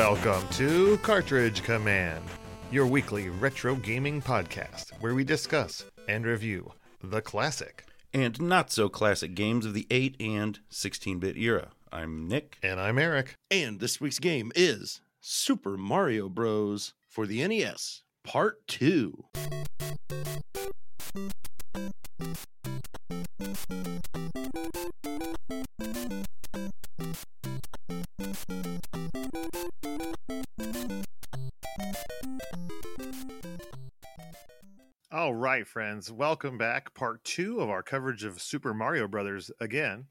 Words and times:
Welcome 0.00 0.48
to 0.52 0.96
Cartridge 1.02 1.62
Command, 1.62 2.24
your 2.72 2.86
weekly 2.86 3.28
retro 3.28 3.74
gaming 3.74 4.22
podcast 4.22 4.92
where 5.00 5.14
we 5.14 5.24
discuss 5.24 5.84
and 6.08 6.24
review 6.24 6.72
the 7.04 7.20
classic. 7.20 7.84
and 8.14 8.40
not 8.40 8.72
so 8.72 8.88
classic 8.88 9.34
games 9.34 9.66
of 9.66 9.74
the 9.74 9.86
8 9.90 10.16
and 10.18 10.58
16 10.70 11.18
bit 11.18 11.36
era. 11.36 11.68
I'm 11.92 12.26
Nick. 12.26 12.56
And 12.62 12.80
I'm 12.80 12.98
Eric. 12.98 13.34
And 13.50 13.78
this 13.78 14.00
week's 14.00 14.18
game 14.18 14.50
is 14.54 15.02
Super 15.20 15.76
Mario 15.76 16.30
Bros. 16.30 16.94
for 17.06 17.26
the 17.26 17.46
NES, 17.46 18.02
Part 18.24 18.66
2. 18.68 19.26
All 35.12 35.34
right, 35.34 35.66
friends, 35.66 36.10
welcome 36.12 36.56
back. 36.56 36.94
Part 36.94 37.22
two 37.24 37.60
of 37.60 37.68
our 37.68 37.82
coverage 37.82 38.24
of 38.24 38.40
Super 38.40 38.72
Mario 38.72 39.08
Brothers 39.08 39.50
again. 39.60 40.06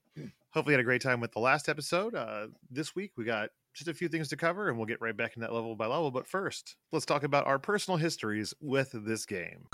Hopefully, 0.52 0.74
had 0.74 0.80
a 0.80 0.84
great 0.84 1.02
time 1.02 1.20
with 1.20 1.32
the 1.32 1.40
last 1.40 1.70
episode. 1.70 2.16
Uh, 2.16 2.48
this 2.70 2.96
week, 2.96 3.12
we 3.16 3.24
got 3.24 3.50
just 3.74 3.88
a 3.88 3.94
few 3.94 4.10
things 4.10 4.28
to 4.30 4.36
cover, 4.36 4.68
and 4.68 4.78
we'll 4.78 4.88
get 4.88 5.00
right 5.00 5.16
back 5.16 5.36
in 5.36 5.42
that 5.42 5.54
level 5.54 5.76
by 5.76 5.86
level. 5.86 6.12
But 6.12 6.28
first, 6.28 6.76
let's 6.92 7.06
talk 7.06 7.24
about 7.24 7.48
our 7.48 7.60
personal 7.60 7.98
histories 7.98 8.54
with 8.60 8.92
this 8.94 9.26
game. 9.26 9.68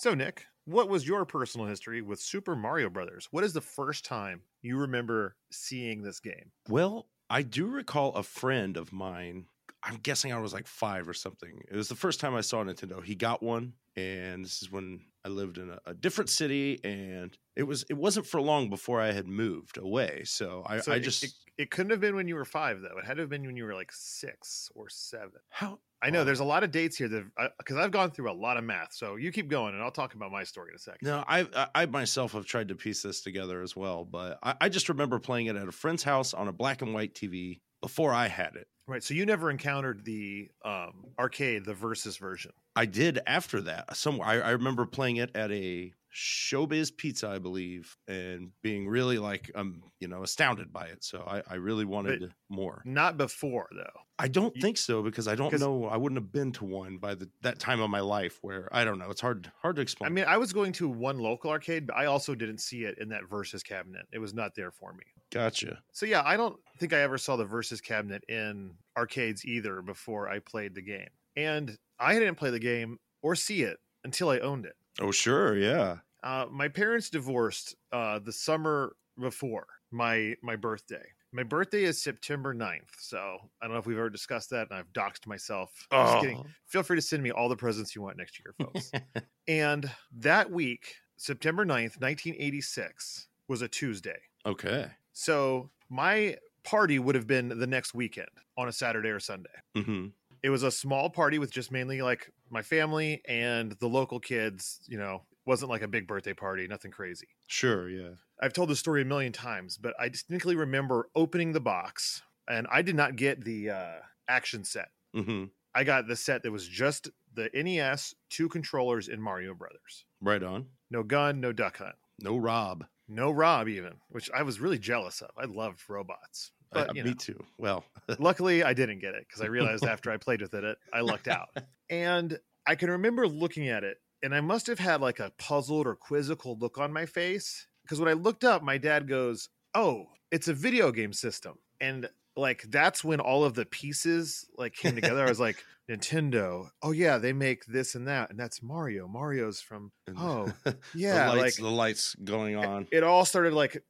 So, 0.00 0.14
Nick, 0.14 0.46
what 0.64 0.88
was 0.88 1.08
your 1.08 1.24
personal 1.24 1.66
history 1.66 2.02
with 2.02 2.20
Super 2.20 2.54
Mario 2.54 2.88
Brothers? 2.88 3.26
What 3.32 3.42
is 3.42 3.52
the 3.52 3.60
first 3.60 4.04
time 4.04 4.42
you 4.62 4.76
remember 4.76 5.34
seeing 5.50 6.02
this 6.02 6.20
game? 6.20 6.52
Well, 6.68 7.08
I 7.28 7.42
do 7.42 7.66
recall 7.66 8.14
a 8.14 8.22
friend 8.22 8.76
of 8.76 8.92
mine. 8.92 9.46
I'm 9.88 9.96
guessing 9.96 10.32
I 10.32 10.38
was 10.38 10.52
like 10.52 10.66
five 10.66 11.08
or 11.08 11.14
something. 11.14 11.62
It 11.70 11.74
was 11.74 11.88
the 11.88 11.94
first 11.94 12.20
time 12.20 12.34
I 12.34 12.42
saw 12.42 12.62
Nintendo. 12.62 13.02
He 13.02 13.14
got 13.14 13.42
one, 13.42 13.72
and 13.96 14.44
this 14.44 14.62
is 14.62 14.70
when 14.70 15.00
I 15.24 15.28
lived 15.28 15.56
in 15.58 15.70
a, 15.70 15.80
a 15.86 15.94
different 15.94 16.28
city, 16.30 16.78
and 16.84 17.36
it 17.56 17.62
was 17.62 17.84
it 17.88 17.96
wasn't 17.96 18.26
for 18.26 18.40
long 18.40 18.68
before 18.68 19.00
I 19.00 19.12
had 19.12 19.26
moved 19.26 19.78
away. 19.78 20.22
So 20.24 20.62
I, 20.66 20.80
So 20.80 20.92
I 20.92 20.98
just 20.98 21.24
it, 21.24 21.30
it 21.56 21.70
couldn't 21.70 21.90
have 21.90 22.00
been 22.00 22.14
when 22.14 22.28
you 22.28 22.34
were 22.34 22.44
five, 22.44 22.80
though. 22.82 22.98
It 22.98 23.04
had 23.06 23.16
to 23.16 23.22
have 23.22 23.30
been 23.30 23.46
when 23.46 23.56
you 23.56 23.64
were 23.64 23.74
like 23.74 23.90
six 23.92 24.70
or 24.74 24.88
seven. 24.90 25.40
how 25.48 25.78
I 26.00 26.10
know 26.10 26.22
there's 26.22 26.40
a 26.40 26.44
lot 26.44 26.62
of 26.62 26.70
dates 26.70 26.96
here 26.96 27.08
that 27.08 27.52
because 27.58 27.76
I've 27.76 27.90
gone 27.90 28.10
through 28.10 28.30
a 28.30 28.32
lot 28.32 28.56
of 28.56 28.64
math. 28.64 28.92
So 28.92 29.16
you 29.16 29.32
keep 29.32 29.48
going, 29.48 29.74
and 29.74 29.82
I'll 29.82 29.90
talk 29.90 30.14
about 30.14 30.30
my 30.30 30.44
story 30.44 30.70
in 30.70 30.76
a 30.76 30.78
second. 30.78 31.06
No, 31.08 31.24
I, 31.26 31.46
I 31.56 31.68
I 31.74 31.86
myself 31.86 32.32
have 32.32 32.44
tried 32.44 32.68
to 32.68 32.74
piece 32.74 33.02
this 33.02 33.22
together 33.22 33.62
as 33.62 33.74
well, 33.74 34.04
but 34.04 34.38
I, 34.42 34.54
I 34.60 34.68
just 34.68 34.88
remember 34.88 35.18
playing 35.18 35.46
it 35.46 35.56
at 35.56 35.66
a 35.66 35.72
friend's 35.72 36.02
house 36.02 36.34
on 36.34 36.46
a 36.46 36.52
black 36.52 36.82
and 36.82 36.92
white 36.94 37.14
TV 37.14 37.60
before 37.80 38.12
I 38.12 38.28
had 38.28 38.54
it. 38.56 38.68
Right. 38.88 39.04
So 39.04 39.12
you 39.12 39.26
never 39.26 39.50
encountered 39.50 40.06
the 40.06 40.48
um, 40.64 41.08
arcade, 41.18 41.66
the 41.66 41.74
versus 41.74 42.16
version. 42.16 42.52
I 42.74 42.86
did 42.86 43.20
after 43.26 43.60
that. 43.60 43.94
Somewhere 43.94 44.26
I, 44.26 44.40
I 44.40 44.50
remember 44.52 44.86
playing 44.86 45.16
it 45.16 45.30
at 45.36 45.52
a 45.52 45.92
Showbiz 46.14 46.96
Pizza, 46.96 47.28
I 47.28 47.38
believe, 47.38 47.96
and 48.06 48.50
being 48.62 48.88
really 48.88 49.18
like 49.18 49.50
um 49.54 49.82
you 50.00 50.08
know 50.08 50.22
astounded 50.22 50.72
by 50.72 50.86
it. 50.86 51.04
So 51.04 51.22
I, 51.26 51.42
I 51.50 51.54
really 51.56 51.84
wanted 51.84 52.32
more. 52.48 52.82
Not 52.84 53.16
before 53.16 53.68
though. 53.74 54.00
I 54.18 54.26
don't 54.28 54.54
you- 54.56 54.62
think 54.62 54.78
so 54.78 55.02
because 55.02 55.28
I 55.28 55.34
don't 55.36 55.52
know. 55.60 55.84
I 55.86 55.96
wouldn't 55.96 56.20
have 56.20 56.32
been 56.32 56.50
to 56.52 56.64
one 56.64 56.96
by 56.98 57.14
the 57.14 57.28
that 57.42 57.58
time 57.58 57.80
of 57.80 57.90
my 57.90 58.00
life 58.00 58.38
where 58.42 58.68
I 58.72 58.84
don't 58.84 58.98
know. 58.98 59.10
It's 59.10 59.20
hard 59.20 59.50
hard 59.62 59.76
to 59.76 59.82
explain. 59.82 60.10
I 60.10 60.12
mean, 60.12 60.24
I 60.26 60.38
was 60.38 60.52
going 60.52 60.72
to 60.74 60.88
one 60.88 61.18
local 61.18 61.50
arcade, 61.50 61.86
but 61.86 61.96
I 61.96 62.06
also 62.06 62.34
didn't 62.34 62.58
see 62.58 62.84
it 62.84 62.98
in 62.98 63.10
that 63.10 63.28
versus 63.28 63.62
cabinet. 63.62 64.06
It 64.12 64.18
was 64.18 64.34
not 64.34 64.54
there 64.56 64.70
for 64.72 64.92
me. 64.92 65.04
gotcha. 65.32 65.78
So 65.92 66.06
yeah, 66.06 66.22
I 66.24 66.36
don't 66.36 66.56
think 66.78 66.92
I 66.92 67.00
ever 67.00 67.18
saw 67.18 67.36
the 67.36 67.44
versus 67.44 67.80
cabinet 67.80 68.24
in 68.28 68.72
arcades 68.96 69.44
either 69.44 69.82
before 69.82 70.28
I 70.28 70.40
played 70.40 70.74
the 70.74 70.82
game. 70.82 71.08
And 71.36 71.76
I 72.00 72.14
didn't 72.14 72.34
play 72.36 72.50
the 72.50 72.58
game 72.58 72.98
or 73.22 73.36
see 73.36 73.62
it 73.62 73.76
until 74.02 74.30
I 74.30 74.38
owned 74.40 74.64
it. 74.66 74.74
Oh 75.00 75.12
sure, 75.12 75.56
yeah. 75.56 75.98
Uh, 76.22 76.46
my 76.50 76.68
parents 76.68 77.10
divorced 77.10 77.76
uh, 77.92 78.18
the 78.18 78.32
summer 78.32 78.96
before 79.18 79.66
my 79.90 80.34
my 80.42 80.56
birthday. 80.56 81.04
My 81.32 81.42
birthday 81.42 81.84
is 81.84 82.00
September 82.00 82.54
9th. 82.54 82.88
So 82.98 83.38
I 83.60 83.66
don't 83.66 83.74
know 83.74 83.78
if 83.78 83.86
we've 83.86 83.98
ever 83.98 84.08
discussed 84.08 84.50
that, 84.50 84.68
and 84.70 84.78
I've 84.78 84.92
doxed 84.94 85.26
myself. 85.26 85.86
Just 85.92 86.20
kidding. 86.20 86.38
Oh. 86.38 86.46
Feel 86.64 86.82
free 86.82 86.96
to 86.96 87.02
send 87.02 87.22
me 87.22 87.30
all 87.30 87.50
the 87.50 87.56
presents 87.56 87.94
you 87.94 88.00
want 88.00 88.16
next 88.16 88.40
year, 88.40 88.54
folks. 88.58 88.90
and 89.46 89.90
that 90.12 90.50
week, 90.50 90.94
September 91.16 91.64
9th, 91.66 92.00
1986, 92.00 93.28
was 93.46 93.60
a 93.60 93.68
Tuesday. 93.68 94.18
Okay. 94.46 94.90
So 95.12 95.70
my 95.90 96.38
party 96.64 96.98
would 96.98 97.14
have 97.14 97.26
been 97.26 97.48
the 97.48 97.66
next 97.66 97.92
weekend 97.94 98.28
on 98.56 98.68
a 98.68 98.72
Saturday 98.72 99.10
or 99.10 99.20
Sunday. 99.20 99.50
hmm 99.74 100.08
It 100.42 100.50
was 100.50 100.62
a 100.62 100.70
small 100.70 101.10
party 101.10 101.38
with 101.38 101.50
just 101.50 101.70
mainly 101.70 102.00
like 102.00 102.30
my 102.50 102.62
family 102.62 103.20
and 103.26 103.72
the 103.72 103.88
local 103.88 104.18
kids, 104.20 104.80
you 104.86 104.98
know, 104.98 105.24
wasn't 105.48 105.70
like 105.70 105.82
a 105.82 105.88
big 105.88 106.06
birthday 106.06 106.34
party, 106.34 106.68
nothing 106.68 106.90
crazy. 106.92 107.26
Sure, 107.48 107.88
yeah. 107.88 108.10
I've 108.40 108.52
told 108.52 108.68
this 108.70 108.78
story 108.78 109.02
a 109.02 109.04
million 109.04 109.32
times, 109.32 109.76
but 109.78 109.94
I 109.98 110.08
distinctly 110.08 110.54
remember 110.54 111.08
opening 111.16 111.52
the 111.52 111.60
box 111.60 112.22
and 112.48 112.66
I 112.70 112.82
did 112.82 112.94
not 112.94 113.16
get 113.16 113.44
the 113.44 113.70
uh, 113.70 113.94
action 114.28 114.62
set. 114.64 114.90
hmm 115.14 115.44
I 115.74 115.84
got 115.84 116.08
the 116.08 116.16
set 116.16 116.42
that 116.42 116.50
was 116.50 116.66
just 116.66 117.08
the 117.34 117.50
NES, 117.54 118.14
two 118.30 118.48
controllers, 118.48 119.06
in 119.08 119.20
Mario 119.20 119.54
Brothers. 119.54 120.04
Right 120.20 120.42
on. 120.42 120.66
No 120.90 121.02
gun, 121.02 121.40
no 121.40 121.52
duck 121.52 121.76
hunt, 121.78 121.94
No 122.20 122.36
Rob. 122.36 122.86
no 123.06 123.30
Rob 123.30 123.68
even, 123.68 123.94
which 124.08 124.30
I 124.34 124.42
was 124.42 124.58
really 124.60 124.78
jealous 124.78 125.20
of. 125.20 125.30
I 125.38 125.44
loved 125.44 125.80
robots, 125.88 126.52
but 126.72 126.88
Uh, 126.90 126.92
you 126.94 127.04
me 127.04 127.10
know, 127.10 127.16
too. 127.16 127.44
Well, 127.58 127.84
luckily 128.18 128.64
I 128.64 128.72
didn't 128.72 128.98
get 129.00 129.14
it 129.14 129.26
because 129.28 129.42
I 129.42 129.46
realized 129.46 129.84
after 129.94 130.10
I 130.10 130.16
played 130.16 130.40
with 130.42 130.54
it, 130.54 130.78
I 130.92 131.00
lucked 131.00 131.28
out. 131.28 131.48
And 131.90 132.38
I 132.66 132.74
can 132.74 132.90
remember 132.90 133.28
looking 133.28 133.68
at 133.68 133.84
it, 133.84 133.98
and 134.22 134.34
I 134.34 134.40
must 134.40 134.66
have 134.66 134.78
had 134.78 135.00
like 135.00 135.20
a 135.20 135.32
puzzled 135.38 135.86
or 135.86 135.94
quizzical 135.94 136.56
look 136.58 136.78
on 136.78 136.92
my 136.92 137.06
face 137.06 137.66
because 137.82 138.00
when 138.00 138.08
I 138.08 138.14
looked 138.14 138.44
up, 138.44 138.62
my 138.62 138.78
dad 138.78 139.08
goes, 139.08 139.48
"Oh, 139.74 140.06
it's 140.30 140.48
a 140.48 140.54
video 140.54 140.92
game 140.92 141.12
system," 141.12 141.58
and 141.80 142.08
like 142.36 142.62
that's 142.68 143.02
when 143.02 143.20
all 143.20 143.44
of 143.44 143.54
the 143.54 143.66
pieces 143.66 144.46
like 144.56 144.74
came 144.74 144.94
together. 144.94 145.24
I 145.24 145.28
was 145.28 145.40
like, 145.40 145.64
"Nintendo, 145.90 146.68
oh 146.82 146.92
yeah, 146.92 147.18
they 147.18 147.32
make 147.32 147.64
this 147.66 147.94
and 147.94 148.06
that, 148.08 148.30
and 148.30 148.38
that's 148.38 148.62
Mario. 148.62 149.08
Mario's 149.08 149.60
from 149.60 149.90
oh 150.18 150.52
the 150.64 150.76
yeah, 150.94 151.32
like 151.32 151.54
the 151.54 151.68
lights 151.68 152.14
going 152.24 152.56
on. 152.56 152.86
it 152.90 153.02
all 153.02 153.24
started 153.24 153.52
like 153.52 153.82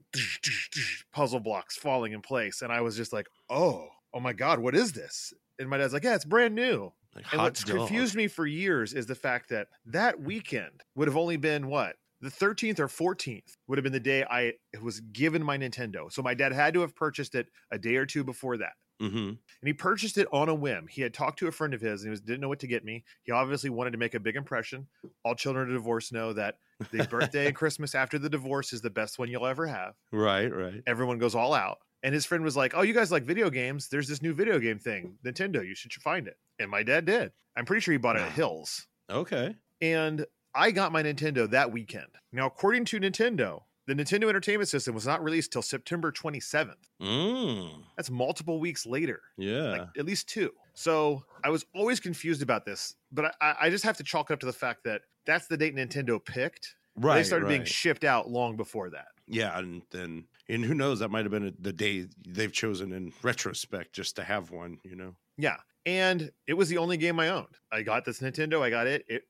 puzzle 1.13 1.41
blocks 1.41 1.77
falling 1.77 2.13
in 2.13 2.23
place 2.23 2.63
and 2.63 2.73
i 2.73 2.81
was 2.81 2.97
just 2.97 3.13
like 3.13 3.27
oh 3.51 3.89
oh 4.15 4.21
my 4.21 4.33
god 4.33 4.59
what 4.59 4.75
is 4.75 4.93
this 4.93 5.33
and 5.59 5.69
my 5.69 5.77
dad's 5.77 5.93
like 5.93 6.05
yeah 6.05 6.15
it's 6.15 6.25
brand 6.25 6.55
new 6.55 6.93
Like 7.25 7.33
and 7.33 7.43
what's 7.43 7.65
dog. 7.65 7.77
confused 7.79 8.15
me 8.15 8.27
for 8.29 8.47
years 8.47 8.93
is 8.95 9.07
the 9.07 9.15
fact 9.15 9.49
that 9.51 9.69
that 9.87 10.21
weekend 10.21 10.83
would 10.95 11.09
have 11.09 11.17
only 11.17 11.37
been 11.37 11.69
what 11.69 11.97
the 12.21 12.31
13th 12.31 12.81
or 12.81 12.89
14th 12.89 13.57
would 13.69 13.79
have 13.79 13.85
been 13.85 13.93
the 13.93 14.01
day 14.01 14.25
i 14.29 14.53
was 14.83 14.99
given 15.01 15.41
my 15.43 15.57
nintendo 15.57 16.11
so 16.13 16.21
my 16.21 16.35
dad 16.35 16.53
had 16.53 16.75
to 16.75 16.81
have 16.81 16.95
purchased 16.97 17.35
it 17.37 17.47
a 17.71 17.79
day 17.79 17.95
or 17.97 18.05
two 18.07 18.25
before 18.25 18.57
that 18.57 18.73
Mhm. 19.01 19.29
and 19.29 19.39
he 19.63 19.73
purchased 19.73 20.19
it 20.19 20.27
on 20.33 20.49
a 20.49 20.55
whim. 20.57 20.89
He 20.89 21.03
had 21.03 21.15
talked 21.15 21.39
to 21.39 21.47
a 21.47 21.53
friend 21.53 21.73
of 21.73 21.81
his 21.81 22.03
and 22.03 22.09
he 22.09 22.11
was, 22.11 22.21
didn't 22.21 22.41
know 22.41 22.49
what 22.49 22.59
to 22.59 22.67
get 22.67 22.85
me. 22.85 23.05
He 23.23 23.31
obviously 23.31 23.71
wanted 23.71 23.93
to 23.93 23.97
make 23.99 24.15
a 24.15 24.19
big 24.19 24.35
impression. 24.35 24.89
All 25.25 25.37
children 25.37 25.69
of 25.69 25.73
divorce 25.75 26.11
know 26.11 26.33
that 26.33 26.57
the 26.91 27.07
birthday 27.09 27.47
and 27.47 27.55
Christmas 27.55 27.95
after 27.95 28.19
the 28.19 28.29
divorce 28.29 28.73
is 28.73 28.81
the 28.81 28.91
best 28.91 29.17
one 29.21 29.29
you'll 29.29 29.47
ever 29.47 29.69
have. 29.69 29.95
Right, 30.11 30.53
right. 30.53 30.83
Everyone 30.85 31.19
goes 31.21 31.37
all 31.37 31.55
out. 31.55 31.79
And 32.03 32.13
his 32.13 32.27
friend 32.27 32.43
was 32.43 32.57
like, 32.57 32.73
Oh, 32.75 32.83
you 32.83 32.93
guys 32.93 33.13
like 33.13 33.23
video 33.23 33.51
games? 33.51 33.87
There's 33.89 34.09
this 34.09 34.21
new 34.21 34.35
video 34.35 34.59
game 34.59 34.81
thing, 34.81 35.17
Nintendo. 35.25 35.65
You 35.65 35.77
should 35.77 35.93
find 35.93 36.27
it. 36.27 36.37
And 36.59 36.71
my 36.71 36.83
dad 36.83 37.05
did. 37.05 37.33
I'm 37.57 37.65
pretty 37.65 37.81
sure 37.81 37.93
he 37.93 37.99
bought 37.99 38.17
it 38.17 38.23
at 38.23 38.33
Hills. 38.33 38.87
Okay. 39.11 39.57
And 39.81 40.27
I 40.55 40.71
got 40.71 40.93
my 40.93 41.03
Nintendo 41.03 41.49
that 41.51 41.73
weekend. 41.73 42.07
Now, 42.33 42.47
according 42.47 42.85
to 42.87 43.01
Nintendo, 43.01 43.63
the 43.87 43.95
Nintendo 43.95 44.29
Entertainment 44.29 44.69
System 44.69 44.95
was 44.95 45.07
not 45.07 45.23
released 45.23 45.53
till 45.53 45.63
September 45.63 46.13
27th. 46.13 46.75
Mm. 47.03 47.71
That's 47.97 48.11
multiple 48.11 48.61
weeks 48.61 48.85
later. 48.87 49.21
Yeah. 49.37 49.61
like 49.63 49.89
at 49.99 50.05
least 50.05 50.29
two. 50.29 50.51
So 50.75 51.25
I 51.43 51.51
was 51.51 51.65
always 51.75 51.99
confused 51.99 52.43
about 52.43 52.65
this, 52.65 52.95
but 53.11 53.35
I, 53.41 53.55
I 53.63 53.71
just 53.71 53.85
have 53.85 53.97
to 53.97 54.05
chalk 54.05 54.31
it 54.31 54.35
up 54.35 54.41
to 54.41 54.47
the 54.47 54.53
fact 54.53 54.85
that 54.85 55.03
that's 55.27 55.47
the 55.47 55.57
date 55.57 55.75
Nintendo 55.75 56.25
picked. 56.25 56.75
right. 56.97 57.17
they 57.17 57.23
started 57.25 57.49
being 57.49 57.65
shipped 57.65 58.05
out 58.05 58.31
long 58.31 58.57
before 58.57 58.91
that. 58.91 59.09
yeah, 59.27 59.59
and 59.59 59.83
then 59.91 60.25
and 60.49 60.65
who 60.65 60.75
knows? 60.75 60.99
That 61.01 61.11
might 61.11 61.25
have 61.25 61.31
been 61.31 61.55
the 61.59 61.73
day 61.73 62.07
they've 62.27 62.53
chosen 62.53 62.93
in 62.93 63.13
retrospect 63.23 63.93
just 63.95 64.17
to 64.17 64.25
have 64.25 64.51
one. 64.51 64.79
You 64.85 64.97
know. 64.97 65.15
Yeah, 65.37 65.57
and 65.87 66.31
it 66.47 66.55
was 66.55 66.69
the 66.69 66.79
only 66.79 66.97
game 66.97 67.19
I 67.21 67.29
owned. 67.29 67.57
I 67.73 67.83
got 67.83 68.05
this 68.05 68.21
Nintendo. 68.21 68.61
I 68.63 68.71
got 68.71 68.87
it. 68.87 69.05
it 69.09 69.23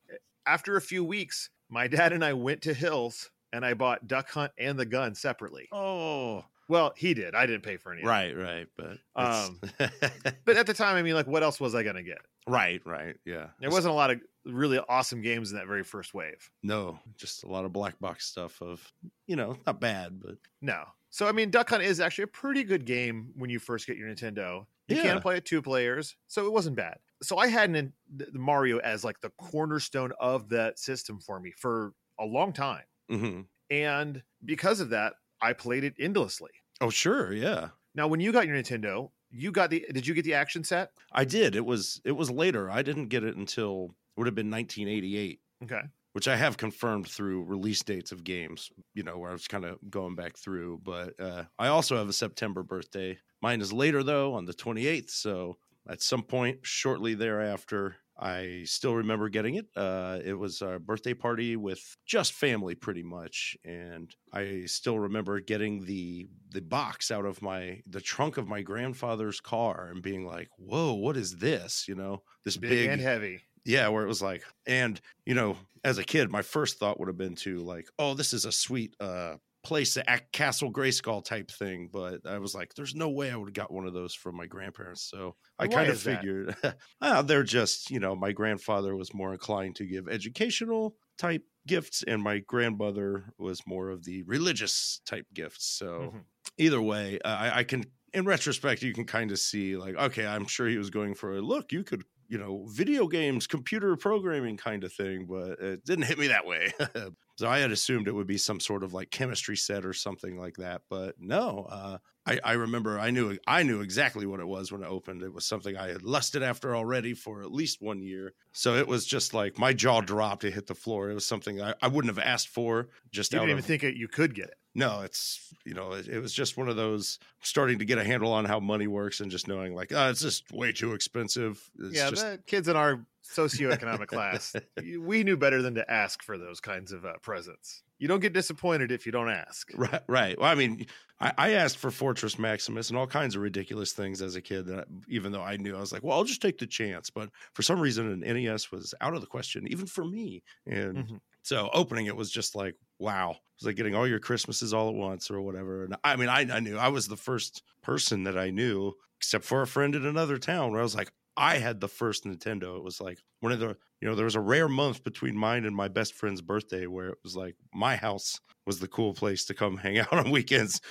after 0.45 0.75
a 0.77 0.81
few 0.81 1.03
weeks, 1.03 1.49
my 1.69 1.87
dad 1.87 2.13
and 2.13 2.23
I 2.25 2.33
went 2.33 2.61
to 2.63 2.73
Hills 2.73 3.29
and 3.53 3.63
I 3.65 3.73
bought 3.75 4.07
Duck 4.07 4.29
Hunt 4.31 4.51
and 4.57 4.79
the 4.79 4.85
gun 4.85 5.13
separately. 5.15 5.67
Oh. 5.71 6.43
Well, 6.67 6.93
he 6.95 7.15
did. 7.15 7.33
I 7.33 7.47
didn't 7.47 7.63
pay 7.63 7.77
for 7.77 7.91
any. 7.91 8.03
Right, 8.03 8.35
right, 8.37 8.67
but 8.77 8.97
Um, 9.15 9.59
But 10.45 10.55
at 10.55 10.67
the 10.67 10.73
time, 10.73 10.95
I 10.95 11.01
mean, 11.01 11.15
like, 11.15 11.25
what 11.25 11.41
else 11.41 11.59
was 11.59 11.73
I 11.73 11.81
going 11.83 11.95
to 11.95 12.03
get? 12.03 12.19
right, 12.47 12.79
right, 12.85 13.15
yeah. 13.25 13.47
There 13.59 13.69
wasn't 13.71 13.91
a 13.91 13.95
lot 13.95 14.11
of 14.11 14.21
really 14.45 14.79
awesome 14.87 15.21
games 15.21 15.51
in 15.51 15.57
that 15.57 15.67
very 15.67 15.83
first 15.83 16.13
wave. 16.13 16.49
no, 16.63 16.99
just 17.17 17.43
a 17.43 17.47
lot 17.47 17.65
of 17.65 17.73
black 17.73 17.99
box 17.99 18.25
stuff. 18.27 18.61
Of 18.61 18.91
you 19.27 19.35
know, 19.35 19.57
not 19.67 19.79
bad, 19.79 20.19
but 20.21 20.35
No. 20.61 20.83
So 21.09 21.27
I 21.27 21.31
mean, 21.31 21.49
Duck 21.49 21.69
Hunt 21.69 21.83
is 21.83 21.99
actually 21.99 22.25
a 22.25 22.27
pretty 22.27 22.63
good 22.63 22.85
game 22.85 23.31
when 23.35 23.49
you 23.49 23.59
first 23.59 23.87
get 23.87 23.97
your 23.97 24.07
Nintendo. 24.09 24.65
You 24.87 24.97
Yeah. 24.97 25.03
can 25.03 25.21
play 25.21 25.37
it 25.37 25.45
two 25.45 25.61
players, 25.61 26.15
so 26.27 26.45
it 26.45 26.51
wasn't 26.51 26.75
bad. 26.75 26.97
So 27.21 27.37
I 27.37 27.47
had 27.47 27.69
an, 27.75 27.93
the 28.15 28.39
Mario 28.39 28.79
as 28.79 29.03
like 29.03 29.19
the 29.21 29.29
cornerstone 29.31 30.11
of 30.19 30.49
that 30.49 30.79
system 30.79 31.19
for 31.19 31.39
me 31.39 31.51
for 31.57 31.93
a 32.19 32.25
long 32.25 32.53
time, 32.53 32.83
hmm 33.09 33.41
and 33.69 34.23
because 34.43 34.79
of 34.79 34.89
that, 34.89 35.13
I 35.41 35.53
played 35.53 35.83
it 35.83 35.93
endlessly. 35.99 36.51
Oh, 36.81 36.89
sure, 36.89 37.31
yeah. 37.33 37.69
Now, 37.93 38.07
when 38.07 38.19
you 38.19 38.31
got 38.31 38.47
your 38.47 38.55
Nintendo, 38.55 39.11
you 39.31 39.51
got 39.51 39.69
the 39.69 39.85
did 39.91 40.07
you 40.07 40.13
get 40.13 40.25
the 40.25 40.33
action 40.33 40.63
set? 40.63 40.91
I 41.11 41.25
did. 41.25 41.55
It 41.55 41.65
was 41.65 42.01
it 42.05 42.13
was 42.13 42.31
later. 42.31 42.69
I 42.69 42.81
didn't 42.81 43.09
get 43.09 43.23
it 43.23 43.35
until 43.35 43.95
would 44.15 44.27
have 44.27 44.35
been 44.35 44.49
1988. 44.49 45.41
Okay, 45.63 45.81
which 46.13 46.27
I 46.27 46.35
have 46.35 46.57
confirmed 46.57 47.07
through 47.07 47.43
release 47.43 47.83
dates 47.83 48.11
of 48.11 48.23
games, 48.23 48.69
you 48.93 49.03
know, 49.03 49.17
where 49.17 49.29
I 49.29 49.33
was 49.33 49.47
kind 49.47 49.65
of 49.65 49.77
going 49.89 50.15
back 50.15 50.37
through. 50.37 50.81
But 50.83 51.19
uh, 51.19 51.45
I 51.57 51.67
also 51.67 51.97
have 51.97 52.09
a 52.09 52.13
September 52.13 52.63
birthday. 52.63 53.17
Mine 53.41 53.61
is 53.61 53.71
later, 53.71 54.03
though, 54.03 54.33
on 54.33 54.45
the 54.45 54.53
28th. 54.53 55.11
So 55.11 55.57
at 55.87 56.01
some 56.01 56.23
point 56.23 56.59
shortly 56.63 57.13
thereafter, 57.13 57.97
I 58.19 58.63
still 58.65 58.95
remember 58.95 59.29
getting 59.29 59.55
it. 59.55 59.67
Uh, 59.75 60.19
it 60.23 60.33
was 60.33 60.61
a 60.61 60.77
birthday 60.77 61.13
party 61.13 61.55
with 61.55 61.95
just 62.05 62.33
family, 62.33 62.75
pretty 62.75 63.01
much, 63.01 63.55
and 63.63 64.13
I 64.33 64.63
still 64.65 64.99
remember 64.99 65.39
getting 65.39 65.85
the 65.85 66.27
the 66.49 66.61
box 66.61 67.11
out 67.11 67.25
of 67.25 67.41
my 67.41 67.81
the 67.87 68.01
trunk 68.01 68.35
of 68.37 68.47
my 68.47 68.61
grandfather's 68.61 69.39
car 69.39 69.89
and 69.89 70.03
being 70.03 70.25
like, 70.25 70.49
"Whoa, 70.57 70.93
what 70.93 71.15
is 71.15 71.37
this?" 71.37 71.87
You 71.87 71.95
know, 71.95 72.23
this 72.43 72.57
big, 72.57 72.71
big 72.71 72.89
and 72.89 73.01
heavy. 73.01 73.43
Yeah, 73.65 73.87
where 73.89 74.03
it 74.03 74.07
was 74.07 74.21
like, 74.21 74.43
and 74.65 74.99
you 75.25 75.33
know, 75.35 75.57
as 75.83 75.97
a 75.97 76.03
kid, 76.03 76.29
my 76.31 76.41
first 76.41 76.77
thought 76.79 76.99
would 76.99 77.07
have 77.07 77.17
been 77.17 77.35
to 77.37 77.57
like, 77.59 77.87
oh, 77.99 78.13
this 78.13 78.33
is 78.33 78.45
a 78.45 78.51
sweet 78.51 78.95
uh 78.99 79.37
place 79.61 79.93
to 79.93 80.09
act 80.09 80.31
Castle 80.31 80.71
Grayskull 80.71 81.23
type 81.23 81.51
thing. 81.51 81.89
But 81.91 82.25
I 82.25 82.39
was 82.39 82.55
like, 82.55 82.73
there's 82.75 82.95
no 82.95 83.09
way 83.09 83.29
I 83.29 83.35
would 83.35 83.49
have 83.49 83.53
got 83.53 83.71
one 83.73 83.85
of 83.85 83.93
those 83.93 84.15
from 84.15 84.35
my 84.37 84.45
grandparents. 84.47 85.03
So 85.03 85.35
I 85.57 85.67
why 85.67 85.67
kind 85.67 85.89
of 85.89 85.99
figured 85.99 86.55
ah, 87.01 87.21
they're 87.21 87.43
just, 87.43 87.91
you 87.91 87.99
know, 87.99 88.15
my 88.15 88.31
grandfather 88.31 88.95
was 88.95 89.13
more 89.13 89.33
inclined 89.33 89.75
to 89.77 89.85
give 89.85 90.07
educational 90.07 90.95
type 91.17 91.43
gifts, 91.67 92.03
and 92.03 92.21
my 92.23 92.39
grandmother 92.39 93.33
was 93.37 93.65
more 93.67 93.89
of 93.89 94.03
the 94.05 94.23
religious 94.23 95.01
type 95.05 95.27
gifts. 95.33 95.65
So 95.65 96.11
Mhm. 96.11 96.25
either 96.57 96.81
way, 96.81 97.19
uh, 97.19 97.27
I, 97.35 97.57
I 97.59 97.63
can, 97.63 97.83
in 98.13 98.25
retrospect, 98.25 98.81
you 98.81 98.93
can 98.93 99.05
kind 99.05 99.31
of 99.31 99.39
see 99.39 99.75
like, 99.77 99.95
okay, 99.95 100.25
I'm 100.25 100.47
sure 100.47 100.67
he 100.67 100.77
was 100.77 100.89
going 100.89 101.15
for 101.15 101.35
a 101.35 101.41
look. 101.41 101.71
You 101.71 101.83
could, 101.83 102.03
you 102.29 102.37
know, 102.37 102.65
video 102.69 103.07
games, 103.07 103.47
computer 103.47 103.95
programming 103.95 104.55
kind 104.55 104.83
of 104.83 104.93
thing, 104.93 105.25
but 105.25 105.59
it 105.59 105.83
didn't 105.83 106.05
hit 106.05 106.19
me 106.19 106.27
that 106.27 106.45
way. 106.45 106.71
so 107.35 107.49
I 107.49 107.59
had 107.59 107.71
assumed 107.71 108.07
it 108.07 108.13
would 108.13 108.27
be 108.27 108.37
some 108.37 108.59
sort 108.59 108.83
of 108.83 108.93
like 108.93 109.09
chemistry 109.09 109.57
set 109.57 109.83
or 109.83 109.93
something 109.93 110.39
like 110.39 110.57
that, 110.57 110.83
but 110.89 111.15
no. 111.19 111.67
Uh, 111.69 111.97
I, 112.27 112.39
I 112.43 112.53
remember 112.53 112.99
I 112.99 113.09
knew 113.09 113.39
I 113.47 113.63
knew 113.63 113.81
exactly 113.81 114.27
what 114.27 114.39
it 114.39 114.47
was 114.47 114.71
when 114.71 114.83
it 114.83 114.87
opened. 114.87 115.23
It 115.23 115.33
was 115.33 115.45
something 115.45 115.75
I 115.75 115.87
had 115.87 116.03
lusted 116.03 116.43
after 116.43 116.75
already 116.75 117.15
for 117.15 117.41
at 117.41 117.51
least 117.51 117.81
one 117.81 118.01
year. 118.01 118.33
So 118.51 118.75
it 118.75 118.87
was 118.87 119.07
just 119.07 119.33
like 119.33 119.57
my 119.57 119.73
jaw 119.73 120.01
dropped. 120.01 120.43
It 120.43 120.53
hit 120.53 120.67
the 120.67 120.75
floor. 120.75 121.09
It 121.09 121.15
was 121.15 121.25
something 121.25 121.59
I, 121.59 121.73
I 121.81 121.87
wouldn't 121.87 122.15
have 122.15 122.23
asked 122.23 122.49
for. 122.49 122.89
Just 123.11 123.33
You 123.33 123.39
didn't 123.39 123.49
even 123.49 123.59
of, 123.59 123.65
think 123.65 123.83
it, 123.83 123.95
you 123.95 124.07
could 124.07 124.35
get 124.35 124.49
it. 124.49 124.58
No, 124.75 125.01
it's 125.01 125.53
you 125.65 125.73
know, 125.73 125.93
it, 125.93 126.07
it 126.07 126.19
was 126.19 126.33
just 126.33 126.57
one 126.57 126.69
of 126.69 126.75
those 126.75 127.19
starting 127.41 127.79
to 127.79 127.85
get 127.85 127.97
a 127.97 128.03
handle 128.03 128.31
on 128.31 128.45
how 128.45 128.59
money 128.59 128.87
works 128.87 129.19
and 129.19 129.31
just 129.31 129.47
knowing 129.47 129.73
like, 129.73 129.91
oh, 129.91 130.09
it's 130.09 130.21
just 130.21 130.51
way 130.51 130.71
too 130.71 130.93
expensive. 130.93 131.69
It's 131.79 131.95
yeah, 131.95 132.09
just, 132.09 132.23
the 132.23 132.43
kids 132.45 132.67
in 132.67 132.75
our 132.75 133.05
socioeconomic 133.23 134.07
class, 134.07 134.55
we 134.99 135.23
knew 135.23 135.37
better 135.37 135.61
than 135.61 135.75
to 135.75 135.91
ask 135.91 136.23
for 136.23 136.37
those 136.37 136.59
kinds 136.59 136.91
of 136.91 137.05
uh, 137.05 137.17
presents. 137.21 137.83
You 137.97 138.07
don't 138.07 138.21
get 138.21 138.31
disappointed 138.31 138.91
if 138.91 139.05
you 139.05 139.11
don't 139.11 139.29
ask. 139.29 139.69
Right, 139.75 140.01
right. 140.07 140.39
Well, 140.39 140.49
I 140.49 140.55
mean, 140.55 140.85
I, 141.19 141.33
I 141.37 141.49
asked 141.51 141.77
for 141.77 141.91
Fortress 141.91 142.39
Maximus 142.39 142.89
and 142.89 142.97
all 142.97 143.07
kinds 143.07 143.35
of 143.35 143.41
ridiculous 143.41 143.91
things 143.91 144.21
as 144.21 144.35
a 144.35 144.41
kid. 144.41 144.67
That 144.67 144.79
I, 144.79 144.83
even 145.09 145.33
though 145.33 145.41
I 145.41 145.57
knew, 145.57 145.75
I 145.75 145.79
was 145.81 145.91
like, 145.91 146.01
well, 146.03 146.17
I'll 146.17 146.23
just 146.23 146.41
take 146.41 146.59
the 146.59 146.67
chance. 146.67 147.09
But 147.09 147.29
for 147.53 147.61
some 147.61 147.79
reason, 147.79 148.09
an 148.09 148.23
NES 148.23 148.71
was 148.71 148.93
out 149.01 149.15
of 149.15 149.21
the 149.21 149.27
question, 149.27 149.67
even 149.67 149.85
for 149.85 150.05
me. 150.05 150.43
And 150.65 151.05
Mhm. 151.09 151.19
So 151.49 151.67
opening 151.73 152.05
it 152.05 152.15
was 152.15 152.29
just 152.29 152.53
like, 152.53 152.75
wow. 152.99 153.31
It 153.31 153.37
was 153.59 153.65
like 153.65 153.75
getting 153.75 153.95
all 153.95 154.07
your 154.07 154.19
Christmases 154.19 154.71
all 154.71 154.89
at 154.89 154.93
once 154.93 155.31
or 155.31 155.41
whatever. 155.41 155.83
And 155.83 155.95
I 156.03 156.15
mean, 156.15 156.29
I, 156.29 156.41
I 156.41 156.59
knew 156.59 156.77
I 156.77 156.89
was 156.89 157.07
the 157.07 157.17
first 157.17 157.63
person 157.81 158.25
that 158.25 158.37
I 158.37 158.51
knew, 158.51 158.93
except 159.17 159.45
for 159.45 159.63
a 159.63 159.67
friend 159.67 159.95
in 159.95 160.05
another 160.05 160.37
town, 160.37 160.69
where 160.69 160.79
I 160.79 160.83
was 160.83 160.93
like, 160.93 161.11
I 161.35 161.57
had 161.57 161.81
the 161.81 161.87
first 161.87 162.23
Nintendo. 162.23 162.77
It 162.77 162.83
was 162.83 163.01
like 163.01 163.17
one 163.39 163.51
of 163.51 163.59
the, 163.59 163.75
you 163.99 164.07
know, 164.07 164.13
there 164.13 164.25
was 164.25 164.35
a 164.35 164.39
rare 164.39 164.69
month 164.69 165.03
between 165.03 165.35
mine 165.35 165.65
and 165.65 165.75
my 165.75 165.87
best 165.87 166.13
friend's 166.13 166.41
birthday 166.41 166.85
where 166.85 167.09
it 167.09 167.17
was 167.23 167.35
like 167.35 167.55
my 167.73 167.95
house 167.95 168.39
was 168.67 168.79
the 168.79 168.87
cool 168.87 169.15
place 169.15 169.43
to 169.45 169.55
come 169.55 169.75
hang 169.85 169.97
out 169.97 170.13
on 170.13 170.29
weekends. 170.29 170.81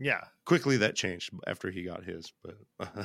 Yeah. 0.00 0.24
Quickly 0.46 0.78
that 0.78 0.96
changed 0.96 1.30
after 1.46 1.70
he 1.70 1.84
got 1.84 2.02
his, 2.02 2.32
but 2.42 2.56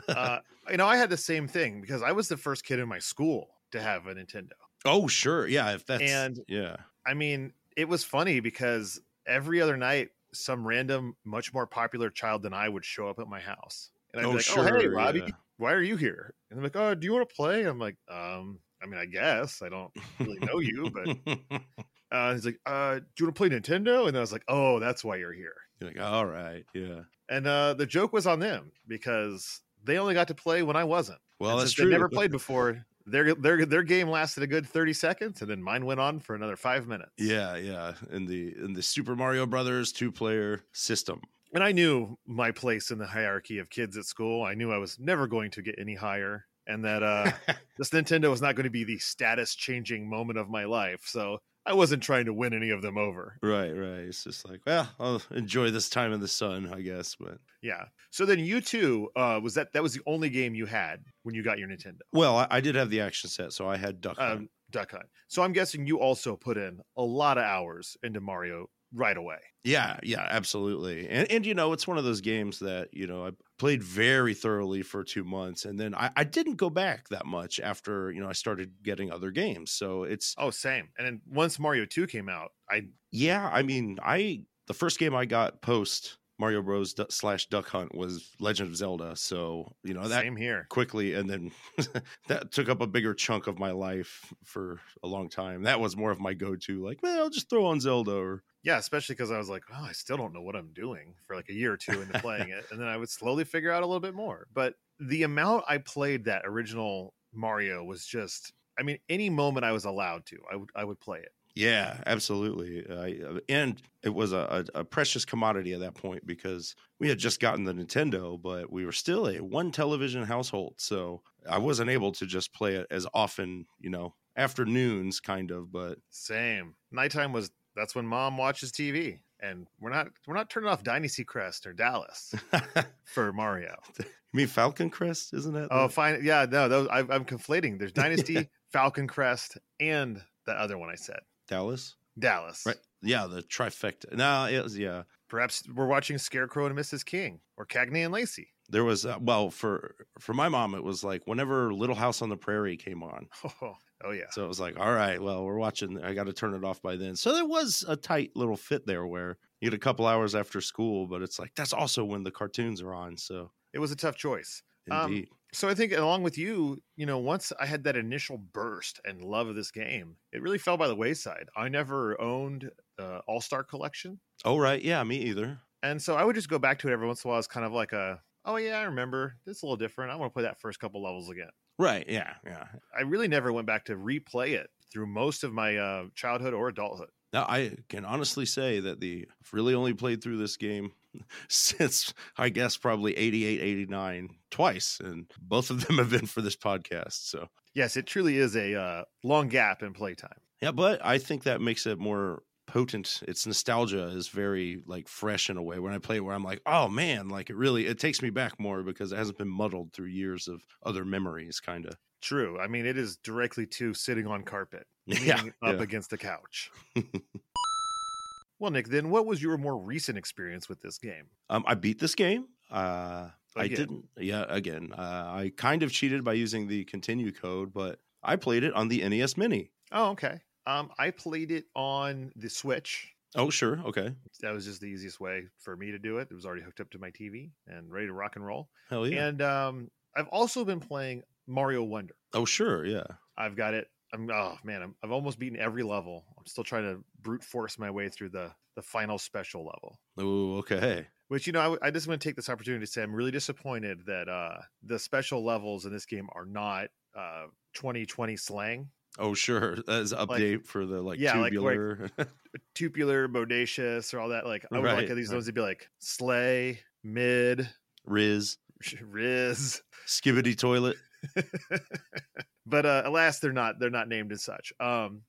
Uh, 0.10 0.40
you 0.72 0.78
know, 0.78 0.88
I 0.88 0.98
had 0.98 1.12
the 1.12 1.18
same 1.18 1.48
thing 1.48 1.80
because 1.80 2.02
I 2.02 2.12
was 2.12 2.28
the 2.28 2.38
first 2.38 2.66
kid 2.66 2.80
in 2.80 2.90
my 2.90 2.98
school 2.98 3.50
to 3.72 3.80
have 3.80 4.08
a 4.08 4.16
Nintendo. 4.16 4.54
Oh 4.88 5.08
sure, 5.08 5.48
yeah. 5.48 5.72
If 5.72 5.86
that's 5.86 6.04
And- 6.04 6.40
yeah, 6.48 6.78
I 7.06 7.14
mean, 7.14 7.54
it 7.76 7.88
was 7.88 8.04
funny 8.04 8.40
because 8.40 9.00
every 9.26 9.62
other 9.62 9.78
night, 9.78 10.10
some 10.34 10.68
random, 10.68 11.16
much 11.26 11.54
more 11.54 11.68
popular 11.68 12.10
child 12.10 12.44
than 12.44 12.54
I 12.54 12.68
would 12.68 12.86
show 12.86 13.08
up 13.08 13.20
at 13.20 13.28
my 13.28 13.40
house. 13.40 13.92
And 14.14 14.22
I'd 14.22 14.26
oh 14.26 14.32
be 14.32 14.36
like, 14.38 14.46
sure, 14.46 14.76
oh, 14.76 14.80
hey, 14.80 14.88
Robbie, 14.88 15.20
yeah. 15.20 15.30
why 15.58 15.74
are 15.74 15.82
you 15.82 15.96
here? 15.96 16.34
And 16.50 16.60
I'm 16.60 16.64
like, 16.64 16.76
oh, 16.76 16.96
do 16.96 17.06
you 17.06 17.14
want 17.14 17.28
to 17.28 17.36
play? 17.36 17.64
I'm 17.64 17.80
like, 17.80 17.98
um, 18.10 18.60
I 18.82 18.86
mean, 18.86 19.00
I 19.00 19.06
guess 19.06 19.62
I 19.62 19.70
don't 19.70 19.92
really 20.20 20.40
know 20.40 20.60
you, 20.60 20.90
but 20.92 21.62
uh, 22.12 22.34
he's 22.34 22.46
like, 22.46 22.60
uh, 22.66 22.96
do 22.96 23.06
you 23.20 23.26
want 23.26 23.36
to 23.36 23.40
play 23.40 23.50
Nintendo? 23.50 24.08
And 24.08 24.16
I 24.16 24.20
was 24.20 24.32
like, 24.32 24.44
oh, 24.48 24.80
that's 24.80 25.04
why 25.04 25.18
you're 25.18 25.34
here. 25.34 25.56
You're 25.80 25.92
like, 25.92 26.00
all 26.00 26.26
right, 26.26 26.64
yeah. 26.74 27.02
And 27.30 27.46
uh, 27.46 27.74
the 27.74 27.86
joke 27.86 28.14
was 28.14 28.26
on 28.26 28.40
them 28.40 28.72
because 28.88 29.62
they 29.84 29.98
only 29.98 30.14
got 30.14 30.30
to 30.30 30.36
play 30.36 30.64
when 30.64 30.76
I 30.76 30.86
wasn't. 30.86 31.20
Well, 31.40 31.52
And 31.52 31.62
that's 31.62 31.74
true. 31.74 31.86
They 31.86 31.92
never 31.92 32.10
played 32.10 32.32
before. 32.32 32.86
Their 33.10 33.34
their 33.36 33.66
their 33.66 33.84
game 33.84 34.10
lasted 34.10 34.44
a 34.44 34.48
good 34.48 34.68
thirty 34.68 34.94
seconds, 34.94 35.42
and 35.42 35.50
then 35.50 35.64
mine 35.64 35.86
went 35.86 36.00
on 36.00 36.20
for 36.20 36.36
another 36.36 36.58
five 36.58 36.88
minutes. 36.88 37.12
Yeah, 37.18 37.56
yeah. 37.56 37.94
In 38.12 38.26
the 38.26 38.54
in 38.64 38.74
the 38.74 38.84
Super 38.84 39.16
Mario 39.16 39.46
Brothers 39.46 39.92
two 39.92 40.12
player 40.12 40.62
system. 40.74 41.22
and 41.54 41.64
I 41.64 41.72
knew 41.72 42.18
my 42.26 42.52
place 42.52 42.92
in 42.92 42.98
the 42.98 43.08
hierarchy 43.08 43.60
of 43.60 43.70
kids 43.70 43.96
at 43.98 44.06
school. 44.06 44.44
I 44.44 44.54
knew 44.56 44.72
I 44.72 44.78
was 44.78 45.00
never 45.00 45.26
going 45.28 45.52
to 45.52 45.62
get 45.62 45.76
any 45.80 45.96
higher, 45.96 46.46
and 46.68 46.84
that 46.84 47.02
uh, 47.02 47.32
this 47.78 47.92
Nintendo 47.92 48.30
was 48.30 48.42
not 48.42 48.56
going 48.56 48.66
to 48.66 48.70
be 48.70 48.84
the 48.84 49.00
status 49.00 49.56
changing 49.56 50.10
moment 50.10 50.38
of 50.38 50.50
my 50.50 50.66
life. 50.66 51.04
So 51.06 51.40
I 51.68 51.74
wasn't 51.74 52.02
trying 52.02 52.26
to 52.26 52.34
win 52.34 52.54
any 52.54 52.70
of 52.70 52.82
them 52.82 52.98
over. 52.98 53.38
right, 53.44 53.72
right. 53.72 54.08
It's 54.08 54.24
just 54.24 54.48
like, 54.48 54.62
well, 54.66 54.90
I'll 55.00 55.22
enjoy 55.32 55.70
this 55.70 55.90
time 55.90 56.14
in 56.14 56.22
the 56.22 56.28
sun, 56.28 56.72
I 56.74 56.82
guess. 56.82 57.16
But 57.20 57.40
Yeah. 57.62 57.86
So 58.10 58.26
then 58.26 58.40
you 58.40 58.62
two 58.62 59.10
uh, 59.16 59.40
was 59.44 59.54
that 59.56 59.74
that 59.74 59.84
was 59.84 59.94
the 59.94 60.02
only 60.08 60.30
game 60.30 60.56
you 60.56 60.66
had 60.66 61.04
when 61.24 61.36
you 61.36 61.44
got 61.44 61.60
your 61.60 61.68
Nintendo, 61.68 62.00
well, 62.14 62.38
I, 62.38 62.48
I 62.50 62.62
did 62.62 62.76
have 62.76 62.90
the 62.90 63.02
action 63.02 63.30
set, 63.30 63.52
so 63.54 63.68
I 63.68 63.76
had 63.78 64.00
Duck 64.02 64.18
Hunt. 64.18 64.40
um, 64.40 64.50
Duck 64.72 64.92
Hunt. 64.92 65.06
So 65.28 65.44
I'm 65.44 65.54
guessing 65.54 65.86
you 65.86 66.00
also 66.00 66.36
put 66.36 66.58
in 66.58 66.80
a 66.96 67.04
lot 67.04 67.38
of 67.38 67.44
hours 67.44 67.98
into 68.02 68.22
Mario 68.22 68.68
right 68.92 69.18
away. 69.18 69.40
Yeah, 69.64 70.00
yeah, 70.02 70.26
absolutely. 70.30 71.10
And 71.10 71.30
and 71.30 71.46
you 71.46 71.54
know, 71.54 71.74
it's 71.74 71.88
one 71.88 71.98
of 71.98 72.06
those 72.06 72.22
games 72.22 72.60
that, 72.60 72.94
you 72.94 73.06
know, 73.06 73.26
I 73.28 73.32
played 73.60 73.84
very 73.84 74.34
thoroughly 74.34 74.82
for 74.82 75.04
two 75.04 75.26
months 75.26 75.66
and 75.66 75.78
then 75.80 75.94
I, 75.94 76.12
I 76.16 76.24
didn't 76.24 76.56
go 76.56 76.70
back 76.70 77.10
that 77.10 77.26
much 77.26 77.60
after, 77.60 78.12
you 78.12 78.22
know, 78.22 78.30
I 78.30 78.34
started 78.34 78.82
getting 78.82 79.12
other 79.12 79.30
games. 79.32 79.72
So 79.72 80.04
it's 80.04 80.38
Oh, 80.38 80.52
same. 80.52 80.92
And 80.98 81.06
then 81.08 81.22
once 81.26 81.58
Mario 81.60 81.86
Two 81.86 82.06
came 82.08 82.30
out, 82.30 82.52
I 82.70 82.90
yeah, 83.12 83.50
I 83.52 83.64
mean, 83.64 83.98
I 84.04 84.46
the 84.68 84.74
first 84.74 85.00
game 85.00 85.16
I 85.16 85.26
got 85.26 85.62
post 85.62 86.18
Mario 86.40 86.62
Bros 86.62 86.94
du- 86.94 87.08
slash 87.10 87.48
Duck 87.48 87.68
Hunt 87.68 87.96
was 87.96 88.36
Legend 88.40 88.70
of 88.70 88.76
Zelda. 88.76 89.16
So, 89.16 89.76
you 89.84 89.94
know, 89.94 90.08
that 90.08 90.28
same 90.28 90.36
here. 90.36 90.70
quickly 90.70 91.14
and 91.14 91.30
then 91.30 91.52
that 92.28 92.52
took 92.52 92.70
up 92.70 92.82
a 92.82 92.88
bigger 92.88 93.14
chunk 93.14 93.48
of 93.48 93.58
my 93.58 93.72
life 93.72 94.34
for 94.44 94.80
a 95.02 95.08
long 95.08 95.30
time. 95.30 95.64
That 95.64 95.80
was 95.80 95.96
more 95.98 96.12
of 96.12 96.20
my 96.20 96.34
go-to, 96.34 96.84
like, 96.84 97.02
well, 97.02 97.24
I'll 97.24 97.30
just 97.30 97.50
throw 97.50 97.66
on 97.66 97.80
Zelda 97.80 98.16
or 98.16 98.44
Yeah, 98.68 98.78
especially 98.78 99.16
because 99.16 99.32
I 99.32 99.38
was 99.38 99.50
like, 99.50 99.64
oh, 99.72 99.84
I 99.84 99.94
still 99.94 100.18
don't 100.18 100.34
know 100.34 100.42
what 100.42 100.56
I'm 100.56 100.74
doing 100.74 101.16
for 101.26 101.36
like 101.38 101.50
a 101.50 101.54
year 101.54 101.72
or 101.74 101.78
two 101.78 102.02
into 102.02 102.16
playing 102.16 102.50
it. 102.50 102.66
And 102.70 102.80
then 102.82 102.88
I 102.88 102.98
would 102.98 103.10
slowly 103.10 103.46
figure 103.46 103.72
out 103.72 103.82
a 103.82 103.86
little 103.86 104.02
bit 104.02 104.14
more. 104.14 104.48
But 104.52 104.76
the 105.00 105.24
amount 105.24 105.66
I 105.70 105.78
played 105.78 106.26
that 106.26 106.44
original 106.46 107.14
Mario 107.32 107.84
was 107.84 108.06
just, 108.06 108.54
I 108.78 108.84
mean, 108.84 109.00
any 109.10 109.30
moment 109.30 109.66
I 109.66 109.72
was 109.72 109.86
allowed 109.86 110.26
to, 110.28 110.40
I 110.52 110.58
would 110.58 110.70
I 110.76 110.84
would 110.84 111.00
play 111.00 111.20
it. 111.22 111.32
Yeah, 111.56 112.04
absolutely. 112.06 112.86
Uh, 112.86 113.40
and 113.50 113.82
it 114.04 114.10
was 114.10 114.32
a, 114.32 114.66
a, 114.76 114.82
a 114.82 114.86
precious 114.86 115.26
commodity 115.26 115.74
at 115.74 115.80
that 115.80 115.96
point 115.96 116.26
because 116.26 116.76
we 117.00 117.10
had 117.10 117.18
just 117.18 117.40
gotten 117.40 117.64
the 117.64 117.74
Nintendo, 117.74 118.40
but 118.40 118.72
we 118.72 118.86
were 118.86 118.92
still 118.92 119.28
a 119.28 119.40
one 119.42 119.72
television 119.72 120.24
household. 120.24 120.76
So 120.78 121.24
I 121.50 121.58
wasn't 121.58 121.90
able 121.90 122.12
to 122.14 122.28
just 122.28 122.54
play 122.54 122.76
it 122.76 122.86
as 122.92 123.08
often, 123.14 123.66
you 123.80 123.90
know, 123.90 124.14
afternoons 124.36 125.20
kind 125.20 125.50
of, 125.50 125.72
but 125.72 125.98
Same. 126.10 126.76
Nighttime 126.92 127.34
was 127.34 127.52
that's 127.78 127.96
when 127.96 128.06
mom 128.06 128.38
watches 128.38 128.72
TV. 128.72 129.20
And 129.40 129.68
we're 129.80 129.92
not 129.92 130.08
we're 130.26 130.34
not 130.34 130.50
turning 130.50 130.70
off 130.70 130.84
Dynasty 130.84 131.24
Crest 131.24 131.68
or 131.68 131.74
Dallas 131.74 132.34
for 133.04 133.32
Mario. 133.32 133.76
You 134.00 134.06
mean 134.34 134.48
Falcon 134.48 134.90
Crest, 134.90 135.34
isn't 135.34 135.54
that? 135.54 135.68
Oh, 135.70 135.88
fine. 135.88 136.20
Yeah, 136.24 136.48
no, 136.50 136.68
those 136.68 136.88
I, 136.88 137.00
I'm 137.00 137.24
conflating. 137.24 137.78
There's 137.78 137.92
Dynasty, 137.94 138.50
Falcon 138.74 139.08
Crest, 139.08 139.58
and 139.80 140.22
the 140.48 140.54
other 140.54 140.78
one 140.78 140.90
I 140.90 140.96
said, 140.96 141.20
Dallas? 141.48 141.96
Dallas. 142.18 142.64
Right. 142.66 142.78
Yeah, 143.04 143.28
the 143.28 143.44
trifecta. 143.44 144.12
No, 144.14 144.46
it 144.46 144.64
was, 144.64 144.78
yeah. 144.78 145.04
Perhaps 145.30 145.64
we're 145.74 145.86
watching 145.86 146.18
Scarecrow 146.18 146.66
and 146.66 146.76
Mrs. 146.76 147.06
King 147.06 147.42
or 147.58 147.66
Cagney 147.66 148.04
and 148.04 148.14
Lacey. 148.14 148.50
There 148.70 148.84
was 148.84 149.06
uh, 149.06 149.18
well 149.22 149.50
for 149.50 149.96
for 150.20 150.34
my 150.34 150.50
mom, 150.50 150.76
it 150.76 150.84
was 150.84 151.04
like 151.04 151.22
whenever 151.26 151.74
Little 151.74 151.96
House 151.96 152.22
on 152.22 152.30
the 152.30 152.38
Prairie 152.38 152.78
came 152.78 153.04
on. 153.04 153.28
Oh, 153.62 153.76
oh 154.04 154.12
yeah. 154.12 154.26
So 154.32 154.44
it 154.44 154.48
was 154.48 154.60
like, 154.60 154.80
all 154.80 154.94
right, 154.94 155.20
well, 155.22 155.44
we're 155.44 155.58
watching. 155.58 156.04
I 156.04 156.14
got 156.14 156.26
to 156.26 156.34
turn 156.34 156.54
it 156.54 156.64
off 156.64 156.82
by 156.82 156.96
then. 156.98 157.16
So 157.16 157.34
there 157.34 157.46
was 157.46 157.84
a 157.88 157.96
tight 157.96 158.32
little 158.36 158.58
fit 158.58 158.86
there 158.86 159.08
where 159.08 159.38
you 159.62 159.70
get 159.70 159.76
a 159.76 159.80
couple 159.80 160.06
hours 160.06 160.36
after 160.36 160.62
school, 160.62 161.08
but 161.08 161.22
it's 161.24 161.40
like 161.40 161.54
that's 161.56 161.74
also 161.74 162.04
when 162.06 162.24
the 162.24 162.32
cartoons 162.32 162.82
are 162.82 162.94
on. 162.94 163.18
So 163.18 163.52
It 163.74 163.80
was 163.80 163.92
a 163.92 163.96
tough 163.96 164.16
choice. 164.16 164.62
Um, 164.92 165.12
indeed, 165.12 165.30
So 165.54 165.68
I 165.68 165.74
think 165.74 165.92
along 165.94 166.24
with 166.24 166.38
you, 166.38 166.82
you 166.96 167.06
know, 167.06 167.18
once 167.18 167.52
I 167.60 167.66
had 167.66 167.84
that 167.86 167.98
initial 167.98 168.38
burst 168.38 169.02
and 169.04 169.22
love 169.24 169.48
of 169.48 169.56
this 169.56 169.72
game, 169.72 170.18
it 170.32 170.42
really 170.42 170.58
fell 170.60 170.78
by 170.78 170.88
the 170.88 170.96
wayside. 170.96 171.50
I 171.58 171.68
never 171.70 172.20
owned 172.22 172.70
the 172.98 173.20
All 173.28 173.42
Star 173.42 173.64
Collection, 173.64 174.20
oh 174.46 174.58
right, 174.58 174.82
yeah, 174.82 175.04
me 175.04 175.18
either. 175.18 175.60
and 175.84 176.02
so 176.02 176.16
I 176.16 176.24
would 176.24 176.36
just 176.36 176.50
go 176.50 176.60
back 176.60 176.80
to 176.80 176.88
it 176.90 176.94
every 176.94 177.08
once 177.08 177.24
in 177.24 177.28
a 177.28 177.32
while 177.32 177.40
as 177.40 177.48
kind 177.48 177.66
of 177.66 177.72
like 177.74 177.92
a, 177.94 178.22
oh 178.48 178.56
yeah, 178.56 178.80
I 178.80 178.84
remember. 178.84 179.36
It's 179.46 179.62
a 179.62 179.66
little 179.66 179.78
different. 179.78 180.12
I 180.12 180.16
want 180.16 180.32
to 180.32 180.34
play 180.34 180.44
that 180.44 180.60
first 180.60 180.80
couple 180.80 181.04
levels 181.04 181.30
again. 181.30 181.50
Right, 181.78 182.06
yeah, 182.10 182.34
yeah. 182.44 182.66
I 182.98 183.02
really 183.04 183.28
never 183.28 183.54
went 183.54 183.68
back 183.68 183.86
to 183.86 183.96
replay 183.96 184.54
it 184.54 184.70
through 184.92 185.06
most 185.06 185.44
of 185.44 185.54
my 185.54 185.78
uh, 185.78 186.06
childhood 186.16 186.54
or 186.56 186.70
adulthood. 186.70 187.10
Now 187.34 187.44
I 187.44 187.76
can 187.90 188.06
honestly 188.06 188.46
say 188.46 188.80
that 188.80 189.00
the 189.02 189.28
I've 189.42 189.54
really 189.54 189.76
only 189.76 189.94
played 189.94 190.24
through 190.24 190.38
this 190.38 190.58
game 190.58 190.94
since 191.50 192.14
I 192.38 192.50
guess 192.50 192.78
probably 192.78 193.16
88, 193.16 193.62
89 193.62 194.30
twice, 194.50 195.00
and 195.04 195.26
both 195.40 195.70
of 195.70 195.86
them 195.88 195.98
have 195.98 196.10
been 196.10 196.26
for 196.26 196.42
this 196.42 196.56
podcast. 196.56 197.30
So 197.30 197.50
Yes, 197.76 197.96
it 197.96 198.08
truly 198.08 198.38
is 198.38 198.56
a 198.56 198.74
uh, 198.74 199.04
long 199.24 199.50
gap 199.50 199.84
in 199.84 199.94
playtime. 199.94 200.40
yeah, 200.62 200.72
but 200.72 201.06
I 201.06 201.20
think 201.20 201.44
that 201.44 201.62
makes 201.62 201.86
it 201.86 202.00
more 202.00 202.42
potent. 202.68 203.22
Its 203.28 203.48
nostalgia 203.48 204.08
is 204.08 204.28
very 204.28 204.82
like 204.86 205.08
fresh 205.08 205.50
in 205.50 205.58
a 205.58 205.64
way. 205.64 205.80
When 205.80 205.94
I 205.94 205.98
play 205.98 206.18
it, 206.18 206.24
where 206.24 206.36
I'm 206.36 206.44
like, 206.44 206.62
oh 206.66 206.88
man, 206.88 207.30
like 207.30 207.50
it 207.50 207.56
really 207.56 207.88
it 207.88 208.00
takes 208.00 208.22
me 208.22 208.30
back 208.30 208.60
more 208.60 208.84
because 208.84 209.12
it 209.12 209.18
hasn't 209.18 209.38
been 209.38 209.50
muddled 209.50 209.94
through 209.94 210.08
years 210.08 210.48
of 210.48 210.62
other 210.84 211.04
memories, 211.04 211.60
kind 211.60 211.86
of. 211.86 211.96
True. 212.22 212.60
I 212.60 212.68
mean, 212.68 212.86
it 212.86 212.98
is 212.98 213.18
directly 213.18 213.66
to 213.68 213.94
sitting 213.94 214.28
on 214.28 214.44
carpet, 214.44 214.86
Yeah, 215.06 215.42
up 215.62 215.78
yeah. 215.78 215.82
against 215.82 216.10
the 216.10 216.18
couch. 216.18 216.72
well, 218.60 218.72
Nick, 218.72 218.88
then 218.88 219.10
what 219.10 219.26
was 219.26 219.42
your 219.42 219.58
more 219.58 219.78
recent 219.78 220.18
experience 220.18 220.68
with 220.68 220.82
this 220.82 220.98
game? 220.98 221.26
Um, 221.50 221.64
I 221.68 221.76
beat 221.76 222.00
this 222.00 222.16
game. 222.16 222.48
Uh, 222.72 223.30
I 223.56 223.68
didn't. 223.68 224.06
Yeah, 224.18 224.46
again, 224.50 224.92
uh, 224.96 225.02
I 225.02 225.52
kind 225.56 225.82
of 225.84 225.92
cheated 225.92 226.24
by 226.24 226.34
using 226.34 226.68
the 226.68 226.86
continue 226.86 227.32
code, 227.32 227.74
but 227.74 228.00
I 228.22 228.36
played 228.36 228.64
it 228.64 228.74
on 228.74 228.88
the 228.88 229.08
NES 229.08 229.38
Mini. 229.38 229.72
Oh, 229.92 230.10
okay. 230.12 230.40
Um, 230.68 230.90
I 231.00 231.12
played 231.12 231.52
it 231.52 231.66
on 231.76 232.32
the 232.36 232.50
Switch. 232.50 233.14
Oh, 233.36 233.50
sure, 233.50 233.80
okay, 233.86 234.14
That 234.42 234.52
was 234.54 234.66
just 234.66 234.82
the 234.82 234.88
easiest 234.88 235.20
way 235.20 235.44
for 235.60 235.76
me 235.76 235.92
to 235.92 236.00
do 236.00 236.18
it. 236.18 236.28
It 236.32 236.34
was 236.34 236.46
already 236.46 236.62
hooked 236.64 236.80
up 236.80 236.90
to 236.92 237.00
my 237.00 237.12
TV 237.12 237.52
and 237.68 237.92
ready 237.92 238.08
to 238.08 238.14
rock 238.14 238.36
and 238.36 238.46
roll. 238.46 238.70
hell 238.90 239.08
yeah. 239.08 239.28
And 239.28 239.42
um, 239.42 239.92
I've 240.16 240.28
also 240.30 240.64
been 240.66 240.80
playing 240.80 241.24
Mario 241.48 241.84
Wonder. 241.84 242.16
oh, 242.34 242.46
sure, 242.46 242.86
yeah. 242.86 243.04
I've 243.38 243.56
got 243.56 243.74
it. 243.74 243.88
I'm 244.14 244.30
oh 244.32 244.58
man, 244.64 244.82
I'm, 244.82 244.96
I've 245.04 245.12
almost 245.12 245.38
beaten 245.40 245.60
every 245.60 245.84
level. 245.84 246.26
I'm 246.40 246.46
still 246.46 246.64
trying 246.64 246.84
to 246.84 247.04
brute 247.22 247.44
force 247.44 247.78
my 247.78 247.92
way 247.92 248.08
through 248.10 248.30
the 248.30 248.52
the 248.76 248.82
final 248.82 249.18
special 249.18 249.66
level. 249.66 250.00
Oh, 250.18 250.58
okay. 250.60 251.08
Which 251.28 251.46
you 251.46 251.52
know, 251.54 251.60
I, 251.60 251.64
w- 251.64 251.80
I 251.82 251.92
just 251.92 252.08
want 252.08 252.22
to 252.22 252.28
take 252.28 252.38
this 252.38 252.48
opportunity 252.50 252.86
to 252.86 252.92
say 252.92 253.04
I'm 253.04 253.14
really 253.14 253.32
disappointed 253.32 254.06
that 254.06 254.30
uh 254.30 254.60
the 254.82 254.98
special 254.98 255.44
levels 255.44 255.86
in 255.86 255.92
this 255.92 256.06
game 256.06 256.30
are 256.34 256.46
not 256.46 256.88
uh 257.18 257.48
2020 257.74 258.38
slang. 258.38 258.90
Oh, 259.20 259.34
sure. 259.34 259.74
An 259.88 260.06
update 260.06 260.66
for 260.66 260.86
the 260.86 261.02
like 261.02 261.20
yeah, 261.20 261.34
like- 261.34 261.54
like- 261.54 261.54
tubular. 261.54 262.10
Tubular, 262.76 263.28
bodacious, 263.28 264.14
or 264.14 264.20
all 264.20 264.30
that. 264.30 264.46
Like 264.46 264.66
I 264.72 264.78
would 264.80 264.86
like 264.86 265.08
Right, 265.10 265.16
these 265.16 265.30
right. 265.30 265.36
ones 265.36 265.46
to 265.48 265.54
be 265.54 265.62
like 265.62 265.90
slay, 266.00 266.80
mid, 267.04 267.70
Riz, 268.06 268.58
riz. 269.02 269.82
skibidi 270.08 270.58
toilet. 270.58 270.96
but 272.66 272.86
uh 272.86 273.04
alas, 273.06 273.40
they're 273.40 273.52
not. 273.54 273.80
They're 273.80 273.90
not 273.90 274.08
named 274.08 274.32
as 274.32 274.44
such. 274.44 274.74
Um, 274.80 275.22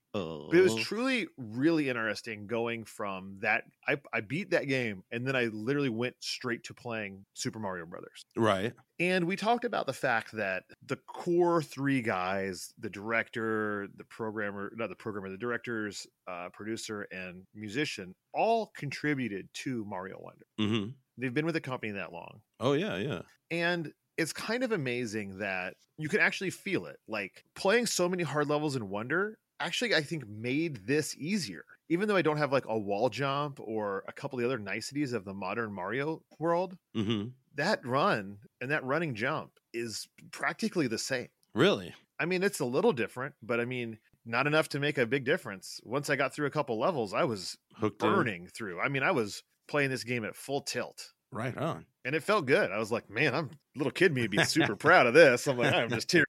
But 0.50 0.58
it 0.58 0.62
was 0.62 0.74
truly 0.76 1.28
really 1.36 1.88
interesting 1.88 2.46
going 2.46 2.84
from 2.84 3.38
that. 3.40 3.64
I, 3.86 3.96
I 4.12 4.20
beat 4.20 4.50
that 4.50 4.68
game 4.68 5.02
and 5.10 5.26
then 5.26 5.36
I 5.36 5.44
literally 5.46 5.88
went 5.88 6.16
straight 6.20 6.64
to 6.64 6.74
playing 6.74 7.24
Super 7.34 7.58
Mario 7.58 7.86
Brothers. 7.86 8.24
right. 8.36 8.72
And 9.00 9.26
we 9.28 9.36
talked 9.36 9.64
about 9.64 9.86
the 9.86 9.92
fact 9.92 10.32
that 10.32 10.64
the 10.84 10.96
core 10.96 11.62
three 11.62 12.02
guys, 12.02 12.72
the 12.78 12.90
director, 12.90 13.86
the 13.96 14.04
programmer, 14.04 14.72
not 14.76 14.88
the 14.88 14.96
programmer, 14.96 15.30
the 15.30 15.38
directors, 15.38 16.04
uh, 16.26 16.48
producer, 16.52 17.06
and 17.12 17.44
musician, 17.54 18.14
all 18.34 18.72
contributed 18.76 19.48
to 19.54 19.84
Mario 19.84 20.18
Wonder. 20.20 20.46
hmm 20.58 20.90
They've 21.20 21.34
been 21.34 21.46
with 21.46 21.54
the 21.54 21.60
company 21.60 21.92
that 21.92 22.12
long. 22.12 22.42
Oh, 22.60 22.74
yeah, 22.74 22.96
yeah. 22.96 23.22
And 23.50 23.92
it's 24.16 24.32
kind 24.32 24.62
of 24.62 24.72
amazing 24.72 25.38
that 25.38 25.74
you 25.96 26.08
can 26.08 26.20
actually 26.20 26.50
feel 26.50 26.86
it. 26.86 26.96
Like 27.08 27.44
playing 27.54 27.86
so 27.86 28.08
many 28.08 28.22
hard 28.22 28.48
levels 28.48 28.76
in 28.76 28.88
Wonder 28.88 29.38
actually, 29.60 29.94
I 29.94 30.02
think, 30.02 30.28
made 30.28 30.86
this 30.86 31.16
easier. 31.18 31.64
Even 31.88 32.06
though 32.08 32.16
I 32.16 32.22
don't 32.22 32.36
have 32.36 32.52
like 32.52 32.66
a 32.68 32.78
wall 32.78 33.08
jump 33.08 33.58
or 33.60 34.04
a 34.06 34.12
couple 34.12 34.38
of 34.38 34.42
the 34.42 34.46
other 34.46 34.58
niceties 34.58 35.12
of 35.12 35.24
the 35.24 35.32
modern 35.34 35.72
Mario 35.72 36.22
world, 36.38 36.76
hmm 36.94 37.26
that 37.54 37.84
run 37.84 38.38
and 38.60 38.70
that 38.70 38.84
running 38.84 39.16
jump 39.16 39.50
is 39.74 40.06
practically 40.30 40.86
the 40.86 40.96
same. 40.98 41.26
Really? 41.54 41.92
I 42.20 42.24
mean, 42.24 42.44
it's 42.44 42.60
a 42.60 42.64
little 42.64 42.92
different, 42.92 43.34
but 43.42 43.58
I 43.58 43.64
mean, 43.64 43.98
not 44.24 44.46
enough 44.46 44.68
to 44.70 44.78
make 44.78 44.96
a 44.96 45.06
big 45.06 45.24
difference. 45.24 45.80
Once 45.82 46.08
I 46.08 46.14
got 46.14 46.32
through 46.32 46.46
a 46.46 46.50
couple 46.50 46.78
levels, 46.78 47.12
I 47.14 47.24
was 47.24 47.58
Hooked 47.74 48.00
in. 48.02 48.08
burning 48.08 48.46
through. 48.46 48.78
I 48.80 48.88
mean, 48.88 49.02
I 49.02 49.10
was 49.10 49.42
playing 49.66 49.90
this 49.90 50.04
game 50.04 50.24
at 50.24 50.36
full 50.36 50.60
tilt 50.60 51.12
Right 51.32 51.56
on. 51.58 51.84
and 52.04 52.14
it 52.14 52.22
felt 52.22 52.46
good. 52.46 52.70
I 52.70 52.78
was 52.78 52.92
like, 52.92 53.10
man, 53.10 53.34
I'm 53.34 53.50
little 53.74 53.90
kid 53.90 54.14
me 54.14 54.28
be 54.28 54.38
super 54.44 54.76
proud 54.76 55.06
of 55.08 55.14
this. 55.14 55.48
I'm 55.48 55.58
like, 55.58 55.74
I'm 55.74 55.88
just 55.90 56.08
tearing. 56.10 56.26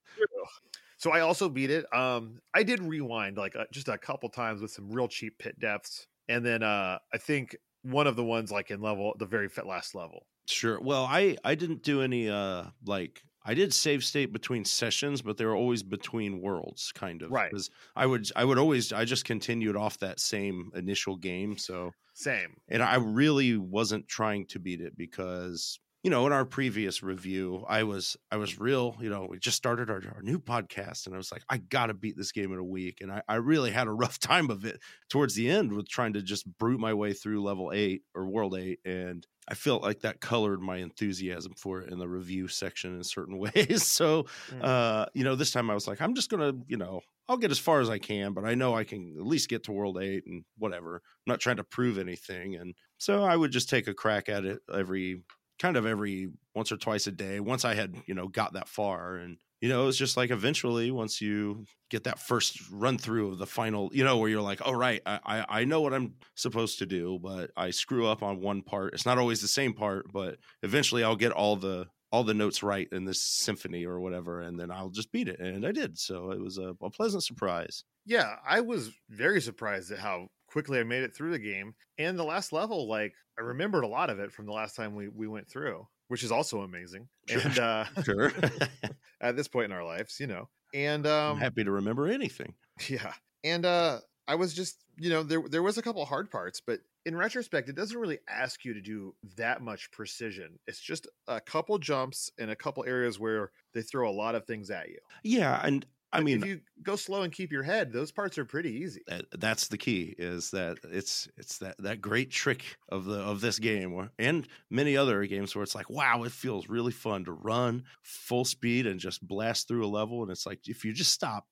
So 1.00 1.12
I 1.12 1.22
also 1.22 1.50
beat 1.50 1.72
it. 1.72 1.91
Um, 1.94 2.39
I 2.53 2.63
did 2.63 2.82
rewind 2.82 3.38
like 3.38 3.56
uh, 3.56 3.63
just 3.72 3.88
a 3.88 3.98
couple 3.98 4.29
times 4.29 4.62
with 4.62 4.72
some 4.72 4.91
real 4.91 5.08
cheap 5.08 5.39
pit 5.39 5.60
depths, 5.60 6.06
and 6.27 6.46
then 6.46 6.62
uh, 6.62 7.00
I 7.13 7.18
think 7.18 7.56
one 7.84 8.06
of 8.06 8.15
the 8.18 8.24
ones 8.24 8.51
like 8.51 8.70
in 8.70 8.82
level 8.82 9.15
the 9.18 9.25
very 9.25 9.48
fit 9.48 9.65
last 9.65 9.96
level. 9.96 10.27
Sure. 10.48 10.79
Well, 10.79 11.06
I 11.06 11.38
I 11.44 11.56
didn't 11.56 11.84
do 11.84 12.01
any 12.01 12.29
uh 12.29 12.65
like 12.86 13.22
I 13.46 13.53
did 13.53 13.74
save 13.74 14.03
state 14.03 14.34
between 14.34 14.65
sessions, 14.65 15.22
but 15.22 15.38
they 15.38 15.46
were 15.46 15.56
always 15.56 15.84
between 15.84 16.41
worlds, 16.41 16.91
kind 16.94 17.22
of. 17.22 17.32
Right. 17.32 17.50
Because 17.50 17.70
I 17.96 18.06
would 18.06 18.29
I 18.36 18.44
would 18.44 18.58
always 18.58 18.91
I 18.91 19.06
just 19.06 19.25
continued 19.25 19.77
off 19.77 20.00
that 20.00 20.20
same 20.20 20.72
initial 20.75 21.15
game. 21.15 21.58
So 21.58 21.91
Same. 22.13 22.58
and 22.68 22.84
I 22.84 22.96
really 22.98 23.58
wasn't 23.58 24.08
trying 24.08 24.48
to 24.48 24.60
beat 24.60 24.82
it 24.82 24.98
because 24.98 25.79
you 26.03 26.10
know 26.10 26.25
in 26.25 26.32
our 26.34 26.46
previous 26.46 27.03
review 27.03 27.65
I 27.68 27.84
was 27.84 28.15
I 28.32 28.38
was 28.38 28.58
real 28.60 28.96
you 29.01 29.10
know 29.10 29.27
we 29.29 29.38
just 29.39 29.58
started 29.58 29.89
our, 29.89 30.01
our 30.15 30.22
new 30.22 30.39
podcast 30.39 31.06
and 31.06 31.13
I 31.15 31.18
was 31.18 31.32
like 31.32 31.44
I 31.50 31.58
gotta 31.58 31.94
beat 31.94 32.15
this 32.18 32.32
game 32.32 32.53
in 32.53 32.60
a 32.60 32.63
week 32.63 33.00
and 33.01 33.12
I, 33.12 33.22
I 33.27 33.36
really 33.36 33.72
had 33.72 33.88
a 33.88 33.91
rough 34.03 34.20
time 34.20 34.50
of 34.50 34.63
it 34.65 34.79
towards 35.10 35.36
the 35.36 35.50
end 35.50 35.74
with 35.74 35.89
trying 35.89 36.13
to 36.13 36.22
just 36.22 36.46
brute 36.58 36.79
my 36.79 36.94
way 36.94 37.13
through 37.13 37.44
level 37.44 37.72
eight 37.74 38.03
or 38.15 38.25
world 38.29 38.56
eight 38.56 38.79
and 38.86 39.25
I 39.48 39.56
felt 39.56 39.82
like 39.82 40.01
that 40.01 40.22
colored 40.22 40.62
my 40.62 40.77
enthusiasm 40.77 41.53
for 41.58 41.82
it 41.82 41.91
in 41.91 41.98
the 41.98 42.08
review 42.08 42.48
section 42.48 42.96
in 42.96 43.03
certain 43.03 43.38
ways 43.39 43.86
so 43.86 44.25
Mm. 44.51 44.63
uh 44.63 45.06
you 45.13 45.24
know 45.24 45.36
this 45.36 45.51
time 45.51 45.70
I 45.70 45.74
was 45.74 45.88
like 45.88 46.01
I'm 46.01 46.15
just 46.15 46.29
gonna 46.29 46.53
you 46.68 46.77
know 46.77 47.01
I'll 47.27 47.38
get 47.38 47.51
as 47.51 47.60
far 47.60 47.79
as 47.79 47.91
I 47.91 48.00
can, 48.00 48.34
but 48.34 48.44
I 48.44 48.56
know 48.56 48.74
I 48.74 48.84
can 48.84 49.13
at 49.15 49.24
least 49.24 49.50
get 49.50 49.65
to 49.65 49.72
World 49.72 50.00
Eight 50.01 50.24
and 50.25 50.44
whatever. 50.58 50.96
I'm 50.96 51.32
not 51.32 51.39
trying 51.39 51.58
to 51.58 51.63
prove 51.63 52.00
anything, 52.00 52.56
and 52.56 52.74
so 52.98 53.24
I 53.24 53.36
would 53.36 53.51
just 53.51 53.70
take 53.70 53.88
a 53.88 53.94
crack 53.94 54.29
at 54.29 54.46
it 54.46 54.62
every 54.74 55.22
kind 55.60 55.78
of 55.78 55.86
every 55.86 56.30
once 56.56 56.72
or 56.72 56.78
twice 56.78 57.08
a 57.08 57.12
day. 57.12 57.39
Once 57.39 57.66
I 57.66 57.75
had 57.75 57.96
you 58.08 58.13
know 58.13 58.28
got 58.28 58.54
that 58.54 58.68
far, 58.68 59.16
and 59.16 59.38
you 59.62 59.70
know 59.70 59.84
it 59.84 59.86
was 59.86 59.98
just 59.98 60.18
like 60.18 60.32
eventually 60.32 60.92
once 60.92 61.22
you 61.22 61.66
get 61.89 62.06
that 62.06 62.20
first 62.20 62.60
run 62.72 62.98
through 62.98 63.32
of 63.32 63.38
the 63.38 63.46
final, 63.46 63.89
you 63.94 64.04
know 64.04 64.18
where 64.18 64.30
you're 64.30 64.42
like, 64.42 64.62
oh 64.66 64.72
right, 64.72 65.01
I 65.06 65.46
I, 65.48 65.66
know 65.66 65.82
what 65.82 65.94
I'm 65.94 66.16
supposed 66.36 66.80
to 66.80 66.86
do, 66.86 67.20
but 67.22 67.51
I 67.56 67.72
screw 67.72 68.08
up 68.08 68.24
on 68.24 68.42
one 68.42 68.62
part. 68.62 68.94
It's 68.94 69.06
not 69.06 69.18
always 69.18 69.42
the 69.42 69.48
same 69.48 69.74
part, 69.74 70.12
but 70.12 70.38
eventually 70.63 71.04
I'll 71.04 71.16
get 71.16 71.32
all 71.32 71.56
the 71.56 71.88
all 72.12 72.24
the 72.24 72.34
notes 72.34 72.63
right 72.63 72.88
in 72.92 73.06
this 73.06 73.22
symphony 73.22 73.86
or 73.86 74.00
whatever, 74.00 74.42
and 74.42 74.60
then 74.60 74.72
I'll 74.72 74.89
just 74.89 75.12
beat 75.12 75.28
it. 75.28 75.39
And 75.39 75.66
I 75.66 75.72
did. 75.72 76.00
So 76.00 76.32
it 76.32 76.42
was 76.42 76.58
a, 76.58 76.74
a 76.82 76.89
pleasant 76.89 77.24
surprise. 77.24 77.84
Yeah, 78.06 78.36
I 78.48 78.62
was 78.62 78.92
very 79.10 79.42
surprised 79.42 79.92
at 79.92 80.00
how 80.00 80.30
quickly 80.50 80.79
I 80.79 80.84
made 80.84 81.03
it 81.03 81.15
through 81.15 81.32
the 81.32 81.39
game. 81.39 81.75
And 81.98 82.18
the 82.18 82.24
last 82.24 82.51
level, 82.51 82.88
like 82.88 83.13
I 83.38 83.41
remembered 83.41 83.84
a 83.84 83.88
lot 83.88 84.10
of 84.10 84.20
it 84.20 84.32
from 84.32 84.46
the 84.46 84.51
last 84.53 84.75
time 84.75 84.96
we 84.96 85.08
we 85.08 85.27
went 85.27 85.50
through, 85.50 85.88
which 86.08 86.24
is 86.24 86.32
also 86.32 86.62
amazing. 86.62 87.08
Sure. 87.27 87.41
And 87.41 87.60
uh 87.60 87.86
Sure. 88.03 88.32
at 89.22 89.36
this 89.36 89.48
point 89.48 89.65
in 89.65 89.72
our 89.72 89.86
lives, 89.86 90.20
you 90.20 90.27
know. 90.27 90.50
And 90.74 91.06
I'm 91.27 91.36
um 91.36 91.38
happy 91.38 91.63
to 91.63 91.72
remember 91.72 92.08
anything. 92.08 92.56
Yeah. 92.89 93.13
And 93.44 93.65
uh 93.65 94.00
I 94.27 94.36
was 94.36 94.53
just, 94.53 94.84
you 94.98 95.10
know, 95.10 95.24
there 95.24 95.41
there 95.50 95.63
was 95.63 95.77
a 95.77 95.82
couple 95.82 96.06
hard 96.06 96.29
parts, 96.29 96.62
but 96.62 96.82
in 97.06 97.15
retrospect, 97.15 97.70
it 97.70 97.75
doesn't 97.75 97.98
really 97.98 98.20
ask 98.27 98.63
you 98.63 98.74
to 98.74 98.82
do 98.82 99.15
that 99.38 99.62
much 99.62 99.89
precision. 99.91 100.60
It's 100.68 100.79
just 100.79 101.08
a 101.27 101.41
couple 101.41 101.77
jumps 101.79 102.29
and 102.38 102.51
a 102.51 102.56
couple 102.56 102.86
areas 102.86 103.20
where 103.20 103.51
they 103.74 103.82
throw 103.82 104.10
a 104.10 104.12
lot 104.13 104.36
of 104.36 104.46
things 104.46 104.70
at 104.70 104.89
you. 104.89 105.00
Yeah, 105.24 105.60
and 105.63 105.86
I 106.12 106.22
mean, 106.22 106.42
if 106.42 106.48
you 106.48 106.62
go 106.82 106.96
slow 106.96 107.22
and 107.22 107.32
keep 107.32 107.51
your 107.51 107.62
head, 107.62 107.92
those 107.94 108.12
parts 108.12 108.38
are 108.39 108.46
pretty 108.46 108.72
easy. 108.72 109.01
that- 109.08 109.25
that's 109.39 109.68
the 109.68 109.78
key 109.78 110.16
is 110.18 110.50
that 110.51 110.78
it's 110.86 111.28
it's 111.38 111.60
that 111.60 111.75
that 111.80 112.01
great 112.01 112.32
trick 112.32 112.78
of 112.89 113.06
the 113.06 113.20
of 113.20 113.42
this 113.42 113.60
game 113.60 113.94
where- 113.94 114.10
and 114.18 114.48
many 114.72 114.98
other 114.98 115.24
games 115.28 115.56
where 115.56 115.62
it's 115.63 115.75
like 115.75 115.89
wow 115.89 116.24
it 116.24 116.32
feels 116.32 116.68
really 116.68 116.92
fun 116.92 117.25
to 117.25 117.32
run 117.32 117.84
full 118.01 118.44
speed 118.44 118.88
and 118.88 119.00
just 119.00 119.25
blast 119.28 119.68
through 119.68 119.86
a 119.86 119.88
level 119.88 120.24
and 120.24 120.32
it's 120.32 120.46
like 120.48 120.68
if 120.68 120.84
you 120.84 120.94
just 120.94 121.12
stop 121.12 121.46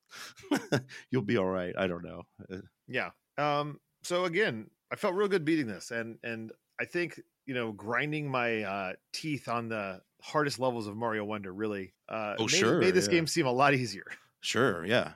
you'll 1.11 1.21
be 1.21 1.37
all 1.37 1.45
right 1.45 1.75
i 1.77 1.87
don't 1.87 2.03
know 2.03 2.23
Uh, 2.51 2.57
Yeah. 2.87 3.11
Um. 3.37 3.79
So 4.03 4.25
again, 4.25 4.69
I 4.91 4.95
felt 4.95 5.13
real 5.15 5.27
good 5.27 5.45
beating 5.45 5.67
this, 5.67 5.91
and 5.91 6.17
and 6.23 6.51
I 6.79 6.85
think 6.85 7.19
you 7.45 7.53
know 7.53 7.71
grinding 7.73 8.29
my 8.31 8.63
uh, 8.63 8.93
teeth 9.13 9.47
on 9.47 9.69
the 9.69 10.01
hardest 10.21 10.57
levels 10.59 10.87
of 10.87 10.95
Mario 10.95 11.23
Wonder 11.25 11.53
really 11.53 11.93
uh, 12.09 12.35
Oh, 12.39 12.43
made, 12.43 12.49
sure, 12.51 12.79
made 12.79 12.93
this 12.95 13.05
yeah. 13.05 13.11
game 13.11 13.27
seem 13.27 13.45
a 13.45 13.51
lot 13.51 13.73
easier. 13.75 14.05
Sure 14.47 14.85
yeah 14.85 15.11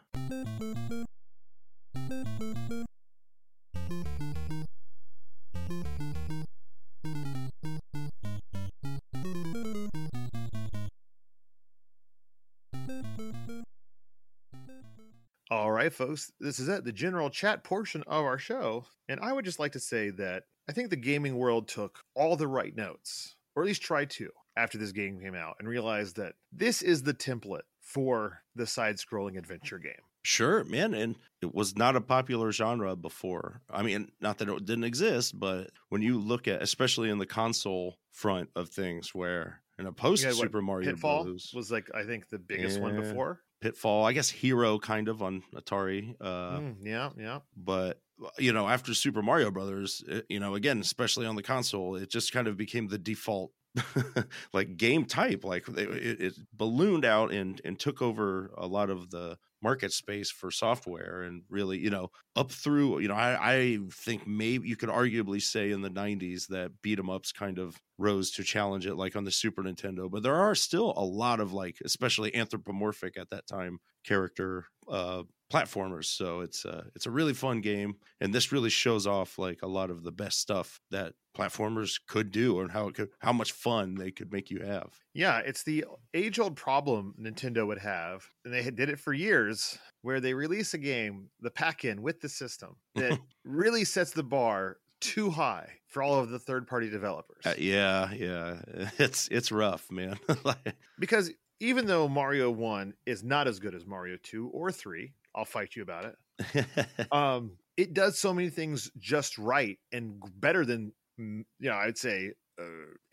All 15.50 15.71
right, 15.71 15.93
folks, 15.93 16.31
this 16.39 16.59
is 16.59 16.67
it, 16.67 16.83
the 16.83 16.91
general 16.91 17.29
chat 17.29 17.63
portion 17.63 18.03
of 18.07 18.25
our 18.25 18.38
show. 18.38 18.85
And 19.07 19.19
I 19.21 19.31
would 19.31 19.45
just 19.45 19.59
like 19.59 19.71
to 19.73 19.79
say 19.79 20.09
that 20.11 20.43
I 20.69 20.73
think 20.73 20.89
the 20.89 20.95
gaming 20.97 21.38
world 21.38 21.69
took 21.69 22.00
all 22.15 22.35
the 22.35 22.47
right 22.47 22.75
notes, 22.75 23.35
or 23.55 23.63
at 23.63 23.67
least 23.67 23.81
tried 23.81 24.09
to, 24.11 24.29
after 24.57 24.77
this 24.77 24.91
game 24.91 25.19
came 25.19 25.35
out, 25.35 25.55
and 25.59 25.67
realized 25.67 26.17
that 26.17 26.33
this 26.51 26.81
is 26.81 27.03
the 27.03 27.13
template 27.13 27.61
for 27.93 28.41
the 28.55 28.65
side 28.67 28.98
scrolling 28.98 29.38
adventure 29.38 29.79
game. 29.79 29.93
Sure, 30.24 30.63
man, 30.65 30.93
and 30.93 31.15
it 31.41 31.53
was 31.53 31.75
not 31.75 31.95
a 31.95 32.01
popular 32.01 32.51
genre 32.51 32.95
before. 32.95 33.62
I 33.69 33.81
mean, 33.81 34.12
not 34.21 34.38
that 34.38 34.50
it 34.50 34.65
didn't 34.65 34.83
exist, 34.83 35.39
but 35.39 35.71
when 35.89 36.01
you 36.03 36.19
look 36.19 36.48
at, 36.48 36.62
especially 36.62 37.10
in 37.10 37.17
the 37.17 37.25
console 37.25 37.98
front 38.12 38.50
of 38.55 38.69
things, 38.69 39.15
where 39.15 39.62
in 39.79 39.88
a 39.88 39.91
post 39.91 40.24
what, 40.25 40.36
Super 40.36 40.62
Mario 40.62 40.91
Pitfall 40.91 41.24
Bros. 41.24 41.51
was 41.55 41.71
like, 41.71 41.89
I 41.95 42.03
think, 42.03 42.29
the 42.29 42.38
biggest 42.38 42.79
one 42.79 42.95
before. 42.95 43.41
Pitfall, 43.62 44.05
I 44.05 44.13
guess 44.13 44.29
Hero 44.29 44.77
kind 44.79 45.07
of 45.07 45.21
on 45.24 45.41
Atari, 45.55 46.15
uh, 46.21 46.60
Mm, 46.60 46.75
yeah, 46.83 47.10
yeah. 47.17 47.39
but 47.57 48.00
you 48.38 48.53
know, 48.53 48.67
after 48.67 48.93
Super 48.93 49.24
Mario 49.24 49.50
Brothers, 49.50 50.03
it- 50.07 50.25
you 50.29 50.39
know, 50.39 50.53
again, 50.53 50.79
especially 50.79 51.25
on 51.25 51.36
the 51.36 51.41
console, 51.43 51.95
it 51.95 52.10
just 52.12 52.31
kind 52.31 52.48
of 52.48 52.57
became 52.57 52.88
the 52.88 53.00
default. 53.00 53.51
like 54.53 54.75
game 54.75 55.05
type 55.05 55.45
like 55.45 55.65
it, 55.69 56.21
it 56.21 56.33
ballooned 56.53 57.05
out 57.05 57.31
and 57.31 57.61
and 57.63 57.79
took 57.79 58.01
over 58.01 58.51
a 58.57 58.67
lot 58.67 58.89
of 58.89 59.09
the 59.11 59.37
market 59.61 59.93
space 59.93 60.29
for 60.29 60.51
software 60.51 61.21
and 61.23 61.43
really 61.47 61.77
you 61.77 61.89
know 61.89 62.09
up 62.35 62.51
through 62.51 62.99
you 62.99 63.07
know 63.07 63.13
i 63.13 63.53
i 63.53 63.79
think 63.93 64.27
maybe 64.27 64.67
you 64.67 64.75
could 64.75 64.89
arguably 64.89 65.41
say 65.41 65.71
in 65.71 65.81
the 65.81 65.89
90s 65.89 66.47
that 66.47 66.81
beat 66.81 66.99
'em 66.99 67.09
ups 67.09 67.31
kind 67.31 67.59
of 67.59 67.79
rose 67.97 68.29
to 68.31 68.43
challenge 68.43 68.85
it 68.85 68.95
like 68.95 69.15
on 69.15 69.23
the 69.23 69.31
super 69.31 69.63
nintendo 69.63 70.11
but 70.11 70.21
there 70.21 70.35
are 70.35 70.55
still 70.55 70.93
a 70.97 71.05
lot 71.05 71.39
of 71.39 71.53
like 71.53 71.77
especially 71.85 72.33
anthropomorphic 72.35 73.17
at 73.17 73.29
that 73.29 73.47
time 73.47 73.79
character 74.03 74.65
uh 74.89 75.23
platformers 75.51 76.05
so 76.05 76.39
it's 76.41 76.65
uh 76.65 76.84
it's 76.96 77.05
a 77.05 77.12
really 77.12 77.34
fun 77.34 77.62
game 77.62 77.96
and 78.22 78.34
this 78.34 78.51
really 78.51 78.70
shows 78.70 79.05
off 79.05 79.38
like 79.38 79.60
a 79.62 79.67
lot 79.67 79.89
of 79.89 80.03
the 80.03 80.12
best 80.12 80.39
stuff 80.39 80.80
that 80.91 81.13
platformers 81.38 81.99
could 82.08 82.32
do 82.32 82.60
and 82.62 82.71
how 82.71 82.88
it 82.88 82.95
could 82.95 83.10
how 83.19 83.34
much 83.34 83.52
fun 83.52 83.95
they 83.95 84.12
could 84.12 84.32
make 84.32 84.49
you 84.52 84.60
have. 84.62 84.89
Yeah, 85.13 85.39
it's 85.39 85.63
the 85.63 85.86
age 86.13 86.39
old 86.39 86.56
problem 86.56 87.13
Nintendo 87.19 87.65
would 87.65 87.80
have, 87.80 88.25
and 88.45 88.54
they 88.54 88.62
had- 88.63 88.75
did 88.75 88.89
it 88.89 88.99
for 88.99 89.13
years, 89.13 89.78
where 90.02 90.19
they 90.19 90.34
release 90.34 90.73
a 90.73 90.78
game, 90.78 91.30
the 91.39 91.49
pack 91.52 91.86
in 91.86 92.02
with 92.02 92.19
the 92.21 92.28
system, 92.30 92.75
that 92.95 93.17
really 93.45 93.86
sets 93.86 94.12
the 94.12 94.23
bar 94.23 94.78
too 94.99 95.30
high 95.30 95.69
for 95.88 96.04
all 96.04 96.19
of 96.19 96.30
the 96.30 96.39
third 96.39 96.67
party 96.67 96.89
developers. 96.89 97.45
Uh, 97.45 97.54
yeah 97.58 98.12
yeah. 98.13 98.62
It's 98.99 99.28
it's 99.30 99.52
rough 99.52 99.89
man. 99.91 100.19
Like- 100.43 100.75
Because 100.99 101.32
even 101.62 101.86
though 101.86 102.08
Mario 102.10 102.49
1 102.52 102.93
is 103.06 103.23
not 103.23 103.47
as 103.47 103.60
good 103.60 103.75
as 103.75 103.86
Mario 103.86 104.17
2 104.21 104.47
or 104.49 104.71
3, 104.71 105.13
I'll 105.36 105.46
fight 105.46 105.76
you 105.76 105.84
about 105.84 106.06
it. 106.06 106.65
Um, 107.12 107.58
it 107.78 107.94
does 107.94 108.20
so 108.20 108.34
many 108.34 108.50
things 108.50 108.91
just 108.98 109.38
right 109.38 109.78
and 109.91 110.22
better 110.38 110.65
than, 110.65 110.91
mm, 111.20 111.44
you 111.60 111.70
know, 111.70 111.76
I'd 111.76 111.98
say 111.98 112.32
uh, 112.60 112.63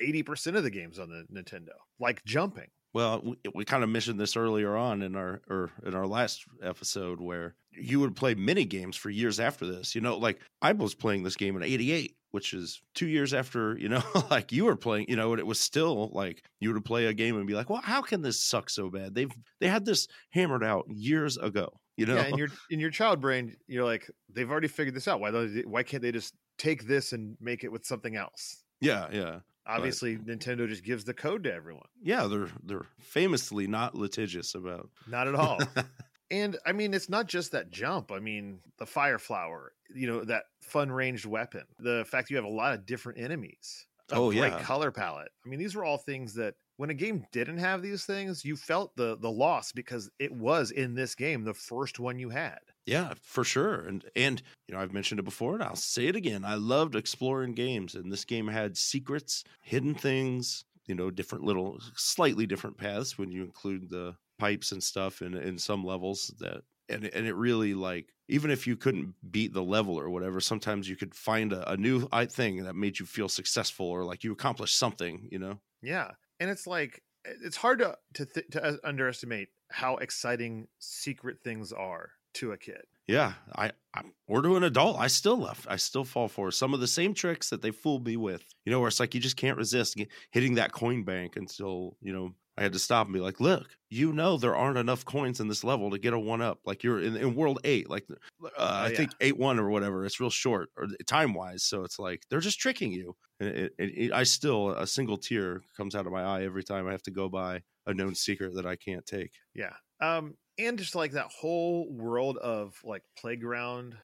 80% 0.02 0.56
of 0.56 0.62
the 0.62 0.70
games 0.70 0.98
on 0.98 1.08
the 1.08 1.24
Nintendo, 1.32 1.70
like 1.98 2.24
jumping. 2.24 2.68
Well, 2.94 3.20
we, 3.22 3.36
we 3.54 3.64
kind 3.64 3.82
of 3.82 3.90
mentioned 3.90 4.18
this 4.18 4.36
earlier 4.36 4.76
on 4.76 5.02
in 5.02 5.14
our 5.14 5.42
or 5.48 5.70
in 5.84 5.94
our 5.94 6.06
last 6.06 6.44
episode 6.62 7.20
where 7.20 7.54
you 7.72 8.00
would 8.00 8.16
play 8.16 8.34
mini 8.34 8.64
games 8.64 8.96
for 8.96 9.10
years 9.10 9.38
after 9.38 9.66
this. 9.66 9.94
You 9.94 10.00
know, 10.00 10.16
like 10.16 10.40
I 10.62 10.72
was 10.72 10.94
playing 10.94 11.22
this 11.22 11.36
game 11.36 11.54
in 11.56 11.62
'88, 11.62 12.16
which 12.30 12.54
is 12.54 12.80
two 12.94 13.06
years 13.06 13.34
after 13.34 13.76
you 13.78 13.90
know, 13.90 14.02
like 14.30 14.52
you 14.52 14.64
were 14.64 14.76
playing. 14.76 15.06
You 15.08 15.16
know, 15.16 15.32
and 15.32 15.38
it 15.38 15.46
was 15.46 15.60
still 15.60 16.08
like 16.12 16.42
you 16.60 16.72
would 16.72 16.84
play 16.84 17.06
a 17.06 17.12
game 17.12 17.36
and 17.36 17.46
be 17.46 17.54
like, 17.54 17.68
"Well, 17.68 17.82
how 17.82 18.00
can 18.00 18.22
this 18.22 18.40
suck 18.40 18.70
so 18.70 18.88
bad? 18.88 19.14
They've 19.14 19.30
they 19.60 19.68
had 19.68 19.84
this 19.84 20.08
hammered 20.30 20.64
out 20.64 20.86
years 20.88 21.36
ago." 21.36 21.78
You 21.98 22.06
know, 22.06 22.14
Yeah, 22.16 22.26
in 22.28 22.38
your 22.38 22.48
in 22.70 22.80
your 22.80 22.90
child 22.90 23.20
brain, 23.20 23.56
you're 23.66 23.84
like, 23.84 24.10
they've 24.32 24.50
already 24.50 24.68
figured 24.68 24.94
this 24.94 25.06
out. 25.08 25.20
Why 25.20 25.30
don't 25.30 25.54
they, 25.54 25.62
why 25.62 25.82
can't 25.82 26.02
they 26.02 26.12
just 26.12 26.34
take 26.56 26.86
this 26.86 27.12
and 27.12 27.36
make 27.40 27.64
it 27.64 27.70
with 27.72 27.84
something 27.84 28.16
else? 28.16 28.62
yeah, 28.80 29.08
yeah, 29.12 29.40
Obviously, 29.66 30.16
Nintendo 30.16 30.66
just 30.68 30.84
gives 30.84 31.04
the 31.04 31.12
code 31.12 31.42
to 31.44 31.52
everyone. 31.52 31.88
yeah. 32.02 32.26
They're 32.26 32.48
they're 32.64 32.86
famously 33.00 33.66
not 33.66 33.94
litigious 33.94 34.54
about. 34.54 34.88
Not 35.08 35.26
at 35.28 35.34
all. 35.34 35.58
and 36.30 36.56
I 36.64 36.72
mean, 36.72 36.94
it's 36.94 37.08
not 37.08 37.26
just 37.26 37.52
that 37.52 37.70
jump. 37.70 38.12
I 38.12 38.18
mean, 38.20 38.60
the 38.78 38.86
fire 38.86 39.18
flower, 39.18 39.72
you 39.94 40.06
know, 40.06 40.24
that 40.24 40.44
fun 40.62 40.90
ranged 40.92 41.26
weapon, 41.26 41.64
the 41.80 42.04
fact 42.08 42.30
you 42.30 42.36
have 42.36 42.44
a 42.44 42.48
lot 42.48 42.72
of 42.74 42.86
different 42.86 43.18
enemies, 43.18 43.86
Oh, 44.12 44.30
yeah. 44.30 44.62
color 44.62 44.90
palette. 44.92 45.32
I 45.44 45.48
mean, 45.48 45.58
these 45.58 45.74
were 45.74 45.84
all 45.84 45.98
things 45.98 46.32
that 46.34 46.54
when 46.78 46.90
a 46.90 46.94
game 46.94 47.26
didn't 47.32 47.58
have 47.58 47.82
these 47.82 48.06
things, 48.06 48.44
you 48.46 48.56
felt 48.56 48.96
the 48.96 49.18
the 49.18 49.30
loss 49.30 49.72
because 49.72 50.10
it 50.18 50.32
was 50.32 50.70
in 50.70 50.94
this 50.94 51.14
game 51.14 51.44
the 51.44 51.54
first 51.54 52.00
one 52.00 52.18
you 52.18 52.30
had. 52.30 52.60
Yeah, 52.86 53.14
for 53.20 53.44
sure. 53.44 53.80
And 53.86 54.08
and 54.16 54.42
you 54.66 54.74
know, 54.74 54.80
I've 54.80 54.92
mentioned 54.92 55.20
it 55.20 55.24
before 55.24 55.54
and 55.54 55.62
I'll 55.62 55.76
say 55.76 56.06
it 56.06 56.16
again. 56.16 56.44
I 56.44 56.54
loved 56.54 56.96
exploring 56.96 57.54
games 57.54 57.94
and 57.94 58.10
this 58.10 58.24
game 58.24 58.48
had 58.48 58.78
secrets, 58.78 59.44
hidden 59.62 59.94
things, 59.94 60.64
you 60.86 60.94
know, 60.94 61.10
different 61.10 61.44
little 61.44 61.80
slightly 61.96 62.46
different 62.46 62.78
paths 62.78 63.18
when 63.18 63.30
you 63.30 63.42
include 63.44 63.90
the 63.90 64.16
pipes 64.38 64.72
and 64.72 64.82
stuff 64.82 65.20
in 65.20 65.34
in 65.34 65.58
some 65.58 65.84
levels 65.84 66.32
that 66.38 66.62
and 66.88 67.04
and 67.04 67.26
it 67.26 67.34
really 67.34 67.74
like 67.74 68.14
even 68.28 68.50
if 68.50 68.66
you 68.66 68.76
couldn't 68.76 69.14
beat 69.30 69.52
the 69.52 69.62
level 69.64 69.98
or 70.00 70.08
whatever, 70.08 70.40
sometimes 70.40 70.88
you 70.88 70.96
could 70.96 71.14
find 71.14 71.52
a, 71.52 71.70
a 71.72 71.76
new 71.76 72.08
thing 72.30 72.64
that 72.64 72.74
made 72.74 72.98
you 72.98 73.04
feel 73.04 73.28
successful 73.28 73.86
or 73.86 74.04
like 74.04 74.24
you 74.24 74.32
accomplished 74.32 74.76
something, 74.78 75.28
you 75.30 75.38
know. 75.38 75.60
Yeah, 75.82 76.14
and 76.40 76.50
it's 76.50 76.66
like 76.66 77.02
it's 77.24 77.56
hard 77.56 77.78
to 77.80 77.96
to 78.14 78.26
th- 78.26 78.46
to 78.52 78.78
underestimate 78.84 79.48
how 79.70 79.96
exciting 79.96 80.68
secret 80.78 81.38
things 81.42 81.72
are 81.72 82.10
to 82.34 82.52
a 82.52 82.56
kid. 82.56 82.82
Yeah, 83.06 83.32
I, 83.56 83.72
I 83.94 84.02
or 84.26 84.42
to 84.42 84.56
an 84.56 84.64
adult, 84.64 84.98
I 84.98 85.06
still 85.06 85.38
left. 85.38 85.66
I 85.68 85.76
still 85.76 86.04
fall 86.04 86.28
for 86.28 86.50
some 86.50 86.74
of 86.74 86.80
the 86.80 86.86
same 86.86 87.14
tricks 87.14 87.48
that 87.50 87.62
they 87.62 87.70
fooled 87.70 88.06
me 88.06 88.16
with. 88.18 88.44
You 88.64 88.72
know, 88.72 88.80
where 88.80 88.88
it's 88.88 89.00
like 89.00 89.14
you 89.14 89.20
just 89.20 89.36
can't 89.36 89.56
resist 89.56 89.98
hitting 90.30 90.54
that 90.54 90.72
coin 90.72 91.04
bank 91.04 91.36
until 91.36 91.96
you 92.02 92.12
know 92.12 92.34
I 92.58 92.62
had 92.62 92.72
to 92.72 92.78
stop 92.78 93.06
and 93.06 93.14
be 93.14 93.20
like, 93.20 93.40
"Look, 93.40 93.68
you 93.90 94.12
know 94.12 94.36
there 94.36 94.56
aren't 94.56 94.78
enough 94.78 95.04
coins 95.04 95.40
in 95.40 95.48
this 95.48 95.64
level 95.64 95.90
to 95.90 95.98
get 95.98 96.12
a 96.12 96.18
one 96.18 96.42
up. 96.42 96.58
Like 96.64 96.82
you're 96.82 97.00
in, 97.00 97.16
in 97.16 97.34
World 97.34 97.60
Eight, 97.64 97.88
like 97.88 98.06
uh, 98.10 98.48
I 98.58 98.88
yeah. 98.88 98.96
think 98.96 99.12
eight 99.20 99.38
one 99.38 99.58
or 99.58 99.70
whatever. 99.70 100.04
It's 100.04 100.20
real 100.20 100.30
short 100.30 100.70
or 100.76 100.86
time 101.06 101.34
wise, 101.34 101.62
so 101.62 101.84
it's 101.84 101.98
like 101.98 102.22
they're 102.28 102.40
just 102.40 102.60
tricking 102.60 102.92
you. 102.92 103.16
And 103.40 103.48
it, 103.48 103.72
it, 103.78 103.84
it, 103.96 104.12
I 104.12 104.24
still 104.24 104.70
a 104.70 104.86
single 104.86 105.16
tear 105.16 105.62
comes 105.76 105.94
out 105.94 106.06
of 106.06 106.12
my 106.12 106.22
eye 106.22 106.44
every 106.44 106.64
time 106.64 106.86
I 106.86 106.92
have 106.92 107.02
to 107.04 107.10
go 107.10 107.28
by 107.28 107.62
a 107.86 107.94
known 107.94 108.14
secret 108.14 108.54
that 108.56 108.66
I 108.66 108.76
can't 108.76 109.06
take. 109.06 109.32
Yeah. 109.54 109.72
Um, 110.00 110.34
and 110.58 110.78
just 110.78 110.94
like 110.94 111.12
that 111.12 111.26
whole 111.26 111.90
world 111.90 112.36
of 112.38 112.74
like 112.84 113.02
playground 113.16 113.96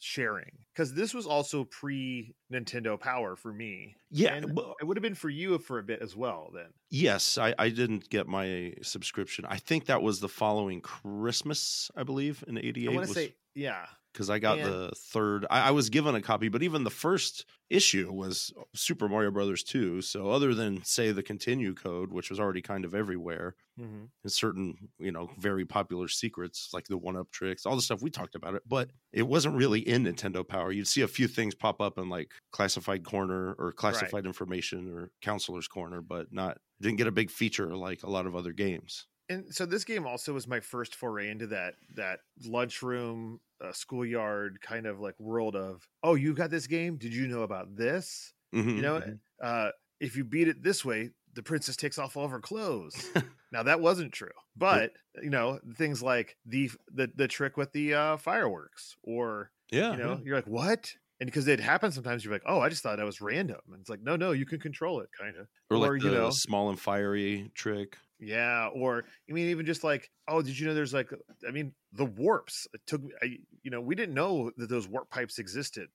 sharing, 0.00 0.50
because 0.74 0.94
this 0.94 1.14
was 1.14 1.26
also 1.26 1.64
pre 1.64 2.34
Nintendo 2.52 2.98
Power 2.98 3.36
for 3.36 3.52
me. 3.52 3.96
Yeah, 4.10 4.34
and 4.34 4.58
it 4.80 4.84
would 4.84 4.96
have 4.96 5.02
been 5.02 5.14
for 5.14 5.28
you 5.28 5.58
for 5.58 5.78
a 5.78 5.82
bit 5.82 6.00
as 6.00 6.16
well. 6.16 6.50
Then 6.54 6.66
Yes, 6.90 7.38
I, 7.38 7.54
I 7.58 7.68
didn't 7.68 8.08
get 8.08 8.26
my 8.26 8.74
subscription. 8.82 9.44
I 9.48 9.56
think 9.58 9.86
that 9.86 10.02
was 10.02 10.20
the 10.20 10.28
following 10.28 10.80
Christmas, 10.80 11.90
I 11.96 12.02
believe, 12.02 12.44
in 12.46 12.58
'88. 12.58 12.66
I 12.66 12.70
'88. 12.70 12.96
want 12.96 13.08
to 13.08 13.14
say, 13.14 13.34
yeah, 13.54 13.86
because 14.12 14.30
I 14.30 14.38
got 14.38 14.58
and- 14.58 14.66
the 14.66 14.92
third. 14.96 15.46
I, 15.50 15.68
I 15.68 15.70
was 15.70 15.90
given 15.90 16.14
a 16.14 16.22
copy, 16.22 16.48
but 16.48 16.62
even 16.62 16.84
the 16.84 16.90
first 16.90 17.44
issue 17.70 18.12
was 18.12 18.52
Super 18.74 19.08
Mario 19.08 19.30
Brothers 19.30 19.62
2. 19.62 20.00
So 20.02 20.30
other 20.30 20.54
than 20.54 20.82
say 20.84 21.12
the 21.12 21.22
continue 21.22 21.74
code, 21.74 22.12
which 22.12 22.30
was 22.30 22.40
already 22.40 22.62
kind 22.62 22.84
of 22.84 22.94
everywhere, 22.94 23.54
hmm 23.76 24.06
and 24.24 24.32
certain 24.32 24.90
you 24.98 25.12
know 25.12 25.30
very 25.38 25.64
popular 25.64 26.08
secrets 26.08 26.70
like 26.72 26.86
the 26.86 26.98
one 26.98 27.16
up 27.16 27.30
tricks, 27.30 27.66
all 27.66 27.76
the 27.76 27.82
stuff 27.82 28.02
we 28.02 28.10
talked 28.10 28.34
about 28.34 28.54
it, 28.54 28.62
but 28.66 28.90
it 29.12 29.26
wasn't 29.26 29.54
really 29.54 29.80
in 29.80 30.04
Nintendo 30.04 30.46
Power. 30.46 30.72
You'd 30.72 30.88
see 30.88 31.02
a 31.02 31.08
few 31.08 31.28
things 31.28 31.54
pop 31.54 31.80
up 31.80 31.98
in 31.98 32.08
like 32.08 32.32
classified 32.52 33.04
corner 33.04 33.54
or 33.58 33.72
classified 33.72 34.26
information 34.26 34.92
or 34.92 35.10
counselor's 35.22 35.68
corner, 35.68 36.00
but 36.00 36.32
not 36.32 36.58
didn't 36.80 36.98
get 36.98 37.06
a 37.06 37.12
big 37.12 37.30
feature 37.30 37.74
like 37.76 38.02
a 38.02 38.10
lot 38.10 38.26
of 38.26 38.34
other 38.36 38.52
games. 38.52 39.06
And 39.28 39.54
so 39.54 39.66
this 39.66 39.84
game 39.84 40.06
also 40.06 40.32
was 40.32 40.46
my 40.46 40.60
first 40.60 40.94
foray 40.94 41.28
into 41.28 41.48
that 41.48 41.74
that 41.94 42.20
lunchroom, 42.44 43.40
uh, 43.60 43.72
schoolyard 43.72 44.60
kind 44.60 44.86
of 44.86 45.00
like 45.00 45.18
world 45.18 45.56
of, 45.56 45.86
oh, 46.02 46.14
you 46.14 46.34
got 46.34 46.50
this 46.50 46.66
game? 46.66 46.96
Did 46.96 47.14
you 47.14 47.26
know 47.28 47.42
about 47.42 47.76
this? 47.76 48.32
Mhm, 48.54 48.76
You 48.76 48.82
know, 48.82 49.00
mhm. 49.00 49.18
uh, 49.42 49.70
if 50.00 50.16
you 50.16 50.24
beat 50.24 50.48
it 50.48 50.62
this 50.62 50.84
way, 50.84 51.10
the 51.34 51.42
princess 51.42 51.76
takes 51.76 51.98
off 51.98 52.16
all 52.16 52.24
of 52.24 52.30
her 52.30 52.40
clothes. 52.40 52.94
now 53.52 53.62
that 53.62 53.80
wasn't 53.80 54.12
true, 54.12 54.30
but 54.56 54.92
you 55.22 55.30
know 55.30 55.60
things 55.76 56.02
like 56.02 56.36
the 56.46 56.70
the 56.92 57.10
the 57.14 57.28
trick 57.28 57.56
with 57.56 57.72
the 57.72 57.94
uh, 57.94 58.16
fireworks, 58.16 58.96
or 59.02 59.50
yeah, 59.70 59.92
you 59.92 59.98
know, 59.98 60.12
yeah. 60.12 60.18
you're 60.24 60.36
like, 60.36 60.46
what? 60.46 60.94
And 61.20 61.26
because 61.26 61.48
it 61.48 61.58
happens 61.58 61.94
sometimes, 61.94 62.24
you're 62.24 62.32
like, 62.32 62.44
oh, 62.46 62.60
I 62.60 62.68
just 62.68 62.82
thought 62.82 62.96
that 62.98 63.04
was 63.04 63.20
random. 63.20 63.58
And 63.72 63.80
it's 63.80 63.90
like, 63.90 64.02
no, 64.02 64.14
no, 64.14 64.30
you 64.32 64.46
can 64.46 64.60
control 64.60 65.00
it, 65.00 65.08
kind 65.18 65.36
of. 65.36 65.48
or 65.70 65.76
like 65.78 65.90
or, 65.90 65.98
the 65.98 66.04
you 66.06 66.14
know- 66.14 66.30
small 66.30 66.70
and 66.70 66.78
fiery 66.78 67.50
trick. 67.54 67.96
Yeah, 68.20 68.68
or 68.74 69.04
I 69.30 69.32
mean, 69.32 69.48
even 69.50 69.64
just 69.64 69.84
like, 69.84 70.10
oh, 70.26 70.42
did 70.42 70.58
you 70.58 70.66
know 70.66 70.74
there's 70.74 70.92
like, 70.92 71.08
I 71.46 71.52
mean, 71.52 71.72
the 71.92 72.04
warps. 72.04 72.66
It 72.74 72.80
took, 72.84 73.00
me- 73.04 73.12
I, 73.22 73.38
you 73.62 73.70
know, 73.70 73.80
we 73.80 73.94
didn't 73.94 74.14
know 74.16 74.50
that 74.56 74.68
those 74.68 74.88
warp 74.88 75.08
pipes 75.08 75.38
existed. 75.38 75.86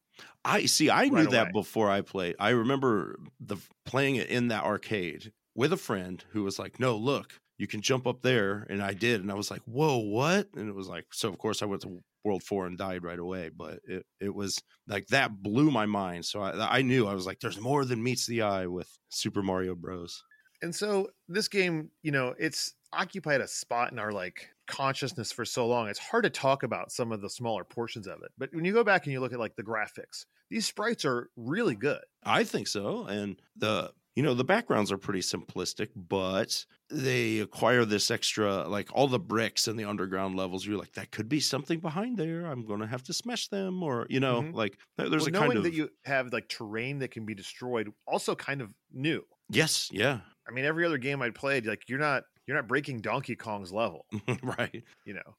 I 0.45 0.65
see. 0.65 0.89
I 0.89 1.09
knew 1.09 1.15
right 1.17 1.29
that 1.31 1.51
before 1.51 1.89
I 1.89 1.99
played. 1.99 2.35
I 2.39 2.51
remember 2.51 3.19
the 3.41 3.57
playing 3.85 4.15
it 4.15 4.29
in 4.29 4.47
that 4.49 4.63
arcade 4.63 5.33
with 5.53 5.73
a 5.73 5.77
friend 5.77 6.23
who 6.29 6.43
was 6.43 6.57
like, 6.59 6.79
"No, 6.79 6.95
look, 6.95 7.41
you 7.57 7.67
can 7.67 7.81
jump 7.81 8.07
up 8.07 8.21
there," 8.21 8.65
and 8.69 8.81
I 8.81 8.93
did, 8.93 9.19
and 9.19 9.29
I 9.29 9.35
was 9.35 9.51
like, 9.51 9.61
"Whoa, 9.63 9.97
what?" 9.97 10.47
And 10.55 10.69
it 10.69 10.75
was 10.75 10.87
like, 10.87 11.07
so 11.11 11.27
of 11.27 11.37
course 11.37 11.61
I 11.61 11.65
went 11.65 11.81
to 11.81 12.01
World 12.23 12.43
Four 12.43 12.65
and 12.67 12.77
died 12.77 13.03
right 13.03 13.19
away, 13.19 13.49
but 13.49 13.79
it 13.85 14.05
it 14.19 14.33
was 14.33 14.61
like 14.87 15.07
that 15.07 15.41
blew 15.41 15.71
my 15.71 15.85
mind. 15.85 16.25
So 16.25 16.41
I 16.41 16.77
I 16.79 16.81
knew 16.81 17.07
I 17.07 17.13
was 17.13 17.25
like, 17.25 17.39
"There's 17.39 17.59
more 17.59 17.85
than 17.85 18.03
meets 18.03 18.25
the 18.27 18.41
eye 18.43 18.67
with 18.67 18.97
Super 19.09 19.41
Mario 19.43 19.75
Bros." 19.75 20.23
And 20.61 20.73
so 20.73 21.09
this 21.27 21.47
game, 21.47 21.91
you 22.03 22.11
know, 22.11 22.33
it's 22.39 22.73
occupied 22.93 23.41
a 23.41 23.47
spot 23.47 23.91
in 23.91 23.99
our 23.99 24.11
like 24.11 24.49
consciousness 24.67 25.31
for 25.31 25.43
so 25.45 25.67
long. 25.67 25.89
It's 25.89 25.99
hard 25.99 26.23
to 26.23 26.29
talk 26.29 26.63
about 26.63 26.91
some 26.91 27.11
of 27.11 27.21
the 27.21 27.29
smaller 27.29 27.65
portions 27.65 28.07
of 28.07 28.21
it. 28.23 28.31
But 28.37 28.53
when 28.53 28.63
you 28.63 28.71
go 28.71 28.83
back 28.83 29.05
and 29.05 29.11
you 29.11 29.19
look 29.19 29.33
at 29.33 29.39
like 29.39 29.55
the 29.55 29.63
graphics, 29.63 30.25
these 30.49 30.65
sprites 30.65 31.03
are 31.03 31.29
really 31.35 31.75
good. 31.75 32.03
I 32.23 32.43
think 32.43 32.67
so. 32.67 33.05
And 33.05 33.41
the 33.55 33.93
you 34.15 34.23
know 34.23 34.33
the 34.33 34.43
backgrounds 34.43 34.91
are 34.91 34.97
pretty 34.97 35.21
simplistic, 35.21 35.89
but 35.95 36.65
they 36.89 37.39
acquire 37.39 37.85
this 37.85 38.11
extra 38.11 38.67
like 38.67 38.89
all 38.93 39.07
the 39.07 39.19
bricks 39.19 39.67
in 39.67 39.75
the 39.75 39.85
underground 39.85 40.35
levels. 40.35 40.65
You're 40.65 40.77
like 40.77 40.93
that 40.93 41.11
could 41.11 41.27
be 41.29 41.39
something 41.39 41.79
behind 41.79 42.17
there. 42.17 42.45
I'm 42.45 42.65
gonna 42.65 42.87
have 42.87 43.03
to 43.03 43.13
smash 43.13 43.47
them, 43.47 43.81
or 43.83 44.05
you 44.09 44.19
know, 44.19 44.41
Mhm. 44.41 44.53
like 44.53 44.77
there's 44.97 45.09
well, 45.11 45.27
a 45.27 45.31
knowing 45.31 45.47
kind 45.47 45.57
of 45.57 45.63
that 45.63 45.73
you 45.73 45.89
have 46.05 46.31
like 46.31 46.47
terrain 46.49 46.99
that 46.99 47.11
can 47.11 47.25
be 47.25 47.33
destroyed, 47.33 47.91
also 48.07 48.35
kind 48.35 48.61
of 48.61 48.69
new. 48.91 49.23
yes, 49.49 49.89
yeah, 49.91 50.21
I 50.47 50.51
mean, 50.51 50.65
every 50.65 50.85
other 50.85 50.97
game 50.97 51.21
I 51.21 51.29
played, 51.31 51.65
like 51.65 51.89
you're 51.89 51.99
not 51.99 52.23
you're 52.47 52.57
not 52.57 52.67
breaking 52.67 53.01
Donkey 53.01 53.35
Kong's 53.35 53.71
level. 53.71 54.05
right. 54.43 54.83
you 55.05 55.13
know 55.13 55.35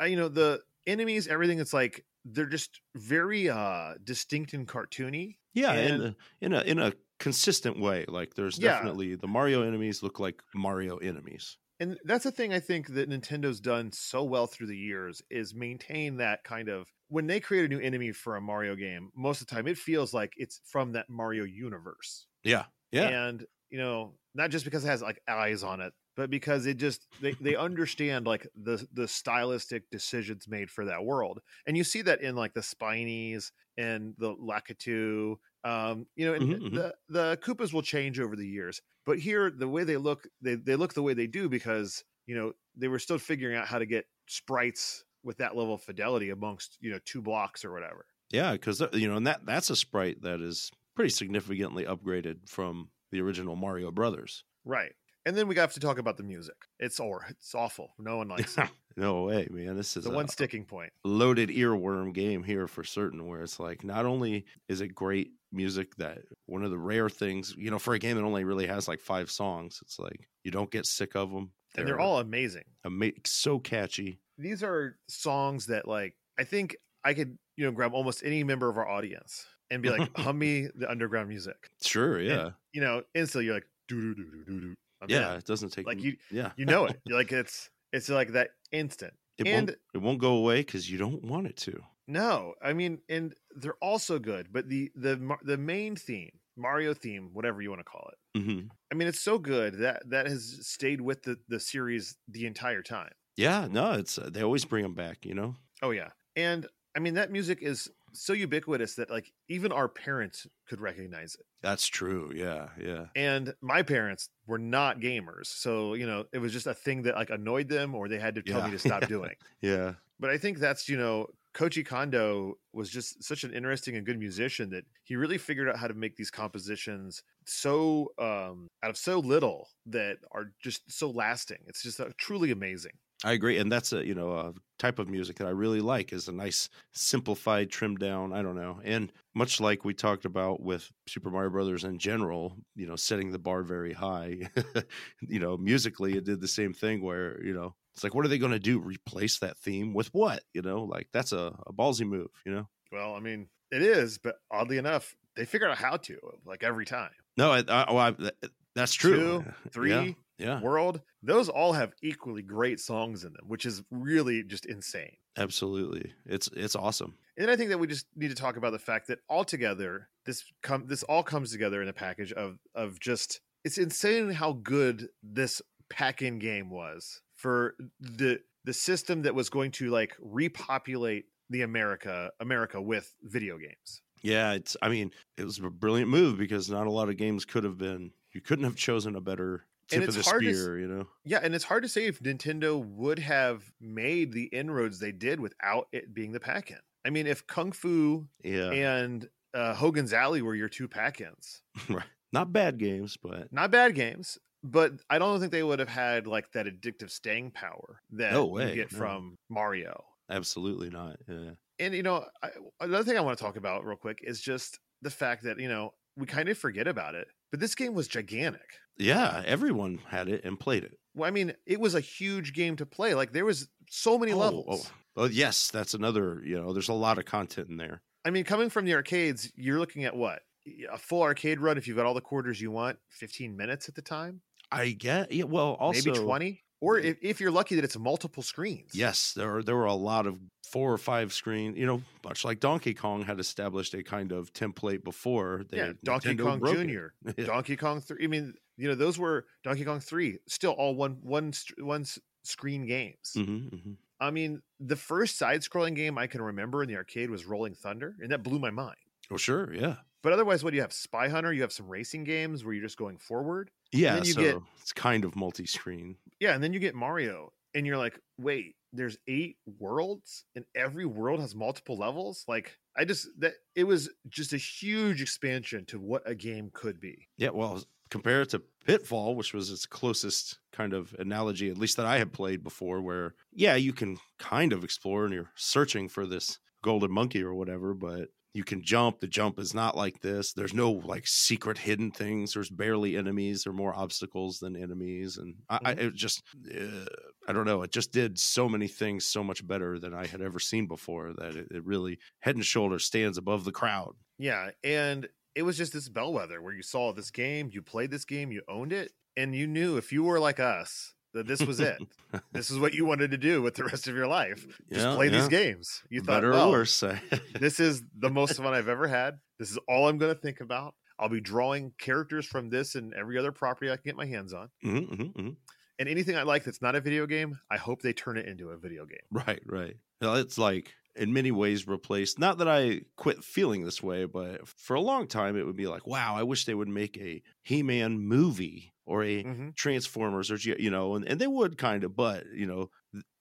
uh, 0.00 0.04
you 0.04 0.16
know 0.16 0.28
the 0.28 0.60
enemies 0.86 1.26
everything 1.28 1.58
it's 1.60 1.72
like 1.72 2.04
they're 2.26 2.46
just 2.46 2.80
very 2.94 3.48
uh 3.48 3.94
distinct 4.04 4.52
and 4.54 4.68
cartoony 4.68 5.36
Yeah, 5.54 5.72
And- 5.72 6.02
in 6.02 6.08
a, 6.08 6.16
in 6.42 6.52
a 6.52 6.60
in 6.62 6.78
a 6.78 6.92
consistent 7.18 7.78
way. 7.80 8.04
Like 8.08 8.34
there's 8.34 8.58
Yeah. 8.58 8.72
definitely 8.72 9.14
the 9.16 9.28
Mario 9.28 9.62
enemies 9.62 10.02
look 10.02 10.18
like 10.20 10.42
Mario 10.54 10.96
enemies. 10.98 11.58
and 11.80 11.98
that's 12.04 12.22
the 12.22 12.30
thing 12.30 12.52
i 12.52 12.60
think 12.60 12.86
that 12.94 13.08
nintendo's 13.10 13.58
done 13.60 13.90
so 13.90 14.22
well 14.22 14.46
through 14.46 14.68
the 14.68 14.76
years 14.76 15.20
is 15.28 15.54
maintain 15.56 16.18
that 16.18 16.44
kind 16.44 16.68
of 16.68 16.86
when 17.08 17.26
they 17.26 17.40
create 17.40 17.64
a 17.64 17.68
new 17.68 17.80
enemy 17.80 18.12
for 18.12 18.36
a 18.36 18.40
mario 18.40 18.76
game 18.76 19.10
most 19.16 19.40
of 19.40 19.46
the 19.48 19.54
time 19.54 19.66
it 19.66 19.76
feels 19.76 20.14
like 20.14 20.32
it's 20.36 20.60
from 20.64 20.92
that 20.92 21.10
mario 21.10 21.42
universe 21.42 22.28
Yeah, 22.44 22.66
yeah, 22.92 23.08
and 23.08 23.44
you 23.70 23.78
know 23.78 24.14
not 24.36 24.50
just 24.50 24.64
because 24.64 24.84
it 24.84 24.88
has 24.88 25.02
like 25.02 25.20
eyes 25.26 25.64
on 25.64 25.80
it 25.80 25.92
but 26.16 26.30
because 26.30 26.64
it 26.66 26.76
just 26.76 27.08
they, 27.20 27.32
they 27.40 27.56
understand 27.56 28.24
like 28.24 28.46
the 28.54 28.86
the 28.92 29.08
stylistic 29.08 29.90
decisions 29.90 30.46
made 30.46 30.70
for 30.70 30.84
that 30.84 31.04
world 31.04 31.40
and 31.66 31.76
you 31.76 31.82
see 31.82 32.02
that 32.02 32.20
in 32.20 32.36
like 32.36 32.54
the 32.54 32.62
spinies 32.62 33.50
and 33.76 34.14
the 34.18 34.32
lakitu 34.36 35.34
um 35.64 36.06
you 36.16 36.26
know 36.26 36.34
and 36.34 36.44
Mhm, 36.44 36.60
mhm. 36.60 36.74
the 36.74 36.94
the 37.08 37.38
koopas 37.42 37.72
will 37.72 37.82
change 37.82 38.20
over 38.20 38.36
the 38.36 38.46
years 38.46 38.80
but 39.06 39.18
here 39.18 39.50
the 39.50 39.68
way 39.68 39.84
they 39.84 39.96
look 39.96 40.26
they, 40.42 40.54
they 40.56 40.76
look 40.76 40.94
the 40.94 41.02
way 41.02 41.14
they 41.14 41.26
do 41.26 41.48
because 41.48 42.04
you 42.26 42.34
know 42.34 42.52
they 42.76 42.88
were 42.88 42.98
still 42.98 43.18
figuring 43.18 43.56
out 43.56 43.66
how 43.66 43.78
to 43.78 43.86
get 43.86 44.06
sprites 44.28 45.04
with 45.22 45.38
that 45.38 45.56
level 45.56 45.74
of 45.74 45.82
fidelity 45.82 46.30
amongst 46.30 46.76
you 46.80 46.90
know 46.90 46.98
two 47.04 47.22
blocks 47.22 47.64
or 47.64 47.72
whatever 47.72 48.06
yeah. 48.32 48.52
Because 48.52 48.80
you 48.94 49.06
know, 49.06 49.16
and 49.16 49.26
that 49.26 49.44
that's 49.46 49.70
a 49.70 49.76
sprite 49.76 50.22
that 50.22 50.40
is 50.40 50.70
pretty 50.96 51.10
significantly 51.10 51.84
upgraded 51.84 52.48
from 52.48 52.90
the 53.12 53.20
original 53.20 53.54
Mario 53.54 53.90
Brothers. 53.92 54.44
right 54.64 54.92
and 55.26 55.36
then 55.36 55.46
we 55.48 55.54
have 55.56 55.72
to 55.72 55.80
talk 55.80 55.98
about 55.98 56.16
the 56.16 56.22
music 56.22 56.56
it's 56.78 56.98
or 57.00 57.26
it's 57.28 57.54
awful 57.54 57.94
no 57.98 58.16
one 58.16 58.28
likes 58.28 58.58
it 58.58 58.68
no 58.96 59.24
way, 59.24 59.46
man. 59.50 59.76
This 59.76 59.96
is 59.96 60.04
the 60.04 60.10
a 60.10 60.14
one 60.14 60.28
sticking 60.28 60.64
point 60.64 60.92
loaded 61.04 61.48
earworm 61.50 62.12
game 62.14 62.42
here 62.44 62.66
for 62.66 62.84
certain. 62.84 63.26
Where 63.26 63.42
it's 63.42 63.58
like, 63.58 63.84
not 63.84 64.06
only 64.06 64.46
is 64.68 64.80
it 64.80 64.88
great 64.94 65.32
music, 65.54 65.94
that 65.96 66.18
one 66.46 66.62
of 66.64 66.70
the 66.70 66.78
rare 66.78 67.08
things, 67.08 67.54
you 67.56 67.70
know, 67.70 67.78
for 67.78 67.94
a 67.94 67.98
game 67.98 68.16
that 68.16 68.24
only 68.24 68.44
really 68.44 68.66
has 68.66 68.86
like 68.88 69.00
five 69.00 69.30
songs, 69.30 69.78
it's 69.82 69.98
like 69.98 70.28
you 70.44 70.50
don't 70.50 70.70
get 70.70 70.84
sick 70.86 71.14
of 71.16 71.30
them. 71.30 71.52
and 71.76 71.86
they're 71.88 72.00
all 72.00 72.18
amazing 72.18 72.64
ama- 72.84 73.12
so 73.26 73.58
catchy. 73.58 74.20
these 74.38 74.62
are 74.62 74.96
songs 75.08 75.66
that 75.66 75.88
like 75.88 76.14
i 76.38 76.44
think 76.44 76.76
i 77.04 77.14
could 77.14 77.36
you 77.56 77.64
know 77.64 77.72
grab 77.72 77.92
almost 77.94 78.22
any 78.24 78.42
member 78.44 78.68
of 78.68 78.76
our 78.76 78.88
audience 78.88 79.46
and 79.70 79.82
be 79.82 79.88
like 79.90 80.08
hum 80.16 80.38
me 80.38 80.68
the 80.76 80.88
underground 80.90 81.28
music 81.28 81.70
Sure, 81.82 82.20
yeah, 82.20 82.50
you 82.72 82.80
know 82.80 83.02
instantly 83.14 83.46
you're 83.46 83.54
like 83.54 83.66
do 83.88 84.00
do 84.00 84.14
do 84.14 84.44
do 84.44 84.60
do 84.60 84.74
yeah. 85.08 85.32
in. 85.32 85.38
It 85.38 85.44
doesn't 85.46 85.70
take 85.70 85.86
like 85.86 86.02
you 86.02 86.16
yeah, 86.30 86.52
you 86.56 86.64
know 86.66 86.86
it 86.86 87.00
You're 87.04 87.18
like 87.18 87.32
it's 87.32 87.70
it's 87.92 88.08
like 88.08 88.32
that 88.32 88.50
instant 88.72 89.14
it 89.38 89.46
and- 89.48 89.68
won't 89.68 89.78
it 89.94 89.98
won't 89.98 90.18
go 90.20 90.34
away 90.36 90.60
because 90.60 90.88
you 90.90 90.98
don't 90.98 91.22
want 91.24 91.46
it 91.46 91.56
to. 91.58 91.80
No 92.06 92.54
i 92.62 92.72
mean 92.72 93.00
and 93.08 93.34
they're 93.56 93.76
also 93.82 94.18
good 94.18 94.52
but 94.52 94.68
the 94.68 94.90
the 94.94 95.36
the 95.42 95.56
main 95.56 95.96
theme 95.96 96.38
mario 96.56 96.92
theme 96.94 97.30
whatever 97.32 97.62
you 97.62 97.70
want 97.70 97.80
to 97.80 97.84
call 97.84 98.08
it 98.12 98.18
hmm 98.36 98.70
i 98.92 98.94
mean 98.96 99.08
it's 99.08 99.20
so 99.20 99.38
good 99.38 99.74
that 99.78 100.08
that 100.08 100.26
has 100.26 100.66
stayed 100.66 101.00
with 101.00 101.22
the 101.24 101.38
the 101.48 101.60
series 101.60 102.18
the 102.28 102.46
entire 102.46 102.82
time 102.82 103.12
Yeah, 103.36 103.66
no, 103.70 103.92
it's 103.92 104.18
uh, 104.18 104.30
they 104.30 104.42
always 104.42 104.64
bring 104.64 104.82
them 104.82 104.94
back. 104.94 105.24
You 105.24 105.34
know, 105.34 105.56
Oh 105.82 105.90
yeah. 105.90 106.10
And 106.36 106.66
I 106.96 107.00
mean 107.00 107.14
that 107.14 107.30
music 107.30 107.62
is 107.62 107.90
so 108.12 108.32
ubiquitous 108.32 108.94
that 108.96 109.10
like 109.10 109.32
even 109.48 109.72
our 109.72 109.88
parents 109.88 110.46
could 110.66 110.80
recognize 110.80 111.34
it. 111.34 111.46
that's 111.62 111.86
true. 111.86 112.32
Yeah, 112.34 112.70
yeah, 112.78 113.08
And 113.14 113.54
my 113.60 113.82
parents 113.82 114.28
were 114.46 114.58
not 114.58 114.98
gamers. 114.98 115.46
So, 115.46 115.94
you 115.94 116.06
know, 116.06 116.26
it 116.32 116.38
was 116.38 116.52
just 116.52 116.66
a 116.66 116.74
thing 116.74 117.02
that 117.02 117.14
like 117.14 117.30
annoyed 117.30 117.68
them 117.68 117.94
or 117.94 118.08
they 118.08 118.18
had 118.18 118.34
to 118.34 118.42
tell 118.42 118.60
Yeah. 118.60 118.62
me 118.62 118.72
to 118.72 118.78
stop 118.78 119.06
doing. 119.06 119.34
yeah. 119.60 119.94
But 120.20 120.30
I 120.30 120.38
think 120.38 120.58
that's, 120.58 120.88
you 120.88 120.98
know, 120.98 121.28
Koji 121.54 121.86
Kondo 121.86 122.54
was 122.72 122.90
just 122.90 123.22
such 123.22 123.44
an 123.44 123.54
interesting 123.54 123.96
and 123.96 124.04
good 124.04 124.18
musician 124.18 124.70
that 124.70 124.84
he 125.04 125.16
really 125.16 125.38
figured 125.38 125.68
out 125.68 125.78
how 125.78 125.86
to 125.86 125.94
make 125.94 126.16
these 126.16 126.30
compositions 126.30 127.22
so 127.46 128.12
um 128.18 128.68
out 128.82 128.90
of 128.90 128.96
so 128.96 129.18
little 129.20 129.68
that 129.86 130.18
are 130.32 130.52
just 130.62 130.90
so 130.90 131.10
lasting. 131.10 131.58
It's 131.66 131.82
just 131.82 132.00
uh, 132.00 132.08
truly 132.18 132.50
amazing. 132.50 132.92
I 133.24 133.32
agree, 133.32 133.58
and 133.58 133.72
that's 133.72 133.92
a 133.92 134.04
you 134.04 134.14
know 134.14 134.32
a 134.32 134.52
type 134.78 134.98
of 134.98 135.08
music 135.08 135.36
that 135.36 135.46
I 135.46 135.50
really 135.50 135.80
like 135.80 136.12
is 136.12 136.28
a 136.28 136.32
nice 136.32 136.68
simplified, 136.92 137.70
trimmed 137.70 137.98
down. 137.98 138.32
I 138.34 138.42
don't 138.42 138.56
know, 138.56 138.80
and 138.84 139.10
much 139.34 139.60
like 139.60 139.84
we 139.84 139.94
talked 139.94 140.26
about 140.26 140.60
with 140.60 140.90
Super 141.08 141.30
Mario 141.30 141.50
Brothers 141.50 141.84
in 141.84 141.98
general, 141.98 142.56
you 142.74 142.86
know, 142.86 142.96
setting 142.96 143.30
the 143.30 143.38
bar 143.38 143.62
very 143.62 143.94
high. 143.94 144.50
you 145.20 145.38
know, 145.40 145.56
musically, 145.56 146.16
it 146.18 146.24
did 146.24 146.40
the 146.40 146.48
same 146.48 146.74
thing 146.74 147.02
where 147.02 147.42
you 147.42 147.54
know 147.54 147.74
it's 147.94 148.02
like, 148.02 148.14
what 148.14 148.24
are 148.24 148.28
they 148.28 148.38
going 148.38 148.52
to 148.52 148.58
do? 148.58 148.80
Replace 148.80 149.38
that 149.38 149.58
theme 149.58 149.94
with 149.94 150.08
what? 150.08 150.42
You 150.52 150.62
know, 150.62 150.82
like 150.82 151.08
that's 151.12 151.32
a, 151.32 151.54
a 151.66 151.72
ballsy 151.72 152.06
move. 152.06 152.30
You 152.44 152.52
know. 152.52 152.68
Well, 152.90 153.14
I 153.14 153.20
mean, 153.20 153.48
it 153.70 153.82
is, 153.82 154.18
but 154.18 154.36
oddly 154.50 154.78
enough, 154.78 155.14
they 155.36 155.44
figured 155.44 155.70
out 155.70 155.78
how 155.78 155.96
to 155.96 156.18
like 156.44 156.62
every 156.62 156.86
time. 156.86 157.10
No, 157.36 157.52
I, 157.52 157.58
I, 157.68 157.92
well, 157.92 157.98
I, 158.20 158.30
that's 158.74 158.94
true. 158.94 159.44
Two, 159.44 159.52
three, 159.70 159.90
yeah, 159.90 160.12
yeah, 160.38 160.60
World, 160.60 161.00
those 161.22 161.48
all 161.48 161.72
have 161.72 161.92
equally 162.02 162.42
great 162.42 162.80
songs 162.80 163.24
in 163.24 163.32
them, 163.32 163.46
which 163.46 163.66
is 163.66 163.82
really 163.90 164.42
just 164.42 164.66
insane. 164.66 165.16
absolutely. 165.36 166.12
It's 166.26 166.48
it's 166.54 166.76
awesome. 166.76 167.14
And 167.36 167.50
I 167.50 167.56
think 167.56 167.70
that 167.70 167.78
we 167.78 167.86
just 167.86 168.06
need 168.16 168.28
to 168.28 168.36
talk 168.36 168.56
about 168.56 168.72
the 168.72 168.78
fact 168.78 169.08
that 169.08 169.20
altogether, 169.28 170.08
this 170.26 170.44
come 170.62 170.86
this 170.86 171.02
all 171.04 171.22
comes 171.22 171.52
together 171.52 171.82
in 171.82 171.88
a 171.88 171.92
package 171.92 172.32
of 172.32 172.58
of 172.74 172.98
just 173.00 173.40
it's 173.64 173.78
insane 173.78 174.30
how 174.30 174.52
good 174.52 175.08
this 175.22 175.62
pack-in 175.88 176.38
game 176.38 176.70
was 176.70 177.20
for 177.34 177.74
the 178.00 178.40
the 178.64 178.72
system 178.72 179.22
that 179.22 179.34
was 179.34 179.50
going 179.50 179.70
to 179.72 179.90
like 179.90 180.16
repopulate 180.20 181.26
the 181.50 181.62
America 181.62 182.30
America 182.40 182.80
with 182.80 183.14
video 183.22 183.58
games. 183.58 184.00
Yeah, 184.22 184.52
it's. 184.52 184.76
I 184.80 184.88
mean, 184.88 185.10
it 185.36 185.44
was 185.44 185.58
a 185.58 185.68
brilliant 185.68 186.08
move 186.10 186.38
because 186.38 186.70
not 186.70 186.86
a 186.86 186.90
lot 186.90 187.08
of 187.10 187.16
games 187.18 187.44
could 187.44 187.64
have 187.64 187.76
been. 187.76 188.10
You 188.32 188.40
couldn't 188.40 188.64
have 188.64 188.76
chosen 188.76 189.16
a 189.16 189.20
better 189.20 189.66
And 189.92 190.00
tip 190.00 190.08
of 190.08 190.16
it's 190.16 190.24
the 190.26 190.30
hard 190.30 190.42
to 190.44 190.54
spear. 190.54 190.78
You 190.80 190.88
know. 190.88 191.08
Yeah, 191.24 191.40
and 191.42 191.54
it's 191.54 191.64
hard 191.64 191.82
to 191.82 191.88
say 191.90 192.06
if 192.06 192.20
Nintendo 192.20 192.82
would 192.82 193.18
have 193.18 193.70
made 193.80 194.32
the 194.32 194.44
inroads 194.44 194.98
they 194.98 195.12
did 195.12 195.40
without 195.40 195.88
it 195.92 196.14
being 196.14 196.32
the 196.32 196.40
pack-in. 196.40 196.78
I 197.04 197.10
mean, 197.10 197.26
if 197.26 197.46
Kung 197.46 197.70
Fu 197.72 198.26
Yeah. 198.42 198.70
and 198.70 199.28
uh, 199.52 199.74
Hogan's 199.74 200.14
Alley 200.14 200.40
were 200.40 200.54
your 200.54 200.70
two 200.70 200.88
pack-ins, 200.88 201.60
right. 201.90 202.02
Not 202.32 202.50
bad 202.52 202.78
games, 202.78 203.18
but 203.22 203.52
not 203.52 203.70
bad 203.70 203.94
games, 203.94 204.38
but 204.64 204.92
I 205.10 205.18
don't 205.18 205.38
think 205.38 205.52
they 205.52 205.62
would 205.62 205.78
have 205.78 205.88
had 205.88 206.26
like 206.26 206.50
that 206.52 206.66
addictive 206.66 207.10
staying 207.10 207.52
power 207.52 208.00
that 208.12 208.32
No 208.32 208.58
you 208.58 208.74
get 208.74 208.90
no. 208.90 208.98
from 208.98 209.38
Mario. 209.48 210.02
Absolutely 210.30 210.88
not. 210.90 211.18
Yeah. 211.28 211.50
And 211.78 211.94
you 211.94 212.02
know, 212.02 212.24
I, 212.42 212.50
another 212.80 213.04
thing 213.04 213.18
I 213.18 213.20
want 213.20 213.36
to 213.38 213.44
talk 213.44 213.56
about 213.56 213.84
real 213.84 213.96
quick 213.96 214.20
is 214.22 214.40
just 214.40 214.78
the 215.02 215.10
fact 215.10 215.44
that 215.44 215.60
you 215.60 215.68
know 215.68 215.92
we 216.16 216.26
kind 216.26 216.48
of 216.48 216.56
forget 216.56 216.88
about 216.88 217.14
it, 217.14 217.28
but 217.50 217.60
this 217.60 217.74
game 217.74 217.94
was 217.94 218.08
gigantic. 218.08 218.78
Yeah, 218.96 219.42
everyone 219.44 219.98
had 220.08 220.28
it 220.28 220.44
and 220.44 220.58
played 220.58 220.84
it. 220.84 220.98
Well, 221.14 221.28
I 221.28 221.30
mean, 221.30 221.52
it 221.66 221.80
was 221.80 221.94
a 221.94 222.00
huge 222.00 222.54
game 222.54 222.76
to 222.76 222.86
play. 222.86 223.14
Like 223.14 223.32
there 223.32 223.44
was 223.44 223.68
so 223.90 224.18
many 224.18 224.32
Oh, 224.32 224.36
oh 224.36 224.38
levels. 224.38 224.90
Oh, 225.16 225.22
oh, 225.22 225.26
yes, 225.26 225.70
that's 225.70 225.94
another, 225.94 226.40
you 226.44 226.60
know, 226.60 226.72
there's 226.72 226.88
a 226.88 226.92
lot 226.94 227.18
of 227.18 227.24
content 227.24 227.68
in 227.68 227.76
there. 227.76 228.02
I 228.24 228.30
mean, 228.30 228.44
coming 228.44 228.70
from 228.70 228.84
the 228.84 228.94
arcades, 228.94 229.52
you're 229.56 229.78
looking 229.78 230.04
at 230.04 230.16
what 230.16 230.42
a 230.90 230.96
full 230.96 231.22
arcade 231.22 231.60
run 231.60 231.76
if 231.76 231.86
you've 231.86 231.96
got 231.96 232.06
all 232.06 232.14
the 232.14 232.20
quarters 232.20 232.60
you 232.60 232.70
want, 232.70 232.98
15 233.10 233.56
minutes 233.56 233.88
at 233.88 233.94
the 233.96 234.02
time, 234.02 234.40
I 234.74 234.90
get 234.92 235.32
yeah, 235.32 235.44
well 235.44 235.72
also 235.74 236.12
maybe 236.12 236.24
20, 236.24 236.62
or 236.80 236.98
if, 236.98 237.16
if 237.22 237.40
you're 237.40 237.50
lucky 237.50 237.74
that 237.76 237.84
it's 237.84 237.98
multiple 237.98 238.42
screens. 238.42 238.90
Yes, 238.92 239.32
there 239.34 239.50
were 239.50 239.62
there 239.62 239.76
were 239.76 239.86
a 239.86 239.94
lot 239.94 240.26
of 240.26 240.38
four 240.70 240.92
or 240.92 240.98
five 240.98 241.32
screen, 241.32 241.76
you 241.76 241.86
know, 241.86 242.02
much 242.24 242.44
like 242.44 242.60
Donkey 242.60 242.94
Kong 242.94 243.22
had 243.22 243.38
established 243.38 243.94
a 243.94 244.02
kind 244.02 244.32
of 244.32 244.52
template 244.52 245.04
before. 245.04 245.62
They, 245.70 245.78
yeah. 245.78 245.92
Donkey 246.02 246.34
Nintendo 246.34 246.60
Kong. 246.60 246.74
Junior, 246.74 247.14
Yeah. 247.36 247.46
Donkey 247.46 247.76
Kong 247.76 248.00
Three. 248.00 248.24
I 248.24 248.26
mean, 248.26 248.54
you 248.76 248.88
know, 248.88 248.94
those 248.94 249.18
were 249.18 249.46
Donkey 249.62 249.84
Kong 249.84 250.00
Three, 250.00 250.38
still 250.48 250.72
all 250.72 250.94
one 250.94 251.18
one 251.22 251.52
one 251.78 252.04
screen 252.42 252.86
games. 252.86 253.32
Mhm, 253.36 253.70
mhm. 253.70 253.96
I 254.20 254.30
mean, 254.30 254.62
the 254.80 254.96
first 254.96 255.38
side-scrolling 255.38 255.96
game 255.96 256.18
I 256.18 256.26
can 256.28 256.40
remember 256.40 256.82
in 256.82 256.88
the 256.88 256.96
arcade 256.96 257.30
was 257.30 257.44
Rolling 257.44 257.74
Thunder, 257.74 258.14
and 258.20 258.30
that 258.30 258.42
blew 258.42 258.58
my 258.58 258.70
mind. 258.70 258.96
Oh, 259.30 259.36
sure, 259.36 259.72
yeah, 259.74 259.96
But 260.24 260.32
otherwise, 260.32 260.64
what 260.64 260.70
do 260.70 260.76
you 260.76 260.82
have? 260.82 260.92
Spy 260.94 261.28
Hunter. 261.28 261.52
You 261.52 261.60
have 261.60 261.72
some 261.72 261.86
racing 261.86 262.24
games 262.24 262.64
where 262.64 262.72
you're 262.72 262.82
just 262.82 262.96
going 262.96 263.18
forward. 263.18 263.70
yeah. 263.92 264.16
you 264.16 264.32
so 264.32 264.40
get- 264.40 264.56
it's 264.80 264.94
kind 264.94 265.22
of 265.22 265.36
multi-screen. 265.36 266.16
Yeah, 266.40 266.54
and 266.54 266.64
then 266.64 266.72
you 266.72 266.80
get 266.80 266.94
Mario, 266.94 267.52
and 267.74 267.86
you're 267.86 267.98
like, 267.98 268.18
wait, 268.40 268.74
there's 268.94 269.18
eight 269.28 269.58
worlds, 269.78 270.46
and 270.56 270.64
every 270.74 271.04
world 271.04 271.40
has 271.40 271.54
multiple 271.54 271.98
levels. 271.98 272.44
Like, 272.48 272.78
I 272.96 273.04
just 273.04 273.28
that 273.40 273.52
it 273.76 273.84
was 273.84 274.08
just 274.28 274.54
a 274.54 274.56
huge 274.56 275.20
expansion 275.20 275.84
to 275.86 275.98
what 276.00 276.22
a 276.24 276.34
game 276.34 276.70
could 276.72 277.00
be. 277.00 277.28
Yeah, 277.36 277.50
well, 277.50 277.84
compare 278.08 278.40
it 278.42 278.50
to 278.50 278.62
Pitfall, 278.86 279.34
which 279.34 279.52
was 279.52 279.70
its 279.70 279.84
closest 279.84 280.58
kind 280.72 280.94
of 280.94 281.14
analogy, 281.18 281.68
at 281.68 281.76
least 281.76 281.98
that 281.98 282.06
I 282.06 282.16
had 282.16 282.32
played 282.32 282.64
before, 282.64 283.02
where 283.02 283.34
yeah, 283.52 283.74
you 283.74 283.92
can 283.92 284.16
kind 284.38 284.72
of 284.72 284.84
explore 284.84 285.26
and 285.26 285.34
you're 285.34 285.50
searching 285.54 286.08
for 286.08 286.24
this 286.24 286.58
golden 286.82 287.10
monkey 287.10 287.42
or 287.42 287.54
whatever, 287.54 287.92
but 287.94 288.28
you 288.54 288.62
can 288.62 288.82
jump. 288.82 289.18
The 289.18 289.26
jump 289.26 289.58
is 289.58 289.74
not 289.74 289.96
like 289.96 290.20
this. 290.20 290.52
There's 290.52 290.72
no 290.72 290.92
like 290.92 291.26
secret 291.26 291.76
hidden 291.76 292.12
things. 292.12 292.54
There's 292.54 292.70
barely 292.70 293.16
enemies. 293.16 293.64
There 293.64 293.72
are 293.72 293.76
more 293.76 293.94
obstacles 293.94 294.60
than 294.60 294.76
enemies, 294.76 295.36
and 295.36 295.56
I, 295.68 295.78
I 295.84 295.90
it 295.92 296.14
just 296.14 296.42
uh, 296.72 297.04
I 297.48 297.52
don't 297.52 297.66
know. 297.66 297.82
It 297.82 297.90
just 297.90 298.12
did 298.12 298.38
so 298.38 298.68
many 298.68 298.86
things 298.86 299.26
so 299.26 299.42
much 299.42 299.66
better 299.66 299.98
than 299.98 300.14
I 300.14 300.26
had 300.26 300.40
ever 300.40 300.60
seen 300.60 300.86
before 300.86 301.32
that 301.34 301.56
it, 301.56 301.68
it 301.72 301.84
really 301.84 302.18
head 302.40 302.54
and 302.54 302.64
shoulders 302.64 303.04
stands 303.04 303.36
above 303.36 303.64
the 303.64 303.72
crowd. 303.72 304.14
Yeah, 304.38 304.70
and 304.84 305.28
it 305.56 305.62
was 305.62 305.76
just 305.76 305.92
this 305.92 306.08
bellwether 306.08 306.62
where 306.62 306.74
you 306.74 306.82
saw 306.82 307.12
this 307.12 307.32
game, 307.32 307.70
you 307.72 307.82
played 307.82 308.12
this 308.12 308.24
game, 308.24 308.52
you 308.52 308.62
owned 308.68 308.92
it, 308.92 309.12
and 309.36 309.54
you 309.54 309.66
knew 309.66 309.96
if 309.96 310.12
you 310.12 310.22
were 310.22 310.38
like 310.38 310.60
us 310.60 311.13
that 311.34 311.46
this 311.46 311.60
was 311.60 311.80
it. 311.80 311.98
this 312.52 312.70
is 312.70 312.78
what 312.78 312.94
you 312.94 313.04
wanted 313.04 313.30
to 313.32 313.38
do 313.38 313.60
with 313.60 313.74
the 313.74 313.84
rest 313.84 314.08
of 314.08 314.14
your 314.14 314.26
life. 314.26 314.66
Just 314.90 315.06
Yeah, 315.06 315.14
play 315.14 315.28
these 315.28 315.48
games. 315.48 316.02
You 316.08 316.20
thought, 316.20 316.42
Better 316.42 316.52
well, 316.52 316.68
or 316.68 316.78
worse. 316.78 317.04
this 317.58 317.80
is 317.80 318.02
the 318.18 318.30
most 318.30 318.56
fun 318.56 318.72
I've 318.72 318.88
ever 318.88 319.06
had. 319.06 319.38
This 319.58 319.70
is 319.70 319.78
all 319.88 320.08
I'm 320.08 320.18
going 320.18 320.34
to 320.34 320.40
think 320.40 320.60
about. 320.60 320.94
I'll 321.18 321.28
be 321.28 321.40
drawing 321.40 321.92
characters 321.98 322.46
from 322.46 322.70
this 322.70 322.94
and 322.94 323.14
every 323.14 323.38
other 323.38 323.52
property 323.52 323.90
I 323.90 323.96
can 323.96 324.04
get 324.04 324.16
my 324.16 324.26
hands 324.26 324.52
on. 324.52 324.70
Mhm, 324.84 325.08
mhm, 325.08 325.32
mhm. 325.34 325.56
And 325.98 326.08
anything 326.08 326.36
I 326.36 326.42
like 326.42 326.64
that's 326.64 326.82
not 326.82 326.96
a 326.96 327.00
video 327.00 327.26
game, 327.26 327.58
I 327.70 327.76
hope 327.76 328.02
they 328.02 328.12
turn 328.12 328.36
it 328.36 328.46
into 328.46 328.70
a 328.70 328.76
video 328.76 329.06
game. 329.06 329.18
Right, 329.30 329.62
right. 329.64 329.96
Well, 330.20 330.34
It's 330.36 330.58
like 330.58 330.92
in 331.14 331.32
many 331.32 331.52
ways 331.52 331.86
replaced. 331.86 332.38
Not 332.38 332.58
that 332.58 332.68
I 332.68 333.02
quit 333.16 333.44
feeling 333.44 333.84
this 333.84 334.02
way, 334.02 334.24
but 334.24 334.66
for 334.66 334.94
a 334.94 335.00
long 335.00 335.28
time 335.28 335.56
it 335.56 335.64
would 335.64 335.76
be 335.76 335.86
like, 335.86 336.06
wow, 336.06 336.34
I 336.36 336.42
wish 336.42 336.64
they 336.64 336.74
would 336.74 336.88
make 336.88 337.16
a 337.18 337.42
He-Man 337.62 338.18
movie 338.18 338.93
or 339.06 339.24
a 339.24 339.44
hmm 339.44 339.70
Transformers 339.76 340.50
or 340.50 340.56
you 340.56 340.90
know, 340.90 341.16
and, 341.16 341.26
and 341.26 341.40
they 341.40 341.46
would 341.48 341.78
kind 341.78 342.04
of, 342.04 342.14
but 342.14 342.46
you 342.52 342.66
know, 342.66 342.90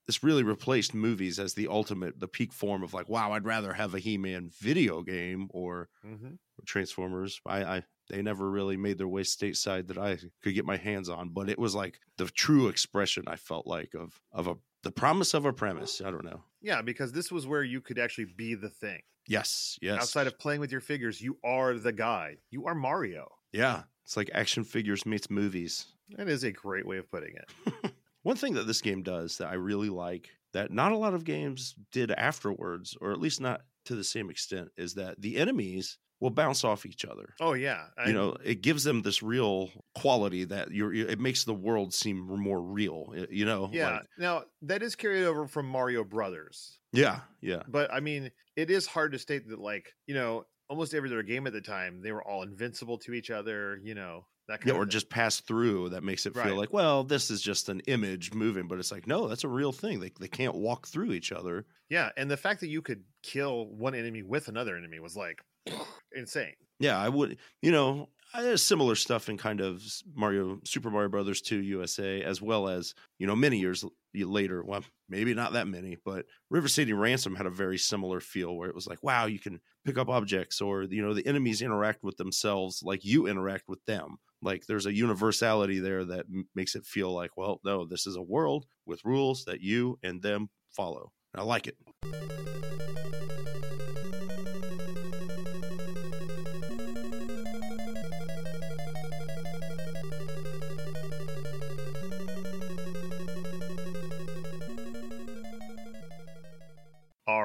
this 0.08 0.24
really 0.24 0.44
replaced 0.44 0.94
movies 0.94 1.40
as 1.40 1.54
the 1.54 1.68
ultimate, 1.68 2.20
the 2.20 2.28
peak 2.28 2.54
form 2.54 2.84
of 2.84 2.94
like, 2.94 3.10
wow, 3.10 3.32
I'd 3.34 3.46
rather 3.46 3.74
have 3.74 3.94
a 3.94 4.00
He-Man 4.00 4.50
video 4.52 5.04
game 5.04 5.48
or 5.52 5.90
hmm 6.04 6.36
Transformers. 6.66 7.40
I, 7.46 7.64
I 7.78 7.84
they 8.10 8.22
never 8.22 8.50
really 8.50 8.78
made 8.78 8.98
their 8.98 9.08
way 9.08 9.24
stateside 9.24 9.88
that 9.88 9.98
I 9.98 10.18
could 10.42 10.54
get 10.54 10.66
my 10.66 10.78
hands 10.78 11.10
on, 11.10 11.30
but 11.30 11.50
it 11.50 11.58
was 11.60 11.74
like 11.74 12.00
the 12.18 12.26
true 12.26 12.68
expression 12.68 13.24
I 13.28 13.38
felt 13.38 13.66
like 13.66 13.94
of 13.96 14.22
of 14.32 14.48
a 14.48 14.56
the 14.84 14.92
promise 14.92 15.34
of 15.34 15.46
a 15.46 15.54
premise. 15.54 16.02
I 16.02 16.12
don't 16.12 16.26
know. 16.26 16.44
Yeah, 16.62 16.82
because 16.82 17.12
this 17.12 17.32
was 17.32 17.46
where 17.46 17.64
you 17.64 17.82
could 17.82 18.00
actually 18.00 18.26
be 18.26 18.56
the 18.56 18.70
thing. 18.70 19.02
Yes, 19.28 19.78
yes. 19.82 20.02
Outside 20.02 20.28
of 20.28 20.40
playing 20.40 20.62
with 20.62 20.72
your 20.72 20.82
figures, 20.82 21.22
you 21.22 21.40
are 21.44 21.76
the 21.76 21.94
guy. 21.94 22.40
You 22.52 22.68
are 22.68 22.76
Mario. 22.76 23.30
yeah, 23.52 23.84
it's 24.04 24.18
like 24.18 24.30
action 24.34 24.64
figures 24.64 25.06
meets 25.06 25.30
movies. 25.30 25.86
That 26.18 26.28
is 26.28 26.44
a 26.44 26.52
great 26.52 26.86
way 26.86 26.98
of 26.98 27.10
putting 27.10 27.36
it. 27.36 27.92
One 28.24 28.36
thing 28.38 28.54
that 28.54 28.68
this 28.68 28.82
game 28.82 29.04
does 29.04 29.38
that 29.40 29.50
I 29.50 29.56
really 29.56 29.90
like 29.90 30.30
that 30.54 30.72
not 30.72 30.92
a 30.92 30.98
lot 30.98 31.14
of 31.14 31.24
games 31.26 31.76
did 31.92 32.12
afterwards, 32.12 32.96
or 33.02 33.12
at 33.12 33.20
least 33.20 33.42
not 33.42 33.62
to 33.86 33.96
the 33.96 34.04
same 34.04 34.30
extent, 34.30 34.70
is 34.78 34.94
that 34.96 35.22
the 35.22 35.38
enemies 35.38 35.98
will 36.22 36.30
bounce 36.30 36.64
off 36.64 36.86
each 36.86 37.04
other. 37.04 37.34
Oh 37.42 37.52
yeah, 37.54 37.86
I- 37.98 38.08
you 38.08 38.14
know, 38.14 38.38
it 38.46 38.62
gives 38.62 38.84
them 38.86 39.02
this 39.02 39.22
real 39.22 39.72
quality 39.96 40.46
that 40.46 40.72
you're. 40.72 40.94
It 40.94 41.20
makes 41.20 41.44
the 41.44 41.54
world 41.54 41.94
seem 41.94 42.18
more 42.20 42.62
real. 42.62 43.14
You 43.30 43.46
know. 43.46 43.70
Yeah. 43.74 43.92
like- 43.96 44.06
now 44.18 44.44
that 44.62 44.84
is 44.84 44.96
carried 44.96 45.26
over 45.26 45.48
from 45.48 45.66
Mario 45.68 46.04
Brothers, 46.06 46.80
yeah. 46.94 47.22
Yeah. 47.42 47.64
but 47.68 47.92
I 47.94 48.00
mean, 48.00 48.32
it 48.56 48.70
is 48.72 48.86
hard 48.88 49.12
to 49.14 49.20
state 49.20 49.50
that 49.50 49.60
like 49.60 49.92
you 50.08 50.14
know 50.16 50.46
almost 50.70 50.94
every 50.94 51.10
other 51.10 51.24
game 51.24 51.48
at 51.48 51.54
the 51.54 51.62
time 51.62 52.02
they 52.02 52.12
were 52.12 52.24
all 52.24 52.44
invincible 52.44 52.98
to 53.00 53.14
each 53.14 53.30
other. 53.32 53.80
You 53.84 53.96
know 53.96 54.28
that 54.48 54.62
kind 54.62 54.70
Yeah, 54.70 54.74
of 54.76 54.82
or 54.82 54.86
thing. 54.86 54.92
just 54.92 55.10
pass 55.10 55.42
through. 55.42 55.90
That 55.90 56.04
makes 56.04 56.26
it 56.26 56.36
feel 56.36 56.56
like, 56.56 56.72
well, 56.72 57.04
this 57.04 57.30
is 57.30 57.42
just 57.42 57.68
an 57.70 57.82
image 57.82 58.34
moving, 58.34 58.68
but 58.68 58.80
it's 58.80 58.92
like, 58.92 59.08
no, 59.08 59.28
that's 59.28 59.44
a 59.44 59.50
real 59.50 59.72
thing. 59.74 60.00
They 60.00 60.12
they 60.20 60.28
can't 60.30 60.56
walk 60.56 60.88
through 60.88 61.12
each 61.12 61.32
other. 61.32 61.66
yeah, 61.90 62.12
and 62.18 62.30
the 62.32 62.38
fact 62.38 62.62
that 62.62 62.68
you 62.70 62.82
could 62.82 63.04
kill 63.22 63.68
one 63.68 63.96
enemy 63.96 64.24
with 64.24 64.48
another 64.48 64.78
enemy 64.78 65.00
was 65.00 65.16
like 65.18 65.42
insane. 66.16 66.56
Yeah, 66.80 66.98
I 66.98 67.10
would. 67.10 67.38
You 67.62 67.72
know, 67.72 68.10
Similar 68.56 68.96
stuff 68.96 69.30
in 69.30 69.38
kind 69.38 69.62
of 69.62 69.84
Mario, 70.16 70.60
Super 70.64 70.90
Mario 70.90 71.10
Brothers 71.10 71.42
2 71.42 71.62
USA, 71.62 72.24
as 72.24 72.42
well 72.42 72.68
as 72.68 72.94
you 73.20 73.28
know, 73.28 73.36
many 73.36 73.60
years 73.60 73.86
later. 74.14 74.64
Well, 74.64 74.84
maybe 75.08 75.34
not 75.34 75.54
that 75.54 75.68
many, 75.68 75.98
but 76.04 76.26
River 76.50 76.68
City 76.68 76.94
Ransom 76.94 77.36
had 77.36 77.46
a 77.46 77.52
very 77.52 77.78
similar 77.78 78.20
feel 78.20 78.56
where 78.56 78.70
it 78.70 78.76
was 78.76 78.88
like, 78.88 79.04
wow, 79.04 79.26
you 79.26 79.40
can 79.40 79.60
pick 79.86 79.98
up 79.98 80.10
objects, 80.10 80.62
or 80.62 80.84
you 80.84 81.02
know, 81.02 81.14
the 81.14 81.26
enemies 81.28 81.62
interact 81.62 82.04
with 82.04 82.18
themselves 82.18 82.82
like 82.84 83.06
you 83.06 83.28
interact 83.28 83.66
with 83.68 83.84
them. 83.86 84.18
Like 84.42 84.66
there's 84.66 84.86
a 84.86 84.94
universality 84.94 85.80
there 85.80 86.04
that 86.06 86.26
m- 86.32 86.48
makes 86.56 86.76
it 86.76 86.86
feel 86.86 87.14
like, 87.14 87.38
well, 87.38 87.62
no, 87.64 87.86
this 87.86 88.08
is 88.08 88.16
a 88.16 88.22
world 88.22 88.66
with 88.86 89.06
rules 89.06 89.46
that 89.46 89.62
you 89.62 90.00
and 90.04 90.22
them 90.22 90.50
follow. 90.70 91.12
I 91.36 91.44
like 91.44 91.68
it. 91.68 91.78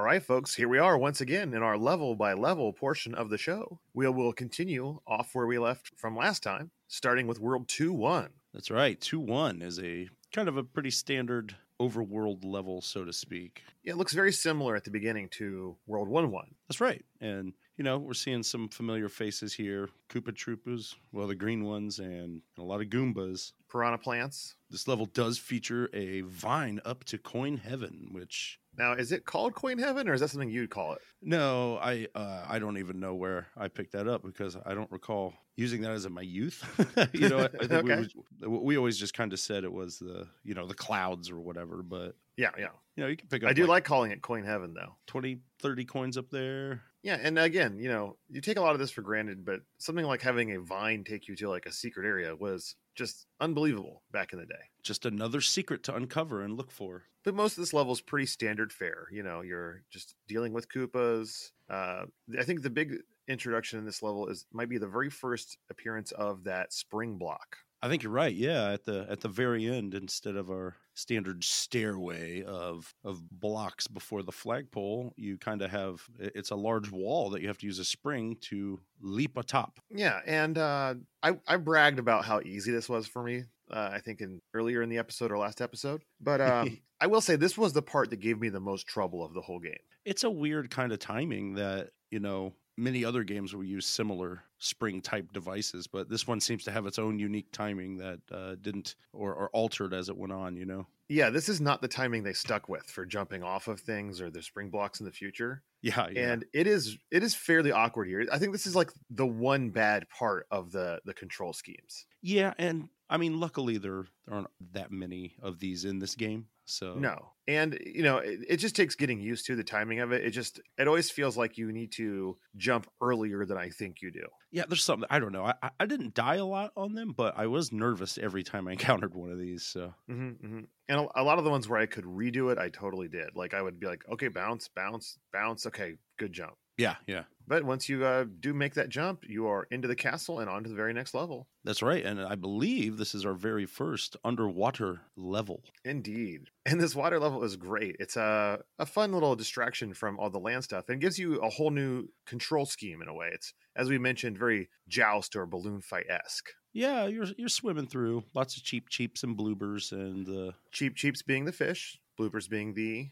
Right, 0.08 0.22
folks, 0.22 0.54
here 0.54 0.68
we 0.68 0.78
are 0.78 0.96
once 0.96 1.20
again 1.20 1.52
in 1.52 1.62
our 1.62 1.76
level 1.76 2.14
by 2.14 2.32
level 2.32 2.72
portion 2.72 3.14
of 3.14 3.28
the 3.28 3.36
show. 3.36 3.78
We 3.92 4.08
will 4.08 4.32
continue 4.32 4.98
off 5.06 5.34
where 5.34 5.46
we 5.46 5.58
left 5.58 5.90
from 5.98 6.16
last 6.16 6.42
time, 6.42 6.70
starting 6.86 7.26
with 7.26 7.40
World 7.40 7.68
2 7.68 7.92
1. 7.92 8.30
That's 8.54 8.70
right. 8.70 8.98
2 9.02 9.20
1 9.20 9.60
is 9.60 9.78
a 9.80 10.08
kind 10.32 10.48
of 10.48 10.56
a 10.56 10.64
pretty 10.64 10.90
standard 10.90 11.54
overworld 11.78 12.42
level, 12.42 12.80
so 12.80 13.04
to 13.04 13.12
speak. 13.12 13.62
Yeah, 13.84 13.92
it 13.92 13.96
looks 13.98 14.14
very 14.14 14.32
similar 14.32 14.74
at 14.76 14.84
the 14.84 14.90
beginning 14.90 15.28
to 15.32 15.76
World 15.86 16.08
1 16.08 16.30
1. 16.30 16.54
That's 16.68 16.80
right. 16.80 17.04
And, 17.20 17.52
you 17.78 17.84
know, 17.84 17.96
we're 17.96 18.12
seeing 18.12 18.42
some 18.42 18.68
familiar 18.68 19.08
faces 19.08 19.54
here 19.54 19.88
Koopa 20.10 20.32
Troopas, 20.32 20.96
well, 21.12 21.28
the 21.28 21.34
green 21.34 21.64
ones, 21.64 22.00
and 22.00 22.42
a 22.58 22.62
lot 22.62 22.80
of 22.80 22.88
Goombas. 22.88 23.52
Piranha 23.70 23.98
plants. 23.98 24.56
This 24.70 24.88
level 24.88 25.06
does 25.06 25.38
feature 25.38 25.88
a 25.94 26.22
vine 26.22 26.80
up 26.84 27.04
to 27.04 27.18
Coin 27.18 27.56
Heaven, 27.56 28.08
which. 28.12 28.58
Now, 28.76 28.92
is 28.92 29.12
it 29.12 29.24
called 29.24 29.54
Coin 29.54 29.78
Heaven 29.78 30.08
or 30.08 30.14
is 30.14 30.20
that 30.20 30.28
something 30.28 30.50
you'd 30.50 30.70
call 30.70 30.92
it? 30.94 31.00
No, 31.22 31.78
I 31.78 32.06
uh, 32.14 32.44
I 32.48 32.58
don't 32.58 32.78
even 32.78 33.00
know 33.00 33.14
where 33.14 33.46
I 33.56 33.68
picked 33.68 33.92
that 33.92 34.08
up 34.08 34.22
because 34.22 34.56
I 34.64 34.74
don't 34.74 34.90
recall 34.90 35.34
using 35.56 35.82
that 35.82 35.90
as 35.90 36.04
in 36.04 36.12
my 36.12 36.22
youth. 36.22 36.64
you 37.12 37.28
know, 37.28 37.40
I, 37.40 37.44
I 37.44 37.66
think 37.66 37.72
Okay. 37.90 38.08
we, 38.46 38.58
we 38.58 38.78
always 38.78 38.96
just 38.96 39.14
kind 39.14 39.32
of 39.32 39.40
said 39.40 39.64
it 39.64 39.72
was 39.72 39.98
the 39.98 40.26
you 40.44 40.54
know 40.54 40.66
the 40.66 40.74
clouds 40.74 41.30
or 41.30 41.40
whatever. 41.40 41.82
But 41.82 42.14
Yeah, 42.38 42.50
yeah. 42.56 42.68
You 42.94 43.02
know, 43.02 43.10
you 43.10 43.16
can 43.16 43.28
pick 43.28 43.42
up 43.42 43.50
I 43.50 43.52
do 43.52 43.66
like 43.66 43.84
calling 43.84 44.12
it 44.12 44.22
coin 44.22 44.44
heaven 44.44 44.72
though. 44.72 44.96
20, 45.08 45.40
30 45.60 45.84
coins 45.84 46.16
up 46.16 46.30
there. 46.30 46.82
Yeah, 47.02 47.18
and 47.20 47.38
again, 47.38 47.78
you 47.78 47.88
know, 47.88 48.16
you 48.28 48.40
take 48.40 48.56
a 48.56 48.60
lot 48.60 48.72
of 48.72 48.78
this 48.78 48.90
for 48.90 49.02
granted, 49.02 49.44
but 49.44 49.60
something 49.78 50.04
like 50.04 50.22
having 50.22 50.52
a 50.52 50.60
vine 50.60 51.04
take 51.04 51.28
you 51.28 51.36
to 51.36 51.48
like 51.48 51.66
a 51.66 51.72
secret 51.72 52.06
area 52.06 52.34
was 52.34 52.76
just 52.94 53.26
unbelievable 53.40 54.02
back 54.12 54.32
in 54.32 54.38
the 54.38 54.46
day. 54.46 54.54
Just 54.82 55.04
another 55.04 55.40
secret 55.40 55.82
to 55.84 55.94
uncover 55.94 56.42
and 56.42 56.56
look 56.56 56.70
for. 56.70 57.04
But 57.24 57.34
most 57.34 57.52
of 57.52 57.62
this 57.62 57.72
level 57.72 57.92
is 57.92 58.00
pretty 58.00 58.26
standard 58.26 58.72
fare. 58.72 59.08
You 59.12 59.22
know, 59.22 59.42
you're 59.42 59.82
just 59.90 60.14
dealing 60.28 60.52
with 60.52 60.68
Koopas. 60.68 61.50
Uh, 61.68 62.04
I 62.38 62.44
think 62.44 62.62
the 62.62 62.70
big 62.70 62.96
introduction 63.28 63.78
in 63.78 63.84
this 63.84 64.02
level 64.02 64.28
is 64.28 64.46
might 64.52 64.68
be 64.68 64.78
the 64.78 64.86
very 64.88 65.10
first 65.10 65.58
appearance 65.70 66.12
of 66.12 66.44
that 66.44 66.72
spring 66.72 67.18
block. 67.18 67.58
I 67.80 67.88
think 67.88 68.02
you're 68.02 68.12
right. 68.12 68.34
Yeah, 68.34 68.72
at 68.72 68.84
the 68.84 69.06
at 69.08 69.20
the 69.20 69.28
very 69.28 69.66
end, 69.66 69.94
instead 69.94 70.36
of 70.36 70.50
our 70.50 70.74
standard 70.94 71.44
stairway 71.44 72.42
of 72.42 72.92
of 73.04 73.22
blocks 73.30 73.86
before 73.86 74.22
the 74.22 74.32
flagpole, 74.32 75.12
you 75.16 75.38
kind 75.38 75.62
of 75.62 75.70
have 75.70 76.02
it's 76.18 76.50
a 76.50 76.56
large 76.56 76.90
wall 76.90 77.30
that 77.30 77.40
you 77.40 77.48
have 77.48 77.58
to 77.58 77.66
use 77.66 77.78
a 77.78 77.84
spring 77.84 78.36
to 78.40 78.80
leap 79.00 79.36
atop. 79.36 79.78
Yeah, 79.90 80.20
and 80.26 80.58
uh, 80.58 80.94
I 81.22 81.38
I 81.46 81.56
bragged 81.56 82.00
about 82.00 82.24
how 82.24 82.40
easy 82.40 82.72
this 82.72 82.88
was 82.88 83.06
for 83.06 83.22
me. 83.22 83.44
Uh, 83.70 83.90
I 83.92 84.00
think 84.00 84.22
in 84.22 84.40
earlier 84.54 84.82
in 84.82 84.88
the 84.88 84.98
episode 84.98 85.30
or 85.30 85.38
last 85.38 85.60
episode, 85.60 86.02
but 86.20 86.40
um, 86.40 86.78
I 87.00 87.06
will 87.06 87.20
say 87.20 87.36
this 87.36 87.56
was 87.56 87.74
the 87.74 87.82
part 87.82 88.10
that 88.10 88.20
gave 88.20 88.40
me 88.40 88.48
the 88.48 88.60
most 88.60 88.86
trouble 88.88 89.24
of 89.24 89.34
the 89.34 89.42
whole 89.42 89.60
game. 89.60 89.78
It's 90.04 90.24
a 90.24 90.30
weird 90.30 90.70
kind 90.70 90.90
of 90.90 90.98
timing 90.98 91.54
that 91.54 91.90
you 92.10 92.18
know 92.18 92.54
many 92.78 93.04
other 93.04 93.24
games 93.24 93.54
will 93.54 93.64
use 93.64 93.86
similar 93.86 94.42
spring 94.58 95.00
type 95.00 95.32
devices, 95.32 95.86
but 95.86 96.08
this 96.08 96.26
one 96.26 96.40
seems 96.40 96.64
to 96.64 96.70
have 96.70 96.86
its 96.86 96.98
own 96.98 97.18
unique 97.18 97.50
timing 97.52 97.98
that 97.98 98.20
uh, 98.32 98.54
didn't 98.60 98.94
or, 99.12 99.34
or 99.34 99.50
altered 99.50 99.92
as 99.92 100.08
it 100.08 100.16
went 100.16 100.32
on. 100.32 100.56
You 100.56 100.64
know. 100.64 100.86
Yeah, 101.08 101.30
this 101.30 101.48
is 101.48 101.60
not 101.60 101.80
the 101.80 101.88
timing 101.88 102.22
they 102.22 102.34
stuck 102.34 102.68
with 102.68 102.84
for 102.84 103.06
jumping 103.06 103.42
off 103.42 103.66
of 103.66 103.80
things 103.80 104.20
or 104.20 104.30
the 104.30 104.42
spring 104.42 104.68
blocks 104.68 105.00
in 105.00 105.06
the 105.06 105.12
future. 105.12 105.62
Yeah, 105.80 106.08
yeah. 106.12 106.32
And 106.32 106.44
it 106.52 106.66
is 106.66 106.98
it 107.10 107.22
is 107.22 107.34
fairly 107.34 107.72
awkward 107.72 108.08
here. 108.08 108.26
I 108.30 108.38
think 108.38 108.52
this 108.52 108.66
is 108.66 108.76
like 108.76 108.90
the 109.10 109.26
one 109.26 109.70
bad 109.70 110.08
part 110.10 110.46
of 110.50 110.70
the 110.72 111.00
the 111.04 111.14
control 111.14 111.52
schemes. 111.52 112.06
Yeah, 112.22 112.54
and 112.58 112.88
I 113.08 113.16
mean, 113.16 113.40
luckily 113.40 113.78
there 113.78 114.04
there 114.26 114.36
aren't 114.36 114.48
that 114.72 114.90
many 114.90 115.34
of 115.42 115.58
these 115.58 115.84
in 115.84 115.98
this 115.98 116.14
game. 116.14 116.46
So 116.68 116.94
No. 116.94 117.32
And 117.46 117.78
you 117.84 118.02
know, 118.02 118.18
it, 118.18 118.40
it 118.46 118.56
just 118.58 118.76
takes 118.76 118.94
getting 118.94 119.20
used 119.20 119.46
to 119.46 119.56
the 119.56 119.64
timing 119.64 120.00
of 120.00 120.12
it. 120.12 120.22
It 120.24 120.30
just 120.32 120.60
it 120.76 120.86
always 120.86 121.10
feels 121.10 121.36
like 121.36 121.56
you 121.56 121.72
need 121.72 121.92
to 121.92 122.36
jump 122.56 122.86
earlier 123.00 123.46
than 123.46 123.56
I 123.56 123.70
think 123.70 124.02
you 124.02 124.10
do. 124.10 124.26
yeah, 124.50 124.64
there's 124.68 124.84
something 124.84 125.06
I 125.10 125.18
don't 125.18 125.32
know. 125.32 125.44
I 125.44 125.70
I- 125.80 125.86
didn't 125.86 126.12
die 126.14 126.34
a 126.36 126.44
lot 126.44 126.72
on 126.76 126.92
them, 126.94 127.12
but 127.16 127.38
I 127.38 127.46
was 127.46 127.72
nervous 127.72 128.18
every 128.18 128.42
time 128.44 128.68
I 128.68 128.72
encountered 128.78 129.14
one 129.14 129.30
of 129.30 129.38
these. 129.38 129.64
So 129.64 129.94
hmm 130.06 130.32
hmm 130.32 130.60
And 130.88 131.00
a, 131.00 131.22
a 131.22 131.24
lot 131.24 131.38
of 131.38 131.44
the 131.44 131.50
ones 131.50 131.68
where 131.68 131.80
I 131.80 131.86
could 131.86 132.04
redo 132.04 132.52
it, 132.52 132.58
I 132.58 132.68
totally 132.68 133.08
did. 133.08 133.30
Like 133.34 133.54
I 133.54 133.62
would 133.62 133.80
be 133.80 133.86
like, 133.86 134.04
okay, 134.12 134.28
bounce, 134.28 134.68
bounce, 134.68 135.18
bounce. 135.32 135.64
Okay, 135.66 135.94
good 136.18 136.32
jump. 136.34 136.54
yeah, 136.76 136.96
yeah, 137.06 137.24
But 137.48 137.64
once 137.64 137.88
you 137.88 138.04
uh, 138.04 138.26
do 138.40 138.52
make 138.52 138.74
that 138.74 138.90
jump, 138.90 139.24
you 139.26 139.46
are 139.46 139.66
into 139.70 139.88
the 139.88 139.96
castle 139.96 140.38
and 140.38 140.50
on 140.50 140.62
to 140.64 140.68
the 140.68 140.76
very 140.76 140.92
next 140.92 141.14
level. 141.14 141.48
that's 141.64 141.82
right. 141.82 142.04
And 142.04 142.20
I 142.20 142.34
believe 142.34 142.96
this 142.98 143.14
is 143.14 143.24
our 143.24 143.34
very 143.34 143.64
first 143.66 144.16
underwater 144.22 145.00
level. 145.16 145.62
Indeed. 145.84 146.50
And 146.66 146.80
this 146.80 146.94
water 146.94 147.18
level 147.18 147.42
is 147.44 147.56
great. 147.56 147.96
It's 147.98 148.16
a, 148.16 148.60
a 148.78 148.86
fun 148.86 149.12
little 149.12 149.34
distraction 149.34 149.94
from 149.94 150.18
all 150.18 150.30
the 150.30 150.38
land 150.38 150.64
stuff 150.64 150.88
and 150.88 151.00
gives 151.00 151.18
you 151.18 151.40
a 151.40 151.48
whole 151.48 151.70
new 151.70 152.08
control 152.26 152.66
scheme 152.66 153.00
in 153.02 153.08
a 153.08 153.14
way. 153.14 153.30
It's, 153.32 153.54
as 153.74 153.88
we 153.88 153.98
mentioned, 153.98 154.38
very 154.38 154.68
joust 154.86 155.34
or 155.34 155.46
balloon 155.46 155.80
fight 155.80 156.06
esque. 156.10 156.50
Yeah, 156.74 157.06
you're 157.06 157.26
you're 157.38 157.48
swimming 157.48 157.86
through 157.86 158.24
lots 158.34 158.56
of 158.56 158.62
cheep 158.62 158.88
cheeps 158.90 159.22
and 159.24 159.36
bloopers 159.38 159.90
and 159.90 160.28
uh, 160.28 160.52
Cheep 160.70 160.94
Cheeps 160.96 161.22
being 161.22 161.46
the 161.46 161.52
fish, 161.52 161.98
bloopers 162.20 162.48
being 162.48 162.74
the 162.74 163.08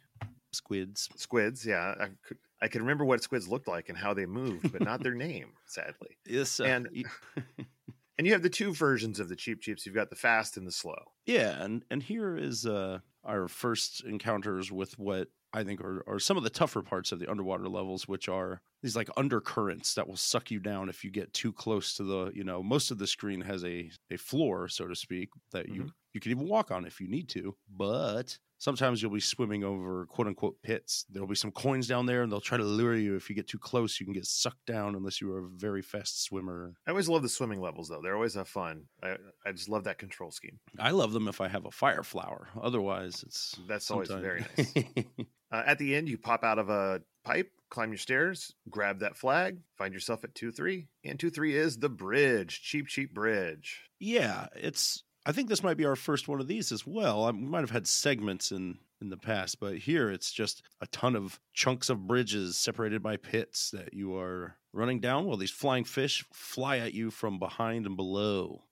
squids. 0.52 1.08
squids. 1.16 1.64
Yeah, 1.64 1.94
I 1.98 2.08
I 2.60 2.68
can 2.68 2.80
remember 2.82 3.04
what 3.04 3.22
squids 3.22 3.48
looked 3.48 3.68
like 3.68 3.88
and 3.88 3.98
how 3.98 4.14
they 4.14 4.26
moved, 4.26 4.72
but 4.72 4.82
not 4.82 5.02
their 5.02 5.14
name, 5.28 5.48
sadly. 5.66 6.16
Yes, 6.26 6.58
uh, 6.60 6.64
And- 6.64 6.88
And 8.18 8.26
you 8.26 8.32
have 8.32 8.42
the 8.42 8.48
two 8.48 8.72
versions 8.72 9.20
of 9.20 9.28
the 9.28 9.36
Cheep 9.36 9.60
Cheeps. 9.60 9.84
You've 9.84 9.94
got 9.94 10.08
the 10.08 10.16
fast 10.16 10.56
and 10.56 10.66
the 10.66 10.72
slow. 10.72 10.96
Yeah, 11.26 11.62
and 11.62 11.84
and 11.90 12.02
here 12.02 12.34
is 12.34 12.64
uh, 12.64 13.00
our 13.24 13.46
first 13.46 14.02
encounters 14.04 14.72
with 14.72 14.98
what 14.98 15.28
I 15.52 15.64
think 15.64 15.82
are, 15.82 16.02
are 16.06 16.18
some 16.18 16.38
of 16.38 16.42
the 16.42 16.48
tougher 16.48 16.80
parts 16.80 17.12
of 17.12 17.18
the 17.18 17.30
underwater 17.30 17.68
levels, 17.68 18.08
which 18.08 18.26
are 18.30 18.62
these 18.82 18.96
like 18.96 19.10
undercurrents 19.18 19.92
that 19.96 20.08
will 20.08 20.16
suck 20.16 20.50
you 20.50 20.60
down 20.60 20.88
if 20.88 21.04
you 21.04 21.10
get 21.10 21.34
too 21.34 21.52
close 21.52 21.94
to 21.96 22.04
the. 22.04 22.32
You 22.34 22.44
know, 22.44 22.62
most 22.62 22.90
of 22.90 22.96
the 22.96 23.06
screen 23.06 23.42
has 23.42 23.62
a 23.66 23.90
a 24.10 24.16
floor, 24.16 24.66
so 24.68 24.86
to 24.88 24.96
speak, 24.96 25.28
that 25.52 25.68
you 25.68 25.90
you 26.14 26.20
can 26.20 26.30
even 26.30 26.48
walk 26.48 26.70
on 26.70 26.86
if 26.86 27.02
you 27.02 27.08
need 27.08 27.28
to, 27.30 27.54
but. 27.68 28.38
Sometimes 28.58 29.02
you'll 29.02 29.12
be 29.12 29.20
swimming 29.20 29.64
over 29.64 30.06
quote 30.06 30.26
unquote 30.28 30.60
pits. 30.62 31.04
There'll 31.10 31.28
be 31.28 31.34
some 31.34 31.52
coins 31.52 31.86
down 31.86 32.06
there 32.06 32.22
and 32.22 32.32
they'll 32.32 32.40
try 32.40 32.56
to 32.56 32.64
lure 32.64 32.94
you. 32.96 33.16
If 33.16 33.28
you 33.28 33.36
get 33.36 33.48
too 33.48 33.58
close, 33.58 34.00
you 34.00 34.06
can 34.06 34.14
get 34.14 34.26
sucked 34.26 34.66
down 34.66 34.94
unless 34.94 35.20
you 35.20 35.30
are 35.32 35.40
a 35.40 35.48
very 35.48 35.82
fast 35.82 36.24
swimmer. 36.24 36.72
I 36.86 36.90
always 36.90 37.08
love 37.08 37.22
the 37.22 37.28
swimming 37.28 37.60
levels, 37.60 37.88
though. 37.88 38.00
They're 38.02 38.14
always 38.14 38.34
have 38.34 38.48
fun. 38.48 38.84
I, 39.02 39.16
I 39.44 39.52
just 39.52 39.68
love 39.68 39.84
that 39.84 39.98
control 39.98 40.30
scheme. 40.30 40.58
I 40.78 40.90
love 40.90 41.12
them 41.12 41.28
if 41.28 41.40
I 41.40 41.48
have 41.48 41.66
a 41.66 41.70
fire 41.70 42.02
flower. 42.02 42.48
Otherwise, 42.60 43.22
it's 43.26 43.54
That's 43.68 43.90
always 43.90 44.08
very 44.10 44.44
nice. 44.56 44.74
Uh, 45.52 45.62
at 45.64 45.78
the 45.78 45.94
end, 45.94 46.08
you 46.08 46.18
pop 46.18 46.42
out 46.42 46.58
of 46.58 46.70
a 46.70 47.00
pipe, 47.24 47.48
climb 47.70 47.90
your 47.90 47.98
stairs, 47.98 48.52
grab 48.68 48.98
that 48.98 49.16
flag, 49.16 49.58
find 49.78 49.94
yourself 49.94 50.24
at 50.24 50.34
2 50.34 50.50
3. 50.50 50.88
And 51.04 51.20
2 51.20 51.30
3 51.30 51.56
is 51.56 51.78
the 51.78 51.88
bridge, 51.88 52.62
cheep, 52.62 52.88
cheep 52.88 53.14
bridge. 53.14 53.82
yeah, 54.00 54.48
it's. 54.56 55.04
I 55.26 55.32
think 55.32 55.48
this 55.48 55.62
might 55.64 55.76
be 55.76 55.84
our 55.84 55.96
first 55.96 56.28
one 56.28 56.40
of 56.40 56.46
these 56.46 56.70
as 56.70 56.86
well. 56.86 57.24
I, 57.24 57.32
we 57.32 57.40
might 57.40 57.60
have 57.60 57.70
had 57.70 57.86
segments 57.86 58.52
in 58.52 58.78
in 59.00 59.10
the 59.10 59.16
past, 59.16 59.60
but 59.60 59.76
here 59.76 60.10
it's 60.10 60.32
just 60.32 60.62
a 60.80 60.86
ton 60.86 61.16
of 61.16 61.38
chunks 61.52 61.90
of 61.90 62.06
bridges 62.06 62.56
separated 62.56 63.02
by 63.02 63.18
pits 63.18 63.70
that 63.72 63.92
you 63.92 64.16
are 64.16 64.56
running 64.72 65.00
down 65.00 65.26
while 65.26 65.36
these 65.36 65.50
flying 65.50 65.84
fish 65.84 66.24
fly 66.32 66.78
at 66.78 66.94
you 66.94 67.10
from 67.10 67.38
behind 67.38 67.84
and 67.84 67.96
below. 67.96 68.62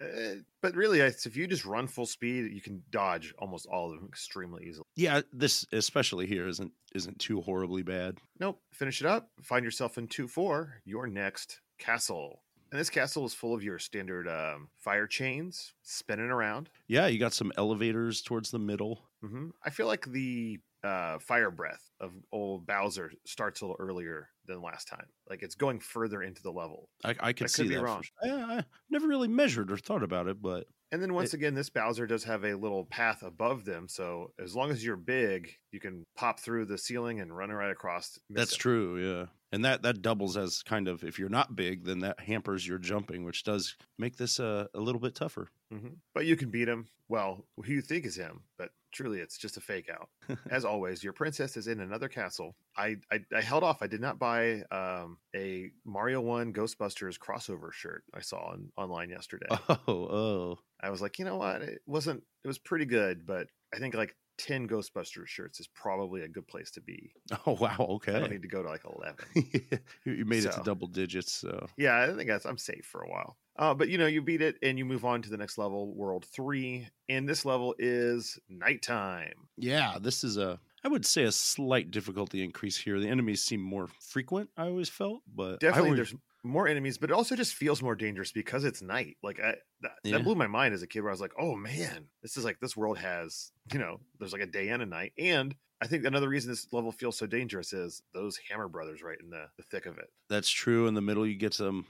Uh, 0.00 0.34
but 0.62 0.74
really, 0.74 1.00
if 1.00 1.36
you 1.36 1.46
just 1.46 1.64
run 1.64 1.86
full 1.86 2.06
speed, 2.06 2.52
you 2.52 2.60
can 2.60 2.82
dodge 2.90 3.34
almost 3.38 3.66
all 3.66 3.90
of 3.90 3.98
them 3.98 4.08
extremely 4.08 4.64
easily. 4.66 4.84
Yeah, 4.94 5.22
this 5.32 5.66
especially 5.72 6.26
here 6.26 6.46
isn't 6.46 6.72
isn't 6.94 7.18
too 7.18 7.40
horribly 7.40 7.82
bad. 7.82 8.18
Nope. 8.38 8.60
Finish 8.72 9.00
it 9.00 9.06
up. 9.06 9.30
Find 9.42 9.64
yourself 9.64 9.98
in 9.98 10.06
2 10.06 10.28
4, 10.28 10.82
your 10.84 11.06
next 11.06 11.60
castle. 11.78 12.43
And 12.74 12.80
this 12.80 12.90
castle 12.90 13.24
is 13.24 13.32
full 13.32 13.54
of 13.54 13.62
your 13.62 13.78
standard 13.78 14.26
um, 14.26 14.68
fire 14.74 15.06
chains 15.06 15.74
spinning 15.82 16.28
around. 16.28 16.70
Yeah, 16.88 17.06
you 17.06 17.20
got 17.20 17.32
some 17.32 17.52
elevators 17.56 18.20
towards 18.20 18.50
the 18.50 18.58
middle. 18.58 19.08
hmm 19.20 19.50
I 19.64 19.70
feel 19.70 19.86
like 19.86 20.04
the 20.06 20.58
uh, 20.82 21.20
fire 21.20 21.52
breath 21.52 21.88
of 22.00 22.14
old 22.32 22.66
Bowser 22.66 23.12
starts 23.26 23.60
a 23.60 23.66
little 23.66 23.76
earlier 23.78 24.28
than 24.46 24.60
last 24.60 24.88
time. 24.88 25.06
Like 25.30 25.44
it's 25.44 25.54
going 25.54 25.78
further 25.78 26.20
into 26.24 26.42
the 26.42 26.50
level. 26.50 26.88
I, 27.04 27.14
I 27.20 27.32
could 27.32 27.44
I 27.44 27.46
see 27.46 27.62
could 27.62 27.68
be 27.68 27.74
that. 27.76 27.82
wrong. 27.82 28.02
sure. 28.02 28.32
I, 28.32 28.56
I 28.58 28.64
never 28.90 29.06
really 29.06 29.28
measured 29.28 29.70
or 29.70 29.76
thought 29.76 30.02
about 30.02 30.26
it, 30.26 30.42
but 30.42 30.66
And 30.92 31.02
then 31.02 31.14
once 31.14 31.34
again, 31.34 31.54
this 31.54 31.70
Bowser 31.70 32.06
does 32.06 32.24
have 32.24 32.44
a 32.44 32.54
little 32.54 32.84
path 32.84 33.22
above 33.22 33.64
them. 33.64 33.88
So 33.88 34.32
as 34.38 34.54
long 34.54 34.70
as 34.70 34.84
you're 34.84 34.96
big, 34.96 35.56
you 35.72 35.80
can 35.80 36.04
pop 36.16 36.38
through 36.38 36.66
the 36.66 36.78
ceiling 36.78 37.20
and 37.20 37.36
run 37.36 37.50
right 37.50 37.70
across. 37.70 38.18
That's 38.30 38.52
them. 38.52 38.58
true, 38.58 38.98
yeah. 38.98 39.26
And 39.50 39.64
that 39.64 39.82
that 39.82 40.02
doubles 40.02 40.36
as 40.36 40.62
kind 40.62 40.88
of 40.88 41.02
if 41.04 41.18
you're 41.18 41.28
not 41.28 41.56
big, 41.56 41.84
then 41.84 42.00
that 42.00 42.20
hampers 42.20 42.66
your 42.66 42.78
jumping, 42.78 43.24
which 43.24 43.44
does 43.44 43.76
make 43.98 44.16
this 44.16 44.38
uh, 44.38 44.66
a 44.74 44.80
little 44.80 45.00
bit 45.00 45.14
tougher. 45.14 45.48
Mhm. 45.72 45.96
But 46.12 46.26
you 46.26 46.36
can 46.36 46.50
beat 46.50 46.68
him. 46.68 46.86
Well, 47.08 47.44
who 47.56 47.72
you 47.72 47.80
think 47.82 48.04
is 48.06 48.16
him, 48.16 48.42
but 48.58 48.70
truly 48.94 49.20
it's 49.20 49.36
just 49.36 49.56
a 49.56 49.60
fake 49.60 49.90
out. 49.90 50.08
As 50.50 50.64
always, 50.64 51.04
your 51.04 51.12
princess 51.12 51.56
is 51.56 51.66
in 51.66 51.80
another 51.80 52.08
castle. 52.08 52.56
I, 52.76 52.96
I, 53.12 53.20
I 53.36 53.42
held 53.42 53.62
off. 53.62 53.82
I 53.82 53.86
did 53.86 54.00
not 54.00 54.18
buy 54.18 54.62
um, 54.70 55.18
a 55.36 55.70
Mario 55.84 56.20
1 56.20 56.52
Ghostbusters 56.52 57.18
crossover 57.18 57.72
shirt 57.72 58.04
I 58.14 58.20
saw 58.20 58.52
on, 58.52 58.70
online 58.76 59.10
yesterday. 59.10 59.46
Oh, 59.86 59.92
oh, 59.92 60.58
I 60.80 60.90
was 60.90 61.02
like, 61.02 61.18
you 61.18 61.24
know 61.24 61.36
what? 61.36 61.60
It 61.62 61.82
wasn't, 61.86 62.22
it 62.42 62.48
was 62.48 62.58
pretty 62.58 62.84
good, 62.84 63.26
but 63.26 63.48
I 63.74 63.78
think 63.78 63.94
like 63.94 64.16
10 64.38 64.68
Ghostbusters 64.68 65.26
shirts 65.26 65.60
is 65.60 65.68
probably 65.74 66.22
a 66.22 66.28
good 66.28 66.46
place 66.46 66.70
to 66.72 66.80
be. 66.80 67.12
oh! 67.46 67.56
Wow. 67.60 67.76
Okay. 67.78 68.14
I 68.14 68.20
don't 68.20 68.30
need 68.30 68.42
to 68.42 68.48
go 68.48 68.62
to 68.62 68.68
like 68.68 68.84
11. 68.84 69.76
you 70.04 70.24
made 70.24 70.44
it 70.44 70.52
to 70.52 70.62
double 70.64 70.86
digits. 70.86 71.32
So 71.32 71.66
yeah, 71.76 72.02
I 72.02 72.14
think 72.14 72.28
that's, 72.28 72.46
I'm 72.46 72.58
safe 72.58 72.86
for 72.86 73.02
a 73.02 73.10
while. 73.10 73.36
Uh, 73.56 73.72
but 73.74 73.88
you 73.88 73.98
know, 73.98 74.06
you 74.06 74.20
beat 74.22 74.42
it 74.42 74.56
and 74.62 74.78
you 74.78 74.84
move 74.84 75.04
on 75.04 75.22
to 75.22 75.30
the 75.30 75.36
next 75.36 75.58
level, 75.58 75.94
World 75.94 76.24
3. 76.24 76.88
And 77.08 77.28
this 77.28 77.44
level 77.44 77.74
is 77.78 78.38
nighttime. 78.48 79.34
yeah, 79.56 79.98
this 80.00 80.24
is 80.24 80.36
a 80.36 80.58
I 80.84 80.88
would 80.88 81.06
say 81.06 81.22
a 81.24 81.32
slight 81.32 81.90
difficulty 81.90 82.44
increase 82.44 82.76
here. 82.76 83.00
The 83.00 83.08
enemies 83.08 83.42
seem 83.42 83.60
more 83.60 83.88
frequent. 84.00 84.50
I 84.56 84.64
always 84.66 84.90
felt, 84.90 85.22
but 85.34 85.60
definitely 85.60 85.90
would- 85.90 85.98
there's 85.98 86.14
more 86.46 86.68
enemies 86.68 86.98
but 86.98 87.08
it 87.08 87.14
also 87.14 87.34
just 87.34 87.54
feels 87.54 87.80
more 87.80 87.94
dangerous 87.94 88.30
because 88.30 88.64
it's 88.64 88.82
night 88.82 89.16
like 89.22 89.40
I, 89.40 89.54
that, 89.80 89.92
Yeah. 90.04 90.18
that 90.18 90.24
blew 90.24 90.34
my 90.34 90.46
mind 90.46 90.74
as 90.74 90.82
a 90.82 90.86
kid 90.86 91.00
where 91.00 91.08
i 91.08 91.14
was 91.14 91.20
like 91.22 91.32
oh 91.38 91.54
man 91.56 92.08
this 92.20 92.36
is 92.36 92.44
like 92.44 92.60
this 92.60 92.76
world 92.76 92.98
has 92.98 93.50
you 93.72 93.78
know 93.78 94.00
there's 94.18 94.34
like 94.34 94.42
a 94.42 94.46
day 94.46 94.68
and 94.68 94.82
a 94.82 94.84
night 94.84 95.14
and 95.16 95.56
i 95.80 95.86
think 95.86 96.04
another 96.04 96.28
reason 96.28 96.50
this 96.50 96.72
level 96.72 96.92
feels 96.92 97.16
so 97.16 97.26
dangerous 97.26 97.72
is 97.72 98.02
those 98.12 98.38
hammer 98.50 98.68
brothers 98.68 99.02
right 99.02 99.18
in 99.20 99.30
the, 99.30 99.46
the 99.56 99.62
thick 99.64 99.86
of 99.86 99.98
it 99.98 100.10
That's 100.28 100.50
true. 100.50 100.86
In 100.86 100.94
the 100.94 101.02
middle, 101.02 101.26
you 101.26 101.36
get 101.36 101.54
some 101.54 101.86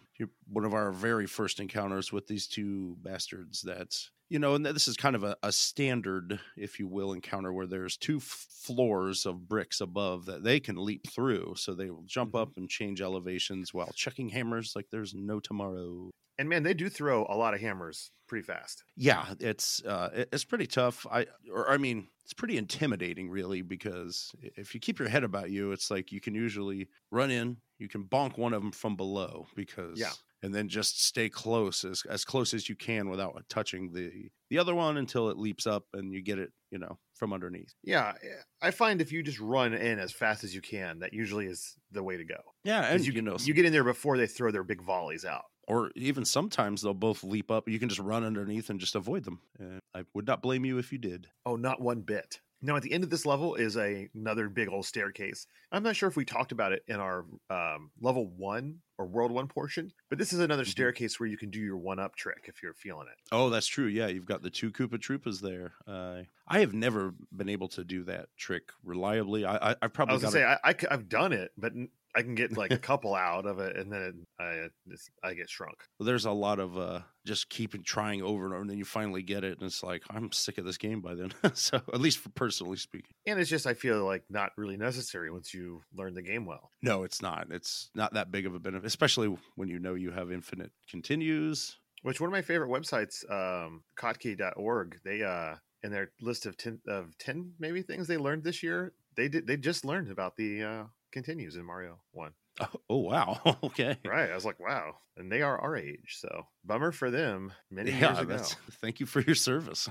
one 0.49 0.65
of 0.65 0.75
our 0.75 0.93
very 0.93 1.27
first 1.27 1.61
encounters 1.61 2.13
with 2.13 2.27
these 2.27 2.47
two 2.47 2.97
bastards 3.03 3.63
that 3.63 3.97
you 4.29 4.39
know, 4.39 4.55
and 4.55 4.65
this 4.67 4.89
is 4.89 4.97
kind 4.97 5.15
of 5.17 5.23
a, 5.25 5.37
a 5.43 5.53
standard, 5.53 6.41
if 6.57 6.79
you 6.79 6.89
will, 6.89 7.13
encounter 7.13 7.53
where 7.53 7.67
there's 7.67 7.97
two 7.97 8.17
f- 8.19 8.23
floors 8.51 9.27
of 9.27 9.49
bricks 9.49 9.81
above 9.81 10.25
that 10.27 10.43
they 10.45 10.61
can 10.61 10.77
leap 10.77 11.07
through. 11.11 11.55
So 11.57 11.75
they 11.75 11.91
will 11.91 12.05
jump 12.05 12.35
Mhm. 12.35 12.35
up 12.35 12.57
and 12.57 12.69
change 12.69 13.01
elevations 13.01 13.75
while 13.75 13.93
chucking 13.95 14.31
hammers 14.31 14.75
like 14.75 14.89
there's 14.91 15.15
no 15.15 15.41
tomorrow. 15.41 16.11
And 16.39 16.49
man, 16.49 16.63
they 16.63 16.75
do 16.75 16.89
throw 16.89 17.25
a 17.29 17.37
lot 17.37 17.55
of 17.55 17.61
hammers 17.61 18.13
pretty 18.27 18.45
fast. 18.45 18.85
Yeah, 18.97 19.35
it's 19.41 19.83
uh, 19.85 20.25
it's 20.33 20.45
pretty 20.45 20.67
tough. 20.69 21.05
I 21.11 21.27
or 21.53 21.69
I 21.69 21.79
mean, 21.79 22.09
it's 22.23 22.33
pretty 22.33 22.57
intimidating, 22.57 23.29
really, 23.29 23.61
because 23.63 24.33
if 24.41 24.73
you 24.73 24.81
keep 24.81 25.01
your 25.01 25.09
head 25.09 25.25
about 25.25 25.51
you, 25.51 25.73
it's 25.73 25.91
like 25.91 26.13
you 26.13 26.21
can 26.21 26.35
usually 26.35 26.89
run 27.11 27.31
in, 27.33 27.57
you 27.79 27.89
can 27.89 28.05
bonk 28.05 28.39
one 28.39 28.53
of 28.53 28.63
them 28.63 28.71
from 28.71 28.95
below, 28.97 29.49
because 29.57 29.99
Yeah. 29.99 30.13
And 30.45 30.55
then 30.55 30.69
just 30.69 31.03
stay 31.03 31.31
close 31.31 31.85
as 31.85 32.03
as 32.09 32.23
close 32.25 32.53
as 32.53 32.69
you 32.69 32.77
can 32.77 33.09
without 33.09 33.43
touching 33.49 33.93
the 33.93 34.29
the 34.51 34.59
other 34.59 34.75
one 34.75 34.99
until 34.99 35.31
it 35.31 35.39
leaps 35.39 35.67
up 35.67 35.85
and 35.95 36.13
you 36.13 36.23
get 36.23 36.39
it, 36.39 36.53
you 36.71 36.79
know, 36.79 36.99
from 37.15 37.33
underneath. 37.33 37.73
Yeah, 37.83 38.13
eh, 38.23 38.43
I 38.61 38.71
find 38.71 39.01
if 39.01 39.11
you 39.11 39.23
just 39.23 39.41
run 39.41 39.73
in 39.73 39.99
as 39.99 40.13
fast 40.13 40.45
as 40.45 40.55
you 40.55 40.61
can, 40.61 40.99
that 40.99 41.15
usually 41.15 41.47
is 41.47 41.77
the 41.91 42.03
way 42.03 42.19
to 42.19 42.25
go. 42.25 42.37
Yeah, 42.63 42.83
and 42.83 43.05
you, 43.05 43.15
you, 43.15 43.23
know, 43.23 43.39
you 43.41 43.55
get 43.55 43.65
in 43.65 43.73
there 43.73 43.85
before 43.85 44.19
they 44.19 44.27
throw 44.27 44.51
their 44.51 44.63
big 44.63 44.83
volleys 44.83 45.25
out. 45.25 45.45
or 45.67 45.91
even 45.97 46.27
sometimes 46.27 46.83
they'll 46.83 46.93
both 46.93 47.25
leap 47.25 47.51
up. 47.51 47.67
You 47.67 47.79
can 47.79 47.89
just 47.89 48.01
run 48.01 48.23
underneath 48.23 48.69
and 48.69 48.79
just 48.79 48.95
avoid 48.95 49.25
them. 49.25 49.41
And 49.59 49.81
I 49.95 50.05
would 50.13 50.27
not 50.27 50.43
blame 50.43 50.67
you 50.67 50.77
if 50.77 50.93
you 50.93 50.99
did. 50.99 51.29
Oh, 51.47 51.57
not 51.57 51.81
one 51.81 52.03
bit. 52.03 52.41
Now, 52.65 52.77
at 52.77 52.83
the 52.83 52.93
end 52.93 53.05
of 53.05 53.11
this 53.11 53.27
level 53.27 53.57
is 53.57 53.77
a, 53.77 54.09
another 54.15 54.49
big 54.49 54.71
old 54.71 54.87
staircase. 54.87 55.47
I'm 55.71 55.83
not 55.83 55.97
sure 55.97 56.09
if 56.09 56.17
we 56.17 56.25
talked 56.25 56.51
about 56.51 56.73
it 56.73 56.83
in 56.89 56.97
our 56.97 57.27
um, 57.51 57.91
level 58.01 58.27
one 58.27 58.79
or 58.97 59.05
world 59.07 59.33
one 59.33 59.49
portion, 59.49 59.93
but 60.09 60.19
this 60.19 60.33
is 60.33 60.39
another 60.39 60.65
Mhm. 60.65 60.69
staircase 60.69 61.21
where 61.21 61.29
you 61.29 61.37
can 61.37 61.51
do 61.51 61.59
your 61.61 61.77
one 61.77 61.99
up 61.99 62.17
trick 62.17 62.45
if 62.47 62.63
you're 62.63 62.73
feeling 62.73 63.07
it. 63.09 63.19
Oh, 63.31 63.51
that's 63.51 63.67
true. 63.67 63.87
Yeah, 63.87 64.07
you've 64.07 64.25
got 64.25 64.41
the 64.41 64.49
two 64.49 64.73
Koopa 64.73 64.99
Troopas 64.99 65.43
there. 65.43 65.75
Uh, 65.87 66.23
I 66.49 66.61
have 66.61 66.73
never 66.73 67.15
been 67.37 67.51
able 67.51 67.69
to 67.69 67.85
do 67.85 68.03
that 68.05 68.29
trick 68.39 68.71
reliably. 68.83 69.45
I, 69.45 69.57
I 69.57 69.71
I've 69.71 69.77
I 69.83 69.89
probably 69.89 70.15
was 70.15 70.23
got 70.23 70.33
gonna 70.33 70.45
say 70.45 70.59
I, 70.65 70.71
I, 70.71 70.75
have 70.91 71.09
done 71.11 71.35
it, 71.35 71.53
but 71.59 71.75
I 72.17 72.23
can 72.23 72.35
get 72.35 72.57
like 72.57 72.73
a 72.73 72.79
couple 72.91 73.15
out 73.15 73.47
of 73.47 73.59
it, 73.59 73.77
and 73.77 73.93
then 73.93 74.27
I 74.39 74.69
it's, 74.89 75.09
I 75.23 75.35
get 75.35 75.51
shrunk. 75.51 75.77
there's 76.01 76.25
a 76.25 76.31
lot 76.31 76.59
of 76.61 76.79
uh, 76.79 77.01
just 77.27 77.49
keeping 77.49 77.83
trying 77.83 78.23
over 78.23 78.45
and 78.45 78.53
over, 78.53 78.61
and 78.61 78.71
then 78.71 78.79
you 78.79 78.85
finally 78.85 79.23
get 79.23 79.45
it, 79.45 79.59
and 79.59 79.67
it's 79.67 79.83
like 79.83 80.03
I'm 80.11 80.31
sick 80.33 80.59
of 80.59 80.65
this 80.65 80.79
game 80.79 81.01
by 81.01 81.15
then. 81.15 81.33
so 81.55 81.81
at 81.93 82.01
least 82.01 82.19
for 82.19 82.31
personally 82.31 82.77
speaking, 82.77 83.15
And 83.27 83.39
it's 83.41 83.51
just 83.51 83.67
I 83.67 83.75
feel 83.75 84.05
like 84.05 84.25
not 84.31 84.53
really 84.57 84.77
necessary 84.77 85.31
once 85.31 85.53
you 85.53 85.83
learn 85.95 86.15
the 86.15 86.23
game 86.23 86.47
well. 86.47 86.71
no, 86.83 87.03
it's 87.03 87.21
not. 87.23 87.49
It's 87.51 87.91
not 87.95 88.15
that 88.15 88.31
big 88.31 88.47
of 88.47 88.55
a 88.55 88.61
benefit, 88.61 88.87
especially 88.87 89.35
when 89.57 89.69
you 89.69 89.79
know 89.79 89.95
you 89.95 90.11
have 90.11 90.31
infinite 90.31 90.73
continues. 90.89 91.79
Which 92.03 92.21
one 92.21 92.29
of 92.29 92.33
my 92.33 92.43
favorite 92.43 92.69
websites, 92.69 93.25
um, 93.31 93.83
kottke.org, 93.99 95.01
they 95.05 95.23
uh 95.23 95.55
in 95.83 95.91
their 95.91 96.13
list 96.21 96.47
of 96.47 96.57
ten 96.57 96.81
of 96.89 97.17
ten 97.19 97.53
maybe 97.59 97.83
things 97.83 98.07
they 98.07 98.17
learned 98.17 98.45
this 98.45 98.63
year, 98.63 98.93
they 99.17 99.29
did 99.29 99.47
they 99.47 99.57
just 99.57 99.85
learned 99.85 100.11
about 100.11 100.37
the 100.37 100.63
uh 100.63 100.85
continues 101.15 101.55
in 101.57 101.65
Mario 101.65 102.01
One. 102.13 102.33
Oh, 102.61 102.67
oh 102.91 102.99
wow, 102.99 103.41
okay. 103.65 103.97
Right. 104.05 104.31
I 104.31 104.35
was 104.35 104.45
like, 104.45 104.61
wow. 104.61 104.97
And 105.17 105.31
they 105.31 105.43
are 105.43 105.59
our 105.59 105.77
age, 105.77 106.17
so 106.19 106.47
bummer 106.65 106.91
for 106.91 107.09
them 107.09 107.53
many 107.71 107.93
years 107.93 108.19
ago. 108.19 108.37
thank 108.83 108.99
you 108.99 109.07
for 109.07 109.21
your 109.21 109.37
service. 109.37 109.89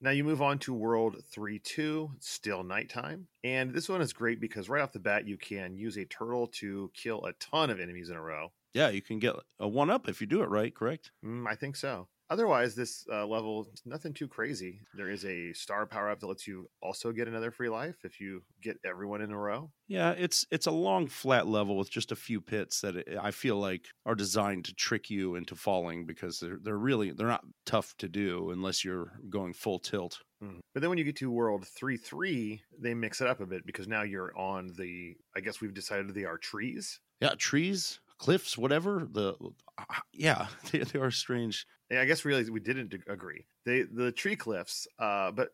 Now 0.00 0.10
you 0.10 0.24
move 0.24 0.42
on 0.42 0.58
to 0.60 0.74
World 0.74 1.22
3 1.32 1.60
2, 1.60 2.10
still 2.18 2.64
nighttime. 2.64 3.28
And 3.44 3.72
this 3.72 3.88
one 3.88 4.02
is 4.02 4.12
great 4.12 4.40
because 4.40 4.68
right 4.68 4.82
off 4.82 4.92
the 4.92 4.98
bat, 4.98 5.26
you 5.26 5.38
can 5.38 5.76
use 5.76 5.96
a 5.96 6.04
turtle 6.04 6.48
to 6.54 6.90
kill 6.94 7.24
a 7.24 7.32
ton 7.34 7.70
of 7.70 7.78
enemies 7.78 8.10
in 8.10 8.16
a 8.16 8.22
row. 8.22 8.50
yeah, 8.74 8.88
you 8.88 9.00
can 9.00 9.20
get 9.20 9.36
a 9.60 9.68
one 9.68 9.88
up 9.88 10.08
if 10.08 10.20
you 10.20 10.26
do 10.26 10.42
it 10.42 10.48
right, 10.48 10.74
correct? 10.74 11.12
Mm, 11.24 11.46
I 11.48 11.54
think 11.54 11.76
so. 11.76 12.08
Otherwise, 12.28 12.74
this 12.74 13.06
uh, 13.12 13.26
level 13.26 13.72
nothing 13.84 14.12
too 14.12 14.26
crazy. 14.28 14.80
There 14.94 15.10
is 15.10 15.24
a 15.24 15.52
star 15.52 15.86
power 15.86 16.10
up 16.10 16.20
that 16.20 16.26
lets 16.26 16.46
you 16.46 16.68
also 16.82 17.12
get 17.12 17.28
another 17.28 17.50
free 17.50 17.68
life 17.68 18.04
if 18.04 18.20
you 18.20 18.44
get 18.60 18.78
everyone 18.84 19.22
in 19.22 19.30
a 19.30 19.38
row. 19.38 19.72
Yeah, 19.88 20.10
it's 20.12 20.44
it's 20.50 20.66
a 20.66 20.72
long 20.72 21.06
flat 21.06 21.46
level 21.46 21.76
with 21.76 21.90
just 21.90 22.10
a 22.10 22.16
few 22.16 22.40
pits 22.40 22.80
that 22.80 23.08
I 23.20 23.30
feel 23.30 23.56
like 23.56 23.86
are 24.04 24.16
designed 24.16 24.64
to 24.64 24.74
trick 24.74 25.08
you 25.10 25.36
into 25.36 25.54
falling 25.54 26.06
because 26.06 26.40
they're 26.40 26.58
they're 26.60 26.76
really 26.78 27.12
they're 27.12 27.28
not 27.28 27.44
tough 27.64 27.96
to 27.98 28.08
do 28.08 28.50
unless 28.50 28.84
you're 28.84 29.20
going 29.30 29.52
full 29.52 29.78
tilt. 29.78 30.22
Mhm. 30.42 30.60
But 30.74 30.80
then 30.80 30.90
when 30.90 30.98
you 30.98 31.04
get 31.04 31.16
to 31.16 31.30
World 31.30 31.66
3 31.66 31.96
3, 31.96 32.62
they 32.78 32.94
mix 32.94 33.20
it 33.20 33.26
up 33.26 33.40
a 33.40 33.46
bit 33.46 33.64
because 33.64 33.86
now 33.88 34.02
you're 34.02 34.36
on 34.36 34.72
the, 34.76 35.16
I 35.34 35.40
guess 35.40 35.60
we've 35.60 35.72
decided 35.74 36.12
they 36.14 36.24
are 36.24 36.36
trees. 36.38 37.00
Yeah, 37.20 37.34
trees, 37.34 38.00
cliffs, 38.18 38.56
whatever. 38.56 39.06
The 39.10 39.34
uh, 39.78 39.84
yeah, 40.12 40.48
they, 40.70 40.80
they 40.80 40.98
are 40.98 41.10
strange. 41.10 41.66
Yeah, 41.90 42.00
I 42.00 42.04
guess 42.04 42.24
really 42.24 42.48
we 42.50 42.60
didn't 42.60 42.94
agree. 43.08 43.46
They 43.64 43.82
the 43.82 44.12
tree 44.12 44.36
cliffs, 44.36 44.86
uh, 44.98 45.32
but 45.32 45.50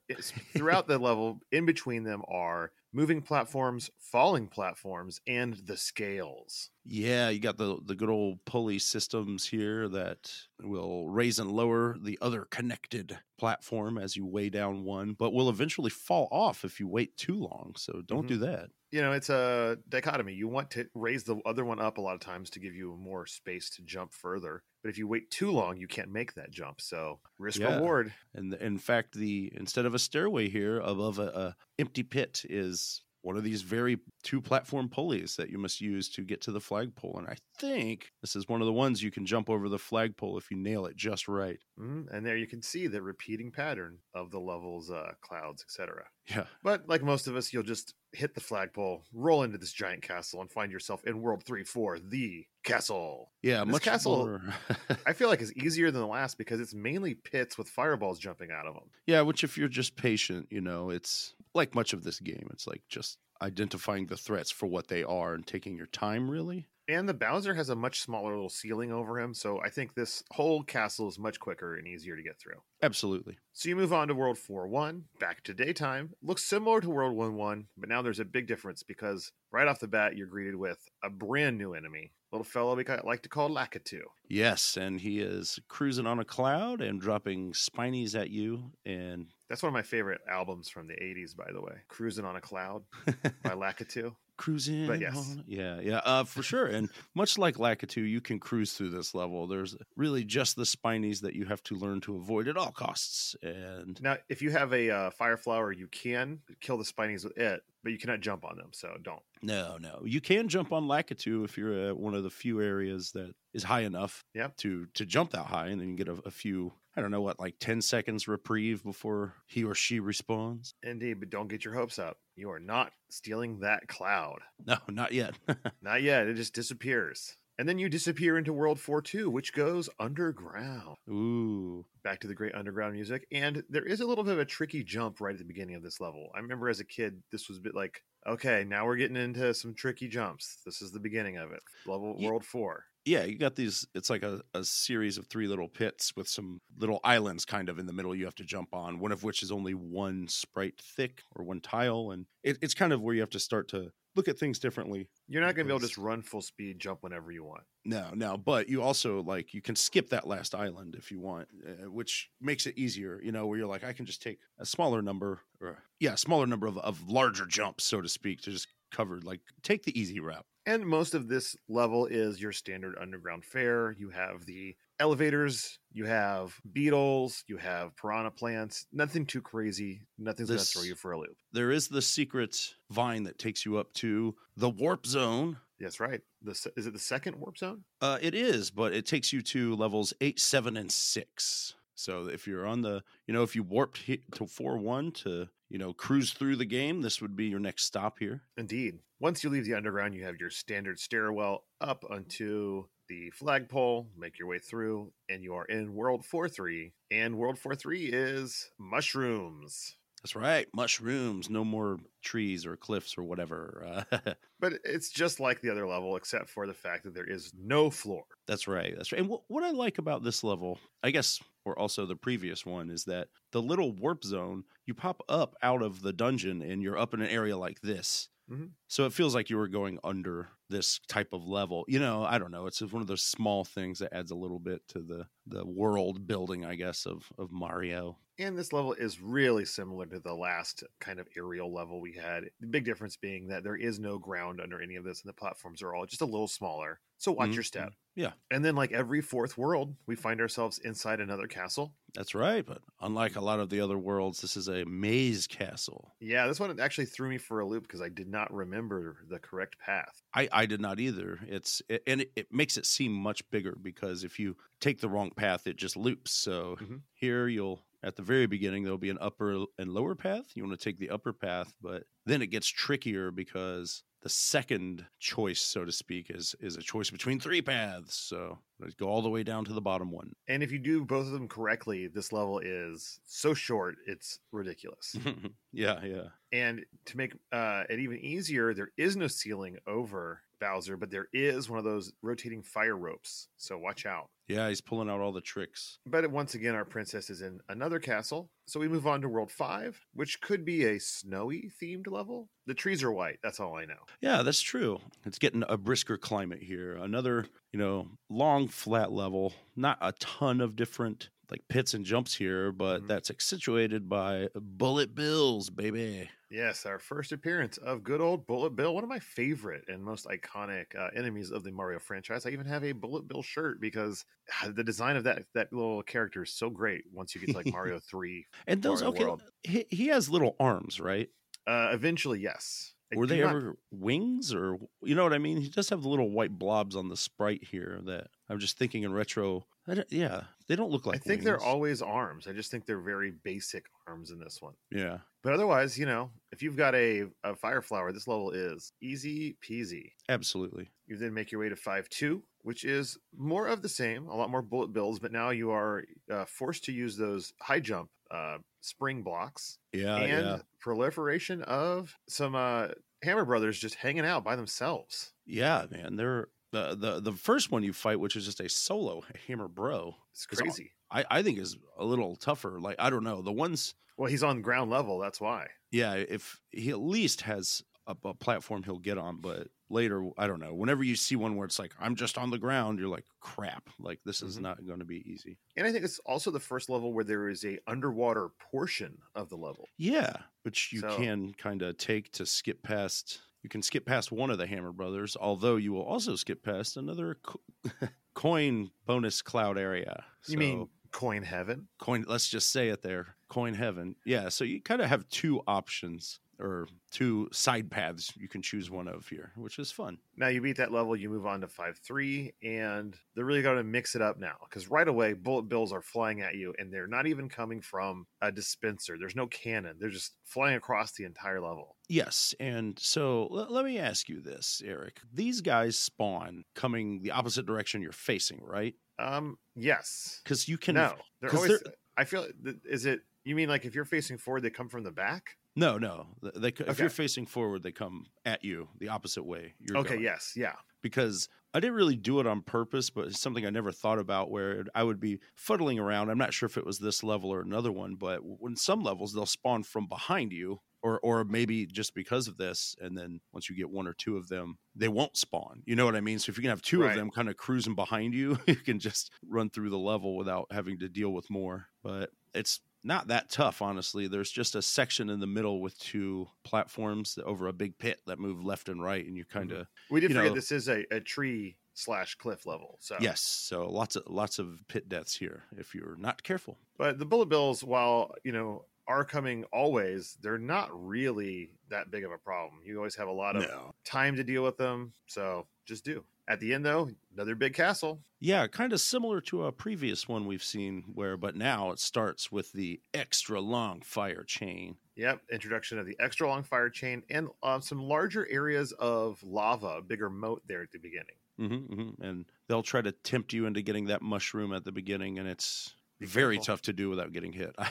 throughout 0.55 0.87
the 0.87 0.99
level, 0.99 1.41
in 1.51 1.67
between 1.67 2.05
them 2.05 2.23
are 2.29 2.73
moving 2.93 3.23
platforms, 3.23 3.91
falling 3.99 4.49
platforms, 4.49 5.21
and 5.27 5.55
the 5.55 5.77
scales. 5.77 6.71
Yeah, 6.85 7.29
you 7.29 7.39
got 7.39 7.59
the 7.59 7.79
the 7.85 7.95
good 7.95 8.09
old 8.11 8.45
pulley 8.45 8.79
systems 8.81 9.47
here 9.47 9.89
that 9.89 10.33
will 10.61 11.09
raise 11.09 11.39
and 11.39 11.51
lower 11.53 11.97
the 11.99 12.19
other 12.21 12.45
connected 12.45 13.21
platform 13.39 13.99
as 13.99 14.17
you 14.17 14.27
weigh 14.27 14.51
down 14.51 14.83
one, 14.85 15.15
but 15.15 15.33
will 15.33 15.49
eventually 15.49 15.91
fall 15.91 16.29
off 16.33 16.65
if 16.65 16.81
you 16.81 16.89
wait 16.89 17.17
too 17.17 17.37
long. 17.37 17.75
So 17.77 18.03
don't 18.03 18.27
Mhm. 18.27 18.27
do 18.27 18.39
that. 18.39 18.71
You 18.91 19.01
know, 19.03 19.13
it's 19.13 19.31
a 19.31 19.79
dichotomy. 19.89 20.35
You 20.35 20.49
want 20.49 20.71
to 20.73 20.91
raise 20.95 21.25
the 21.25 21.37
other 21.47 21.65
one 21.65 21.81
up 21.81 21.99
a 21.99 22.01
lot 22.01 22.15
of 22.15 22.21
times 22.21 22.51
to 22.51 22.61
give 22.61 22.75
you 22.75 22.97
more 22.97 23.27
space 23.27 23.71
to 23.71 23.83
jump 23.83 24.13
further. 24.15 24.65
But 24.83 24.91
if 24.91 24.99
you 24.99 25.09
wait 25.09 25.31
too 25.31 25.51
long, 25.51 25.79
you 25.79 25.89
can't 25.89 26.11
make 26.11 26.35
that 26.35 26.51
jump. 26.51 26.81
So 26.81 27.21
risk 27.39 27.65
Yeah. 27.65 27.65
reward. 27.65 28.15
And 28.35 28.55
in 28.55 28.79
fact, 28.79 29.15
the 29.15 29.53
instead 29.57 29.87
of 29.87 29.95
a 29.95 29.99
stairway 29.99 30.49
here 30.49 30.79
above 30.81 31.19
a, 31.19 31.29
a 31.29 31.57
empty 31.79 32.03
pit 32.03 32.43
is 32.49 33.03
one 33.23 33.37
of 33.37 33.45
these 33.45 33.63
very 33.63 33.99
two 34.23 34.41
platform 34.41 34.89
pulleys 34.89 35.37
that 35.37 35.51
you 35.51 35.59
must 35.59 35.81
use 35.81 36.09
to 36.11 36.23
get 36.23 36.41
to 36.43 36.53
the 36.53 36.61
flagpole. 36.61 37.17
And 37.19 37.27
I 37.27 37.37
think 37.59 38.11
this 38.21 38.37
is 38.37 38.49
one 38.49 38.61
of 38.61 38.67
the 38.67 38.73
ones 38.73 39.03
you 39.03 39.11
can 39.11 39.25
jump 39.25 39.49
over 39.49 39.69
the 39.69 39.79
flagpole 39.79 40.37
if 40.39 40.51
you 40.51 40.57
nail 40.57 40.87
it 40.87 40.97
just 40.97 41.29
right. 41.29 41.59
Mm, 41.79 42.13
and 42.13 42.27
there 42.27 42.37
you 42.37 42.47
can 42.47 42.63
see 42.63 42.87
the 42.87 43.01
repeating 43.01 43.51
pattern 43.51 43.99
of 44.15 44.31
the 44.31 44.41
levels, 44.41 44.91
uh, 44.91 45.13
clouds, 45.21 45.63
etc. 45.63 46.05
Yeah. 46.31 46.45
But 46.63 46.89
like 46.89 47.03
most 47.03 47.27
of 47.27 47.35
us, 47.37 47.53
you'll 47.53 47.63
just 47.65 47.95
hit 48.13 48.35
the 48.35 48.41
flagpole, 48.41 49.05
roll 49.13 49.43
into 49.43 49.59
this 49.59 49.73
giant 49.73 50.03
castle, 50.03 50.41
and 50.41 50.51
find 50.51 50.71
yourself 50.71 51.03
in 51.05 51.21
World 51.21 51.43
3 51.45 51.65
4, 51.65 51.99
the 51.99 52.45
castle. 52.65 53.33
Yeah, 53.43 53.65
This 53.65 53.73
much 53.73 53.83
castle- 53.83 54.17
more. 54.27 54.43
I 55.07 55.15
feel 55.15 55.29
like 55.29 55.41
it's 55.41 55.53
easier 55.57 55.91
than 55.91 56.01
the 56.01 56.07
last 56.07 56.39
because 56.39 56.61
it's 56.61 56.75
mainly 56.75 57.15
pits 57.15 57.59
with 57.59 57.69
fireballs 57.69 58.19
jumping 58.19 58.51
out 58.53 58.67
of 58.67 58.75
them. 58.75 58.91
yeah, 59.07 59.21
which 59.23 59.43
if 59.45 59.59
you're 59.59 59.69
just 59.69 59.97
patient, 59.97 60.47
you 60.51 60.61
know, 60.61 60.91
it's 60.91 61.35
like 61.55 61.75
much 61.75 61.93
of 61.93 62.05
this 62.05 62.21
game. 62.21 62.49
It's 62.53 62.67
like 62.67 62.83
just 62.89 63.19
identifying 63.43 64.07
the 64.07 64.17
threats 64.17 64.51
for 64.53 64.67
what 64.67 64.87
they 64.89 65.03
are 65.03 65.35
and 65.35 65.45
taking 65.47 65.77
your 65.77 65.87
time 65.87 66.31
really. 66.31 66.67
And 66.89 67.09
the 67.09 67.15
Bowser 67.15 67.55
has 67.55 67.69
a 67.69 67.77
much 67.77 68.01
smaller 68.01 68.33
little 68.35 68.49
ceiling 68.49 68.93
over 68.93 69.21
him, 69.21 69.35
so 69.35 69.61
I 69.61 69.69
think 69.69 69.95
this 69.95 70.25
whole 70.33 70.63
castle 70.63 71.09
is 71.09 71.19
much 71.19 71.39
quicker 71.39 71.77
and 71.77 71.87
easier 71.87 72.17
to 72.17 72.23
get 72.23 72.39
through. 72.41 72.61
Absolutely. 72.83 73.39
So 73.53 73.69
you 73.69 73.77
move 73.77 73.93
on 73.93 74.09
to 74.09 74.15
World 74.15 74.39
4 74.39 74.67
1, 74.67 75.05
back 75.21 75.43
to 75.45 75.55
daytime. 75.55 76.11
Looks 76.23 76.45
similar 76.45 76.81
to 76.81 76.91
World 76.91 77.15
1 77.15 77.35
1, 77.37 77.67
but 77.77 77.89
now 77.89 78.03
there's 78.03 78.21
a 78.21 78.25
big 78.25 78.49
difference 78.49 78.83
because 78.83 79.31
right 79.53 79.69
off 79.69 79.79
the 79.79 79.87
bat, 79.87 80.17
you're 80.17 80.27
greeted 80.27 80.57
with 80.57 80.79
a 81.05 81.11
brand 81.11 81.57
new 81.57 81.75
enemy. 81.75 82.13
Little 82.33 82.45
fellow 82.45 82.75
we 82.75 82.85
like 83.05 83.23
to 83.23 83.29
call 83.29 83.51
Lakitu. 83.51 84.01
Yes, 84.27 84.79
and 84.79 84.99
he 84.99 85.21
is 85.21 85.61
cruising 85.69 86.07
on 86.07 86.19
a 86.19 86.25
cloud 86.25 86.81
and 86.81 86.99
dropping 86.99 87.53
spinies 87.53 88.15
at 88.19 88.31
you 88.31 88.73
and 88.87 89.27
That's 89.51 89.63
one 89.63 89.69
of 89.69 89.75
my 89.75 89.83
favorite 89.83 90.23
albums 90.27 90.71
from 90.71 90.89
the 90.89 90.95
80s, 90.95 91.37
by 91.37 91.53
the 91.53 91.61
way. 91.61 91.75
Cruising 91.89 92.25
on 92.25 92.37
a 92.37 92.41
Cloud 92.41 92.85
by 93.45 93.51
Lakitu. 93.51 94.15
Cruising. 94.43 94.87
But 94.87 95.01
yes. 95.01 95.17
on- 95.17 95.45
yeah, 95.47 95.81
yeah, 95.81 96.01
uh, 96.05 96.25
for 96.25 96.43
sure. 96.43 96.67
And 96.67 96.89
much 97.15 97.39
like 97.39 97.57
Lakitu, 97.57 98.09
you 98.09 98.21
can 98.21 98.39
cruise 98.39 98.73
through 98.73 98.91
this 98.91 99.15
level. 99.15 99.47
There's 99.47 99.77
really 99.97 100.25
just 100.25 100.57
the 100.57 100.65
spinies 100.65 101.21
that 101.21 101.35
you 101.35 101.45
have 101.47 101.63
to 101.65 101.75
learn 101.77 102.01
to 102.03 102.17
avoid 102.17 102.49
at 102.49 102.57
all 102.57 102.73
costs. 102.73 103.37
And 103.43 104.01
Now, 104.03 104.17
if 104.29 104.43
you 104.43 104.51
have 104.51 104.73
a 104.73 104.91
uh, 104.91 105.11
fire 105.11 105.37
flower, 105.37 105.71
you 105.73 105.87
can 105.87 106.41
kill 106.61 106.77
the 106.79 106.85
spinies 106.85 107.25
with 107.25 107.37
it, 107.39 107.63
but 107.85 107.93
you 107.93 107.99
cannot 107.99 108.21
jump 108.21 108.45
on 108.45 108.57
them, 108.57 108.71
so 108.73 108.97
don't. 109.03 109.23
no, 109.43 109.77
no, 109.81 110.03
you 110.05 110.21
can 110.21 110.49
jump 110.49 110.73
on 110.73 110.85
Lakitu 110.89 111.45
if 111.45 111.57
you're 111.59 111.89
at 111.91 111.97
one 111.97 112.15
of 112.15 112.23
the 112.23 112.31
few 112.31 112.61
areas 112.61 113.13
that 113.13 113.35
is 113.55 113.63
high 113.65 113.83
enough 113.83 114.25
Yep. 114.35 114.57
to 114.59 114.87
to 114.95 115.05
jump 115.07 115.31
that 115.33 115.47
high, 115.47 115.69
and 115.69 115.81
then 115.81 115.89
you 115.91 115.97
get 115.97 116.09
a, 116.09 116.17
a 116.25 116.31
few. 116.31 116.73
I 116.97 117.01
don't 117.01 117.11
know 117.11 117.23
what, 117.23 117.41
like 117.41 117.55
ten 117.59 117.81
seconds 117.81 118.29
reprieve 118.29 118.83
before 118.85 119.35
he 119.47 119.65
or 119.65 119.75
she 119.75 119.99
responds. 120.01 120.75
Indeed, 120.83 121.21
but 121.21 121.31
don't 121.31 121.49
get 121.49 121.65
your 121.65 121.75
hopes 121.75 121.99
up. 121.99 122.19
You 122.37 122.51
are 122.51 122.61
not 122.61 122.93
stealing 123.11 123.61
that 123.61 123.89
cloud. 123.89 124.41
No, 124.67 124.77
not 124.89 125.13
yet. 125.13 125.35
Not 125.83 126.03
yet. 126.03 126.27
It 126.29 126.35
just 126.35 126.55
disappears. 126.55 127.37
And 127.59 127.69
then 127.69 127.79
you 127.79 127.89
disappear 127.91 128.39
into 128.39 128.53
World 128.53 128.81
4 128.81 129.03
2, 129.03 129.29
which 129.31 129.53
goes 129.53 129.89
underground. 130.01 130.97
Ooh, 131.09 131.85
Back 132.03 132.21
to 132.21 132.27
the 132.27 132.35
great 132.35 132.55
underground 132.55 132.95
music. 132.95 133.27
And 133.31 133.63
there 133.69 133.85
is 133.85 134.01
a 134.01 134.07
little 134.07 134.25
bit 134.25 134.33
of 134.35 134.39
a 134.39 134.45
tricky 134.45 134.83
jump 134.83 135.21
right 135.21 135.33
at 135.35 135.39
the 135.39 135.45
beginning 135.45 135.77
of 135.77 135.83
this 135.83 136.01
level. 136.01 136.31
I 136.35 136.41
remember 136.41 136.69
as 136.69 136.81
a 136.81 136.85
kid, 136.85 137.23
this 137.31 137.49
was 137.49 137.59
a 137.59 137.61
bit 137.61 137.75
like, 137.75 138.03
okay, 138.27 138.65
now 138.67 138.87
we're 138.87 138.97
getting 138.97 139.17
into 139.17 139.53
some 139.55 139.75
tricky 139.75 140.09
jumps. 140.09 140.59
This 140.65 140.81
is 140.83 140.93
the 140.93 141.01
beginning 141.01 141.37
of 141.37 141.53
it. 141.53 141.61
Level 141.87 142.17
Ye- 142.19 142.27
World 142.27 142.45
4. 142.45 142.85
Yeah, 143.05 143.25
you 143.25 143.37
got 143.37 143.57
these. 143.57 143.87
It's 143.95 144.11
like 144.11 144.23
a, 144.23 144.43
a 144.55 144.65
series 144.65 145.19
of 145.19 145.27
three 145.27 145.49
little 145.49 145.69
pits 145.69 146.15
with 146.17 146.29
some 146.29 146.61
little 146.79 147.01
islands 147.03 147.45
kind 147.45 147.69
of 147.69 147.79
in 147.79 147.87
the 147.87 147.93
middle 147.93 148.15
you 148.15 148.25
have 148.25 148.35
to 148.37 148.45
jump 148.45 148.69
on, 148.73 149.01
one 149.01 149.13
of 149.13 149.25
which 149.25 149.43
is 149.43 149.51
only 149.51 149.75
one 149.75 150.29
sprite 150.29 150.81
thick 150.81 151.23
or 151.35 151.45
one 151.45 151.61
tile. 151.61 152.13
And 152.13 152.27
it, 152.45 152.59
it's 152.63 152.75
kind 152.75 152.93
of 152.93 153.01
where 153.01 153.15
you 153.15 153.21
have 153.21 153.31
to 153.31 153.41
start 153.41 153.69
to 153.69 153.91
look 154.15 154.29
at 154.29 154.39
things 154.39 154.59
differently. 154.59 155.09
You're 155.29 155.41
not 155.43 155.55
going 155.55 155.67
to 155.67 155.71
be 155.71 155.73
able 155.73 155.81
to 155.81 155.87
just 155.87 155.99
run 155.99 156.23
full 156.23 156.43
speed, 156.43 156.79
jump 156.79 157.03
whenever 157.03 157.33
you 157.33 157.45
want. 157.45 157.63
No, 157.85 158.11
no, 158.15 158.37
but 158.37 158.69
you 158.69 158.83
also 158.83 159.23
like 159.23 159.55
you 159.55 159.63
can 159.63 159.75
skip 159.75 160.11
that 160.11 160.27
last 160.27 160.55
island 160.55 160.95
if 160.97 161.11
you 161.11 161.19
want, 161.19 161.49
uh, 161.67 161.91
which 161.91 162.31
makes 162.41 162.67
it 162.67 162.79
easier. 162.79 163.21
You 163.23 163.33
know, 163.33 163.47
where 163.47 163.59
you're 163.59 163.67
like, 163.67 163.85
I 163.85 163.93
can 163.93 164.07
just 164.07 164.23
take 164.23 164.39
a 164.59 164.67
smaller 164.67 165.03
number, 165.03 165.41
or 165.61 165.79
yeah, 165.99 166.13
a 166.13 166.19
smaller 166.19 166.47
number 166.47 166.67
of, 166.67 166.79
of 166.79 167.09
larger 167.09 167.47
jumps, 167.47 167.85
so 167.85 168.01
to 168.01 168.09
speak, 168.09 168.43
to 168.43 168.51
just 168.51 168.69
cover 168.93 169.21
like 169.23 169.41
take 169.63 169.83
the 169.83 169.99
easy 169.99 170.21
route. 170.21 170.45
And 170.65 170.87
most 170.87 171.15
of 171.15 171.27
this 171.27 171.57
level 171.69 172.07
is 172.07 172.41
your 172.41 172.53
standard 172.53 172.97
underground 173.01 173.45
fare. 173.45 173.97
You 173.99 174.11
have 174.11 174.47
the 174.47 174.77
elevators, 175.01 175.81
you 175.93 176.05
have 176.05 176.55
beetles, 176.73 177.43
you 177.49 177.57
have 177.57 177.97
piranha 177.97 178.31
plants. 178.31 178.87
Nothing 178.93 179.27
too 179.27 179.43
crazy. 179.43 180.03
Nothing's 180.19 180.51
going 180.51 180.61
to 180.61 180.65
throw 180.65 180.83
you 180.83 180.95
for 180.95 181.11
a 181.11 181.19
loop. 181.19 181.37
There 181.53 181.73
is 181.73 181.89
the 181.89 182.01
secret 182.01 182.57
vine 182.91 183.25
that 183.25 183.41
takes 183.41 183.67
you 183.67 183.77
up 183.77 183.93
to 183.95 184.37
the 184.57 184.71
warp 184.71 185.05
zone. 185.05 185.57
That's 185.81 185.99
right. 185.99 186.21
The, 186.43 186.53
is 186.77 186.87
it 186.87 186.93
the 186.93 186.99
second 187.01 187.41
warp 187.41 187.59
zone? 187.59 187.83
Uh, 188.01 188.19
it 188.23 188.37
is, 188.37 188.71
but 188.71 188.93
it 188.93 189.05
takes 189.05 189.33
you 189.33 189.43
to 189.43 189.75
levels 189.75 190.13
eight, 190.21 190.39
seven, 190.39 190.77
and 190.77 190.93
six. 190.93 191.75
So 191.97 192.29
if 192.29 192.47
you're 192.47 192.67
on 192.67 192.83
the, 192.83 193.03
you 193.27 193.35
know, 193.35 193.43
if 193.43 193.57
you 193.57 193.65
warped 193.65 194.07
to 194.07 194.47
four 194.47 194.79
one 194.79 195.11
to, 195.13 195.49
you 195.73 195.79
know, 195.79 195.95
cruise 195.95 196.35
through 196.35 196.57
the 196.57 196.67
game, 196.67 197.01
this 197.01 197.23
would 197.23 197.35
be 197.35 197.47
your 197.47 197.59
next 197.59 197.85
stop 197.85 198.19
here. 198.19 198.43
Indeed. 198.59 198.99
Once 199.21 199.43
you 199.43 199.49
leave 199.49 199.65
the 199.65 199.73
underground, 199.73 200.15
you 200.15 200.23
have 200.23 200.37
your 200.39 200.51
standard 200.51 200.99
stairwell 200.99 201.65
up 201.81 202.05
onto 202.11 202.85
the 203.09 203.31
flagpole, 203.31 204.07
make 204.15 204.39
your 204.39 204.49
way 204.49 204.59
through, 204.59 205.13
and 205.31 205.43
you 205.43 205.55
are 205.55 205.65
in 205.65 205.95
World 205.95 206.27
4 206.27 206.47
3. 206.51 206.93
And 207.11 207.39
World 207.39 207.59
4 207.59 207.75
3 207.75 208.05
is 208.05 208.71
mushrooms. 208.79 209.97
That's 210.23 210.37
right, 210.37 210.67
mushrooms. 210.75 211.49
No 211.49 211.65
more 211.65 211.97
trees 212.23 212.67
or 212.67 212.77
cliffs 212.77 213.17
or 213.17 213.23
whatever. 213.25 214.05
Uh, 214.13 214.19
But 214.61 214.75
it's 214.85 215.11
just 215.11 215.41
like 215.41 215.61
the 215.61 215.71
other 215.71 215.89
level, 215.89 216.15
except 216.15 216.49
for 216.49 216.69
the 216.69 216.75
fact 216.75 217.03
that 217.03 217.15
there 217.15 217.29
is 217.29 217.51
no 217.59 217.91
floor. 217.91 218.23
that's 218.47 218.69
right. 218.69 218.95
That's 218.97 219.11
right. 219.11 219.21
And 219.21 219.29
what, 219.29 219.41
what 219.49 219.65
I 219.65 219.71
like 219.71 219.99
about 219.99 220.23
this 220.23 220.45
level, 220.45 220.79
I 221.03 221.11
guess, 221.11 221.41
or 221.65 221.79
also 221.79 222.07
the 222.07 222.17
previous 222.17 222.65
one, 222.67 222.91
is 222.91 223.05
that 223.05 223.29
the 223.53 223.63
little 223.63 223.93
warp 223.93 224.25
zone, 224.25 224.65
you 224.87 224.95
pop 224.95 225.23
up 225.29 225.55
out 225.63 225.83
of 225.83 226.03
the 226.03 226.13
dungeon 226.13 226.63
and 226.63 226.83
you're 226.83 226.99
up 226.99 227.15
in 227.15 227.21
an 227.23 227.29
area 227.29 227.57
like 227.57 227.81
this. 227.81 228.29
Mhm. 228.51 228.73
So 228.89 229.07
it 229.07 229.13
feels 229.13 229.35
like 229.35 229.49
you 229.51 229.57
were 229.57 229.69
going 229.69 229.99
under 230.05 230.51
this 230.69 230.99
type 231.09 231.33
of 231.33 231.47
level. 231.47 231.85
You 231.89 231.99
know, 232.01 232.25
I 232.25 232.39
don't 232.39 232.51
know. 232.51 232.67
It's 232.67 232.79
just 232.79 232.93
one 232.93 233.03
of 233.03 233.09
those 233.09 233.23
small 233.23 233.65
things 233.65 233.99
that 234.01 234.13
adds 234.15 234.31
a 234.31 234.37
little 234.37 234.59
bit 234.59 234.87
to 234.89 235.03
the 235.03 235.29
the 235.47 235.67
world 235.67 236.27
building, 236.27 236.65
I 236.65 236.75
guess, 236.75 237.07
of 237.07 237.31
of 237.39 237.51
Mario. 237.53 238.19
And 238.43 238.59
this 238.59 238.73
level 238.73 238.93
is 238.93 239.21
really 239.21 239.65
similar 239.65 240.05
to 240.07 240.19
the 240.19 240.35
last 240.35 240.83
kind 240.99 241.21
of 241.21 241.29
aerial 241.37 241.73
level 241.73 242.01
we 242.01 242.13
had. 242.15 242.51
The 242.61 242.67
big 242.67 242.85
difference 242.85 243.17
being 243.17 243.47
that 243.49 243.63
there 243.63 243.77
is 243.77 244.01
no 244.01 244.19
ground 244.19 244.61
under 244.61 244.83
any 244.83 244.97
of 244.97 245.05
this, 245.05 245.23
and 245.23 245.29
the 245.29 245.33
platforms 245.35 245.81
are 245.81 245.95
all 245.95 246.07
just 246.07 246.23
a 246.23 246.27
little 246.27 246.49
smaller. 246.49 247.01
So 247.19 247.31
watch 247.31 247.51
Mhm. 247.51 247.55
your 247.55 247.63
step. 247.63 247.93
Yeah. 248.17 248.33
And 248.51 248.65
then, 248.65 248.75
like 248.75 248.91
every 248.91 249.21
fourth 249.23 249.57
world, 249.57 249.95
we 250.07 250.17
find 250.17 250.41
ourselves 250.41 250.79
inside 250.81 251.21
another 251.21 251.47
castle. 251.47 251.95
That's 252.15 252.35
right. 252.35 252.67
But 252.67 252.83
unlike 253.01 253.37
a 253.37 253.41
lot 253.41 253.61
of 253.61 253.71
the 253.71 253.81
other 253.81 253.97
worlds, 253.97 254.41
this 254.41 254.57
is 254.57 254.69
a 254.69 254.85
maze 254.85 255.47
castle. 255.47 256.13
Yeah, 256.21 256.47
this 256.49 256.59
one 256.61 256.79
actually 256.81 257.07
threw 257.07 257.29
me 257.29 257.39
for 257.39 257.61
a 257.61 257.67
loop 257.67 257.85
because 257.85 258.03
I 258.03 258.09
did 258.09 258.29
not 258.29 258.53
remember 258.53 259.19
the 259.29 259.39
correct 259.39 259.79
path. 259.79 260.21
I, 260.35 260.49
I 260.53 260.67
did 260.67 260.81
not 260.81 260.99
either. 260.99 261.39
It's 261.47 261.81
it, 261.89 262.03
and 262.07 262.23
it, 262.23 262.33
it 262.35 262.53
makes 262.53 262.77
it 262.77 262.87
seem 262.87 263.13
much 263.13 263.49
bigger 263.51 263.77
because 263.81 264.25
if 264.25 264.39
you 264.41 264.57
take 264.81 265.01
the 265.01 265.09
wrong 265.09 265.31
path, 265.31 265.67
it 265.67 265.77
just 265.77 265.97
loops. 265.97 266.33
So 266.33 266.77
Mhm. 266.81 267.03
here 267.15 267.47
you'll 267.49 267.81
at 268.03 268.17
the 268.17 268.23
very 268.23 268.47
beginning 268.47 268.83
there'll 268.83 268.99
be 268.99 269.11
an 269.11 269.19
upper 269.21 269.65
and 269.79 269.93
lower 269.93 270.15
path. 270.15 270.47
You 270.55 270.65
want 270.65 270.79
to 270.79 270.85
take 270.85 270.99
the 270.99 271.11
upper 271.11 271.33
path, 271.33 271.75
but 271.81 272.05
then 272.27 272.43
it 272.43 272.49
gets 272.49 272.69
trickier 272.69 273.31
because 273.31 274.03
the 274.23 274.29
second 274.29 275.05
choice, 275.19 275.61
so 275.61 275.85
to 275.85 275.93
speak, 275.93 276.27
is 276.31 276.55
is 276.61 276.77
a 276.77 276.83
choice 276.83 277.11
between 277.11 277.41
three 277.41 277.61
paths. 277.61 278.15
So 278.15 278.59
let's 278.81 278.95
go 278.95 279.09
all 279.09 279.23
the 279.23 279.29
way 279.29 279.43
down 279.43 279.65
to 279.65 279.73
the 279.73 279.81
bottom 279.81 280.11
one. 280.11 280.33
And 280.49 280.63
if 280.63 280.71
you 280.71 280.79
do 280.79 281.05
both 281.05 281.27
of 281.27 281.33
them 281.33 281.49
correctly, 281.49 282.07
this 282.07 282.33
level 282.33 282.61
is 282.61 283.19
so 283.25 283.53
short, 283.55 283.97
it's 284.07 284.39
ridiculous. 284.53 285.17
yeah, 285.73 286.05
yeah. 286.05 286.29
And 286.53 286.85
to 287.07 287.17
make 287.17 287.35
uh, 287.51 287.85
it 287.89 287.99
even 287.99 288.19
easier, 288.19 288.75
there 288.75 288.93
is 288.97 289.17
no 289.17 289.27
ceiling 289.27 289.79
over 289.87 290.43
Bowser, 290.61 290.97
but 290.97 291.11
there 291.11 291.27
is 291.33 291.69
one 291.69 291.81
of 291.81 291.85
those 291.85 292.13
rotating 292.23 292.63
fire 292.63 292.97
ropes. 292.97 293.49
So 293.57 293.77
watch 293.77 294.07
out. 294.07 294.31
Yeah, 294.53 294.69
he's 294.69 294.81
pulling 294.81 295.09
out 295.09 295.21
all 295.21 295.33
the 295.33 295.41
tricks. 295.41 295.99
But 296.07 296.31
once 296.31 296.55
again, 296.55 296.75
our 296.75 296.85
princess 296.85 297.31
is 297.31 297.43
in 297.43 297.61
another 297.69 297.99
castle. 297.99 298.51
So 298.67 298.79
we 298.79 298.89
move 298.89 299.07
on 299.07 299.21
to 299.23 299.29
World 299.29 299.51
5, 299.51 299.99
which 300.15 300.41
could 300.41 300.65
be 300.65 300.85
a 300.85 300.99
snowy 301.01 301.71
themed 301.83 302.11
level. 302.11 302.49
The 302.67 302.75
trees 302.75 303.03
are 303.03 303.13
white. 303.13 303.39
That's 303.43 303.59
all 303.61 303.77
I 303.77 303.87
know. 303.87 303.95
Yeah, 304.21 304.43
that's 304.43 304.61
true. 304.61 305.01
It's 305.25 305.39
getting 305.39 305.65
a 305.69 305.77
brisker 305.77 306.17
climate 306.17 306.63
here. 306.63 306.97
Another, 306.97 307.47
you 307.73 307.79
know, 307.79 308.09
long 308.31 308.69
flat 308.69 309.11
level. 309.11 309.53
Not 309.75 309.99
a 310.01 310.13
ton 310.13 310.61
of 310.61 310.77
different 310.77 311.31
like 311.51 311.67
pits 311.69 311.95
and 311.95 312.05
jumps 312.05 312.35
here, 312.35 312.73
but 312.73 313.03
Mhm. 313.03 313.09
that's 313.09 313.31
accentuated 313.31 314.09
by 314.09 314.49
bullet 314.55 315.15
bills, 315.15 315.71
baby. 315.71 316.31
Yes, 316.51 316.85
our 316.85 316.99
first 316.99 317.33
appearance 317.33 317.79
of 317.79 318.03
good 318.03 318.21
old 318.21 318.47
Bullet 318.47 318.77
Bill, 318.77 318.95
one 318.95 319.03
of 319.05 319.09
my 319.09 319.19
favorite 319.19 319.85
and 319.89 320.03
most 320.05 320.27
iconic 320.27 320.95
uh, 320.95 321.09
enemies 321.15 321.51
of 321.51 321.65
the 321.65 321.73
Mario 321.73 321.99
franchise. 321.99 322.45
I 322.45 322.51
even 322.51 322.67
have 322.67 322.85
a 322.85 322.93
Bullet 322.93 323.27
Bill 323.27 323.43
shirt 323.43 323.81
because 323.81 324.25
ah, 324.63 324.71
the 324.75 324.85
design 324.85 325.17
of 325.17 325.25
that 325.25 325.47
that 325.55 325.73
little 325.73 326.03
character 326.03 326.43
is 326.43 326.53
so 326.53 326.69
great. 326.69 327.05
Once 327.11 327.35
you 327.35 327.41
get 327.41 327.51
to 327.51 327.57
like 327.57 327.69
Mario 327.71 327.99
Three, 328.11 328.47
And 328.67 328.83
those 328.83 329.03
Mario 329.03 329.09
okay, 329.11 329.25
World. 329.25 329.43
he, 329.63 329.87
he 329.91 330.07
has 330.09 330.29
little 330.29 330.57
arms, 330.61 331.01
right? 331.01 331.31
uh, 331.67 331.91
eventually, 331.93 332.41
yes. 332.41 332.95
I 333.13 333.17
Were 333.17 333.27
they 333.27 333.41
not- 333.41 333.57
ever 333.57 333.79
wings 333.91 334.53
or 334.55 334.79
you 335.03 335.15
know 335.15 335.23
what 335.25 335.33
I 335.35 335.39
mean? 335.39 335.59
He 335.59 335.69
does 335.71 335.89
have 335.91 336.03
the 336.03 336.09
little 336.09 336.31
white 336.31 336.59
blobs 336.59 336.97
on 336.97 337.09
the 337.09 337.17
sprite 337.17 337.65
here 337.65 338.01
that 338.05 338.29
I'm 338.49 338.59
just 338.59 338.79
thinking 338.79 339.03
in 339.05 339.13
retro. 339.13 339.67
I 339.89 339.95
don't- 339.95 340.13
yeah, 340.13 340.45
they 340.69 340.77
don't 340.77 340.91
look 340.93 341.07
like 341.07 341.17
I 341.17 341.19
think 341.19 341.43
they're 341.43 341.61
always 341.61 342.03
arms. 342.03 342.47
I 342.47 342.53
just 342.53 342.71
think 342.71 342.87
they're 342.87 343.01
very 343.01 343.33
basic 343.33 343.87
arms 344.07 344.31
in 344.31 344.39
this 344.39 344.63
one. 344.63 344.75
Yeah. 344.91 345.19
But 345.43 345.55
otherwise, 345.55 345.99
you 345.99 346.07
know, 346.07 346.31
if 346.53 346.63
you've 346.63 346.77
got 346.77 346.95
a, 346.95 347.25
a 347.43 347.57
fire 347.57 347.83
flower, 347.83 348.13
this 348.13 348.29
level 348.29 348.53
is 348.53 348.93
easy 349.01 349.57
peasy. 349.61 350.13
Absolutely. 350.29 350.91
You 351.09 351.17
then 351.17 351.35
make 351.35 351.51
your 351.51 351.61
way 351.61 351.69
to 351.69 351.75
5 351.77 352.09
2, 352.09 352.43
which 352.63 352.85
is 352.85 353.19
more 353.37 353.67
of 353.67 353.83
the 353.83 353.89
same, 353.89 354.29
a 354.29 354.37
lot 354.37 354.51
more 354.51 354.63
bullet 354.63 354.93
bills, 354.93 355.19
but 355.19 355.33
now 355.33 355.51
you 355.51 355.71
are 355.73 356.05
uh, 356.31 356.45
forced 356.45 356.85
to 356.85 356.93
use 356.93 357.17
those 357.17 357.53
high 357.61 357.81
jump 357.81 358.09
uh, 358.31 358.59
spring 358.81 359.23
blocks 359.23 359.79
Yeah, 359.93 360.17
and 360.17 360.47
yeah. 360.47 360.59
proliferation 360.81 361.63
of 361.63 362.17
some 362.29 362.55
uh, 362.55 362.89
Hammer 363.25 363.45
Brothers 363.45 363.79
just 363.81 363.97
hanging 363.97 364.25
out 364.25 364.45
by 364.45 364.55
themselves. 364.57 365.33
Yeah, 365.45 365.87
man. 365.91 366.15
They're 366.17 366.49
the 366.73 366.95
the 366.97 367.21
the 367.21 367.33
first 367.33 367.71
one 367.71 367.83
you 367.83 367.93
fight, 367.93 368.19
which 368.21 368.35
is 368.37 368.45
just 368.47 368.61
a 368.61 368.69
solo 368.69 369.23
hammer 369.47 369.69
bro. 369.69 370.17
It's 370.33 370.47
all- 370.53 370.57
crazy. 370.59 370.93
I, 371.11 371.25
I 371.31 371.43
think 371.43 371.59
is 371.59 371.77
a 371.99 372.05
little 372.05 372.37
tougher. 372.37 372.81
Like 372.81 372.97
I 372.99 373.11
don't 373.11 373.25
know 373.25 373.43
the 373.43 373.53
ones. 373.53 373.95
Well, 374.17 374.31
he's 374.31 374.43
on 374.43 374.63
ground 374.63 374.91
level. 374.91 375.19
That's 375.19 375.41
why. 375.41 375.69
Yeah, 375.91 376.15
if 376.15 376.59
he 376.71 376.91
at 376.91 377.01
least 377.01 377.43
has 377.43 377.83
a, 378.07 378.17
a 378.25 378.35
platform 378.35 378.83
he'll 378.83 378.99
get 378.99 379.19
on, 379.19 379.39
but 379.41 379.69
later 379.91 380.31
I 380.39 380.47
don't 380.47 380.61
know. 380.61 380.73
Whenever 380.75 381.03
you 381.05 381.15
see 381.17 381.37
one 381.37 381.57
where 381.57 381.67
it's 381.67 381.79
like 381.79 381.93
I'm 382.01 382.15
just 382.17 382.39
on 382.39 382.51
the 382.51 382.59
ground, 382.59 382.99
you're 382.99 383.09
like 383.09 383.27
crap. 383.41 383.91
Like 384.01 384.21
this 384.25 384.41
is 384.43 384.59
Mhm. 384.59 384.63
not 384.63 384.87
going 384.87 385.01
to 385.01 385.05
be 385.05 385.23
easy. 385.31 385.59
And 385.77 385.87
I 385.87 385.93
think 385.93 386.05
it's 386.05 386.19
also 386.21 386.51
the 386.51 386.59
first 386.61 386.89
level 386.89 387.13
where 387.13 387.25
there 387.25 387.49
is 387.51 387.63
a 387.65 387.79
underwater 387.87 388.49
portion 388.71 389.19
of 389.35 389.51
the 389.51 389.57
level. 389.57 389.89
Yeah, 389.99 390.33
which 390.63 390.93
you 390.95 391.01
So- 391.01 391.17
can 391.17 391.53
kind 391.55 391.83
of 391.83 391.99
take 391.99 392.33
to 392.33 392.47
skip 392.47 392.83
past. 392.83 393.41
You 393.63 393.71
can 393.71 393.83
skip 393.83 394.05
past 394.05 394.33
one 394.33 394.51
of 394.51 394.59
the 394.59 394.67
Hammer 394.67 394.93
Brothers, 394.93 395.37
although 395.41 395.77
you 395.77 395.93
will 395.93 396.03
also 396.03 396.35
skip 396.37 396.65
past 396.65 396.97
another 396.97 397.39
co- 397.43 397.61
coin 398.35 398.91
bonus 399.07 399.41
cloud 399.43 399.79
area. 399.79 400.25
You 400.49 400.59
mean 400.59 400.89
coin 401.13 401.43
heaven? 401.43 401.89
coin 401.99 402.25
let's 402.27 402.49
just 402.49 402.73
say 402.73 402.89
it 402.89 403.03
there 403.03 403.37
coin 403.51 403.75
heaven 403.75 404.17
yeah 404.25 404.49
so 404.49 404.65
you 404.65 404.81
kind 404.81 405.03
of 405.03 405.11
have 405.11 405.29
two 405.29 405.61
options 405.67 406.41
or 406.59 406.87
two 407.11 407.49
side 407.53 407.91
paths 407.91 408.33
you 408.37 408.49
can 408.49 408.63
choose 408.63 408.91
one 408.91 409.09
of 409.09 409.27
here 409.29 409.53
which 409.57 409.79
is 409.79 409.91
fun 409.91 410.19
Now 410.37 410.49
you 410.49 410.61
beat 410.61 410.77
that 410.77 410.93
level, 410.93 411.17
you 411.17 411.29
move 411.31 411.47
on 411.47 411.61
to 411.63 411.69
five 411.69 411.99
three, 411.99 412.53
and 412.63 413.17
they're 413.35 413.45
really 413.45 413.63
going 413.63 413.77
to 413.79 413.83
mix 413.85 414.15
it 414.15 414.23
up 414.23 414.39
now 414.39 414.57
because 414.69 414.89
right 414.91 415.09
away 415.09 415.33
bullet 415.33 415.63
bills 415.69 415.93
are 415.93 416.03
flying 416.03 416.41
at 416.41 416.55
you, 416.55 416.75
and 416.79 416.93
they're 416.93 417.07
not 417.07 417.27
even 417.27 417.49
coming 417.49 417.81
from 417.81 418.27
a 418.41 418.53
dispenser. 418.53 419.17
There's 419.19 419.37
no 419.37 419.47
cannon; 419.47 419.97
they're 419.99 420.11
just 420.11 420.33
flying 420.45 420.77
across 420.77 421.13
the 421.13 421.25
entire 421.25 421.61
level. 421.61 421.97
yes 422.09 422.55
and 422.61 422.99
so 422.99 423.49
l- 423.51 423.67
let 423.71 423.85
me 423.85 423.99
ask 423.99 424.29
you 424.29 424.41
this 424.41 424.83
eric 424.85 425.21
these 425.33 425.61
guys 425.63 425.99
spawn 425.99 426.65
coming 426.75 427.23
the 427.23 427.31
opposite 427.31 427.65
direction 427.67 428.03
you're 428.03 428.13
facing 428.13 428.61
right 428.63 428.95
Um, 429.19 429.57
yes, 429.75 430.41
because 430.45 430.69
you 430.69 430.77
can 430.79 430.95
no, 430.97 431.15
they're 431.41 431.55
always. 431.55 431.81
they're- 431.81 431.93
I 432.15 432.25
feel. 432.25 432.47
Is 432.85 433.07
it? 433.07 433.21
You 433.45 433.55
mean 433.57 433.69
like 433.69 433.85
if 433.85 433.95
you're 433.95 434.05
facing 434.05 434.39
forward, 434.39 434.61
they 434.63 434.71
come 434.71 434.89
from 434.89 435.03
the 435.03 435.11
back? 435.13 435.57
No, 435.75 435.99
no. 435.99 436.27
Th- 436.43 436.55
They, 436.55 436.69
c- 436.71 436.85
if 436.85 436.91
Okay. 436.91 437.03
you're 437.03 437.11
facing 437.11 437.47
forward, 437.47 437.83
they 437.83 437.93
come 437.93 438.27
at 438.45 438.63
you 438.65 438.89
the 438.99 439.09
opposite 439.09 439.43
way. 439.45 439.75
You're 439.81 439.99
okay, 439.99 440.11
going. 440.11 440.23
yes, 440.23 440.53
yeah. 440.55 440.75
because 441.01 441.49
I 441.75 441.81
didn't 441.81 441.97
really 441.97 442.17
do 442.17 442.39
it 442.41 442.47
on 442.47 442.61
purpose, 442.61 443.09
but 443.09 443.27
it's 443.29 443.41
something 443.41 443.65
I 443.65 443.71
never 443.71 443.91
thought 443.91 444.19
about 444.19 444.51
where 444.51 444.85
I 444.95 445.03
would 445.03 445.19
be 445.19 445.41
fuddling 445.55 445.99
around. 445.99 446.29
I'm 446.29 446.37
not 446.39 446.53
sure 446.53 446.67
if 446.67 446.77
it 446.77 446.85
was 446.85 446.99
this 446.99 447.23
level 447.25 447.51
or 447.51 447.63
another 447.63 447.91
one, 447.91 448.15
but 448.17 448.41
when 448.45 448.77
some 448.77 449.03
levels 449.03 449.33
they'll 449.33 449.47
spawn 449.47 449.83
from 449.83 450.07
behind 450.07 450.53
you, 450.53 450.81
or 451.03 451.19
or 451.21 451.43
maybe 451.45 451.87
just 451.87 452.15
because 452.15 452.47
of 452.47 452.59
this, 452.59 452.95
and 453.01 453.17
then 453.19 453.41
once 453.53 453.69
you 453.71 453.75
get 453.75 453.91
one 453.91 454.07
or 454.07 454.13
two 454.13 454.37
of 454.37 454.49
them, 454.49 454.77
they 454.95 455.09
won't 455.09 455.37
spawn. 455.39 455.83
You 455.87 455.97
know 455.97 456.05
what 456.05 456.15
I 456.15 456.21
mean? 456.21 456.39
So 456.39 456.51
if 456.51 456.59
you 456.59 456.63
can 456.63 456.69
have 456.71 456.83
two 456.83 457.01
Right. 457.01 457.11
of 457.11 457.17
them 457.17 457.31
kind 457.31 457.49
of 457.49 457.57
cruising 457.57 457.95
behind 457.97 458.35
you, 458.35 458.59
you 458.67 458.77
can 458.77 458.99
just 459.01 459.31
run 459.49 459.71
through 459.71 459.89
the 459.91 459.99
level 459.99 460.37
without 460.37 460.67
having 460.71 460.99
to 460.99 461.09
deal 461.09 461.31
with 461.31 461.49
more. 461.51 461.87
But 462.05 462.31
it's 462.55 462.81
not 463.05 463.29
that 463.29 463.51
tough, 463.51 463.83
honestly. 463.83 464.29
There's 464.29 464.51
just 464.51 464.75
a 464.75 464.83
section 464.83 465.31
in 465.31 465.41
the 465.41 465.47
middle 465.47 465.81
with 465.81 465.99
two 465.99 466.49
platforms 466.65 467.39
over 467.45 467.69
a 467.69 467.73
big 467.73 467.99
pit 467.99 468.21
that 468.27 468.39
move 468.39 468.65
left 468.65 468.89
and 468.89 469.03
right, 469.03 469.25
and 469.25 469.37
you 469.37 469.45
mm-hmm. 469.45 469.59
kind 469.59 469.73
of 469.73 469.87
We 470.11 470.21
did 470.21 470.31
forget 470.31 470.45
know- 470.45 470.55
this 470.55 470.73
is 470.73 470.89
a, 470.89 471.05
a 471.15 471.21
tree 471.21 471.77
slash 471.95 472.35
cliff 472.37 472.67
level. 472.67 472.99
So 473.01 473.17
Yes, 473.21 473.41
so 473.41 473.89
lots 473.89 474.17
of 474.17 474.25
lots 474.29 474.59
of 474.59 474.81
pit 474.89 475.09
deaths 475.09 475.35
here 475.37 475.65
if 475.77 475.95
you're 475.95 476.17
not 476.19 476.43
careful. 476.43 476.79
But 476.97 477.19
the 477.19 477.27
bullet 477.27 477.49
bills, 477.49 477.85
while 477.85 478.35
you 478.45 478.53
know 478.53 478.87
are 479.09 479.25
coming 479.25 479.65
always, 479.73 480.39
they're 480.41 480.59
not 480.59 480.89
really 480.93 481.71
that 481.91 482.11
big 482.11 482.25
of 482.25 482.31
a 482.31 482.39
problem. 482.39 482.81
You 482.85 482.97
always 482.99 483.17
have 483.17 483.29
a 483.29 483.33
lot 483.33 483.57
of 483.57 483.67
time 484.05 484.37
to 484.37 484.45
deal 484.45 484.63
with 484.63 484.77
them, 484.77 485.13
so 485.27 485.67
just 485.87 486.05
do. 486.05 486.25
At 486.53 486.61
the 486.61 486.75
end, 486.75 486.85
though, 486.85 487.09
another 487.33 487.55
big 487.55 487.73
castle. 487.73 488.21
Yeah, 488.39 488.67
kind 488.67 488.93
of 488.93 489.01
similar 489.01 489.41
to 489.41 489.65
a 489.65 489.73
previous 489.73 490.29
one 490.29 490.47
we've 490.47 490.63
seen 490.63 491.05
where 491.15 491.39
but 491.39 491.57
now 491.57 491.93
it 491.93 491.99
starts 491.99 492.53
with 492.53 492.73
the 492.73 493.01
extra 493.15 493.59
long 493.59 494.03
fire 494.03 494.45
chain. 494.45 494.99
Yep, 495.17 495.41
introduction 495.51 495.99
of 495.99 496.05
the 496.05 496.15
extra 496.21 496.47
long 496.47 496.63
fire 496.63 496.91
chain 496.91 497.23
and 497.31 497.49
uh, 497.63 497.81
some 497.81 498.03
larger 498.03 498.47
areas 498.51 498.93
of 498.93 499.43
lava, 499.43 499.87
a 499.97 500.03
bigger 500.03 500.29
moat 500.29 500.61
there 500.67 500.83
at 500.83 500.91
the 500.91 500.99
beginning. 500.99 501.37
hmm 501.57 501.77
hmm 501.87 502.23
And 502.23 502.45
they'll 502.69 502.83
try 502.83 503.01
to 503.01 503.13
tempt 503.13 503.55
you 503.55 503.65
into 503.65 503.81
getting 503.81 504.05
that 504.09 504.21
mushroom 504.21 504.75
at 504.75 504.85
the 504.85 504.93
beginning 504.93 505.39
and 505.39 505.49
it's 505.49 505.95
very 506.21 506.59
tough 506.59 506.83
to 506.83 506.93
do 506.93 507.09
without 507.09 507.33
getting 507.33 507.55
hit. 507.55 507.75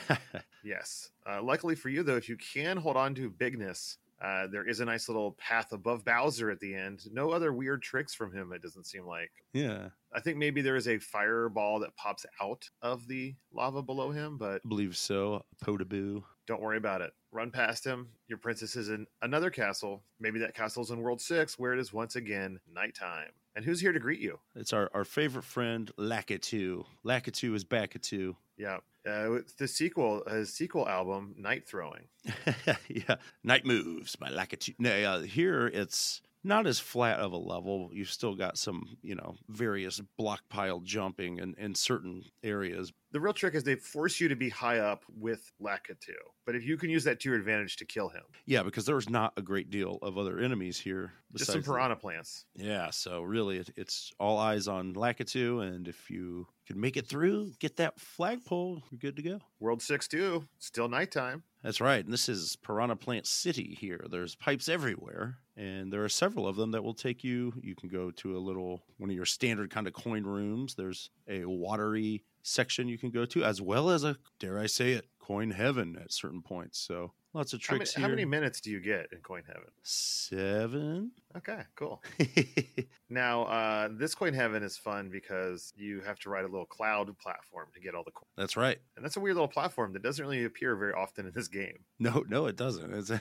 Yes. 0.62 1.10
Uh, 1.28 1.42
luckily 1.42 1.74
for 1.74 1.88
you, 1.88 2.04
though, 2.04 2.16
if 2.16 2.28
you 2.28 2.36
can 2.36 2.76
hold 2.76 2.96
on 2.96 3.16
to 3.16 3.28
bigness, 3.28 3.98
uh, 4.22 4.46
there 4.46 4.68
is 4.68 4.80
a 4.80 4.84
nice 4.84 5.08
little 5.08 5.32
path 5.32 5.72
above 5.72 6.04
Bowser 6.04 6.50
at 6.50 6.60
the 6.60 6.74
end. 6.74 7.04
No 7.12 7.30
other 7.30 7.52
weird 7.52 7.82
tricks 7.82 8.14
from 8.14 8.32
him, 8.32 8.52
it 8.52 8.62
doesn't 8.62 8.86
seem 8.86 9.04
like. 9.06 9.30
yeah, 9.52 9.88
I 10.14 10.20
think 10.20 10.36
maybe 10.36 10.60
there 10.62 10.76
is 10.76 10.88
a 10.88 10.98
fireball 10.98 11.80
that 11.80 11.96
pops 11.96 12.24
out 12.40 12.68
of 12.82 13.08
the 13.08 13.34
lava 13.52 13.82
below 13.82 14.10
him, 14.10 14.36
but 14.38 14.60
I 14.64 14.68
believe 14.68 14.96
so. 14.96 15.44
Podoboo. 15.64 16.22
don't 16.46 16.60
worry 16.62 16.76
about 16.76 17.00
it. 17.00 17.12
Run 17.32 17.50
past 17.50 17.84
him. 17.84 18.08
Your 18.28 18.36
princess 18.38 18.76
is 18.76 18.90
in 18.90 19.06
another 19.22 19.48
castle. 19.50 20.02
Maybe 20.20 20.38
that 20.40 20.54
castle's 20.54 20.90
in 20.90 21.00
World 21.00 21.20
6, 21.22 21.58
where 21.58 21.72
it 21.72 21.78
is 21.80 21.92
once 21.94 22.14
again 22.16 22.60
nighttime. 22.70 23.30
And 23.56 23.64
who's 23.64 23.80
here 23.80 23.92
to 23.92 23.98
greet 24.00 24.20
you? 24.20 24.38
It's 24.54 24.72
our, 24.72 24.90
our 24.94 25.04
favorite 25.04 25.44
friend, 25.44 25.90
Lakitu. 25.98 26.84
Lakitu 27.04 27.54
is 27.54 27.64
back 27.64 27.96
at 27.96 28.02
two. 28.02 28.36
Yeah. 28.58 28.78
Uh, 29.08 29.38
the 29.58 29.66
sequel, 29.66 30.22
his 30.30 30.52
sequel 30.52 30.88
album, 30.88 31.34
Night 31.36 31.66
Throwing. 31.66 32.04
yeah, 32.88 33.16
Night 33.42 33.64
Moves 33.66 34.14
by 34.16 34.28
Lakitu. 34.28 34.74
No, 34.78 34.90
uh, 34.90 35.20
here 35.22 35.66
it's 35.66 36.22
not 36.44 36.66
as 36.66 36.78
flat 36.78 37.18
of 37.18 37.32
a 37.32 37.36
level. 37.36 37.90
You've 37.92 38.10
still 38.10 38.34
got 38.34 38.58
some, 38.58 38.96
you 39.02 39.14
know, 39.14 39.36
various 39.48 40.00
block 40.16 40.42
pile 40.48 40.80
jumping 40.80 41.38
in, 41.38 41.54
in 41.58 41.74
certain 41.74 42.24
areas. 42.42 42.92
The 43.12 43.20
real 43.20 43.34
trick 43.34 43.54
is 43.54 43.62
they 43.62 43.74
force 43.74 44.20
you 44.20 44.28
to 44.28 44.36
be 44.36 44.48
high 44.48 44.78
up 44.78 45.04
with 45.14 45.52
Lakitu. 45.60 46.14
But 46.46 46.56
if 46.56 46.64
you 46.64 46.76
can 46.78 46.88
use 46.90 47.04
that 47.04 47.20
to 47.20 47.28
your 47.28 47.38
advantage 47.38 47.76
to 47.76 47.84
kill 47.84 48.08
him, 48.08 48.22
Yeah, 48.46 48.62
because 48.62 48.86
there's 48.86 49.08
not 49.10 49.34
a 49.36 49.42
great 49.42 49.70
deal 49.70 49.98
of 50.02 50.16
other 50.18 50.38
enemies 50.40 50.78
here. 50.78 51.12
just 51.36 51.52
some 51.52 51.62
piranha 51.62 51.96
plants. 51.96 52.46
Yeah, 52.56 52.90
so 52.90 53.22
really 53.22 53.58
it, 53.58 53.70
it's 53.76 54.12
all 54.18 54.38
eyes 54.38 54.66
on 54.66 54.94
Lakitu, 54.94 55.62
and 55.62 55.86
if 55.88 56.10
you 56.10 56.46
can 56.66 56.80
make 56.80 56.96
it 56.96 57.06
through, 57.06 57.52
get 57.60 57.76
that 57.76 58.00
flagpole, 58.00 58.82
you're 58.90 58.98
good 58.98 59.16
to 59.16 59.22
go. 59.22 59.40
World 59.60 59.82
6 59.82 60.08
2, 60.08 60.42
still 60.58 60.88
nighttime. 60.88 61.42
That's 61.62 61.80
right. 61.80 62.02
And 62.04 62.12
this 62.12 62.28
is 62.28 62.56
Piranha 62.56 62.96
Plant 62.96 63.26
City 63.26 63.76
here. 63.78 64.04
There's 64.10 64.34
pipes 64.34 64.68
everywhere, 64.68 65.36
and 65.56 65.92
there 65.92 66.02
are 66.02 66.08
several 66.08 66.48
of 66.48 66.56
them 66.56 66.70
that 66.72 66.82
will 66.82 66.94
take 66.94 67.22
you. 67.22 67.52
You 67.62 67.74
can 67.76 67.88
go 67.88 68.10
to 68.10 68.36
a 68.36 68.40
little 68.40 68.82
one 68.96 69.10
of 69.10 69.16
your 69.16 69.26
standard 69.26 69.70
kind 69.70 69.86
of 69.86 69.92
coin 69.92 70.24
rooms. 70.24 70.74
There's 70.74 71.10
a 71.28 71.44
watery 71.44 72.24
section 72.42 72.88
you 72.88 72.98
can 72.98 73.10
go 73.10 73.24
to, 73.26 73.44
as 73.44 73.60
well 73.60 73.90
as 73.90 74.04
a 74.04 74.16
dare 74.38 74.58
I 74.58 74.66
say 74.66 74.92
it, 74.92 75.06
coin 75.18 75.50
heaven 75.50 75.96
at 76.00 76.12
certain 76.12 76.42
points. 76.42 76.78
So 76.78 77.12
lots 77.32 77.52
of 77.52 77.62
How 77.64 77.74
many, 77.74 77.78
tricks 77.78 77.94
how 77.94 78.08
many 78.08 78.24
minutes 78.24 78.60
do 78.60 78.70
you 78.70 78.80
get 78.80 79.06
in 79.12 79.18
Coin 79.18 79.42
Heaven? 79.46 79.70
Seven. 79.82 81.12
Okay, 81.36 81.62
cool. 81.76 82.02
Now, 83.12 83.42
uh, 83.42 83.88
this 83.92 84.14
Coin 84.14 84.32
Heaven 84.32 84.62
is 84.62 84.78
fun 84.78 85.10
because 85.10 85.74
you 85.76 86.00
have 86.00 86.18
to 86.20 86.30
ride 86.30 86.46
a 86.46 86.48
little 86.48 86.64
cloud 86.64 87.14
platform 87.18 87.66
to 87.74 87.80
get 87.80 87.94
all 87.94 88.04
the 88.04 88.10
coins. 88.10 88.30
That's 88.38 88.56
right. 88.56 88.78
And 88.96 89.04
that's 89.04 89.18
a 89.18 89.20
weird 89.20 89.36
little 89.36 89.48
platform 89.48 89.92
that 89.92 90.02
doesn't 90.02 90.24
really 90.24 90.44
appear 90.44 90.76
very 90.76 90.94
often 90.94 91.26
in 91.26 91.32
this 91.34 91.46
game. 91.46 91.80
No, 91.98 92.24
no, 92.26 92.46
it 92.46 92.56
doesn't. 92.56 92.90
It's 92.94 93.12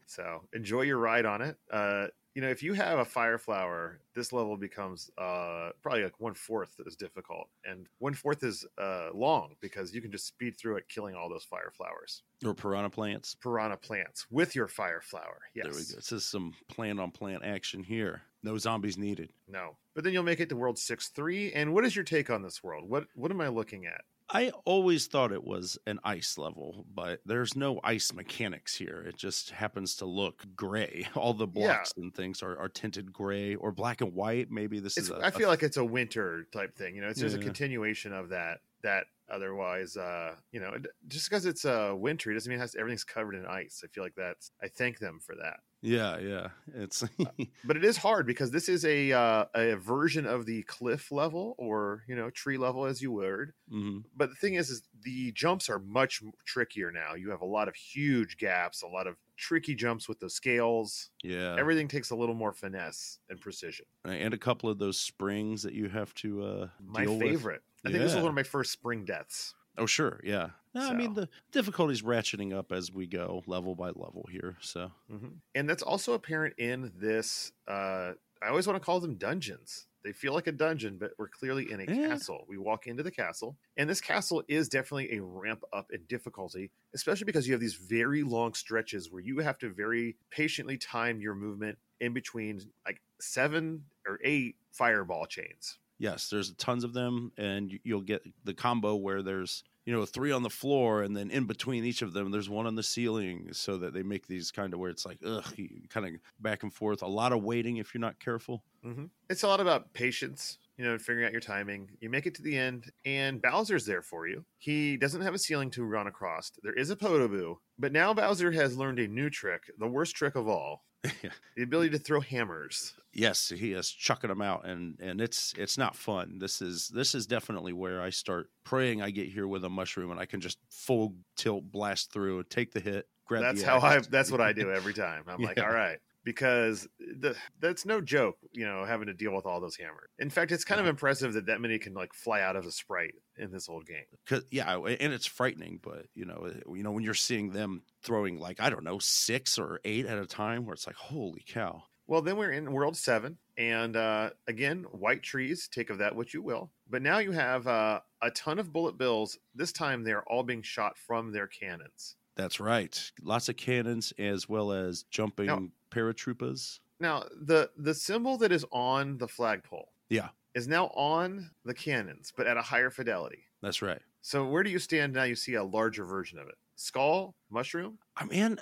So 0.06 0.42
enjoy 0.52 0.82
your 0.82 0.98
ride 0.98 1.26
on 1.26 1.42
it. 1.42 1.56
Uh, 1.72 2.06
you 2.34 2.40
know, 2.42 2.48
if 2.48 2.62
you 2.62 2.72
have 2.72 2.98
a 2.98 3.04
fire 3.04 3.36
flower, 3.38 3.98
this 4.14 4.32
level 4.32 4.56
becomes 4.56 5.10
uh, 5.18 5.70
probably 5.82 6.02
like 6.04 6.18
one 6.18 6.34
fourth 6.34 6.80
as 6.86 6.96
difficult, 6.96 7.48
and 7.64 7.86
one 7.98 8.14
fourth 8.14 8.42
is 8.42 8.64
uh, 8.78 9.08
long 9.12 9.54
because 9.60 9.94
you 9.94 10.00
can 10.00 10.10
just 10.10 10.26
speed 10.26 10.56
through 10.56 10.76
it, 10.76 10.88
killing 10.88 11.14
all 11.14 11.28
those 11.28 11.44
fire 11.44 11.70
flowers, 11.76 12.22
or 12.44 12.54
piranha 12.54 12.88
plants. 12.90 13.34
piranha 13.34 13.76
plants 13.76 14.26
with 14.30 14.54
your 14.54 14.68
fire 14.68 15.00
flower. 15.02 15.40
Yes, 15.54 15.64
There 15.64 15.74
we 15.74 15.80
go. 15.80 15.96
This 15.96 16.12
is 16.12 16.24
some 16.24 16.54
plant 16.68 17.00
on 17.00 17.10
plant 17.10 17.44
action 17.44 17.82
here. 17.82 18.22
No 18.42 18.58
zombies 18.58 18.98
needed. 18.98 19.30
no, 19.46 19.76
but 19.94 20.02
then 20.02 20.12
you'll 20.12 20.22
make 20.24 20.40
it 20.40 20.48
to 20.48 20.56
World 20.56 20.78
Six 20.78 21.08
Three. 21.08 21.52
And 21.52 21.72
what 21.72 21.84
is 21.84 21.94
your 21.94 22.04
take 22.04 22.28
on 22.30 22.42
this 22.42 22.62
world? 22.62 22.88
What 22.88 23.06
what 23.14 23.30
am 23.30 23.40
I 23.40 23.48
looking 23.48 23.86
at? 23.86 24.00
I 24.34 24.50
always 24.64 25.06
thought 25.08 25.30
it 25.30 25.44
was 25.44 25.76
an 25.86 26.00
ice 26.04 26.38
level, 26.38 26.86
but 26.94 27.20
there's 27.26 27.54
no 27.54 27.80
ice 27.84 28.14
mechanics 28.14 28.74
here. 28.74 29.04
It 29.06 29.16
just 29.16 29.50
happens 29.50 29.96
to 29.96 30.06
look 30.06 30.44
gray. 30.56 31.06
All 31.14 31.34
the 31.34 31.46
Yeah. 31.46 31.74
blocks 31.74 31.92
and 31.98 32.14
things 32.14 32.42
are, 32.42 32.58
are 32.58 32.68
tinted 32.70 33.12
gray 33.12 33.54
or 33.56 33.72
black 33.72 34.00
and 34.00 34.14
white. 34.14 34.50
Maybe 34.50 34.80
this 34.80 34.96
It's, 34.96 35.08
is. 35.08 35.12
A, 35.12 35.20
I 35.24 35.30
feel 35.30 35.48
like 35.48 35.62
it's 35.62 35.76
a 35.76 35.84
winter 35.84 36.46
type 36.52 36.74
thing. 36.76 36.96
You 36.96 37.02
know, 37.02 37.08
it's 37.08 37.20
just 37.20 37.36
a 37.36 37.38
continuation 37.38 38.12
of 38.14 38.30
that. 38.30 38.60
That 38.82 39.04
otherwise, 39.30 39.96
uh, 39.96 40.34
you 40.50 40.60
know, 40.60 40.76
just 41.08 41.28
because 41.28 41.46
it's 41.46 41.64
uh, 41.64 41.92
wintry 41.94 42.34
doesn't 42.34 42.50
mean 42.50 42.58
it 42.58 42.62
has 42.62 42.74
everything's 42.74 43.04
covered 43.04 43.34
in 43.34 43.46
ice. 43.46 43.82
I 43.84 43.88
feel 43.88 44.02
like 44.02 44.14
that's. 44.16 44.50
I 44.62 44.68
thank 44.68 44.98
them 44.98 45.20
for 45.20 45.34
that. 45.36 45.60
Yeah, 45.82 46.18
yeah. 46.18 46.48
It's 46.74 47.04
But 47.64 47.76
it 47.76 47.84
is 47.84 47.96
hard 47.96 48.26
because 48.26 48.50
this 48.50 48.68
is 48.68 48.84
a 48.84 49.12
uh, 49.12 49.44
a 49.54 49.74
version 49.76 50.26
of 50.26 50.46
the 50.46 50.62
cliff 50.62 51.10
level 51.12 51.54
or 51.58 52.04
you 52.08 52.16
know 52.16 52.30
tree 52.30 52.56
level 52.56 52.84
as 52.86 53.02
you 53.02 53.12
would. 53.12 53.52
Mhm. 53.72 54.04
But 54.16 54.30
the 54.30 54.36
thing 54.36 54.54
is, 54.54 54.70
is 54.70 54.82
the 55.02 55.32
jumps 55.32 55.68
are 55.68 55.78
much 55.80 56.22
trickier 56.46 56.90
now. 56.92 57.14
You 57.14 57.30
have 57.30 57.40
a 57.42 57.46
lot 57.46 57.68
of 57.68 57.74
huge 57.74 58.36
gaps, 58.38 58.82
a 58.82 58.86
lot 58.86 59.06
of 59.06 59.16
tricky 59.36 59.74
jumps 59.74 60.08
with 60.08 60.20
the 60.20 60.30
scales. 60.30 61.10
yeah, 61.24 61.56
Everything 61.58 61.88
takes 61.88 62.10
a 62.10 62.16
little 62.16 62.34
more 62.36 62.52
finesse 62.52 63.18
and 63.28 63.40
precision. 63.40 63.86
and 64.04 64.32
a 64.32 64.38
couple 64.38 64.70
of 64.70 64.78
those 64.78 64.98
springs 64.98 65.62
that 65.64 65.72
you 65.74 65.88
have 65.88 66.14
to 66.14 66.42
uh, 66.44 66.68
My 66.86 67.04
deal 67.04 67.18
with. 67.18 67.22
favorite. 67.28 67.62
I 67.84 67.88
think 67.90 68.02
this 68.04 68.14
was 68.14 68.22
one 68.22 68.28
of 68.30 68.36
my 68.36 68.44
first 68.44 68.70
spring 68.70 69.04
deaths. 69.04 69.54
Oh, 69.76 69.86
sure, 69.86 70.20
yeah. 70.22 70.50
No, 70.74 70.88
I 70.88 70.94
mean 70.94 71.14
So- 71.14 71.22
the 71.22 71.28
difficulty's 71.52 72.02
ratcheting 72.02 72.52
up 72.54 72.72
as 72.72 72.90
we 72.90 73.06
go, 73.06 73.42
level 73.46 73.74
by 73.74 73.88
level 73.88 74.26
here. 74.30 74.56
So 74.60 74.90
hmm 75.10 75.28
And 75.54 75.68
that's 75.68 75.82
also 75.82 76.14
apparent 76.14 76.54
in 76.58 76.92
this. 76.96 77.52
Uh, 77.68 78.12
I 78.42 78.48
always 78.48 78.66
want 78.66 78.80
to 78.80 78.84
call 78.84 79.00
them 79.00 79.16
dungeons. 79.16 79.86
They 80.04 80.12
feel 80.12 80.32
like 80.34 80.48
a 80.48 80.52
dungeon, 80.52 80.98
but 80.98 81.12
we're 81.16 81.28
clearly 81.28 81.70
in 81.70 81.78
a 81.80 81.84
Yeah. 81.84 82.08
castle. 82.08 82.44
We 82.48 82.58
walk 82.58 82.88
into 82.88 83.04
the 83.04 83.12
castle, 83.12 83.56
and 83.76 83.88
this 83.88 84.00
castle 84.00 84.42
is 84.48 84.68
definitely 84.68 85.12
a 85.16 85.22
ramp 85.22 85.62
up 85.72 85.92
in 85.92 86.02
difficulty, 86.08 86.72
especially 86.92 87.24
because 87.26 87.46
you 87.46 87.52
have 87.54 87.60
these 87.60 87.76
very 87.76 88.24
long 88.24 88.54
stretches 88.54 89.12
where 89.12 89.22
you 89.22 89.38
have 89.38 89.58
to 89.58 89.70
very 89.72 90.16
patiently 90.30 90.76
time 90.76 91.20
your 91.20 91.36
movement 91.36 91.78
in 92.00 92.12
between 92.14 92.60
like 92.84 93.00
seven 93.20 93.84
or 94.04 94.18
eight 94.24 94.56
fireball 94.72 95.26
chains. 95.26 95.78
Yes, 95.98 96.28
there's 96.30 96.52
tons 96.54 96.82
of 96.82 96.94
them, 96.94 97.30
and 97.36 97.78
you'll 97.84 98.00
get 98.00 98.24
the 98.42 98.54
combo 98.54 98.96
where 98.96 99.22
there's 99.22 99.62
you 99.84 99.92
know 99.92 100.04
three 100.06 100.32
on 100.32 100.42
the 100.42 100.50
floor, 100.50 101.02
and 101.02 101.16
then 101.16 101.30
in 101.30 101.44
between 101.46 101.84
each 101.84 102.02
of 102.02 102.12
them, 102.12 102.30
there's 102.30 102.48
one 102.48 102.66
on 102.66 102.74
the 102.74 102.82
ceiling, 102.82 103.52
so 103.52 103.78
that 103.78 103.92
they 103.94 104.02
make 104.02 104.26
these 104.26 104.50
kind 104.50 104.72
of 104.72 104.80
where 104.80 104.90
it's 104.90 105.04
like 105.06 105.18
ugh, 105.24 105.44
kind 105.88 106.06
of 106.06 106.20
back 106.40 106.62
and 106.62 106.72
forth. 106.72 107.02
A 107.02 107.06
lot 107.06 107.32
of 107.32 107.42
waiting 107.42 107.76
if 107.78 107.94
you're 107.94 108.00
not 108.00 108.20
careful. 108.20 108.64
hmm 108.82 109.06
It's 109.28 109.42
a 109.42 109.48
lot 109.48 109.60
about 109.60 109.92
patience, 109.94 110.58
you 110.76 110.84
know, 110.84 110.98
figuring 110.98 111.26
out 111.26 111.32
your 111.32 111.40
timing. 111.40 111.90
You 112.00 112.10
make 112.10 112.26
it 112.26 112.34
to 112.36 112.42
the 112.42 112.56
end, 112.56 112.90
and 113.04 113.40
Bowser's 113.42 113.86
there 113.86 114.02
for 114.02 114.26
you. 114.26 114.44
He 114.58 114.96
doesn't 114.96 115.22
have 115.22 115.34
a 115.34 115.38
ceiling 115.38 115.70
to 115.72 115.84
run 115.84 116.06
across. 116.06 116.50
There 116.62 116.74
is 116.74 116.90
a 116.90 116.96
Podoboo, 116.96 117.56
but 117.78 117.92
now 117.92 118.14
Bowser 118.14 118.52
has 118.52 118.76
learned 118.76 118.98
a 118.98 119.08
new 119.08 119.30
trick, 119.30 119.62
the 119.78 119.88
worst 119.88 120.14
trick 120.14 120.34
of 120.36 120.48
all 120.48 120.84
the 121.56 121.62
ability 121.62 121.90
to 121.90 121.98
throw 121.98 122.20
hammers. 122.20 122.94
yes, 123.12 123.48
he 123.48 123.72
is 123.72 123.90
chucking 123.90 124.28
them 124.28 124.42
out, 124.42 124.64
and 124.64 124.98
and 125.00 125.20
it's 125.20 125.52
it's 125.58 125.76
not 125.76 125.96
fun. 125.96 126.38
This 126.38 126.62
is 126.62 126.88
this 126.88 127.14
is 127.14 127.26
definitely 127.26 127.72
where 127.72 128.00
I 128.00 128.10
start 128.10 128.50
praying 128.64 129.02
I 129.02 129.10
get 129.10 129.28
here 129.28 129.48
with 129.48 129.64
a 129.64 129.68
mushroom 129.68 130.10
and 130.10 130.20
I 130.20 130.26
can 130.26 130.40
just 130.40 130.58
full 130.70 131.14
tilt 131.36 131.70
blast 131.70 132.12
through 132.12 132.38
and 132.38 132.50
take 132.50 132.72
the 132.72 132.80
hit 132.80 133.08
grab. 133.26 133.42
that's 133.42 133.62
the 133.62 133.66
how 133.66 133.78
I. 133.80 133.98
That's 133.98 134.30
what 134.30 134.40
I 134.40 134.52
do 134.52 134.70
every 134.74 134.94
time. 134.94 135.24
I'm 135.26 135.42
like, 135.42 135.60
all 135.60 135.72
right, 135.72 135.98
because 136.24 136.88
the, 136.98 137.34
that's 137.60 137.84
no 137.84 138.00
joke. 138.00 138.36
You 138.52 138.66
know, 138.66 138.84
having 138.84 139.06
to 139.06 139.14
deal 139.14 139.34
with 139.34 139.46
all 139.46 139.60
those 139.60 139.76
hammers. 139.76 140.10
In 140.18 140.30
fact, 140.30 140.52
it's 140.52 140.64
kind 140.64 140.80
of 140.80 140.86
impressive 140.86 141.32
that 141.34 141.46
that 141.46 141.60
many 141.60 141.78
can 141.78 141.94
like 141.94 142.12
fly 142.14 142.40
out 142.40 142.56
of 142.56 142.66
a 142.66 142.72
sprite 142.72 143.14
in 143.36 143.50
this 143.50 143.68
old 143.68 143.86
game. 143.86 144.04
Cause, 144.26 144.44
yeah, 144.50 144.76
and 144.76 145.12
it's 145.12 145.26
frightening. 145.26 145.80
But 145.82 146.06
you 146.14 146.24
know, 146.24 146.50
you 146.68 146.82
know 146.82 146.92
when 146.92 147.04
you're 147.04 147.14
seeing 147.14 147.50
them 147.50 147.82
throwing 148.02 148.38
like 148.38 148.60
I 148.60 148.70
don't 148.70 148.84
know 148.84 148.98
six 148.98 149.58
or 149.58 149.80
eight 149.84 150.06
at 150.06 150.18
a 150.18 150.26
time, 150.26 150.64
where 150.66 150.74
it's 150.74 150.86
like 150.86 150.96
holy 150.96 151.44
cow. 151.46 151.84
Well, 152.08 152.22
then 152.22 152.36
we're 152.36 152.50
in 152.50 152.72
World 152.72 152.96
Seven, 152.96 153.38
and 153.56 153.96
uh, 153.96 154.30
again, 154.48 154.84
white 154.90 155.22
trees. 155.22 155.68
Take 155.72 155.88
of 155.88 155.98
that 155.98 156.16
what 156.16 156.34
you 156.34 156.42
will. 156.42 156.70
But 156.90 157.00
now 157.00 157.18
you 157.18 157.32
have 157.32 157.66
uh, 157.66 158.00
a 158.20 158.30
ton 158.32 158.58
of 158.58 158.72
bullet 158.72 158.98
bills. 158.98 159.38
This 159.54 159.72
time 159.72 160.02
they're 160.02 160.24
all 160.24 160.42
being 160.42 160.62
shot 160.62 160.98
from 160.98 161.32
their 161.32 161.46
cannons. 161.46 162.16
That's 162.36 162.60
right. 162.60 163.12
Lots 163.22 163.48
of 163.48 163.56
cannons 163.56 164.12
as 164.18 164.48
well 164.48 164.72
as 164.72 165.02
jumping 165.04 165.46
Now- 165.46 165.68
paratroopers. 165.90 166.80
Now, 167.00 167.24
the 167.40 167.70
the 167.76 167.94
symbol 167.94 168.38
that 168.38 168.52
is 168.52 168.64
on 168.70 169.18
the 169.18 169.26
flagpole, 169.28 169.92
Yeah. 170.08 170.28
is 170.54 170.68
now 170.68 170.86
on 170.88 171.50
the 171.64 171.74
cannons, 171.74 172.32
but 172.36 172.46
at 172.46 172.56
a 172.56 172.62
higher 172.62 172.90
fidelity. 172.90 173.44
That's 173.60 173.82
right. 173.82 174.00
So 174.20 174.46
where 174.46 174.62
do 174.62 174.70
you 174.70 174.78
stand 174.78 175.12
now? 175.14 175.24
You 175.24 175.34
see 175.34 175.54
a 175.54 175.64
larger 175.64 176.04
version 176.04 176.38
of 176.38 176.48
it. 176.48 176.54
Skull, 176.76 177.34
mushroom. 177.50 177.98
I 178.16 178.24
mean, 178.24 178.58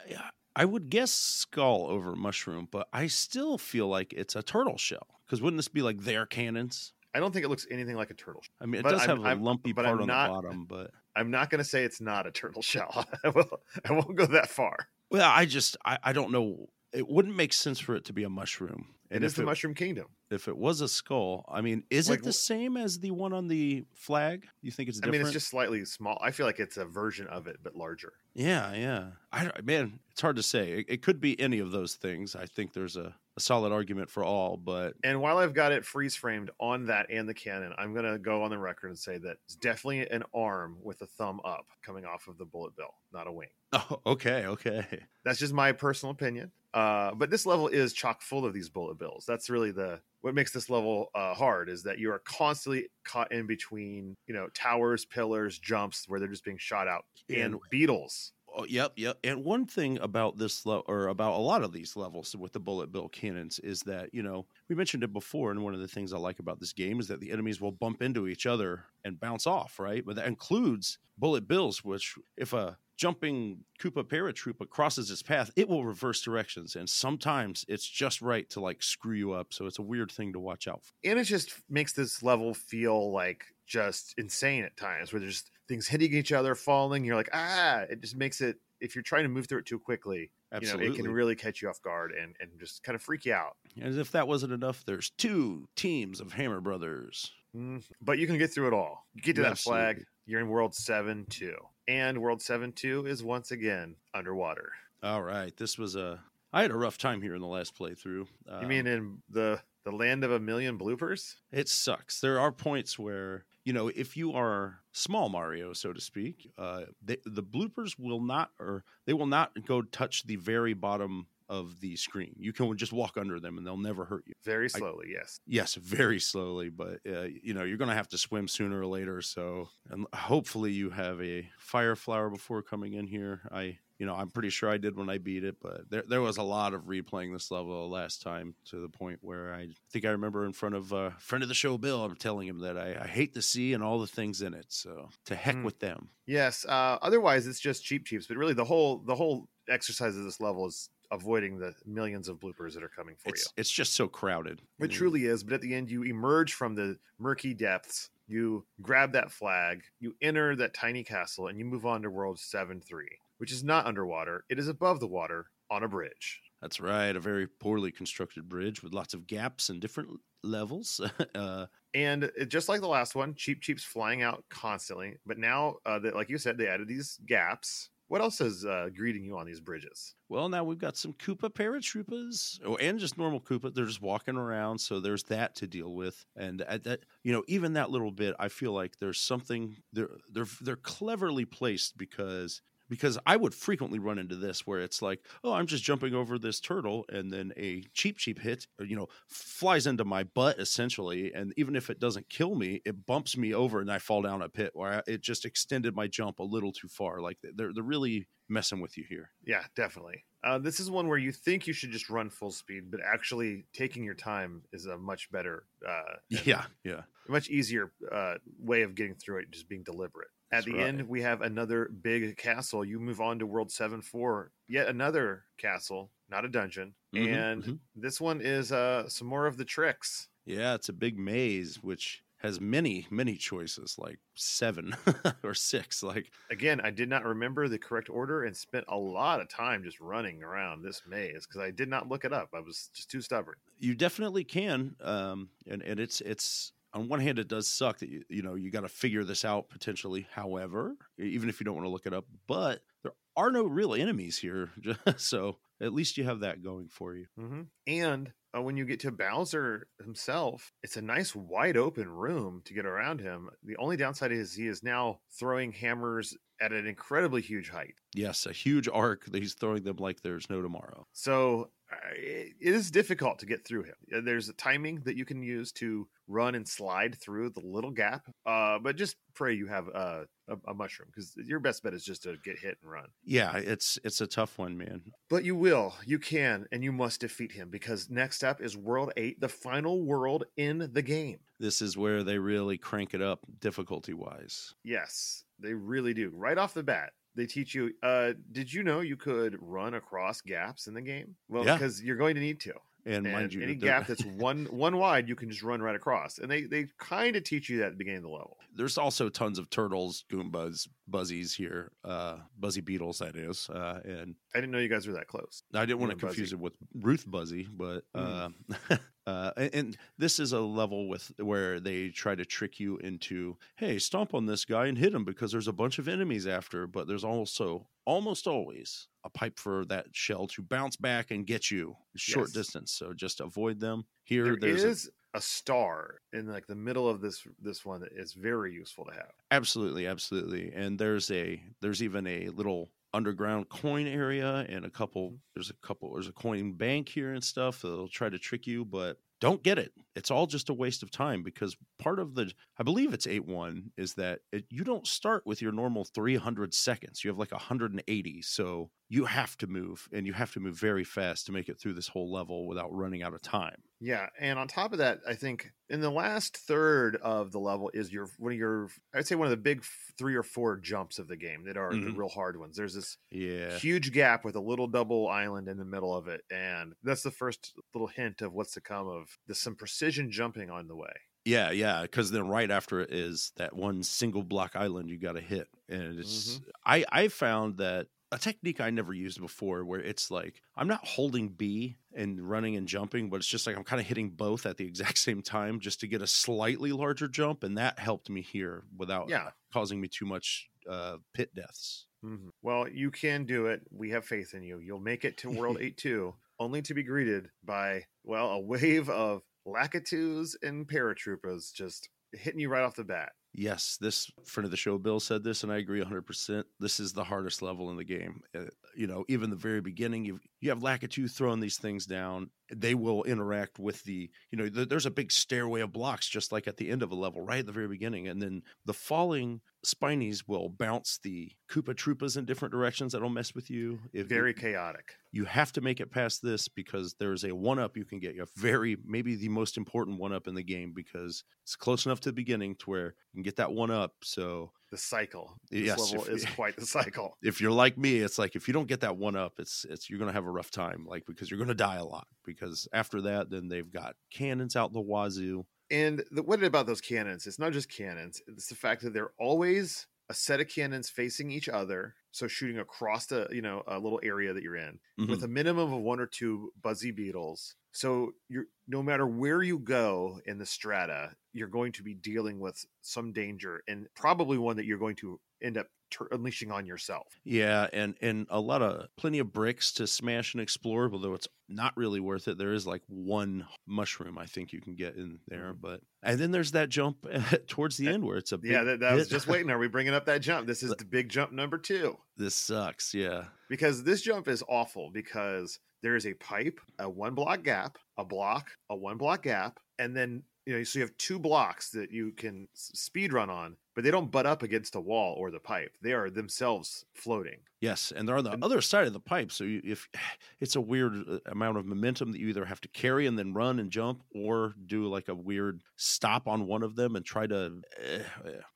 I 0.56 0.64
would 0.64 0.88
guess 0.90 1.12
skull 1.12 1.86
over 1.88 2.16
mushroom, 2.16 2.66
but 2.70 2.88
I 2.92 3.06
still 3.08 3.58
feel 3.58 3.88
like 3.88 4.12
it's 4.14 4.34
a 4.34 4.42
turtle 4.42 4.78
shell. 4.78 5.06
Because 5.26 5.40
wouldn't 5.42 5.58
this 5.58 5.68
be 5.68 5.82
like 5.82 6.00
their 6.00 6.26
cannons? 6.26 6.92
I 7.14 7.20
don't 7.20 7.32
think 7.32 7.44
it 7.44 7.48
looks 7.48 7.66
anything 7.70 7.96
like 7.96 8.10
a 8.10 8.14
turtle. 8.14 8.42
shell. 8.42 8.54
I 8.60 8.66
mean, 8.66 8.80
it 8.80 8.82
But 8.84 8.92
does 8.92 9.00
I'm- 9.02 9.08
have 9.10 9.18
a 9.20 9.28
I'm- 9.28 9.42
lumpy 9.42 9.72
part 9.74 9.86
I'm 9.86 10.00
on 10.00 10.06
not- 10.06 10.26
the 10.28 10.32
bottom, 10.48 10.64
but 10.64 10.92
I'm 11.20 11.30
not 11.30 11.50
going 11.50 11.58
to 11.58 11.64
say 11.64 11.84
it's 11.84 12.00
not 12.00 12.26
a 12.26 12.30
turtle 12.30 12.62
shell. 12.72 13.04
I 13.24 13.28
will. 13.28 13.60
I 13.88 13.92
won't 13.92 14.16
go 14.16 14.26
that 14.26 14.48
far. 14.48 14.76
well, 15.10 15.30
I 15.30 15.44
just 15.44 15.76
I, 15.84 15.98
I 16.02 16.12
don't 16.12 16.32
know. 16.32 16.68
It 16.92 17.08
wouldn't 17.08 17.36
make 17.36 17.52
sense 17.52 17.78
for 17.78 17.94
it 17.94 18.04
to 18.06 18.12
be 18.12 18.24
a 18.24 18.28
mushroom. 18.30 18.86
It 19.10 19.16
And 19.16 19.24
is 19.24 19.32
if 19.32 19.36
the 19.36 19.42
it, 19.42 19.46
Mushroom 19.46 19.74
Kingdom. 19.74 20.06
if 20.30 20.48
it 20.48 20.56
was 20.56 20.80
a 20.80 20.88
skull, 20.88 21.44
I 21.48 21.60
mean, 21.60 21.84
is 21.90 22.08
Like, 22.08 22.20
it 22.20 22.24
the 22.24 22.32
same 22.32 22.76
as 22.76 22.98
the 23.00 23.10
one 23.12 23.32
on 23.32 23.46
the 23.48 23.84
flag? 23.94 24.46
You 24.62 24.70
think 24.72 24.88
it's 24.88 25.00
I 25.02 25.06
mean, 25.08 25.20
it's 25.20 25.30
just 25.32 25.48
slightly 25.48 25.84
small. 25.84 26.18
I 26.22 26.30
feel 26.32 26.46
like 26.46 26.58
it's 26.58 26.76
a 26.76 26.84
version 26.84 27.26
of 27.28 27.46
it, 27.48 27.58
but 27.62 27.76
larger. 27.76 28.12
Yeah, 28.34 28.72
yeah. 28.74 29.04
I 29.32 29.50
man, 29.62 30.00
it's 30.12 30.20
hard 30.20 30.36
to 30.36 30.42
say. 30.42 30.72
It, 30.72 30.86
it 30.88 31.02
could 31.02 31.20
be 31.20 31.38
any 31.40 31.58
of 31.60 31.70
those 31.70 31.94
things. 31.94 32.34
I 32.34 32.46
think 32.46 32.72
there's 32.72 32.96
a, 32.96 33.14
a 33.40 33.44
solid 33.44 33.72
argument 33.72 34.10
for 34.10 34.22
all, 34.22 34.56
but 34.56 34.94
And 35.02 35.20
while 35.20 35.38
I've 35.38 35.54
got 35.54 35.72
it 35.72 35.84
freeze 35.84 36.14
framed 36.14 36.50
on 36.60 36.86
that 36.86 37.06
and 37.10 37.28
the 37.28 37.34
cannon, 37.34 37.72
I'm 37.78 37.94
to 37.94 38.18
go 38.18 38.42
on 38.42 38.50
the 38.50 38.58
record 38.58 38.88
and 38.88 38.98
say 38.98 39.18
that 39.18 39.38
it's 39.44 39.56
definitely 39.56 40.08
an 40.10 40.22
arm 40.34 40.76
with 40.82 41.00
a 41.02 41.06
thumb 41.06 41.40
up 41.44 41.66
coming 41.82 42.04
off 42.04 42.28
of 42.28 42.38
the 42.38 42.44
bullet 42.44 42.76
bill, 42.76 42.94
not 43.12 43.26
a 43.26 43.32
wing. 43.32 43.48
oh, 43.72 44.00
okay, 44.06 44.46
okay. 44.46 44.86
That's 45.24 45.38
just 45.38 45.52
my 45.52 45.72
personal 45.72 46.12
opinion. 46.12 46.52
Uh, 46.72 47.12
but 47.14 47.30
this 47.30 47.46
level 47.46 47.66
is 47.66 47.92
chock 47.92 48.22
full 48.22 48.44
of 48.44 48.52
these 48.54 48.68
bullet 48.68 48.96
bills. 48.96 49.24
That's 49.26 49.50
really 49.50 49.72
the 49.72 50.00
what 50.20 50.34
makes 50.34 50.52
this 50.52 50.68
level 50.70 51.10
uh, 51.14 51.34
hard 51.34 51.68
is 51.68 51.82
that 51.84 51.98
you 51.98 52.10
are 52.12 52.20
constantly 52.20 52.88
caught 53.04 53.32
in 53.32 53.46
between, 53.46 54.16
you 54.26 54.34
know, 54.34 54.48
towers, 54.54 55.04
pillars, 55.04 55.58
jumps 55.58 56.04
where 56.08 56.20
they're 56.20 56.28
just 56.28 56.44
being 56.44 56.58
shot 56.58 56.86
out, 56.86 57.06
and 57.28 57.54
And- 57.54 57.60
beetles. 57.70 58.32
Oh, 58.56 58.64
yep, 58.64 58.92
yep. 58.96 59.18
And 59.22 59.44
one 59.44 59.64
thing 59.66 59.98
about 60.00 60.36
this 60.36 60.66
level, 60.66 60.84
or 60.88 61.06
about 61.08 61.34
a 61.34 61.42
lot 61.42 61.62
of 61.62 61.72
these 61.72 61.94
levels 61.96 62.34
with 62.36 62.52
the 62.52 62.60
bullet 62.60 62.90
bill 62.90 63.08
cannons, 63.08 63.58
is 63.60 63.82
that 63.82 64.12
you 64.12 64.22
know 64.22 64.46
we 64.68 64.74
mentioned 64.74 65.04
it 65.04 65.12
before, 65.12 65.50
and 65.50 65.62
one 65.62 65.74
of 65.74 65.80
the 65.80 65.88
things 65.88 66.12
I 66.12 66.18
like 66.18 66.40
about 66.40 66.58
this 66.58 66.72
game 66.72 66.98
is 66.98 67.08
that 67.08 67.20
the 67.20 67.30
enemies 67.30 67.60
will 67.60 67.70
bump 67.72 68.02
into 68.02 68.26
each 68.26 68.46
other 68.46 68.86
and 69.04 69.20
bounce 69.20 69.46
off, 69.46 69.78
right? 69.78 70.04
But 70.04 70.16
that 70.16 70.26
includes 70.26 70.98
bullet 71.16 71.46
bills, 71.46 71.84
which 71.84 72.16
if 72.36 72.52
a 72.52 72.76
jumping 72.96 73.64
Koopa 73.80 74.04
paratroopa 74.04 74.68
crosses 74.68 75.10
its 75.10 75.22
path, 75.22 75.50
it 75.56 75.68
will 75.68 75.84
reverse 75.84 76.20
directions, 76.20 76.74
and 76.76 76.88
sometimes 76.90 77.64
it's 77.68 77.88
just 77.88 78.20
right 78.20 78.48
to 78.50 78.60
like 78.60 78.82
screw 78.82 79.14
you 79.16 79.32
up. 79.32 79.52
So 79.52 79.66
it's 79.66 79.78
a 79.78 79.82
weird 79.82 80.10
thing 80.10 80.32
to 80.32 80.40
watch 80.40 80.66
out 80.66 80.84
for. 80.84 80.92
and 81.04 81.18
it 81.18 81.24
just 81.24 81.52
makes 81.68 81.92
this 81.92 82.22
level 82.22 82.52
feel 82.54 83.12
like 83.12 83.44
just 83.66 84.14
insane 84.18 84.64
at 84.64 84.76
times 84.76 85.12
where 85.12 85.20
there's 85.20 85.44
things 85.70 85.86
hitting 85.86 86.12
each 86.12 86.32
other 86.32 86.54
falling 86.56 87.04
you're 87.04 87.14
like 87.16 87.30
ah 87.32 87.82
it 87.88 88.00
just 88.00 88.16
makes 88.16 88.40
it 88.40 88.56
if 88.80 88.96
you're 88.96 89.02
trying 89.02 89.22
to 89.22 89.28
move 89.28 89.46
through 89.46 89.58
it 89.58 89.66
too 89.66 89.78
quickly 89.78 90.30
Absolutely. 90.52 90.84
you 90.86 90.90
know 90.90 90.94
it 90.94 91.02
can 91.02 91.12
really 91.12 91.36
catch 91.36 91.62
you 91.62 91.68
off 91.68 91.80
guard 91.80 92.10
and 92.12 92.34
and 92.40 92.50
just 92.58 92.82
kind 92.82 92.96
of 92.96 93.02
freak 93.02 93.24
you 93.24 93.32
out 93.32 93.56
As 93.80 93.96
if 93.96 94.10
that 94.10 94.26
wasn't 94.26 94.52
enough, 94.52 94.84
there's 94.84 95.10
two 95.10 95.68
teams 95.76 96.20
of 96.20 96.32
Hammer 96.32 96.60
Brothers. 96.60 97.30
Mm, 97.56 97.84
but 98.02 98.18
you 98.18 98.26
can 98.26 98.36
get 98.36 98.52
through 98.52 98.66
it 98.66 98.72
all 98.74 99.06
you 99.14 99.22
get 99.22 99.36
to 99.36 99.42
that 99.42 99.58
flag 99.58 100.04
you're 100.26 100.40
in 100.40 100.48
world 100.48 100.74
7 100.74 101.26
2 101.30 101.54
and 101.88 102.20
world 102.20 102.42
7 102.42 102.72
2 102.72 103.06
is 103.06 103.22
once 103.22 103.52
again 103.52 103.94
underwater 104.12 104.72
All 105.02 105.22
right, 105.22 105.56
this 105.56 105.78
was 105.78 105.94
a. 105.96 106.20
I 106.52 106.62
had 106.62 106.72
a 106.72 106.76
rough 106.76 106.98
time 106.98 107.22
here 107.22 107.34
in 107.36 107.40
the 107.40 107.46
last 107.46 107.78
playthrough. 107.78 108.26
you 108.26 108.28
Um, 108.48 108.68
mean 108.68 108.86
in 108.88 109.22
the 109.28 109.62
the 109.84 109.92
land 109.92 110.24
of 110.24 110.32
a 110.32 110.40
million 110.40 110.76
bloopers 110.78 111.36
it 111.52 111.68
sucks? 111.68 112.20
There 112.20 112.38
are 112.40 112.52
points 112.52 112.98
where 112.98 113.44
you 113.64 113.72
know 113.72 113.88
if 113.88 114.16
you 114.16 114.32
are 114.32 114.80
small 114.92 115.28
Mario, 115.28 115.72
so 115.72 115.92
to 115.92 116.00
speak, 116.00 116.50
uh, 116.58 116.82
they, 117.02 117.18
the 117.24 117.42
bloopers 117.42 117.98
will 117.98 118.20
not, 118.20 118.50
or 118.58 118.84
they 119.06 119.12
will 119.12 119.26
not 119.26 119.52
go 119.66 119.82
touch 119.82 120.24
the 120.24 120.36
very 120.36 120.74
bottom 120.74 121.26
of 121.48 121.80
the 121.80 121.96
screen. 121.96 122.32
You 122.38 122.52
can 122.52 122.76
just 122.76 122.92
walk 122.92 123.16
under 123.16 123.40
them 123.40 123.58
and 123.58 123.66
they'll 123.66 123.76
never 123.76 124.04
hurt 124.04 124.22
you. 124.24 124.34
very 124.44 124.70
slowly 124.70 125.08
yes 125.10 125.40
Yes, 125.46 125.74
very 125.74 126.20
slowly, 126.20 126.68
but 126.70 127.00
uh, 127.06 127.26
you 127.42 127.54
know 127.54 127.64
you're 127.64 127.76
going 127.76 127.90
to 127.90 127.94
have 127.94 128.08
to 128.10 128.18
swim 128.18 128.46
sooner 128.46 128.80
or 128.80 128.86
later. 128.86 129.20
So, 129.20 129.68
and 129.90 130.06
hopefully 130.14 130.70
you 130.70 130.90
have 130.90 131.20
a 131.20 131.48
fire 131.58 131.96
flower 131.96 132.30
before 132.30 132.62
coming 132.62 132.94
in 132.94 133.06
here. 133.06 133.40
I, 133.52 133.78
you 134.00 134.06
know, 134.06 134.14
I'm 134.16 134.30
pretty 134.30 134.50
sure 134.50 134.68
I 134.68 134.78
did 134.78 134.96
when 134.96 135.08
I 135.08 135.18
beat 135.18 135.44
it, 135.44 135.56
but 135.62 135.88
there 135.90 136.02
there 136.08 136.20
was 136.22 136.38
a 136.38 136.42
lot 136.42 136.74
of 136.74 136.86
replaying 136.86 137.32
this 137.32 137.50
level 137.52 137.88
last 137.88 138.22
time 138.22 138.54
to 138.70 138.80
the 138.80 138.88
point 138.88 139.18
where 139.22 139.54
I 139.54 139.68
think 139.92 140.04
I 140.06 140.08
remember 140.10 140.44
in 140.46 140.52
front 140.52 140.74
of 140.74 140.90
a 140.92 141.12
friend 141.20 141.42
of 141.44 141.48
the 141.48 141.54
show, 141.54 141.78
Bill, 141.78 142.02
I'm 142.04 142.16
telling 142.16 142.48
him 142.48 142.58
that 142.60 142.76
I, 142.76 142.96
I 143.02 143.06
hate 143.06 143.34
the 143.34 143.42
sea 143.42 143.74
and 143.74 143.82
all 143.84 144.00
the 144.00 144.06
things 144.08 144.42
in 144.42 144.54
it. 144.54 144.66
So 144.70 145.10
to 145.26 145.34
heck 145.36 145.54
Mm. 145.56 145.64
with 145.64 145.78
them. 145.80 146.08
Yes. 146.26 146.64
Uh, 146.64 146.98
otherwise, 147.02 147.46
it's 147.46 147.60
just 147.60 147.84
cheep 147.84 148.06
cheeps. 148.06 148.26
But 148.26 148.36
really, 148.38 148.54
the 148.54 148.64
whole 148.64 148.98
the 148.98 149.14
whole 149.14 149.48
exercise 149.68 150.16
of 150.16 150.24
this 150.24 150.40
level 150.40 150.66
is 150.66 150.88
avoiding 151.12 151.58
the 151.58 151.74
millions 151.84 152.28
of 152.28 152.38
bloopers 152.38 152.72
that 152.74 152.82
are 152.84 152.88
coming 152.88 153.16
for 153.16 153.28
It's 153.30 153.44
you. 153.46 153.50
it's 153.56 153.70
just 153.70 153.94
so 153.94 154.08
crowded. 154.08 154.60
It 154.78 154.82
mean, 154.82 154.90
truly 154.90 155.26
is. 155.26 155.44
But 155.44 155.54
at 155.54 155.60
the 155.60 155.74
end, 155.74 155.90
you 155.90 156.04
emerge 156.04 156.54
from 156.54 156.74
the 156.74 156.96
murky 157.18 157.52
depths. 157.52 158.08
You 158.28 158.64
grab 158.80 159.12
that 159.12 159.30
flag. 159.32 159.82
You 159.98 160.14
enter 160.22 160.54
that 160.56 160.72
tiny 160.72 161.02
castle, 161.02 161.48
and 161.48 161.58
you 161.58 161.64
move 161.64 161.84
on 161.84 162.02
to 162.02 162.10
World 162.10 162.38
Seven 162.38 162.80
Three, 162.80 163.18
which 163.40 163.52
is 163.52 163.64
not 163.64 163.86
underwater. 163.86 164.44
It 164.48 164.58
is 164.58 164.68
above 164.68 165.00
the 165.00 165.08
water 165.08 165.50
on 165.70 165.82
a 165.82 165.88
bridge. 165.88 166.42
That's 166.60 166.78
right, 166.78 167.16
a 167.16 167.20
very 167.20 167.46
poorly 167.46 167.90
constructed 167.90 168.48
bridge 168.48 168.82
with 168.82 168.92
lots 168.92 169.14
of 169.14 169.26
gaps 169.26 169.70
and 169.70 169.80
different 169.80 170.20
levels. 170.42 171.00
uh, 171.34 171.66
And 171.92 172.24
it, 172.24 172.46
just 172.46 172.68
like 172.68 172.80
the 172.80 172.88
last 172.88 173.14
one, 173.14 173.34
cheep 173.34 173.62
cheeps 173.62 173.82
flying 173.82 174.22
out 174.22 174.44
constantly. 174.48 175.18
But 175.26 175.38
now, 175.38 175.78
uh, 175.84 175.98
that 176.00 176.14
like 176.14 176.28
you 176.28 176.38
said, 176.38 176.56
they 176.58 176.68
added 176.68 176.86
these 176.88 177.18
gaps. 177.26 177.90
What 178.08 178.20
else 178.20 178.40
is 178.40 178.64
uh, 178.64 178.90
greeting 178.94 179.24
you 179.24 179.36
on 179.38 179.46
these 179.46 179.60
bridges? 179.60 180.14
Well, 180.28 180.48
now 180.48 180.62
we've 180.62 180.78
got 180.78 180.96
some 180.96 181.12
Koopa 181.12 181.50
paratroopers, 181.50 182.60
oh, 182.64 182.76
and 182.76 183.00
just 183.00 183.18
normal 183.18 183.40
Koopa. 183.40 183.74
They're 183.74 183.84
just 183.84 184.00
walking 184.00 184.36
around, 184.36 184.78
so 184.78 185.00
there's 185.00 185.24
that 185.24 185.56
to 185.56 185.66
deal 185.66 185.92
with. 185.92 186.24
And 186.36 186.62
at 186.62 186.84
that, 186.84 187.04
you 187.24 187.32
know, 187.32 187.42
even 187.48 187.72
that 187.72 187.90
little 187.90 188.12
bit, 188.12 188.36
I 188.38 188.48
feel 188.48 188.72
like 188.72 188.98
there's 188.98 189.20
something. 189.20 189.76
They're 189.92 190.10
they're 190.28 190.46
they're 190.60 190.76
cleverly 190.76 191.46
placed 191.46 191.96
because 191.96 192.62
because 192.90 193.18
I 193.24 193.36
would 193.36 193.54
frequently 193.54 193.98
run 193.98 194.18
into 194.18 194.36
this 194.36 194.66
where 194.66 194.80
it's 194.80 195.00
like, 195.00 195.24
oh, 195.42 195.52
I'm 195.54 195.66
just 195.66 195.82
jumping 195.84 196.12
over 196.14 196.38
this 196.38 196.60
turtle, 196.60 197.06
and 197.08 197.32
then 197.32 197.52
a 197.56 197.82
cheep 197.94 198.18
cheep 198.18 198.38
hit, 198.38 198.66
or, 198.78 198.84
you 198.84 198.96
know, 198.96 199.06
flies 199.28 199.86
into 199.86 200.04
my 200.04 200.24
butt 200.24 200.58
essentially, 200.58 201.32
and 201.32 201.54
even 201.56 201.76
if 201.76 201.88
it 201.88 201.98
doesn't 202.00 202.28
kill 202.28 202.54
me, 202.54 202.82
it 202.84 203.06
bumps 203.06 203.36
me 203.38 203.54
over, 203.54 203.80
and 203.80 203.90
I 203.90 203.98
fall 203.98 204.20
down 204.20 204.42
a 204.42 204.48
pit 204.50 204.72
where 204.74 205.02
it 205.06 205.22
just 205.22 205.46
extended 205.46 205.96
my 205.96 206.06
jump 206.06 206.38
a 206.40 206.44
little 206.44 206.72
too 206.72 206.88
far. 206.88 207.20
Like 207.20 207.38
they're 207.42 207.72
they're 207.72 207.82
really 207.82 208.26
messing 208.48 208.80
with 208.80 208.98
you 208.98 209.04
here. 209.08 209.30
Yeah, 209.46 209.64
definitely. 209.76 210.24
Uh, 210.42 210.58
this 210.58 210.80
is 210.80 210.90
one 210.90 211.06
where 211.06 211.18
you 211.18 211.30
think 211.32 211.66
you 211.66 211.72
should 211.72 211.92
just 211.92 212.10
run 212.10 212.30
full 212.30 212.50
speed, 212.50 212.90
but 212.90 213.00
actually 213.04 213.66
taking 213.72 214.02
your 214.04 214.14
time 214.14 214.62
is 214.72 214.86
a 214.86 214.96
much 214.98 215.30
better, 215.30 215.66
uh, 215.86 216.16
Yeah, 216.28 216.64
yeah. 216.82 217.02
much 217.28 217.48
easier 217.48 217.92
uh, 218.10 218.36
way 218.58 218.82
of 218.82 218.94
getting 218.94 219.14
through 219.14 219.40
it, 219.40 219.50
just 219.50 219.68
being 219.68 219.82
deliberate. 219.84 220.28
At 220.52 220.64
That's 220.64 220.66
the 220.66 220.72
right. 220.74 220.86
end, 220.88 221.08
we 221.08 221.22
have 221.22 221.42
another 221.42 221.88
big 222.02 222.36
castle. 222.36 222.84
You 222.84 222.98
move 222.98 223.20
on 223.20 223.38
to 223.38 223.46
World 223.46 223.70
7 223.70 224.02
4, 224.02 224.50
yet 224.68 224.88
another 224.88 225.44
castle, 225.58 226.10
not 226.28 226.44
a 226.44 226.48
dungeon. 226.48 226.94
Mhm, 227.14 227.28
and 227.28 227.62
mhm. 227.64 227.78
this 227.94 228.20
one 228.20 228.40
is 228.40 228.72
uh, 228.72 229.08
some 229.08 229.28
more 229.28 229.46
of 229.46 229.56
the 229.56 229.64
tricks. 229.64 230.28
Yeah, 230.44 230.74
it's 230.74 230.88
a 230.88 230.92
big 230.92 231.18
maze 231.18 231.80
which 231.82 232.24
has 232.38 232.58
many, 232.60 233.06
many 233.10 233.36
choices, 233.36 233.96
like 233.98 234.18
seven 234.34 234.96
or 235.44 235.52
six. 235.54 236.02
Like, 236.02 236.32
Again, 236.50 236.80
I 236.80 236.90
did 236.90 237.08
not 237.10 237.24
remember 237.24 237.68
the 237.68 237.78
correct 237.78 238.08
order 238.08 238.44
and 238.44 238.56
spent 238.56 238.86
a 238.88 238.96
lot 238.96 239.40
of 239.40 239.48
time 239.50 239.84
just 239.84 240.00
running 240.00 240.42
around 240.42 240.82
this 240.82 241.02
maze 241.06 241.46
because 241.46 241.60
I 241.60 241.70
did 241.70 241.88
not 241.88 242.08
look 242.08 242.24
it 242.24 242.32
up. 242.32 242.48
I 242.54 242.60
was 242.60 242.88
just 242.94 243.10
too 243.10 243.20
stubborn. 243.20 243.56
you 243.78 243.94
definitely 243.94 244.44
can. 244.44 244.96
Um, 245.02 245.50
and, 245.68 245.82
and 245.82 246.00
it's, 246.00 246.22
it's, 246.22 246.72
on 246.92 247.08
one 247.08 247.20
hand, 247.20 247.38
it 247.38 247.48
does 247.48 247.68
suck 247.68 247.98
that 247.98 248.08
you, 248.08 248.22
you 248.28 248.42
know, 248.42 248.54
you 248.54 248.70
got 248.70 248.80
to 248.80 248.88
figure 248.88 249.24
this 249.24 249.44
out 249.44 249.68
potentially. 249.68 250.26
However, 250.32 250.96
even 251.18 251.48
if 251.48 251.60
you 251.60 251.64
don't 251.64 251.74
want 251.74 251.86
to 251.86 251.90
look 251.90 252.06
it 252.06 252.14
up, 252.14 252.24
but 252.46 252.80
there 253.02 253.12
are 253.36 253.50
no 253.50 253.64
real 253.64 253.94
enemies 253.94 254.38
here. 254.38 254.70
so 255.16 255.58
at 255.80 255.92
least 255.92 256.18
you 256.18 256.24
have 256.24 256.40
that 256.40 256.62
going 256.62 256.88
for 256.88 257.14
you. 257.14 257.26
hmm 257.38 257.62
And 257.86 258.32
uh, 258.56 258.62
when 258.62 258.76
you 258.76 258.84
get 258.84 259.00
to 259.00 259.12
Bowser 259.12 259.86
himself, 260.02 260.72
it's 260.82 260.96
a 260.96 261.02
nice 261.02 261.34
wide 261.34 261.76
open 261.76 262.08
room 262.08 262.62
to 262.64 262.74
get 262.74 262.86
around 262.86 263.20
him. 263.20 263.48
The 263.62 263.76
only 263.76 263.96
downside 263.96 264.32
is 264.32 264.54
he 264.54 264.66
is 264.66 264.82
now 264.82 265.20
throwing 265.38 265.72
hammers 265.72 266.36
at 266.60 266.72
an 266.72 266.86
incredibly 266.86 267.40
huge 267.40 267.70
height. 267.70 267.94
Yes, 268.14 268.46
a 268.46 268.52
huge 268.52 268.88
arc 268.92 269.26
that 269.26 269.40
he's 269.40 269.54
throwing 269.54 269.82
them 269.82 269.96
like 269.96 270.22
there's 270.22 270.50
no 270.50 270.60
tomorrow. 270.62 271.06
So 271.12 271.70
uh, 271.92 271.96
it 272.14 272.54
is 272.60 272.90
difficult 272.90 273.38
to 273.40 273.46
get 273.46 273.64
through 273.66 273.84
him. 273.84 273.94
Uh, 274.14 274.20
There's 274.20 274.48
a 274.48 274.52
timing 274.52 275.00
that 275.04 275.16
you 275.16 275.24
can 275.24 275.42
use 275.42 275.72
to 275.72 276.06
run 276.28 276.54
and 276.54 276.66
slide 276.68 277.16
through 277.20 277.50
the 277.50 277.60
little 277.64 277.90
gap, 277.90 278.28
uh, 278.46 278.78
but 278.78 278.96
just 278.96 279.16
pray 279.34 279.54
you 279.54 279.66
have 279.66 279.88
uh, 279.92 280.24
a, 280.48 280.56
a 280.68 280.74
mushroom 280.74 281.08
because 281.12 281.34
your 281.36 281.58
best 281.58 281.82
bet 281.82 281.94
is 281.94 282.04
just 282.04 282.22
to 282.24 282.36
get 282.44 282.58
hit 282.58 282.78
and 282.82 282.90
run. 282.90 283.06
Yeah, 283.24 283.56
it's 283.56 283.98
it's 284.04 284.20
a 284.20 284.26
tough 284.26 284.58
one, 284.58 284.76
man. 284.78 285.02
But 285.28 285.44
you 285.44 285.56
will, 285.56 285.94
you 286.06 286.18
can, 286.18 286.66
and 286.70 286.84
you 286.84 286.92
must 286.92 287.20
defeat 287.22 287.52
him 287.52 287.70
because 287.70 288.08
next 288.10 288.44
up 288.44 288.60
is 288.60 288.76
World 288.76 289.12
8, 289.16 289.40
the 289.40 289.48
final 289.48 290.02
world 290.04 290.44
in 290.56 290.90
the 290.92 291.02
game. 291.02 291.40
This 291.60 291.80
is 291.82 291.96
where 291.96 292.24
they 292.24 292.38
really 292.38 292.76
crank 292.78 293.14
it 293.14 293.22
up 293.22 293.40
difficulty 293.60 294.14
wise. 294.14 294.74
Yes, 294.82 295.44
they 295.60 295.74
really 295.74 296.14
do. 296.14 296.32
Right 296.34 296.58
off 296.58 296.74
the 296.74 296.82
bat, 296.82 297.12
they 297.36 297.46
teach 297.46 297.74
you. 297.74 297.92
Uh, 298.02 298.32
did 298.50 298.72
you 298.72 298.82
know 298.82 299.00
you 299.00 299.16
could 299.16 299.56
run 299.60 299.94
across 299.94 300.40
gaps 300.40 300.86
in 300.88 300.94
the 300.94 301.02
game? 301.02 301.36
Well, 301.48 301.64
Yeah. 301.64 301.74
because 301.74 302.02
you're 302.02 302.16
going 302.16 302.34
to 302.34 302.40
need 302.40 302.60
to. 302.60 302.72
And, 303.06 303.24
And 303.26 303.32
mind 303.32 303.54
you, 303.54 303.62
any 303.62 303.74
gap 303.76 304.06
that's 304.08 304.24
one 304.26 304.66
one 304.66 304.96
wide, 304.98 305.26
you 305.26 305.34
can 305.34 305.48
just 305.50 305.62
run 305.62 305.80
right 305.80 305.94
across. 305.94 306.38
And 306.38 306.50
they 306.50 306.62
they 306.64 306.86
kind 306.98 307.34
of 307.36 307.44
teach 307.44 307.70
you 307.70 307.78
that 307.78 307.86
at 307.86 307.92
the 307.92 307.96
beginning 307.96 308.18
of 308.18 308.24
the 308.24 308.28
level. 308.30 308.58
there's 308.76 308.98
also 308.98 309.30
tons 309.30 309.58
of 309.58 309.70
turtles, 309.70 310.24
goombas, 310.30 310.86
buzzies 311.08 311.54
here, 311.54 311.92
uh, 312.04 312.36
buzzy 312.58 312.82
beetles, 312.82 313.18
that 313.20 313.36
is. 313.36 313.70
Uh, 313.70 314.00
and 314.04 314.34
I 314.54 314.58
didn't 314.60 314.70
know 314.72 314.78
you 314.78 314.88
guys 314.90 315.06
were 315.06 315.14
that 315.14 315.28
close. 315.28 315.62
I 315.72 315.86
didn't 315.86 316.00
want 316.00 316.12
to 316.12 316.18
confuse 316.18 316.50
Buzzy. 316.52 316.56
it 316.56 316.62
with 316.62 316.74
Ruth 316.94 317.26
Buzzi, 317.26 317.66
but 317.74 318.04
uh, 318.14 318.50
uh, 319.26 319.52
and, 319.56 319.74
and 319.74 319.98
this 320.18 320.38
is 320.38 320.52
a 320.52 320.60
level 320.60 321.08
with 321.08 321.32
where 321.38 321.80
they 321.80 322.08
try 322.10 322.34
to 322.34 322.44
trick 322.44 322.80
you 322.80 322.96
into, 322.98 323.58
hey, 323.76 323.98
stomp 323.98 324.34
on 324.34 324.46
this 324.46 324.64
guy 324.64 324.86
and 324.86 324.98
hit 324.98 325.14
him 325.14 325.24
because 325.24 325.52
there's 325.52 325.68
a 325.68 325.72
bunch 325.72 325.98
of 325.98 326.08
enemies 326.08 326.46
after. 326.46 326.86
But 326.86 327.06
there's 327.06 327.24
also 327.24 327.88
almost 328.06 328.46
always 328.46 329.08
a 329.24 329.30
pipe 329.30 329.58
for 329.58 329.84
that 329.86 330.14
shell 330.16 330.46
to 330.48 330.62
bounce 330.62 330.96
back 330.96 331.30
and 331.30 331.46
get 331.46 331.70
you 331.70 331.96
short 332.16 332.52
Yes. 332.52 332.52
distance. 332.52 332.92
So 332.92 333.12
just 333.12 333.40
avoid 333.40 333.80
them. 333.80 334.04
Here, 334.24 334.56
there's 334.56 334.84
a- 334.84 334.96
a 335.34 335.40
star 335.40 336.22
in 336.32 336.46
like 336.46 336.66
the 336.66 336.74
middle 336.74 337.08
of 337.08 337.20
this 337.20 337.46
this 337.58 337.84
one 337.84 338.00
that 338.00 338.12
is 338.12 338.32
very 338.32 338.72
useful 338.74 339.04
to 339.06 339.12
have. 339.12 339.32
Absolutely, 339.50 340.06
absolutely. 340.06 340.72
And 340.72 340.98
there's 340.98 341.30
a 341.30 341.62
there's 341.80 342.02
even 342.02 342.26
a 342.26 342.48
little 342.50 342.92
underground 343.12 343.68
coin 343.68 344.06
area 344.06 344.66
and 344.68 344.84
a 344.84 344.90
couple 344.90 345.28
mm-hmm. 345.28 345.36
there's 345.54 345.70
a 345.70 345.86
couple 345.86 346.12
there's 346.12 346.28
a 346.28 346.32
coin 346.32 346.72
bank 346.72 347.08
here 347.08 347.32
and 347.32 347.42
stuff 347.42 347.82
that'll 347.82 348.08
try 348.08 348.28
to 348.28 348.38
trick 348.38 348.66
you, 348.66 348.84
but 348.84 349.18
don't 349.40 349.62
get 349.62 349.78
it. 349.78 349.92
It's 350.14 350.30
all 350.30 350.46
just 350.46 350.68
a 350.68 350.74
waste 350.74 351.02
of 351.02 351.10
time 351.10 351.42
because 351.42 351.76
part 351.98 352.18
of 352.18 352.34
the 352.34 352.52
I 352.78 352.82
believe 352.82 353.12
it's 353.14 353.26
8-1 353.26 353.84
is 353.96 354.14
that 354.14 354.40
it, 354.52 354.66
you 354.68 354.84
don't 354.84 355.06
start 355.06 355.46
with 355.46 355.62
your 355.62 355.72
normal 355.72 356.04
300 356.04 356.74
seconds. 356.74 357.24
You 357.24 357.30
have 357.30 357.38
like 357.38 357.52
180. 357.52 358.42
So 358.42 358.90
you 359.10 359.26
have 359.26 359.58
to 359.58 359.66
move 359.66 360.08
and 360.12 360.26
you 360.26 360.32
have 360.32 360.52
to 360.54 360.60
move 360.60 360.76
very 360.78 361.04
fast 361.04 361.44
to 361.46 361.52
make 361.52 361.68
it 361.68 361.78
through 361.78 361.92
this 361.94 362.08
whole 362.08 362.32
level 362.32 362.66
without 362.66 362.94
running 362.94 363.22
out 363.22 363.34
of 363.34 363.42
time. 363.42 363.82
Yeah, 364.02 364.30
and 364.38 364.58
on 364.58 364.66
top 364.66 364.92
of 364.92 364.98
that, 364.98 365.20
I 365.28 365.34
think 365.34 365.72
in 365.90 366.00
the 366.00 366.10
last 366.10 366.56
third 366.56 367.16
of 367.16 367.52
the 367.52 367.60
level 367.60 367.90
is 367.92 368.10
your 368.10 368.28
one 368.38 368.52
of 368.52 368.58
your 368.58 368.88
I'd 369.12 369.26
say 369.26 369.34
one 369.34 369.46
of 369.46 369.50
the 369.50 369.58
big 369.58 369.80
f- 369.80 370.12
three 370.16 370.34
or 370.36 370.42
four 370.42 370.78
jumps 370.78 371.18
of 371.18 371.28
the 371.28 371.36
game 371.36 371.64
that 371.64 371.76
are 371.76 371.98
the 371.98 372.06
Mhm. 372.06 372.16
real 372.16 372.30
hard 372.30 372.56
ones. 372.58 372.76
There's 372.76 372.94
this 372.94 373.18
Yeah. 373.30 373.80
huge 373.80 374.12
gap 374.12 374.44
with 374.44 374.56
a 374.56 374.60
little 374.60 374.86
double 374.86 375.28
island 375.28 375.68
in 375.68 375.76
the 375.76 375.84
middle 375.84 376.16
of 376.16 376.28
it, 376.28 376.44
and 376.50 376.94
that's 377.02 377.22
the 377.22 377.30
first 377.30 377.74
little 377.94 378.08
hint 378.08 378.40
of 378.40 378.54
what's 378.54 378.72
to 378.74 378.80
come 378.80 379.06
of 379.08 379.38
some 379.52 379.76
precision 379.76 380.30
jumping 380.30 380.70
on 380.70 380.86
the 380.88 380.96
way. 380.96 381.12
Yeah, 381.44 381.70
yeah, 381.70 382.02
because 382.02 382.30
then 382.30 382.48
right 382.48 382.70
after 382.70 383.00
it 383.00 383.12
is 383.12 383.52
that 383.56 383.74
one 383.74 384.02
single 384.02 384.42
block 384.42 384.76
island 384.76 385.08
you 385.08 385.18
got 385.18 385.32
to 385.32 385.40
hit, 385.40 385.68
and 385.88 386.18
it's 386.18 386.60
I 386.84 387.04
I 387.10 387.28
found 387.28 387.78
that 387.78 388.08
a 388.32 388.38
technique 388.38 388.80
I 388.80 388.90
never 388.90 389.12
used 389.12 389.40
before, 389.40 389.84
where 389.84 390.00
it's 390.00 390.30
like 390.30 390.62
I'm 390.76 390.88
not 390.88 391.04
holding 391.04 391.48
B 391.48 391.96
and 392.14 392.40
running 392.48 392.76
and 392.76 392.86
jumping, 392.86 393.28
but 393.30 393.36
it's 393.36 393.46
just 393.46 393.66
like 393.66 393.76
I'm 393.76 393.84
kind 393.84 394.00
of 394.00 394.06
hitting 394.06 394.30
both 394.30 394.66
at 394.66 394.76
the 394.76 394.84
exact 394.88 395.18
same 395.18 395.42
time 395.42 395.80
just 395.80 396.00
to 396.00 396.06
get 396.06 396.22
a 396.22 396.26
slightly 396.26 396.92
larger 396.92 397.28
jump, 397.28 397.62
and 397.64 397.76
that 397.78 397.98
helped 397.98 398.30
me 398.30 398.40
here 398.42 398.84
without 398.96 399.28
Yeah. 399.28 399.50
causing 399.72 400.00
me 400.00 400.08
too 400.08 400.26
much 400.26 400.68
uh, 400.88 401.18
pit 401.34 401.54
deaths. 401.54 402.06
Mhm. 402.24 402.50
Well, 402.62 402.88
you 402.88 403.10
can 403.10 403.44
do 403.44 403.66
it. 403.66 403.82
We 403.90 404.10
have 404.10 404.24
faith 404.24 404.54
in 404.54 404.62
you. 404.62 404.78
You'll 404.78 404.98
make 405.00 405.24
it 405.24 405.36
to 405.38 405.50
World 405.50 405.76
8 405.80 405.96
2, 405.96 406.34
only 406.58 406.82
to 406.82 406.94
be 406.94 407.02
greeted 407.02 407.50
by, 407.64 408.04
well, 408.24 408.50
a 408.50 408.60
wave 408.60 409.08
of 409.10 409.42
Lakitus 409.66 410.54
and 410.62 410.86
paratroopers 410.88 411.72
just 411.72 412.08
hitting 412.32 412.60
you 412.60 412.68
right 412.68 412.82
off 412.82 412.96
the 412.96 413.04
bat. 413.04 413.32
Yes, 413.52 413.98
this 414.00 414.30
friend 414.44 414.64
of 414.64 414.70
the 414.70 414.76
show, 414.76 414.96
Bill, 414.96 415.18
said 415.18 415.42
this, 415.42 415.64
and 415.64 415.72
I 415.72 415.78
agree 415.78 416.00
100%. 416.00 416.64
This 416.78 417.00
is 417.00 417.12
the 417.12 417.24
hardest 417.24 417.62
level 417.62 417.90
in 417.90 417.96
the 417.96 418.04
game. 418.04 418.42
Uh, 418.54 418.66
you 418.94 419.08
know, 419.08 419.24
even 419.28 419.50
the 419.50 419.56
very 419.56 419.80
beginning, 419.80 420.24
you 420.24 420.38
you 420.60 420.70
have 420.70 420.80
Lakitu 420.80 421.28
throwing 421.28 421.58
these 421.58 421.76
things 421.76 422.06
down. 422.06 422.50
They 422.72 422.94
will 422.94 423.24
interact 423.24 423.80
with 423.80 424.04
the, 424.04 424.30
you 424.52 424.58
know, 424.58 424.68
th- 424.68 424.88
there's 424.88 425.06
a 425.06 425.10
big 425.10 425.32
stairway 425.32 425.80
of 425.80 425.92
blocks 425.92 426.28
just 426.28 426.52
like 426.52 426.68
at 426.68 426.76
the 426.76 426.90
end 426.90 427.02
of 427.02 427.10
a 427.10 427.16
level, 427.16 427.42
right 427.42 427.60
at 427.60 427.66
the 427.66 427.72
very 427.72 427.88
beginning. 427.88 428.28
And 428.28 428.40
then 428.40 428.62
the 428.84 428.94
falling 428.94 429.60
Spinies 429.84 430.44
will 430.46 430.68
bounce 430.68 431.18
the 431.22 431.52
Koopa 431.70 431.94
Troopas 431.94 432.36
in 432.36 432.44
different 432.44 432.72
directions 432.72 433.12
that'll 433.12 433.30
mess 433.30 433.54
with 433.54 433.70
you. 433.70 433.98
If 434.12 434.24
you- 434.30 434.36
Very 434.36 434.52
chaotic. 434.54 435.14
you 435.32 435.44
have 435.46 435.72
to 435.72 435.80
make 435.80 436.00
it 436.00 436.10
past 436.10 436.42
this 436.42 436.68
because 436.68 437.14
there's 437.18 437.44
a 437.44 437.54
one 437.54 437.78
up 437.78 437.96
you 437.96 438.04
can 438.04 438.18
get. 438.18 438.34
You 438.34 438.40
have 438.40 438.52
very 438.56 438.96
maybe 439.04 439.36
the 439.36 439.48
most 439.48 439.76
important 439.78 440.18
one 440.18 440.32
up 440.32 440.46
in 440.48 440.54
the 440.54 440.62
game 440.62 440.92
because 440.94 441.44
it's 441.62 441.76
close 441.76 442.04
enough 442.04 442.20
to 442.20 442.28
the 442.28 442.32
beginning 442.34 442.74
to 442.76 442.90
where 442.90 443.06
you 443.32 443.36
can 443.38 443.42
get 443.42 443.56
that 443.56 443.72
one 443.72 443.90
up. 443.90 444.12
So 444.22 444.72
The 444.90 444.98
cycle. 444.98 445.56
This 445.70 445.86
Yes, 445.86 446.12
level 446.12 446.26
if- 446.26 446.32
is 446.32 446.44
quite 446.56 446.76
the 446.76 446.84
cycle. 446.86 447.36
if 447.42 447.60
you're 447.60 447.70
like 447.72 447.96
me, 447.96 448.18
it's 448.18 448.38
like 448.38 448.56
if 448.56 448.66
you 448.68 448.74
don't 448.74 448.88
get 448.88 449.00
that 449.00 449.16
one 449.16 449.36
up, 449.36 449.54
it's 449.58 449.86
it's 449.88 450.10
you're 450.10 450.18
gonna 450.18 450.32
have 450.32 450.46
a 450.46 450.50
rough 450.50 450.70
time, 450.70 451.06
like 451.06 451.24
because 451.26 451.50
you're 451.50 451.60
gonna 451.60 451.74
die 451.74 451.96
a 451.96 452.04
lot. 452.04 452.26
Because 452.44 452.86
after 452.92 453.20
that, 453.22 453.48
then 453.50 453.68
they've 453.68 453.90
got 453.90 454.14
cannons 454.32 454.76
out 454.76 454.92
the 454.92 455.00
wazoo. 455.00 455.64
And 455.90 456.24
the, 456.30 456.42
what 456.42 456.62
about 456.62 456.86
those 456.86 457.00
cannons? 457.00 457.46
It's 457.46 457.58
not 457.58 457.72
just 457.72 457.88
cannons. 457.88 458.40
It's 458.46 458.68
the 458.68 458.74
fact 458.74 459.02
that 459.02 459.12
they're 459.12 459.32
always 459.38 460.06
a 460.28 460.34
set 460.34 460.60
of 460.60 460.68
cannons 460.68 461.10
facing 461.10 461.50
each 461.50 461.68
other. 461.68 462.14
So 462.30 462.46
shooting 462.46 462.78
across 462.78 463.26
the, 463.26 463.48
you 463.50 463.62
know, 463.62 463.82
a 463.88 463.98
little 463.98 464.20
area 464.22 464.52
that 464.52 464.62
you're 464.62 464.76
in 464.76 465.00
Mhm. 465.18 465.28
with 465.28 465.42
a 465.42 465.48
minimum 465.48 465.92
of 465.92 466.00
one 466.02 466.20
or 466.20 466.26
two 466.26 466.72
buzzy 466.80 467.10
beetles. 467.10 467.74
So 467.92 468.34
you're 468.48 468.66
no 468.86 469.02
matter 469.02 469.26
where 469.26 469.62
you 469.62 469.80
go 469.80 470.40
in 470.46 470.58
the 470.58 470.66
strata, 470.66 471.34
you're 471.52 471.66
going 471.68 471.90
to 471.92 472.04
be 472.04 472.14
dealing 472.14 472.60
with 472.60 472.84
some 473.00 473.32
danger 473.32 473.82
and 473.88 474.06
probably 474.14 474.58
one 474.58 474.76
that 474.76 474.84
you're 474.84 474.98
going 474.98 475.16
to 475.16 475.40
end 475.62 475.78
up 475.78 475.86
unleashing 476.30 476.70
on 476.70 476.86
yourself. 476.86 477.40
Yeah, 477.44 477.86
and 477.92 478.14
and 478.20 478.46
a 478.50 478.60
lot 478.60 478.82
of 478.82 479.08
plenty 479.16 479.38
of 479.38 479.52
bricks 479.52 479.92
to 479.92 480.06
smash 480.06 480.54
and 480.54 480.60
explore, 480.60 481.10
although 481.12 481.34
it's 481.34 481.48
not 481.68 481.96
really 481.96 482.20
worth 482.20 482.48
it. 482.48 482.58
There 482.58 482.72
is 482.72 482.86
like 482.86 483.02
one 483.06 483.66
mushroom 483.86 484.38
I 484.38 484.46
think 484.46 484.72
you 484.72 484.80
can 484.80 484.94
get 484.94 485.16
in 485.16 485.38
there, 485.48 485.72
mm-hmm. 485.72 485.80
but 485.80 486.00
and 486.22 486.38
then 486.38 486.50
there's 486.50 486.72
that 486.72 486.88
jump 486.88 487.26
towards 487.68 487.96
the 487.96 488.08
eh, 488.08 488.12
end 488.12 488.24
where 488.24 488.36
it's 488.36 488.52
a 488.52 488.58
yeah, 488.62 488.82
that, 488.84 489.00
that 489.00 489.14
was 489.14 489.28
just 489.28 489.46
waiting. 489.46 489.70
Are 489.70 489.78
we 489.78 489.88
bringing 489.88 490.14
up 490.14 490.26
that 490.26 490.40
jump? 490.40 490.66
This 490.66 490.82
is 490.82 490.94
the 490.94 491.04
big 491.04 491.28
jump 491.28 491.52
number 491.52 491.78
two. 491.78 492.16
this 492.36 492.54
sucks. 492.54 493.14
Yeah, 493.14 493.44
because 493.68 494.02
this 494.02 494.22
jump 494.22 494.48
is 494.48 494.62
awful 494.68 495.10
because 495.12 495.78
there 496.02 496.16
is 496.16 496.26
a 496.26 496.34
pipe, 496.34 496.80
a 496.98 497.08
one 497.08 497.34
block 497.34 497.62
gap, 497.62 497.98
a 498.16 498.24
block, 498.24 498.70
a 498.88 498.96
one 498.96 499.16
block 499.16 499.42
gap, 499.44 499.78
and 499.98 500.16
then 500.16 500.42
you 500.66 500.76
know 500.76 500.84
so 500.84 500.98
you 500.98 501.04
have 501.04 501.16
two 501.18 501.38
blocks 501.38 501.90
that 501.90 502.10
you 502.10 502.32
can 502.32 502.68
speed 502.74 503.32
run 503.32 503.50
on, 503.50 503.76
but 503.94 504.04
they 504.04 504.10
don't 504.10 504.30
butt 504.30 504.46
up 504.46 504.62
against 504.62 504.94
a 504.94 505.00
wall 505.00 505.34
or 505.38 505.50
the 505.50 505.58
pipe. 505.60 505.96
They 506.02 506.12
are 506.12 506.30
themselves 506.30 507.04
floating. 507.14 507.58
yes, 507.80 508.12
and 508.14 508.28
they're 508.28 508.36
on 508.36 508.44
the 508.44 508.52
And- 508.52 508.62
other 508.64 508.80
side 508.80 509.06
of 509.06 509.12
the 509.12 509.20
pipe, 509.20 509.50
so 509.52 509.64
you, 509.64 509.80
if 509.84 510.08
it's 510.60 510.76
a 510.76 510.80
weird 510.80 511.14
uh, 511.28 511.38
amount 511.46 511.78
of 511.78 511.86
momentum 511.86 512.32
that 512.32 512.40
you 512.40 512.48
either 512.48 512.64
have 512.64 512.80
to 512.82 512.88
carry 512.88 513.26
and 513.26 513.38
then 513.38 513.52
run 513.54 513.78
and 513.80 513.90
jump, 513.90 514.22
or 514.34 514.74
do 514.86 515.06
like 515.08 515.28
a 515.28 515.34
weird 515.34 515.82
stop 515.96 516.46
on 516.48 516.66
one 516.66 516.82
of 516.82 516.96
them 516.96 517.16
and 517.16 517.24
try 517.24 517.46
to. 517.46 517.80
eh. 518.02 518.22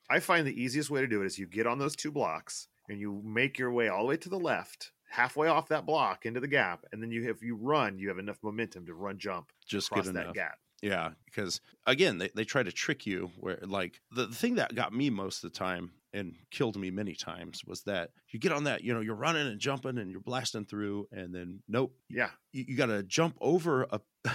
I 0.09 0.19
find 0.19 0.45
the 0.45 0.61
easiest 0.61 0.89
way 0.89 1.01
to 1.01 1.07
do 1.07 1.21
it 1.21 1.25
is 1.25 1.39
you 1.39 1.47
get 1.47 1.67
on 1.67 1.79
those 1.79 1.95
two 1.95 2.11
blocks 2.11 2.67
and 2.89 2.99
you 2.99 3.21
make 3.25 3.57
your 3.57 3.71
way 3.71 3.87
all 3.87 4.03
the 4.03 4.09
way 4.09 4.17
to 4.17 4.29
the 4.29 4.37
left, 4.39 4.91
halfway 5.09 5.47
off 5.47 5.69
that 5.69 5.85
block 5.85 6.25
into 6.25 6.39
the 6.39 6.47
gap, 6.47 6.83
and 6.91 7.01
then 7.01 7.09
you 7.11 7.29
if 7.29 7.41
you 7.41 7.55
run, 7.55 7.97
you 7.97 8.09
have 8.09 8.19
enough 8.19 8.37
momentum 8.43 8.85
to 8.85 8.93
run 8.93 9.17
jump 9.17 9.51
just 9.67 9.87
across 9.91 10.05
that 10.07 10.15
enough. 10.21 10.35
gap. 10.35 10.57
Yeah, 10.85 11.13
because 11.25 11.61
again, 11.87 12.19
they, 12.19 12.29
they 12.35 12.43
try 12.43 12.61
to 12.61 12.71
trick 12.71 13.07
you 13.07 13.31
where 13.39 13.57
like 13.63 14.01
the, 14.11 14.27
the 14.27 14.35
thing 14.35 14.53
that 14.55 14.75
got 14.75 14.93
me 14.93 15.09
most 15.09 15.43
of 15.43 15.51
the 15.51 15.57
time, 15.57 15.89
and 16.15 16.35
killed 16.49 16.75
me 16.77 16.89
many 16.91 17.13
times 17.13 17.63
was 17.65 17.81
that 17.83 18.09
you 18.31 18.39
get 18.39 18.51
on 18.51 18.63
that, 18.63 18.83
you 18.83 18.93
know, 18.93 19.01
you're 19.01 19.15
running 19.15 19.47
and 19.47 19.59
jumping 19.59 19.97
and 19.97 20.09
you're 20.09 20.19
blasting 20.21 20.65
through, 20.65 21.07
and 21.11 21.33
then 21.35 21.61
nope, 21.67 21.93
Yeah. 22.09 22.29
you, 22.51 22.65
you 22.69 22.75
got 22.77 22.87
to 22.87 23.03
jump 23.03 23.37
over 23.41 23.83
a 23.91 23.99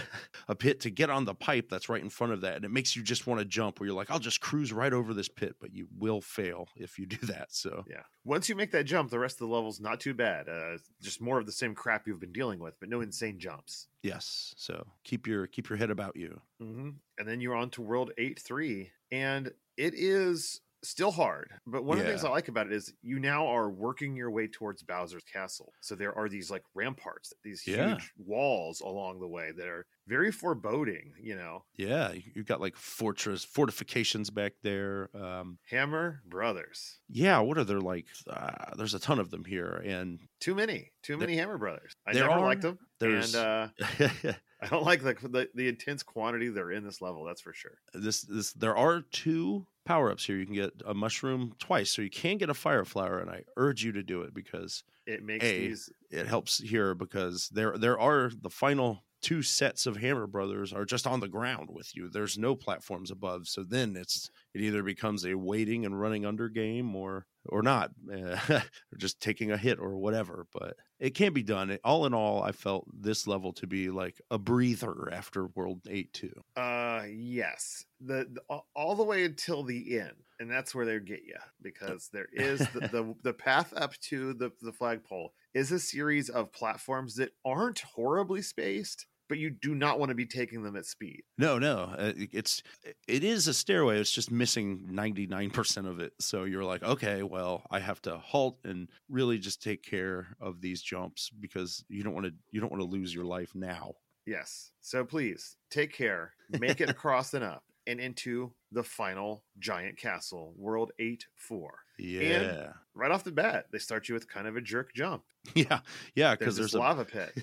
a 0.49 0.55
pit 0.55 0.79
to 0.81 0.91
get 0.91 1.11
on 1.11 1.25
the 1.25 1.35
pipe 1.35 1.69
that's 1.69 1.89
right 1.89 2.01
in 2.01 2.09
front 2.11 2.33
of 2.33 2.43
that, 2.43 2.55
and 2.55 2.65
it 2.65 2.71
makes 2.71 2.95
you 2.95 3.03
just 3.03 3.27
want 3.27 3.41
to 3.41 3.45
jump. 3.45 3.81
Where 3.81 3.89
you're 3.89 3.97
like, 3.97 4.09
I'll 4.11 4.21
just 4.21 4.41
cruise 4.41 4.73
right 4.73 4.93
over 4.93 5.13
this 5.13 5.29
pit, 5.29 5.57
but 5.61 5.75
you 5.75 5.89
will 5.99 6.21
fail 6.21 6.69
if 6.77 6.97
you 6.99 7.07
do 7.07 7.17
that. 7.27 7.49
So 7.51 7.85
Yeah. 7.91 8.03
Once 8.25 8.49
you 8.49 8.55
make 8.55 8.71
that 8.71 8.85
jump, 8.85 9.11
the 9.11 9.19
rest 9.19 9.37
of 9.41 9.49
the 9.49 9.53
level's 9.55 9.81
not 9.81 9.99
too 9.99 10.15
bad. 10.15 10.49
Uh, 10.49 10.77
just 11.03 11.21
more 11.21 11.39
of 11.41 11.47
the 11.47 11.51
same 11.53 11.75
crap 11.75 12.07
you've 12.07 12.21
been 12.21 12.31
dealing 12.33 12.61
with, 12.61 12.75
but 12.79 12.89
no 12.89 13.01
insane 13.01 13.39
jumps. 13.41 13.89
yes, 14.03 14.55
so 14.57 14.87
keep 15.03 15.27
your 15.27 15.47
keep 15.49 15.69
your 15.69 15.77
head 15.79 15.91
about 15.91 16.15
you. 16.17 16.41
hmm 16.61 16.91
And 17.19 17.27
then 17.27 17.41
you're 17.41 17.57
on 17.57 17.71
to 17.71 17.83
World 17.83 18.13
8 18.17 18.39
3, 18.39 18.91
and 19.11 19.51
it 19.77 19.95
is 19.97 20.61
still 20.83 21.11
hard. 21.11 21.51
But 21.67 21.85
one 21.85 21.99
of 21.99 22.05
the 22.05 22.11
things 22.11 22.25
I 22.25 22.31
like 22.31 22.49
about 22.49 22.67
it 22.67 22.73
is 22.73 22.93
you 23.03 23.19
now 23.19 23.47
are 23.47 23.69
working 23.71 24.17
your 24.17 24.31
way 24.31 24.47
towards 24.47 24.83
Bowser's 24.83 25.25
castle. 25.25 25.73
So 25.81 25.95
there 25.95 26.17
are 26.17 26.29
these 26.29 26.51
like 26.51 26.63
ramparts, 26.75 27.33
these 27.45 27.67
Yeah. 27.67 27.91
huge 27.91 28.13
walls 28.19 28.81
along 28.81 29.21
the 29.21 29.29
way 29.29 29.53
that 29.57 29.69
are 29.69 29.87
very 30.07 30.33
foreboding, 30.33 31.13
you 31.21 31.37
know. 31.37 31.65
Yeah, 31.77 32.13
you've 32.35 32.47
got 32.47 32.61
like 32.61 32.77
fortress 32.77 33.45
fortifications 33.45 34.31
back 34.31 34.55
there. 34.63 35.09
Um, 35.15 35.59
Hammer 35.69 36.23
Brothers. 36.27 36.99
yeah, 37.09 37.39
what 37.41 37.59
are 37.59 37.65
there 37.65 37.81
like? 37.81 38.07
Uh, 38.29 38.75
there's 38.77 38.95
a 38.95 38.99
ton 38.99 39.19
of 39.19 39.31
them 39.31 39.45
here, 39.45 39.83
and 39.85 40.19
Too 40.41 40.55
many, 40.55 40.91
too 41.03 41.17
many 41.17 41.37
Hammer 41.37 41.59
Brothers. 41.59 41.93
I 42.07 42.13
never 42.13 42.31
are- 42.31 42.41
liked 42.41 42.63
them. 42.63 42.79
there's 42.99 43.35
And 43.35 43.45
uh, 43.45 43.69
I 44.63 44.67
don't 44.69 44.85
like 44.85 45.03
the, 45.03 45.15
the 45.15 45.49
the 45.55 45.69
intense 45.69 46.03
quantity 46.03 46.49
they're 46.49 46.73
in 46.73 46.85
this 46.85 47.01
level. 47.01 47.25
That's 47.25 47.41
for 47.41 47.53
sure. 47.53 47.79
this 47.95 48.23
this 48.23 48.53
there 48.55 48.77
are 48.77 49.03
two 49.13 49.67
power 49.85 50.11
ups 50.11 50.27
here. 50.27 50.37
You 50.37 50.47
can 50.47 50.55
get 50.55 50.73
a 50.85 50.95
mushroom 50.95 51.55
twice, 51.59 51.91
so 51.91 52.03
you 52.03 52.11
can 52.11 52.39
get 52.39 52.51
a 52.51 52.55
fire 52.55 52.85
flower, 52.85 53.19
and 53.19 53.31
I 53.31 53.45
urge 53.57 53.83
you 53.85 53.93
to 53.93 54.03
do 54.03 54.23
it 54.23 54.35
because 54.35 54.85
It 55.07 55.23
makes 55.23 55.45
A, 55.45 55.59
these 55.59 55.91
it 56.11 56.27
helps 56.27 56.59
here 56.59 56.95
because 56.95 57.49
there 57.49 57.77
there 57.79 57.99
are 57.99 58.31
the 58.31 58.51
final 58.51 59.05
two 59.23 59.43
sets 59.43 59.87
of 59.87 59.97
Hammer 59.97 60.27
Brothers 60.27 60.73
are 60.73 60.85
just 60.85 61.07
on 61.07 61.21
the 61.21 61.29
ground 61.29 61.69
with 61.71 61.95
you. 61.97 62.09
There's 62.09 62.39
no 62.39 62.55
platforms 62.57 63.11
above, 63.11 63.49
so 63.49 63.65
then 63.65 63.97
it's 63.97 64.31
it 64.55 64.61
either 64.61 64.83
becomes 64.83 65.25
a 65.25 65.35
waiting 65.37 65.85
and 65.85 65.99
running 65.99 66.25
under 66.25 66.49
game 66.49 66.95
or 66.95 67.27
or 67.47 67.63
not, 67.63 67.91
or 68.13 68.63
just 68.99 69.21
taking 69.21 69.51
a 69.51 69.57
hit 69.57 69.79
or 69.79 69.97
whatever. 69.97 70.47
But 70.53 70.77
it 70.99 71.15
can 71.15 71.33
be 71.33 71.43
done. 71.43 71.79
All 71.85 72.07
in 72.07 72.15
all, 72.15 72.43
I 72.43 72.53
felt 72.53 72.87
this 72.93 73.27
level 73.27 73.53
to 73.55 73.67
be 73.67 73.91
like 73.91 74.21
a 74.31 74.39
breather 74.39 75.11
after 75.13 75.47
World 75.47 75.81
Eight 75.89 76.13
Two. 76.13 76.33
Uh, 76.57 77.05
yes, 77.11 77.85
the, 78.01 78.27
the 78.31 78.61
all- 78.75 78.95
the 78.95 79.05
way 79.05 79.25
until 79.25 79.63
the 79.63 79.99
end, 79.99 80.17
and 80.39 80.51
that's 80.51 80.75
where 80.75 80.85
they 80.85 80.99
get 81.01 81.23
you 81.25 81.37
because 81.63 82.11
there 82.13 82.29
is 82.33 82.59
the, 82.71 82.81
the 82.81 83.15
the 83.23 83.33
path 83.33 83.73
up 83.77 83.95
to 84.01 84.35
the 84.35 84.53
the 84.61 84.73
flagpole 84.73 85.33
is 85.55 85.73
a 85.73 85.79
series 85.81 86.29
of 86.29 86.53
platforms 86.53 87.17
that 87.17 87.31
aren't 87.45 87.81
horribly 87.81 88.43
spaced, 88.43 89.07
but 89.31 89.39
you 89.39 89.49
do 89.49 89.77
not 89.77 90.01
want 90.01 90.11
to 90.11 90.15
be 90.17 90.27
taking 90.27 90.65
them 90.65 90.75
at 90.75 90.85
speed. 90.85 91.23
No, 91.39 91.57
no, 91.57 91.95
uh, 91.97 92.13
it's 92.17 92.65
it 93.07 93.23
is 93.23 93.47
a 93.47 93.55
stairway. 93.55 94.01
It's 94.01 94.11
just 94.11 94.31
missing 94.31 94.89
ninety 94.91 95.29
nine 95.29 95.51
percent 95.51 95.87
of 95.87 96.01
it. 96.01 96.13
So 96.19 96.45
you're 96.45 96.65
like, 96.65 96.83
okay, 96.83 97.23
well, 97.23 97.63
I 97.71 97.79
have 97.79 98.03
to 98.03 98.19
halt 98.19 98.59
and 98.65 98.89
really 99.09 99.39
just 99.39 99.63
take 99.63 99.85
care 99.85 100.37
of 100.41 100.61
these 100.61 100.83
jumps 100.83 101.31
because 101.31 101.85
you 101.89 102.03
don't 102.03 102.13
want 102.13 102.27
to 102.27 102.33
you 102.51 102.61
don't 102.61 102.73
want 102.73 102.83
to 102.83 102.89
lose 102.89 103.15
your 103.15 103.25
life 103.25 103.53
now. 103.55 103.93
Yes, 104.27 104.73
so 104.81 105.05
please 105.05 105.57
take 105.71 105.93
care, 105.93 106.33
make 106.59 106.81
it 106.81 106.91
across 106.91 107.33
and 107.33 107.45
up, 107.45 107.63
and 107.91 108.01
into 108.01 108.53
the 108.71 108.85
final 108.85 109.43
giant 109.59 109.97
castle, 109.97 110.55
World 110.57 110.93
Eight 110.99 111.27
Four. 111.35 111.81
Yeah, 111.99 112.73
Right 112.95 113.11
off 113.11 113.25
the 113.25 113.33
bat, 113.33 113.67
they 113.73 113.79
start 113.79 114.09
you 114.09 114.15
with 114.15 114.29
kind 114.29 114.47
of 114.47 114.57
a 114.57 114.61
jerk 114.61 114.95
jump. 114.95 115.25
yeah, 115.55 115.81
yeah. 116.15 116.35
Because 116.35 116.57
this 116.57 116.73
there's, 116.73 116.75
a 116.75 116.79
lava 116.79 117.05
pit, 117.05 117.37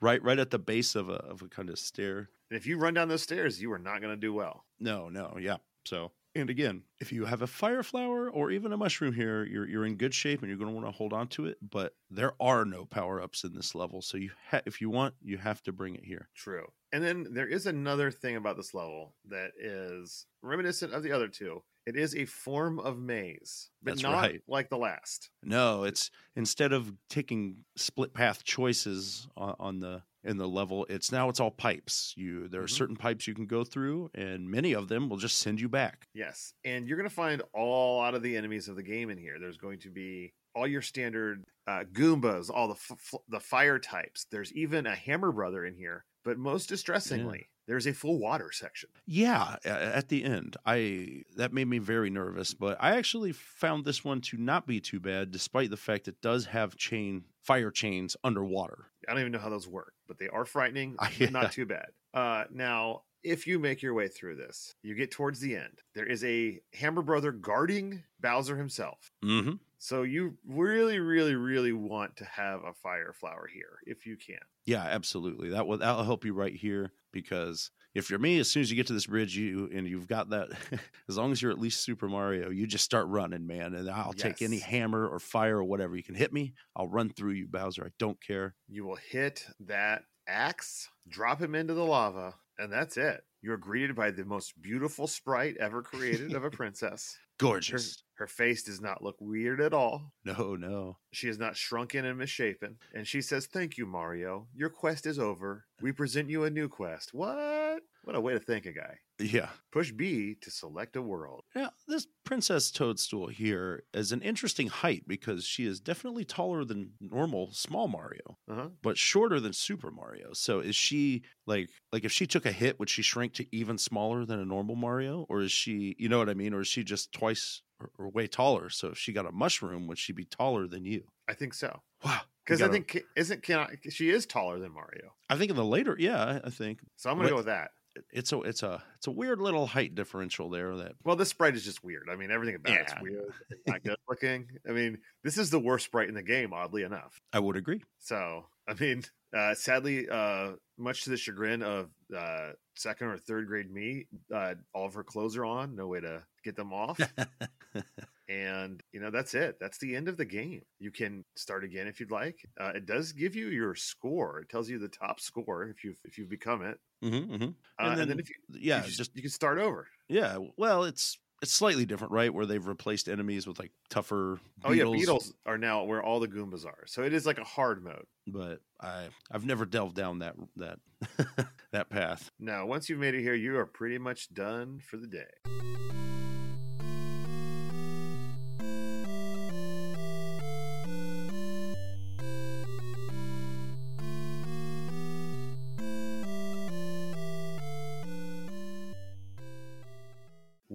right 0.00 0.22
right 0.22 0.38
at 0.38 0.50
the 0.50 0.58
base 0.58 0.94
of 0.94 1.08
a 1.08 1.14
of 1.14 1.42
a 1.42 1.48
kind 1.48 1.70
of 1.70 1.78
stair. 1.78 2.28
and 2.50 2.56
if 2.56 2.66
you 2.66 2.78
run 2.78 2.94
down 2.94 3.08
those 3.08 3.22
stairs, 3.22 3.60
you 3.60 3.72
are 3.72 3.78
not 3.78 4.00
going 4.00 4.14
to 4.14 4.20
do 4.20 4.32
well. 4.32 4.64
No, 4.78 5.08
no, 5.08 5.36
yeah. 5.40 5.56
So, 5.84 6.12
and 6.34 6.50
again, 6.50 6.82
if 7.00 7.12
you 7.12 7.24
have 7.24 7.42
a 7.42 7.46
fire 7.46 7.82
flower 7.82 8.30
or 8.30 8.50
even 8.50 8.72
a 8.72 8.76
mushroom 8.76 9.12
here, 9.14 9.44
you're 9.44 9.68
you're 9.68 9.86
in 9.86 9.96
good 9.96 10.14
shape 10.14 10.40
and 10.40 10.48
you're 10.48 10.58
going 10.58 10.70
to 10.70 10.74
want 10.74 10.86
to 10.86 10.92
hold 10.96 11.12
on 11.12 11.28
to 11.28 11.46
it. 11.46 11.58
But 11.62 11.94
there 12.10 12.32
are 12.40 12.64
no 12.64 12.84
power 12.84 13.20
ups 13.22 13.44
in 13.44 13.54
this 13.54 13.74
level, 13.74 14.02
so 14.02 14.16
you 14.16 14.30
ha- 14.50 14.62
if 14.66 14.80
you 14.80 14.90
want, 14.90 15.14
you 15.22 15.38
have 15.38 15.62
to 15.64 15.72
bring 15.72 15.94
it 15.94 16.04
here. 16.04 16.28
True. 16.34 16.66
And 16.92 17.02
then 17.02 17.26
there 17.30 17.48
is 17.48 17.66
another 17.66 18.10
thing 18.10 18.36
about 18.36 18.56
this 18.56 18.74
level 18.74 19.14
that 19.28 19.52
is 19.58 20.26
reminiscent 20.42 20.92
of 20.92 21.02
the 21.02 21.12
other 21.12 21.28
two. 21.28 21.62
It 21.86 21.96
is 21.96 22.14
a 22.16 22.24
form 22.24 22.78
of 22.78 22.98
maze, 22.98 23.68
but 23.82 23.92
That's 23.92 24.02
not 24.02 24.14
right. 24.14 24.40
like 24.48 24.70
the 24.70 24.78
last. 24.78 25.28
No, 25.42 25.84
it's 25.84 26.10
instead 26.34 26.72
of 26.72 26.92
taking 27.10 27.58
split 27.76 28.14
path 28.14 28.42
choices 28.44 29.28
on, 29.36 29.54
on 29.60 29.80
the 29.80 30.02
in 30.24 30.36
the 30.38 30.48
level, 30.48 30.86
it's 30.88 31.12
now 31.12 31.28
it's 31.28 31.40
all 31.40 31.50
pipes. 31.50 32.14
You 32.16 32.48
there 32.48 32.62
are 32.62 32.66
Mhm. 32.66 32.70
certain 32.70 32.96
pipes 32.96 33.26
you 33.26 33.34
can 33.34 33.46
go 33.46 33.62
through, 33.64 34.10
and 34.14 34.50
many 34.50 34.72
of 34.72 34.88
them 34.88 35.08
will 35.08 35.16
just 35.18 35.38
send 35.38 35.60
you 35.60 35.68
back. 35.68 36.08
Yes. 36.14 36.54
And 36.64 36.86
you're 36.88 36.96
going 36.96 37.08
to 37.08 37.14
find 37.14 37.42
all 37.52 38.00
out 38.00 38.14
of 38.14 38.22
the 38.22 38.36
enemies 38.36 38.68
of 38.68 38.76
the 38.76 38.82
game 38.82 39.10
in 39.10 39.18
here. 39.18 39.38
There's 39.38 39.58
going 39.58 39.80
to 39.80 39.90
be 39.90 40.32
all 40.54 40.66
your 40.66 40.82
standard 40.82 41.44
uh, 41.66 41.84
Goombas, 41.92 42.50
all 42.50 42.68
the 42.68 42.74
f- 42.74 43.14
the 43.28 43.40
fire 43.40 43.78
types. 43.78 44.26
There's 44.30 44.52
even 44.52 44.86
a 44.86 44.94
Hammer 44.94 45.32
Brother 45.32 45.64
in 45.64 45.74
here. 45.76 46.04
But 46.22 46.38
most 46.38 46.68
distressingly, 46.70 47.48
there's 47.66 47.86
a 47.86 47.92
full 47.92 48.18
water 48.18 48.50
section. 48.52 48.88
Yeah, 49.06 49.56
at 49.64 50.08
the 50.08 50.24
end, 50.24 50.56
I 50.66 51.22
that 51.36 51.52
made 51.52 51.68
me 51.68 51.78
very 51.78 52.08
nervous, 52.10 52.54
but 52.54 52.76
I 52.80 52.96
actually 52.96 53.32
found 53.32 53.84
this 53.84 54.04
one 54.04 54.20
to 54.22 54.36
not 54.38 54.66
be 54.66 54.80
too 54.80 55.00
bad, 55.00 55.30
despite 55.30 55.70
the 55.70 55.76
fact 55.76 56.06
it 56.08 56.20
does 56.22 56.46
have 56.46 56.76
chain 56.76 57.24
fire 57.42 57.70
chains 57.70 58.16
underwater. 58.24 58.90
I 59.08 59.12
don't 59.12 59.20
even 59.20 59.32
know 59.32 59.38
how 59.38 59.50
those 59.50 59.68
work, 59.68 59.94
but 60.06 60.18
they 60.18 60.28
are 60.28 60.44
frightening. 60.44 60.96
Ah, 61.04 61.10
yeah. 61.18 61.30
Not 61.30 61.52
too 61.52 61.66
bad. 61.66 61.88
Uh, 62.12 62.44
now, 62.50 63.02
if 63.22 63.46
you 63.46 63.58
make 63.58 63.82
your 63.82 63.94
way 63.94 64.08
through 64.08 64.36
this, 64.36 64.74
you 64.82 64.94
get 64.94 65.10
towards 65.10 65.40
the 65.40 65.56
end. 65.56 65.82
There 65.94 66.06
is 66.06 66.22
a 66.24 66.60
Hammer 66.72 67.02
Brother 67.02 67.32
guarding 67.32 68.02
Bowser 68.20 68.56
himself. 68.56 69.10
Mm-hmm. 69.24 69.54
So 69.78 70.02
you 70.02 70.38
really, 70.46 70.98
really, 70.98 71.34
really 71.34 71.72
want 71.72 72.16
to 72.16 72.24
have 72.24 72.62
a 72.64 72.72
fire 72.72 73.12
flower 73.12 73.48
here 73.52 73.78
if 73.86 74.06
you 74.06 74.16
can. 74.16 74.38
Yeah, 74.64 74.82
absolutely. 74.82 75.50
That 75.50 75.66
will 75.66 75.78
that'll 75.78 76.04
help 76.04 76.24
you 76.24 76.32
right 76.32 76.54
here 76.54 76.92
because 77.12 77.70
if 77.94 78.10
you're 78.10 78.18
me, 78.18 78.38
as 78.40 78.50
soon 78.50 78.62
as 78.62 78.70
you 78.70 78.76
get 78.76 78.86
to 78.88 78.92
this 78.92 79.06
bridge, 79.06 79.36
you 79.36 79.70
and 79.72 79.86
you've 79.86 80.08
got 80.08 80.30
that, 80.30 80.48
as 81.08 81.16
long 81.16 81.32
as 81.32 81.40
you're 81.40 81.52
at 81.52 81.60
least 81.60 81.82
Super 81.82 82.08
Mario, 82.08 82.50
you 82.50 82.66
just 82.66 82.84
start 82.84 83.06
running, 83.08 83.46
man. 83.46 83.74
And 83.74 83.88
I'll 83.88 84.12
take 84.12 84.42
any 84.42 84.58
hammer 84.58 85.06
or 85.06 85.18
fire 85.18 85.58
or 85.58 85.64
whatever 85.64 85.96
you 85.96 86.02
can 86.02 86.14
hit 86.14 86.32
me. 86.32 86.54
I'll 86.76 86.88
run 86.88 87.10
through 87.10 87.32
you, 87.32 87.46
Bowser. 87.46 87.84
I 87.86 87.90
don't 87.98 88.20
care. 88.22 88.54
You 88.68 88.84
will 88.84 88.96
hit 89.10 89.46
that 89.60 90.02
axe, 90.26 90.88
drop 91.08 91.40
him 91.40 91.54
into 91.54 91.74
the 91.74 91.84
lava, 91.84 92.34
and 92.58 92.72
that's 92.72 92.96
it. 92.96 93.22
You're 93.42 93.58
greeted 93.58 93.94
by 93.94 94.10
the 94.10 94.24
most 94.24 94.60
beautiful 94.62 95.06
sprite 95.06 95.56
ever 95.60 95.82
created 95.82 96.32
of 96.34 96.44
a 96.44 96.50
princess. 96.50 97.16
Her, 97.40 97.46
Gorgeous. 97.46 98.02
her 98.14 98.26
face 98.26 98.62
does 98.62 98.80
not 98.80 99.02
look 99.02 99.16
weird 99.20 99.60
at 99.60 99.74
all. 99.74 100.12
No, 100.24 100.54
no. 100.56 100.96
She 101.12 101.28
is 101.28 101.38
not 101.38 101.56
shrunken 101.56 102.04
and 102.06 102.16
misshapen. 102.16 102.76
And 102.94 103.06
she 103.06 103.20
says, 103.20 103.46
Thank 103.46 103.76
you, 103.76 103.86
Mario. 103.86 104.46
Your 104.54 104.70
quest 104.70 105.04
is 105.04 105.18
over. 105.18 105.66
We 105.82 105.92
present 105.92 106.30
you 106.30 106.44
a 106.44 106.50
new 106.50 106.68
quest. 106.68 107.12
What? 107.12 107.63
What 108.02 108.16
a 108.16 108.20
way 108.20 108.34
to 108.34 108.40
thank 108.40 108.66
a 108.66 108.72
guy. 108.72 108.98
Yeah. 109.18 109.50
Push 109.72 109.92
B 109.92 110.34
to 110.40 110.50
select 110.50 110.96
a 110.96 111.02
world. 111.02 111.44
Yeah, 111.54 111.68
this 111.86 112.06
Princess 112.24 112.70
Toadstool 112.70 113.28
here 113.28 113.84
is 113.94 114.12
an 114.12 114.22
interesting 114.22 114.66
height 114.66 115.04
because 115.06 115.44
she 115.44 115.64
is 115.66 115.80
definitely 115.80 116.24
taller 116.24 116.64
than 116.64 116.92
normal 117.00 117.52
small 117.52 117.88
Mario, 117.88 118.38
Uh-huh. 118.48 118.70
but 118.82 118.98
shorter 118.98 119.40
than 119.40 119.52
Super 119.52 119.90
Mario. 119.90 120.32
So 120.32 120.60
is 120.60 120.76
she 120.76 121.22
like 121.46 121.70
like 121.92 122.04
if 122.04 122.12
she 122.12 122.26
took 122.26 122.44
a 122.44 122.52
hit, 122.52 122.78
would 122.78 122.90
she 122.90 123.02
shrink 123.02 123.32
to 123.34 123.56
even 123.56 123.78
smaller 123.78 124.24
than 124.26 124.40
a 124.40 124.44
normal 124.44 124.76
Mario? 124.76 125.26
Or 125.28 125.40
is 125.40 125.52
she 125.52 125.94
you 125.98 126.08
know 126.08 126.18
what 126.18 126.28
I 126.28 126.34
mean? 126.34 126.52
Or 126.54 126.60
is 126.60 126.68
she 126.68 126.84
just 126.84 127.12
twice 127.12 127.62
or, 127.80 127.90
or 127.98 128.10
way 128.10 128.26
taller? 128.26 128.68
So 128.68 128.88
if 128.88 128.98
she 128.98 129.12
got 129.12 129.26
a 129.26 129.32
mushroom, 129.32 129.86
would 129.86 129.98
she 129.98 130.12
be 130.12 130.24
taller 130.24 130.66
than 130.66 130.84
you? 130.84 131.06
I 131.28 131.34
think 131.34 131.54
so. 131.54 131.82
Wow. 132.04 132.22
Because 132.44 132.62
I 132.62 132.68
think 132.68 133.02
isn't 133.16 133.42
can 133.42 133.66
she 133.90 134.10
is 134.10 134.26
taller 134.26 134.58
than 134.58 134.72
Mario. 134.72 135.14
I 135.30 135.36
think 135.36 135.50
in 135.50 135.56
the 135.56 135.64
later, 135.64 135.96
yeah, 135.98 136.40
I 136.44 136.50
think 136.50 136.80
So 136.96 137.10
I'm 137.10 137.16
gonna 137.16 137.26
What- 137.26 137.30
go 137.30 137.36
with 137.36 137.46
that. 137.46 137.70
it's 138.12 138.32
a 138.32 138.40
it's 138.42 138.62
a 138.62 138.82
it's 138.96 139.06
a 139.06 139.10
weird 139.10 139.40
little 139.40 139.66
height 139.66 139.94
differential 139.94 140.50
there 140.50 140.76
that 140.76 140.92
Well, 141.04 141.16
this 141.16 141.28
sprite 141.30 141.54
is 141.54 141.64
just 141.64 141.82
weird. 141.84 142.08
I 142.10 142.16
mean, 142.16 142.30
everything 142.30 142.56
about 142.56 142.80
it's 142.80 142.92
weird. 143.00 143.32
It's 143.50 143.62
not 143.66 143.82
good 143.82 143.96
looking. 144.08 144.48
I 144.68 144.72
mean, 144.72 144.98
this 145.22 145.38
is 145.38 145.50
the 145.50 145.60
worst 145.60 145.86
sprite 145.86 146.08
in 146.08 146.14
the 146.14 146.22
game, 146.22 146.52
oddly 146.52 146.82
enough. 146.82 147.20
I 147.32 147.38
would 147.38 147.56
agree. 147.56 147.82
So, 148.00 148.46
I 148.68 148.74
mean, 148.74 149.04
uh, 149.34 149.54
sadly, 149.54 150.08
uh, 150.08 150.52
much 150.76 151.04
to 151.04 151.10
the 151.10 151.16
chagrin 151.16 151.62
of 151.62 151.88
uh, 152.14 152.50
second 152.74 153.06
or 153.08 153.16
third 153.18 153.46
grade 153.46 153.70
me, 153.70 154.06
uh, 154.34 154.54
all 154.74 154.86
of 154.86 154.94
her 154.94 155.04
clothes 155.04 155.36
are 155.36 155.44
on. 155.46 155.76
No 155.76 155.86
way 155.86 156.00
to 156.00 156.24
get 156.44 156.56
them 156.56 156.72
off. 156.72 157.00
and 158.28 158.82
you 158.92 159.00
know 159.00 159.10
that's 159.10 159.34
it. 159.34 159.58
That's 159.60 159.78
the 159.78 159.96
end 159.96 160.08
of 160.08 160.16
the 160.16 160.24
game. 160.24 160.62
You 160.78 160.90
can 160.90 161.24
start 161.36 161.64
again 161.64 161.86
if 161.86 162.00
you'd 162.00 162.10
like. 162.10 162.46
Uh, 162.60 162.72
it 162.74 162.86
does 162.86 163.12
give 163.12 163.34
you 163.34 163.48
your 163.48 163.74
score. 163.74 164.40
It 164.40 164.48
tells 164.48 164.68
you 164.68 164.78
the 164.78 164.88
top 164.88 165.20
score 165.20 165.64
if 165.64 165.84
you've 165.84 165.98
if 166.04 166.18
you've 166.18 166.30
become 166.30 166.62
it. 166.62 166.78
hmm 167.02 167.36
hmm 167.36 167.44
Uh, 167.78 167.96
and, 167.98 168.10
then, 168.10 168.18
if 168.20 168.28
you 168.28 168.36
yeah, 168.50 168.78
you 168.78 168.84
just, 168.84 168.98
just 168.98 169.16
you 169.16 169.22
can 169.22 169.30
start 169.30 169.58
over. 169.58 169.88
Yeah, 170.08 170.38
well, 170.56 170.84
it's 170.84 171.18
it's 171.42 171.52
slightly 171.52 171.84
different, 171.84 172.12
right? 172.12 172.32
Where 172.32 172.46
they've 172.46 172.66
replaced 172.66 173.08
enemies 173.08 173.46
with 173.46 173.58
like 173.58 173.72
tougher. 173.90 174.38
Oh 174.64 174.72
yeah, 174.72 174.84
beetles 174.84 175.34
are 175.44 175.58
now 175.58 175.84
where 175.84 176.02
all 176.02 176.20
the 176.20 176.28
Goombas 176.28 176.64
are. 176.64 176.84
So 176.86 177.02
it 177.02 177.12
is 177.12 177.26
like 177.26 177.38
a 177.38 177.44
hard 177.44 177.84
mode. 177.84 178.06
But 178.26 178.60
I 178.80 179.08
I've 179.30 179.44
never 179.44 179.66
delved 179.66 179.96
down 179.96 180.20
that 180.20 180.36
that 180.56 180.78
that 181.72 181.90
path. 181.90 182.30
Now, 182.38 182.64
once 182.66 182.88
you've 182.88 183.00
made 183.00 183.14
it 183.14 183.20
here, 183.20 183.34
you 183.34 183.58
are 183.58 183.66
pretty 183.66 183.98
much 183.98 184.32
done 184.32 184.80
for 184.88 184.96
the 184.96 185.06
day. 185.06 186.03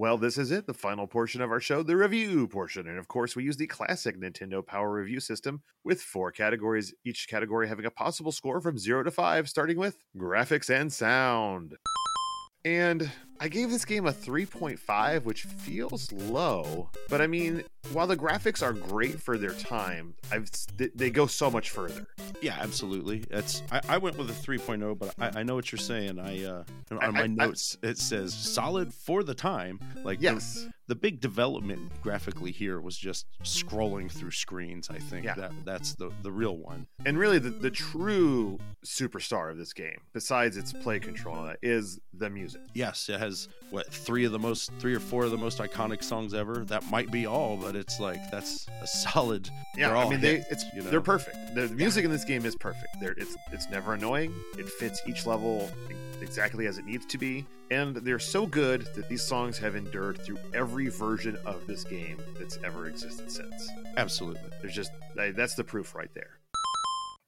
Well, 0.10 0.18
this 0.18 0.39
is 0.39 0.49
it, 0.49 0.66
the 0.66 0.74
final 0.74 1.05
portion 1.05 1.39
of 1.39 1.51
our 1.51 1.60
show, 1.60 1.84
the 1.84 1.95
review 1.95 2.47
portion. 2.47 2.88
And 2.88 2.97
of 2.97 3.07
course, 3.07 3.36
we 3.36 3.43
use 3.43 3.57
the 3.57 3.68
classic 3.68 4.20
Nintendo 4.20 4.66
Power 4.66 4.91
Review 4.91 5.20
system 5.20 5.62
with 5.84 6.01
four 6.01 6.32
categories, 6.32 6.95
each 7.05 7.28
category 7.30 7.68
having 7.68 7.86
a 7.86 7.91
possible 7.91 8.32
score 8.32 8.60
from 8.60 8.80
zero 8.80 9.03
to 9.03 9.12
five, 9.12 9.47
starting 9.47 9.78
with 9.78 10.03
graphics 10.18 10.72
and 10.72 10.91
sound. 10.91 11.76
And 12.66 13.10
I 13.39 13.47
gave 13.47 13.70
this 13.70 13.86
game 13.86 14.05
a 14.05 14.12
3.5, 14.12 15.24
which 15.24 15.43
feels 15.43 16.12
low. 16.12 16.89
But 17.07 17.22
I 17.22 17.28
mean, 17.28 17.64
while 17.93 18.05
the 18.05 18.18
graphics 18.18 18.62
are 18.62 18.74
great 18.74 19.22
for 19.22 19.38
their 19.38 19.53
time, 19.53 20.14
I've 20.30 20.49
they 20.76 21.10
go 21.10 21.26
so 21.26 21.49
much 21.49 21.70
further. 21.70 22.05
Yeah, 22.41 22.57
absolutely. 22.60 23.20
That's 23.30 23.64
I, 23.72 23.82
I 23.88 23.97
went 23.97 24.18
with 24.18 24.30
a 24.30 24.34
3.0, 24.34 24.99
but 24.99 25.16
I, 25.18 25.39
I, 25.39 25.43
know 25.43 25.55
what 25.55 25.72
you're 25.72 25.80
saying. 25.80 26.20
I 26.20 26.43
uh, 26.43 26.64
on 26.91 26.99
I, 27.01 27.10
my 27.12 27.28
notes 27.28 27.78
it 27.82 27.97
says 27.97 28.34
solid 28.34 28.93
for 28.93 29.24
the 29.24 29.34
time. 29.34 29.80
Like 30.03 30.22
yes, 30.22 30.66
the, 30.66 30.74
the, 30.89 30.95
big 30.99 31.21
development 31.21 31.89
graphically 32.01 32.51
here 32.51 32.81
was 32.81 32.97
just 32.97 33.25
scrolling 33.43 34.11
through 34.11 34.31
screens. 34.31 34.89
I 34.89 34.99
think 34.99 35.25
yeah. 35.25 35.35
that 35.35 35.51
that's 35.63 35.95
the 35.95 36.11
the 36.23 36.31
real 36.31 36.57
one. 36.57 36.87
And 37.05 37.17
really, 37.17 37.39
the, 37.39 37.51
the 37.51 37.71
true 37.71 38.59
superstar 38.85 39.49
of 39.49 39.57
this 39.57 39.71
game, 39.71 39.99
besides 40.13 40.57
its 40.57 40.73
play 40.73 40.99
control, 40.99 41.53
is 41.61 41.99
the 42.13 42.29
music. 42.29 42.61
Yes, 42.73 43.07
it 43.07 43.19
has 43.19 43.47
what 43.69 43.91
three 43.91 44.25
of 44.25 44.31
the 44.31 44.39
most 44.39 44.71
three 44.79 44.93
or 44.93 44.99
four 44.99 45.23
of 45.25 45.31
the 45.31 45.37
most 45.37 45.59
iconic 45.59 46.03
songs 46.03 46.33
ever 46.33 46.65
that 46.65 46.83
might 46.89 47.11
be 47.11 47.25
all 47.25 47.57
but 47.57 47.75
it's 47.75 47.99
like 47.99 48.19
that's 48.31 48.67
a 48.81 48.87
solid 48.87 49.49
yeah 49.77 49.95
i 49.95 50.09
mean 50.09 50.19
they 50.19 50.43
it's 50.49 50.65
you 50.73 50.81
know? 50.81 50.89
they're 50.89 51.01
perfect 51.01 51.37
the 51.55 51.67
music 51.69 52.03
in 52.03 52.11
this 52.11 52.25
game 52.25 52.45
is 52.45 52.55
perfect 52.55 52.99
there 52.99 53.13
it's 53.17 53.35
it's 53.51 53.69
never 53.69 53.93
annoying 53.93 54.33
it 54.57 54.67
fits 54.67 55.01
each 55.07 55.25
level 55.25 55.69
exactly 56.21 56.65
as 56.65 56.77
it 56.77 56.85
needs 56.85 57.05
to 57.05 57.17
be 57.17 57.45
and 57.72 57.95
they're 57.97 58.20
so 58.20 58.45
good 58.45 58.88
that 58.95 59.09
these 59.09 59.24
songs 59.24 59.57
have 59.57 59.76
endured 59.76 60.22
through 60.22 60.39
every 60.53 60.89
version 60.89 61.38
of 61.45 61.67
this 61.67 61.84
game 61.84 62.17
that's 62.38 62.57
ever 62.63 62.88
existed 62.88 63.32
since. 63.32 63.70
Absolutely. 63.97 64.49
There's 64.61 64.76
just 64.76 64.91
that's 65.15 65.55
the 65.55 65.63
proof 65.63 65.95
right 65.95 66.13
there. 66.13 66.39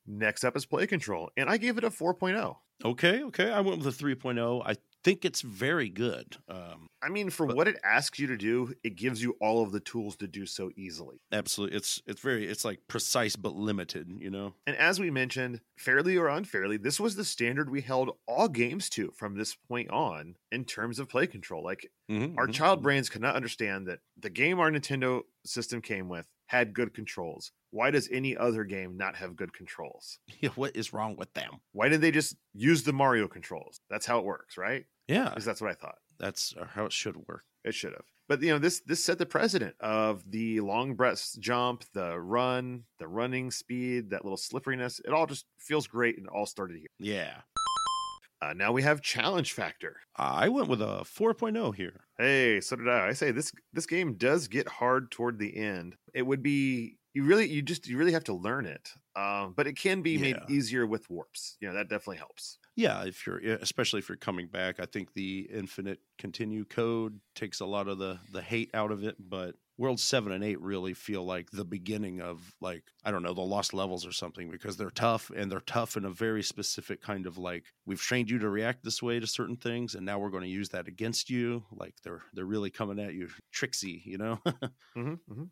Next 0.08 0.44
up 0.44 0.58
is 0.58 0.66
play 0.66 0.88
control 0.88 1.30
and 1.38 1.50
i 1.50 1.58
gave 1.58 1.78
it 1.78 1.84
a 1.84 1.90
4.0 1.90 2.56
okay 2.84 3.24
okay 3.24 3.52
i 3.52 3.62
went 3.62 3.84
with 3.84 3.88
a 3.88 4.04
3.0 4.04 4.62
i 4.66 4.76
think 5.04 5.26
it's 5.26 5.42
very 5.42 5.90
good. 5.90 6.38
Um, 6.48 6.90
I 7.02 7.10
mean, 7.10 7.30
for 7.30 7.48
but, 7.48 7.56
what 7.56 7.68
it 7.68 7.80
asks 7.84 8.20
you 8.20 8.28
to 8.28 8.38
do, 8.38 8.74
it 8.84 8.96
gives 8.96 9.22
you 9.22 9.36
all 9.42 9.64
of 9.64 9.72
the 9.72 9.80
tools 9.80 10.16
to 10.18 10.28
do 10.28 10.46
so 10.46 10.72
easily. 10.76 11.22
Absolutely, 11.32 11.78
it's 11.78 12.02
it's 12.06 12.22
very 12.22 12.46
it's 12.46 12.66
like 12.66 12.80
precise 12.88 13.36
but 13.36 13.56
limited, 13.56 14.12
you 14.20 14.30
know. 14.30 14.54
And 14.68 14.76
as 14.76 15.00
we 15.00 15.10
mentioned, 15.10 15.62
fairly 15.78 16.18
or 16.18 16.28
unfairly, 16.28 16.78
this 16.78 17.00
was 17.00 17.16
the 17.16 17.26
standard 17.26 17.70
we 17.70 17.82
held 17.82 18.12
all 18.28 18.48
games 18.48 18.90
to 18.92 19.12
from 19.16 19.36
this 19.36 19.56
point 19.68 19.90
on 19.90 20.36
in 20.52 20.66
terms 20.66 21.00
of 21.00 21.10
play 21.10 21.28
control. 21.28 21.64
Like 21.64 21.90
mm-hmm, 22.10 22.38
our 22.38 22.46
mm-hmm. 22.46 22.54
child 22.54 22.80
mm-hmm. 22.80 22.84
brains 22.84 23.10
could 23.10 23.22
not 23.22 23.36
understand 23.36 23.88
that 23.88 24.00
the 24.20 24.30
game 24.30 24.60
our 24.60 24.72
Nintendo 24.72 25.22
system 25.46 25.82
came 25.82 26.10
with 26.10 26.28
had 26.52 26.74
good 26.74 26.94
controls. 26.94 27.54
Why 27.70 27.92
does 27.92 28.10
any 28.12 28.36
other 28.36 28.66
game 28.66 28.98
not 28.98 29.16
have 29.16 29.38
good 29.38 29.54
controls? 29.54 30.20
Yeah, 30.42 30.50
what 30.56 30.76
is 30.76 30.92
wrong 30.92 31.16
with 31.18 31.34
them? 31.34 31.62
Why 31.72 31.88
didn't 31.88 32.02
they 32.02 32.12
just 32.12 32.36
use 32.54 32.84
the 32.84 32.94
Mario 32.94 33.28
controls? 33.28 33.80
That's 33.90 34.06
how 34.06 34.20
it 34.20 34.26
works, 34.26 34.58
right? 34.58 34.86
Yeah, 35.08 35.30
because 35.30 35.46
that's 35.46 35.62
what 35.62 35.72
I 35.72 35.74
thought. 35.74 35.98
That's 36.20 36.54
uh, 36.60 36.66
how 36.66 36.86
it 36.86 36.94
should 36.94 37.18
work. 37.28 37.44
It 37.64 37.74
should 37.74 37.92
have. 37.92 38.06
But 38.28 38.42
you 38.42 38.50
know, 38.50 38.60
this 38.60 38.82
this 38.86 39.04
set 39.04 39.18
the 39.18 39.26
precedent 39.26 39.76
of 39.80 40.24
the 40.30 40.62
long 40.62 40.96
breath 40.96 41.36
jump, 41.40 41.84
the 41.94 42.20
run, 42.20 42.84
the 43.00 43.08
running 43.08 43.52
speed, 43.52 44.12
that 44.12 44.24
little 44.24 44.38
slipperiness. 44.38 45.02
It 45.04 45.12
all 45.12 45.26
just 45.26 45.46
feels 45.60 45.88
great 45.88 46.18
and 46.18 46.28
all 46.28 46.46
started 46.46 46.78
here. 46.78 46.88
Yeah. 47.00 47.42
Uh, 48.42 48.54
now 48.54 48.72
we 48.72 48.82
have 48.82 49.02
challenge 49.02 49.54
factor. 49.54 49.98
I 50.16 50.50
went 50.50 50.68
with 50.68 50.82
a 50.82 51.04
4.0 51.06 51.76
here. 51.76 52.06
Hey, 52.18 52.60
so 52.60 52.76
did 52.76 52.90
I. 52.90 53.10
I 53.10 53.14
say 53.14 53.32
this 53.32 53.52
this 53.74 53.86
game 53.86 54.16
does 54.16 54.48
get 54.48 54.68
hard 54.68 55.12
toward 55.12 55.38
the 55.38 55.56
end. 55.56 55.96
It 56.14 56.24
would 56.24 56.42
be 56.42 56.98
you 57.14 57.24
really 57.24 57.48
you 57.48 57.62
just 57.62 57.88
you 57.88 57.98
really 57.98 58.14
have 58.14 58.24
to 58.26 58.34
learn 58.34 58.66
it. 58.66 58.90
Um, 59.16 59.54
but 59.56 59.68
it 59.68 59.74
can 59.74 60.02
be 60.02 60.12
yeah. 60.12 60.20
made 60.20 60.38
easier 60.50 60.86
with 60.86 61.10
warps. 61.10 61.58
You 61.60 61.68
know 61.68 61.76
that 61.76 61.90
definitely 61.90 62.18
helps. 62.18 62.58
Yeah, 62.76 63.04
if 63.04 63.28
you're 63.28 63.40
especially 63.40 64.00
if 64.00 64.10
you're 64.10 64.18
coming 64.18 64.48
back, 64.48 64.80
I 64.80 64.86
think 64.86 65.14
the 65.14 65.50
infinite 65.54 66.00
continue 66.18 66.66
code 66.66 67.20
takes 67.36 67.60
a 67.60 67.66
lot 67.66 67.88
of 67.88 67.98
the 67.98 68.20
the 68.32 68.42
hate 68.42 68.72
out 68.74 68.92
of 68.92 69.04
it. 69.04 69.18
But 69.20 69.56
World 69.82 70.00
seven 70.00 70.32
and 70.32 70.44
eight 70.44 70.62
really 70.62 70.94
feel 70.94 71.26
like 71.26 71.50
the 71.50 71.66
beginning 71.66 72.22
of 72.22 72.54
like 72.62 72.84
I 73.04 73.10
don't 73.10 73.24
know 73.24 73.34
the 73.34 73.42
lost 73.42 73.74
levels 73.74 74.06
or 74.06 74.12
something 74.12 74.52
because 74.52 74.78
they're 74.78 74.92
tough 74.92 75.32
and 75.36 75.52
they're 75.52 75.60
tough 75.62 75.98
in 75.98 76.06
a 76.06 76.12
very 76.12 76.44
specific 76.44 77.02
kind 77.02 77.26
of 77.26 77.40
like 77.40 77.64
we've 77.88 78.00
trained 78.00 78.30
you 78.30 78.38
to 78.40 78.50
react 78.50 78.84
this 78.84 79.02
way 79.02 79.20
to 79.20 79.26
certain 79.26 79.56
things 79.56 79.96
and 79.96 80.06
now 80.06 80.20
we're 80.20 80.30
going 80.30 80.44
to 80.44 80.50
use 80.50 80.70
that 80.70 80.88
against 80.88 81.32
you. 81.32 81.64
Like 81.72 81.96
they're 82.04 82.22
they're 82.34 82.46
really 82.46 82.70
coming 82.70 83.00
at 83.00 83.16
you 83.16 83.30
tricksy, 83.52 84.04
you 84.06 84.20
know. 84.20 84.40
mm-hmm, 84.46 85.14
mm-hmm. 85.14 85.44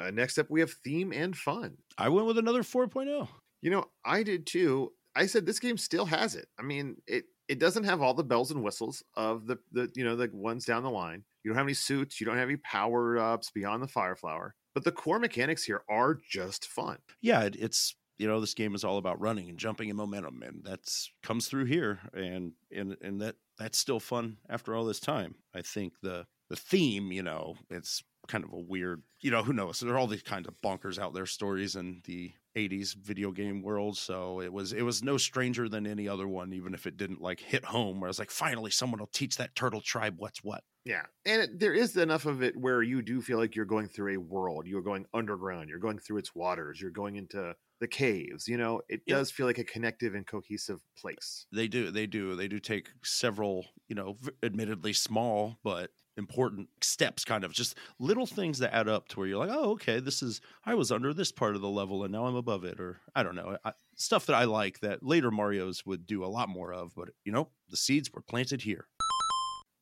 Uh, 0.00 0.10
next 0.10 0.38
up, 0.38 0.48
we 0.50 0.60
have 0.60 0.72
theme 0.84 1.12
and 1.12 1.36
fun. 1.36 1.76
I 1.98 2.08
went 2.08 2.26
with 2.26 2.38
another 2.38 2.62
4.0. 2.62 3.28
You 3.62 3.70
know, 3.70 3.84
I 4.04 4.22
did 4.22 4.46
too. 4.46 4.92
I 5.14 5.26
said 5.26 5.44
this 5.44 5.58
game 5.58 5.76
still 5.76 6.06
has 6.06 6.34
it. 6.34 6.46
I 6.58 6.62
mean, 6.62 6.96
it 7.06 7.24
it 7.48 7.58
doesn't 7.58 7.84
have 7.84 8.00
all 8.00 8.14
the 8.14 8.24
bells 8.24 8.52
and 8.52 8.62
whistles 8.62 9.02
of 9.16 9.46
the 9.46 9.58
the 9.72 9.90
you 9.94 10.04
know 10.04 10.16
the 10.16 10.30
ones 10.32 10.64
down 10.64 10.82
the 10.82 10.90
line. 10.90 11.24
You 11.42 11.50
don't 11.50 11.58
have 11.58 11.66
any 11.66 11.74
suits. 11.74 12.20
You 12.20 12.26
don't 12.26 12.36
have 12.36 12.48
any 12.48 12.58
power 12.58 13.18
ups 13.18 13.50
beyond 13.50 13.82
the 13.82 13.88
fire 13.88 14.14
flower. 14.14 14.54
But 14.72 14.84
the 14.84 14.92
core 14.92 15.18
mechanics 15.18 15.64
here 15.64 15.82
are 15.90 16.14
just 16.14 16.66
fun. 16.66 16.98
Yeah, 17.20 17.42
it, 17.42 17.56
it's 17.58 17.96
you 18.18 18.28
know 18.28 18.40
this 18.40 18.54
game 18.54 18.74
is 18.74 18.84
all 18.84 18.98
about 18.98 19.20
running 19.20 19.48
and 19.48 19.58
jumping 19.58 19.90
and 19.90 19.96
momentum, 19.96 20.42
and 20.42 20.62
that's 20.64 21.10
comes 21.22 21.48
through 21.48 21.64
here, 21.64 21.98
and 22.14 22.52
and 22.74 22.96
and 23.02 23.20
that 23.20 23.34
that's 23.58 23.78
still 23.78 24.00
fun 24.00 24.38
after 24.48 24.74
all 24.74 24.84
this 24.84 25.00
time. 25.00 25.34
I 25.54 25.62
think 25.62 25.94
the 26.02 26.26
the 26.48 26.56
theme, 26.56 27.12
you 27.12 27.22
know, 27.22 27.56
it's 27.68 28.02
kind 28.30 28.44
of 28.44 28.52
a 28.52 28.58
weird, 28.58 29.02
you 29.20 29.30
know, 29.30 29.42
who 29.42 29.52
knows? 29.52 29.80
There 29.80 29.92
are 29.94 29.98
all 29.98 30.06
these 30.06 30.22
kinds 30.22 30.46
of 30.46 30.54
bonkers 30.64 30.98
out 30.98 31.12
there 31.12 31.26
stories 31.26 31.74
in 31.74 32.00
the 32.04 32.32
80s 32.56 32.94
video 32.94 33.32
game 33.32 33.62
world. 33.62 33.96
So 33.96 34.40
it 34.40 34.52
was 34.52 34.72
it 34.72 34.82
was 34.82 35.02
no 35.02 35.16
stranger 35.16 35.68
than 35.68 35.86
any 35.86 36.08
other 36.08 36.28
one, 36.28 36.52
even 36.52 36.74
if 36.74 36.86
it 36.86 36.96
didn't 36.96 37.20
like 37.20 37.40
hit 37.40 37.64
home 37.64 38.00
where 38.00 38.08
I 38.08 38.10
was 38.10 38.18
like, 38.18 38.30
finally 38.30 38.70
someone 38.70 39.00
will 39.00 39.10
teach 39.12 39.36
that 39.36 39.54
turtle 39.54 39.80
tribe 39.80 40.14
what's 40.18 40.42
what. 40.42 40.62
Yeah. 40.84 41.02
And 41.26 41.42
it, 41.42 41.58
there 41.58 41.74
is 41.74 41.96
enough 41.96 42.26
of 42.26 42.42
it 42.42 42.56
where 42.56 42.82
you 42.82 43.02
do 43.02 43.20
feel 43.20 43.38
like 43.38 43.54
you're 43.54 43.66
going 43.66 43.88
through 43.88 44.14
a 44.14 44.20
world. 44.20 44.66
You're 44.66 44.82
going 44.82 45.06
underground. 45.12 45.68
You're 45.68 45.78
going 45.78 45.98
through 45.98 46.18
its 46.18 46.34
waters. 46.34 46.80
You're 46.80 46.90
going 46.90 47.16
into 47.16 47.54
the 47.80 47.88
caves. 47.88 48.48
You 48.48 48.56
know, 48.56 48.80
it 48.88 49.02
yeah. 49.06 49.16
does 49.16 49.30
feel 49.30 49.46
like 49.46 49.58
a 49.58 49.64
connective 49.64 50.14
and 50.14 50.26
cohesive 50.26 50.80
place. 50.96 51.46
They 51.52 51.68
do. 51.68 51.90
They 51.90 52.06
do. 52.06 52.34
They 52.34 52.48
do 52.48 52.58
take 52.58 52.88
several, 53.04 53.66
you 53.88 53.94
know, 53.94 54.16
admittedly 54.42 54.92
small, 54.92 55.58
but 55.62 55.90
important 56.20 56.68
steps 56.82 57.24
kind 57.24 57.42
of 57.42 57.52
just 57.52 57.76
little 57.98 58.26
things 58.26 58.58
that 58.58 58.74
add 58.74 58.88
up 58.88 59.08
to 59.08 59.18
where 59.18 59.26
you're 59.26 59.38
like 59.38 59.50
oh 59.50 59.70
okay 59.72 59.98
this 59.98 60.22
is 60.22 60.40
i 60.66 60.74
was 60.74 60.92
under 60.92 61.14
this 61.14 61.32
part 61.32 61.56
of 61.56 61.62
the 61.62 61.68
level 61.68 62.04
and 62.04 62.12
now 62.12 62.26
i'm 62.26 62.36
above 62.36 62.62
it 62.62 62.78
or 62.78 63.00
i 63.16 63.22
don't 63.22 63.34
know 63.34 63.56
I, 63.64 63.72
stuff 63.96 64.26
that 64.26 64.34
i 64.34 64.44
like 64.44 64.80
that 64.80 65.02
later 65.02 65.30
marios 65.30 65.86
would 65.86 66.06
do 66.06 66.22
a 66.22 66.26
lot 66.26 66.50
more 66.50 66.72
of 66.72 66.92
but 66.94 67.08
you 67.24 67.32
know 67.32 67.48
the 67.70 67.76
seeds 67.76 68.12
were 68.12 68.22
planted 68.22 68.62
here. 68.62 68.86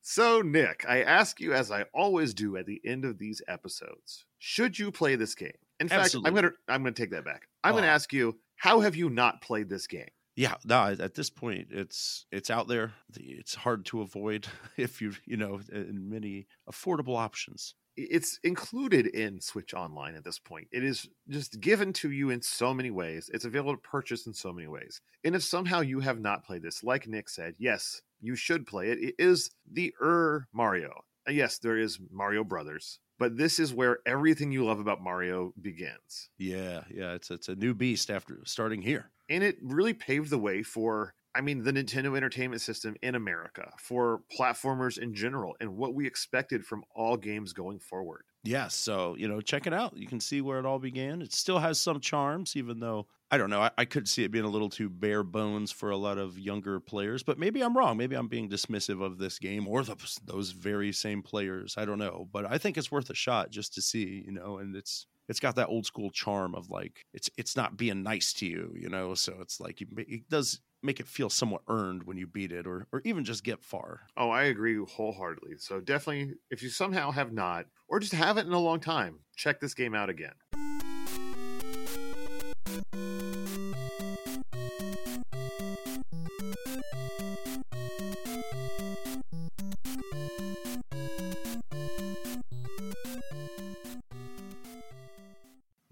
So 0.01 0.41
nick 0.41 0.85
i 0.87 1.03
ask 1.03 1.39
you 1.41 1.53
as 1.53 1.69
i 1.69 1.83
always 1.93 2.33
do 2.33 2.55
at 2.55 2.65
the 2.65 2.81
end 2.85 3.03
of 3.03 3.17
these 3.19 3.41
episodes 3.47 4.25
should 4.37 4.79
you 4.79 4.91
play 4.91 5.15
this 5.15 5.35
game? 5.35 5.51
In 5.79 5.89
fact 5.89 6.05
Absolutely. 6.05 6.29
i'm 6.29 6.35
gonna 6.35 6.51
i'm 6.69 6.83
gonna 6.83 6.93
take 6.93 7.11
that 7.11 7.25
back. 7.25 7.47
I'm 7.63 7.75
gonna 7.75 7.87
ah. 7.87 7.91
ask 7.91 8.13
you 8.13 8.39
how 8.55 8.79
have 8.79 8.95
you 8.95 9.09
not 9.09 9.41
played 9.41 9.69
this 9.69 9.85
game 9.85 10.09
yeah 10.39 10.55
no 10.63 10.95
at 10.97 11.15
this 11.15 11.29
point 11.29 11.67
it's 11.69 12.25
it's 12.31 12.49
out 12.49 12.67
there. 12.67 12.93
It's 13.17 13.55
hard 13.55 13.85
to 13.87 14.01
avoid 14.01 14.47
if 14.77 15.01
you 15.01 15.13
you 15.25 15.35
know 15.35 15.59
in 15.71 16.09
many 16.09 16.47
affordable 16.71 17.17
options. 17.17 17.75
It's 17.97 18.39
included 18.45 19.07
in 19.07 19.41
switch 19.41 19.73
online 19.73 20.15
at 20.15 20.23
this 20.23 20.39
point. 20.39 20.69
It 20.71 20.85
is 20.85 21.09
just 21.27 21.59
given 21.59 21.91
to 21.93 22.09
you 22.09 22.29
in 22.29 22.41
so 22.41 22.73
many 22.73 22.91
ways. 22.91 23.29
It's 23.33 23.43
available 23.43 23.73
to 23.73 23.81
purchase 23.81 24.25
in 24.25 24.33
so 24.33 24.53
many 24.53 24.69
ways. 24.69 25.01
And 25.25 25.35
if 25.35 25.43
somehow 25.43 25.81
you 25.81 25.99
have 25.99 26.21
not 26.21 26.45
played 26.45 26.61
this 26.61 26.83
like 26.83 27.07
nick 27.07 27.27
said 27.27 27.55
yes 27.57 28.01
you 28.21 28.35
should 28.35 28.65
play 28.65 28.89
it. 28.91 28.99
It 28.99 29.15
is 29.19 29.51
the 29.69 29.93
er 30.01 30.47
mario. 30.53 31.03
Yes 31.27 31.57
there 31.57 31.77
is 31.77 31.99
mario 32.11 32.45
brothers 32.45 32.99
but 33.17 33.35
this 33.35 33.59
is 33.59 33.73
where 33.73 33.99
everything 34.05 34.53
you 34.53 34.63
love 34.63 34.79
about 34.79 35.03
mario 35.03 35.53
begins. 35.61 36.29
Yeah 36.37 36.83
yeah 36.89 37.11
it's 37.11 37.29
it's 37.29 37.49
a 37.49 37.55
new 37.55 37.73
beast 37.73 38.09
after 38.09 38.39
starting 38.45 38.81
here 38.81 39.11
and 39.29 39.43
it 39.43 39.57
really 39.61 39.93
paved 39.93 40.29
the 40.29 40.37
way 40.37 40.63
for 40.63 41.13
I 41.35 41.41
mean, 41.41 41.63
the 41.63 41.71
Nintendo 41.71 42.17
Entertainment 42.17 42.61
System 42.61 42.95
in 43.03 43.13
America 43.13 43.71
for 43.77 44.21
platformers 44.35 44.97
in 44.97 45.13
general 45.13 45.55
and 45.61 45.77
what 45.77 45.93
we 45.93 46.07
expected 46.07 46.65
from 46.65 46.83
all 46.95 47.17
games 47.17 47.53
going 47.53 47.79
forward. 47.79 48.23
Yeah, 48.43 48.67
so 48.67 49.15
you 49.15 49.27
know, 49.27 49.39
check 49.39 49.67
it 49.67 49.73
out. 49.73 49.95
You 49.95 50.07
can 50.07 50.19
see 50.19 50.41
where 50.41 50.59
it 50.59 50.65
all 50.65 50.79
began. 50.79 51.21
It 51.21 51.33
still 51.33 51.59
has 51.59 51.79
some 51.79 51.99
charms, 51.99 52.55
even 52.55 52.79
though 52.79 53.07
I 53.29 53.37
don't 53.37 53.49
know. 53.49 53.61
I, 53.61 53.71
I, 53.77 53.85
could 53.85 54.07
see 54.07 54.23
it 54.23 54.31
being 54.31 54.45
a 54.45 54.49
little 54.49 54.69
too 54.69 54.89
bare 54.89 55.23
bones 55.23 55.71
for 55.71 55.91
a 55.91 55.97
lot 55.97 56.17
of 56.17 56.39
younger 56.39 56.79
players, 56.79 57.21
but 57.21 57.37
maybe 57.37 57.61
I'm 57.61 57.77
wrong. 57.77 57.95
Maybe 57.95 58.15
I'm 58.15 58.27
being 58.27 58.49
dismissive 58.49 59.03
of 59.03 59.19
this 59.19 59.37
game 59.37 59.67
or 59.67 59.83
the, 59.83 59.95
those 60.25 60.49
very 60.51 60.91
same 60.91 61.21
players. 61.21 61.75
I 61.77 61.85
don't 61.85 61.99
know, 61.99 62.27
but 62.31 62.51
I 62.51 62.57
think 62.57 62.77
it's 62.77 62.91
worth 62.91 63.09
a 63.11 63.15
shot 63.15 63.51
just 63.51 63.75
to 63.75 63.81
see, 63.81 64.23
you 64.25 64.31
know. 64.31 64.57
And 64.57 64.75
it's 64.75 65.05
it's 65.29 65.39
got 65.39 65.55
that 65.55 65.67
old 65.67 65.85
school 65.85 66.09
charm 66.09 66.55
of 66.55 66.69
like 66.69 67.05
it's 67.13 67.29
it's 67.37 67.55
not 67.55 67.77
being 67.77 68.03
nice 68.03 68.33
to 68.33 68.45
you, 68.45 68.73
you 68.75 68.89
know. 68.89 69.13
So 69.13 69.35
it's 69.39 69.61
like 69.61 69.81
it 69.81 70.27
does 70.29 70.59
make 70.81 70.99
it 70.99 71.07
feel 71.07 71.29
somewhat 71.29 71.61
earned 71.67 72.03
when 72.03 72.17
you 72.17 72.25
beat 72.27 72.51
it 72.51 72.65
or 72.65 72.87
or 72.91 73.01
even 73.05 73.23
just 73.23 73.43
get 73.43 73.63
far. 73.63 74.01
Oh, 74.17 74.31
I 74.31 74.43
agree 74.43 74.77
wholeheartedly. 74.77 75.57
So 75.57 75.79
definitely 75.79 76.33
if 76.49 76.63
you 76.63 76.69
somehow 76.69 77.11
have 77.11 77.31
not 77.31 77.67
or 77.87 77.99
just 77.99 78.13
haven't 78.13 78.47
in 78.47 78.53
a 78.53 78.59
long 78.59 78.79
time, 78.79 79.19
check 79.35 79.61
this 79.61 79.73
game 79.73 79.93
out 79.93 80.09
again. 80.09 80.33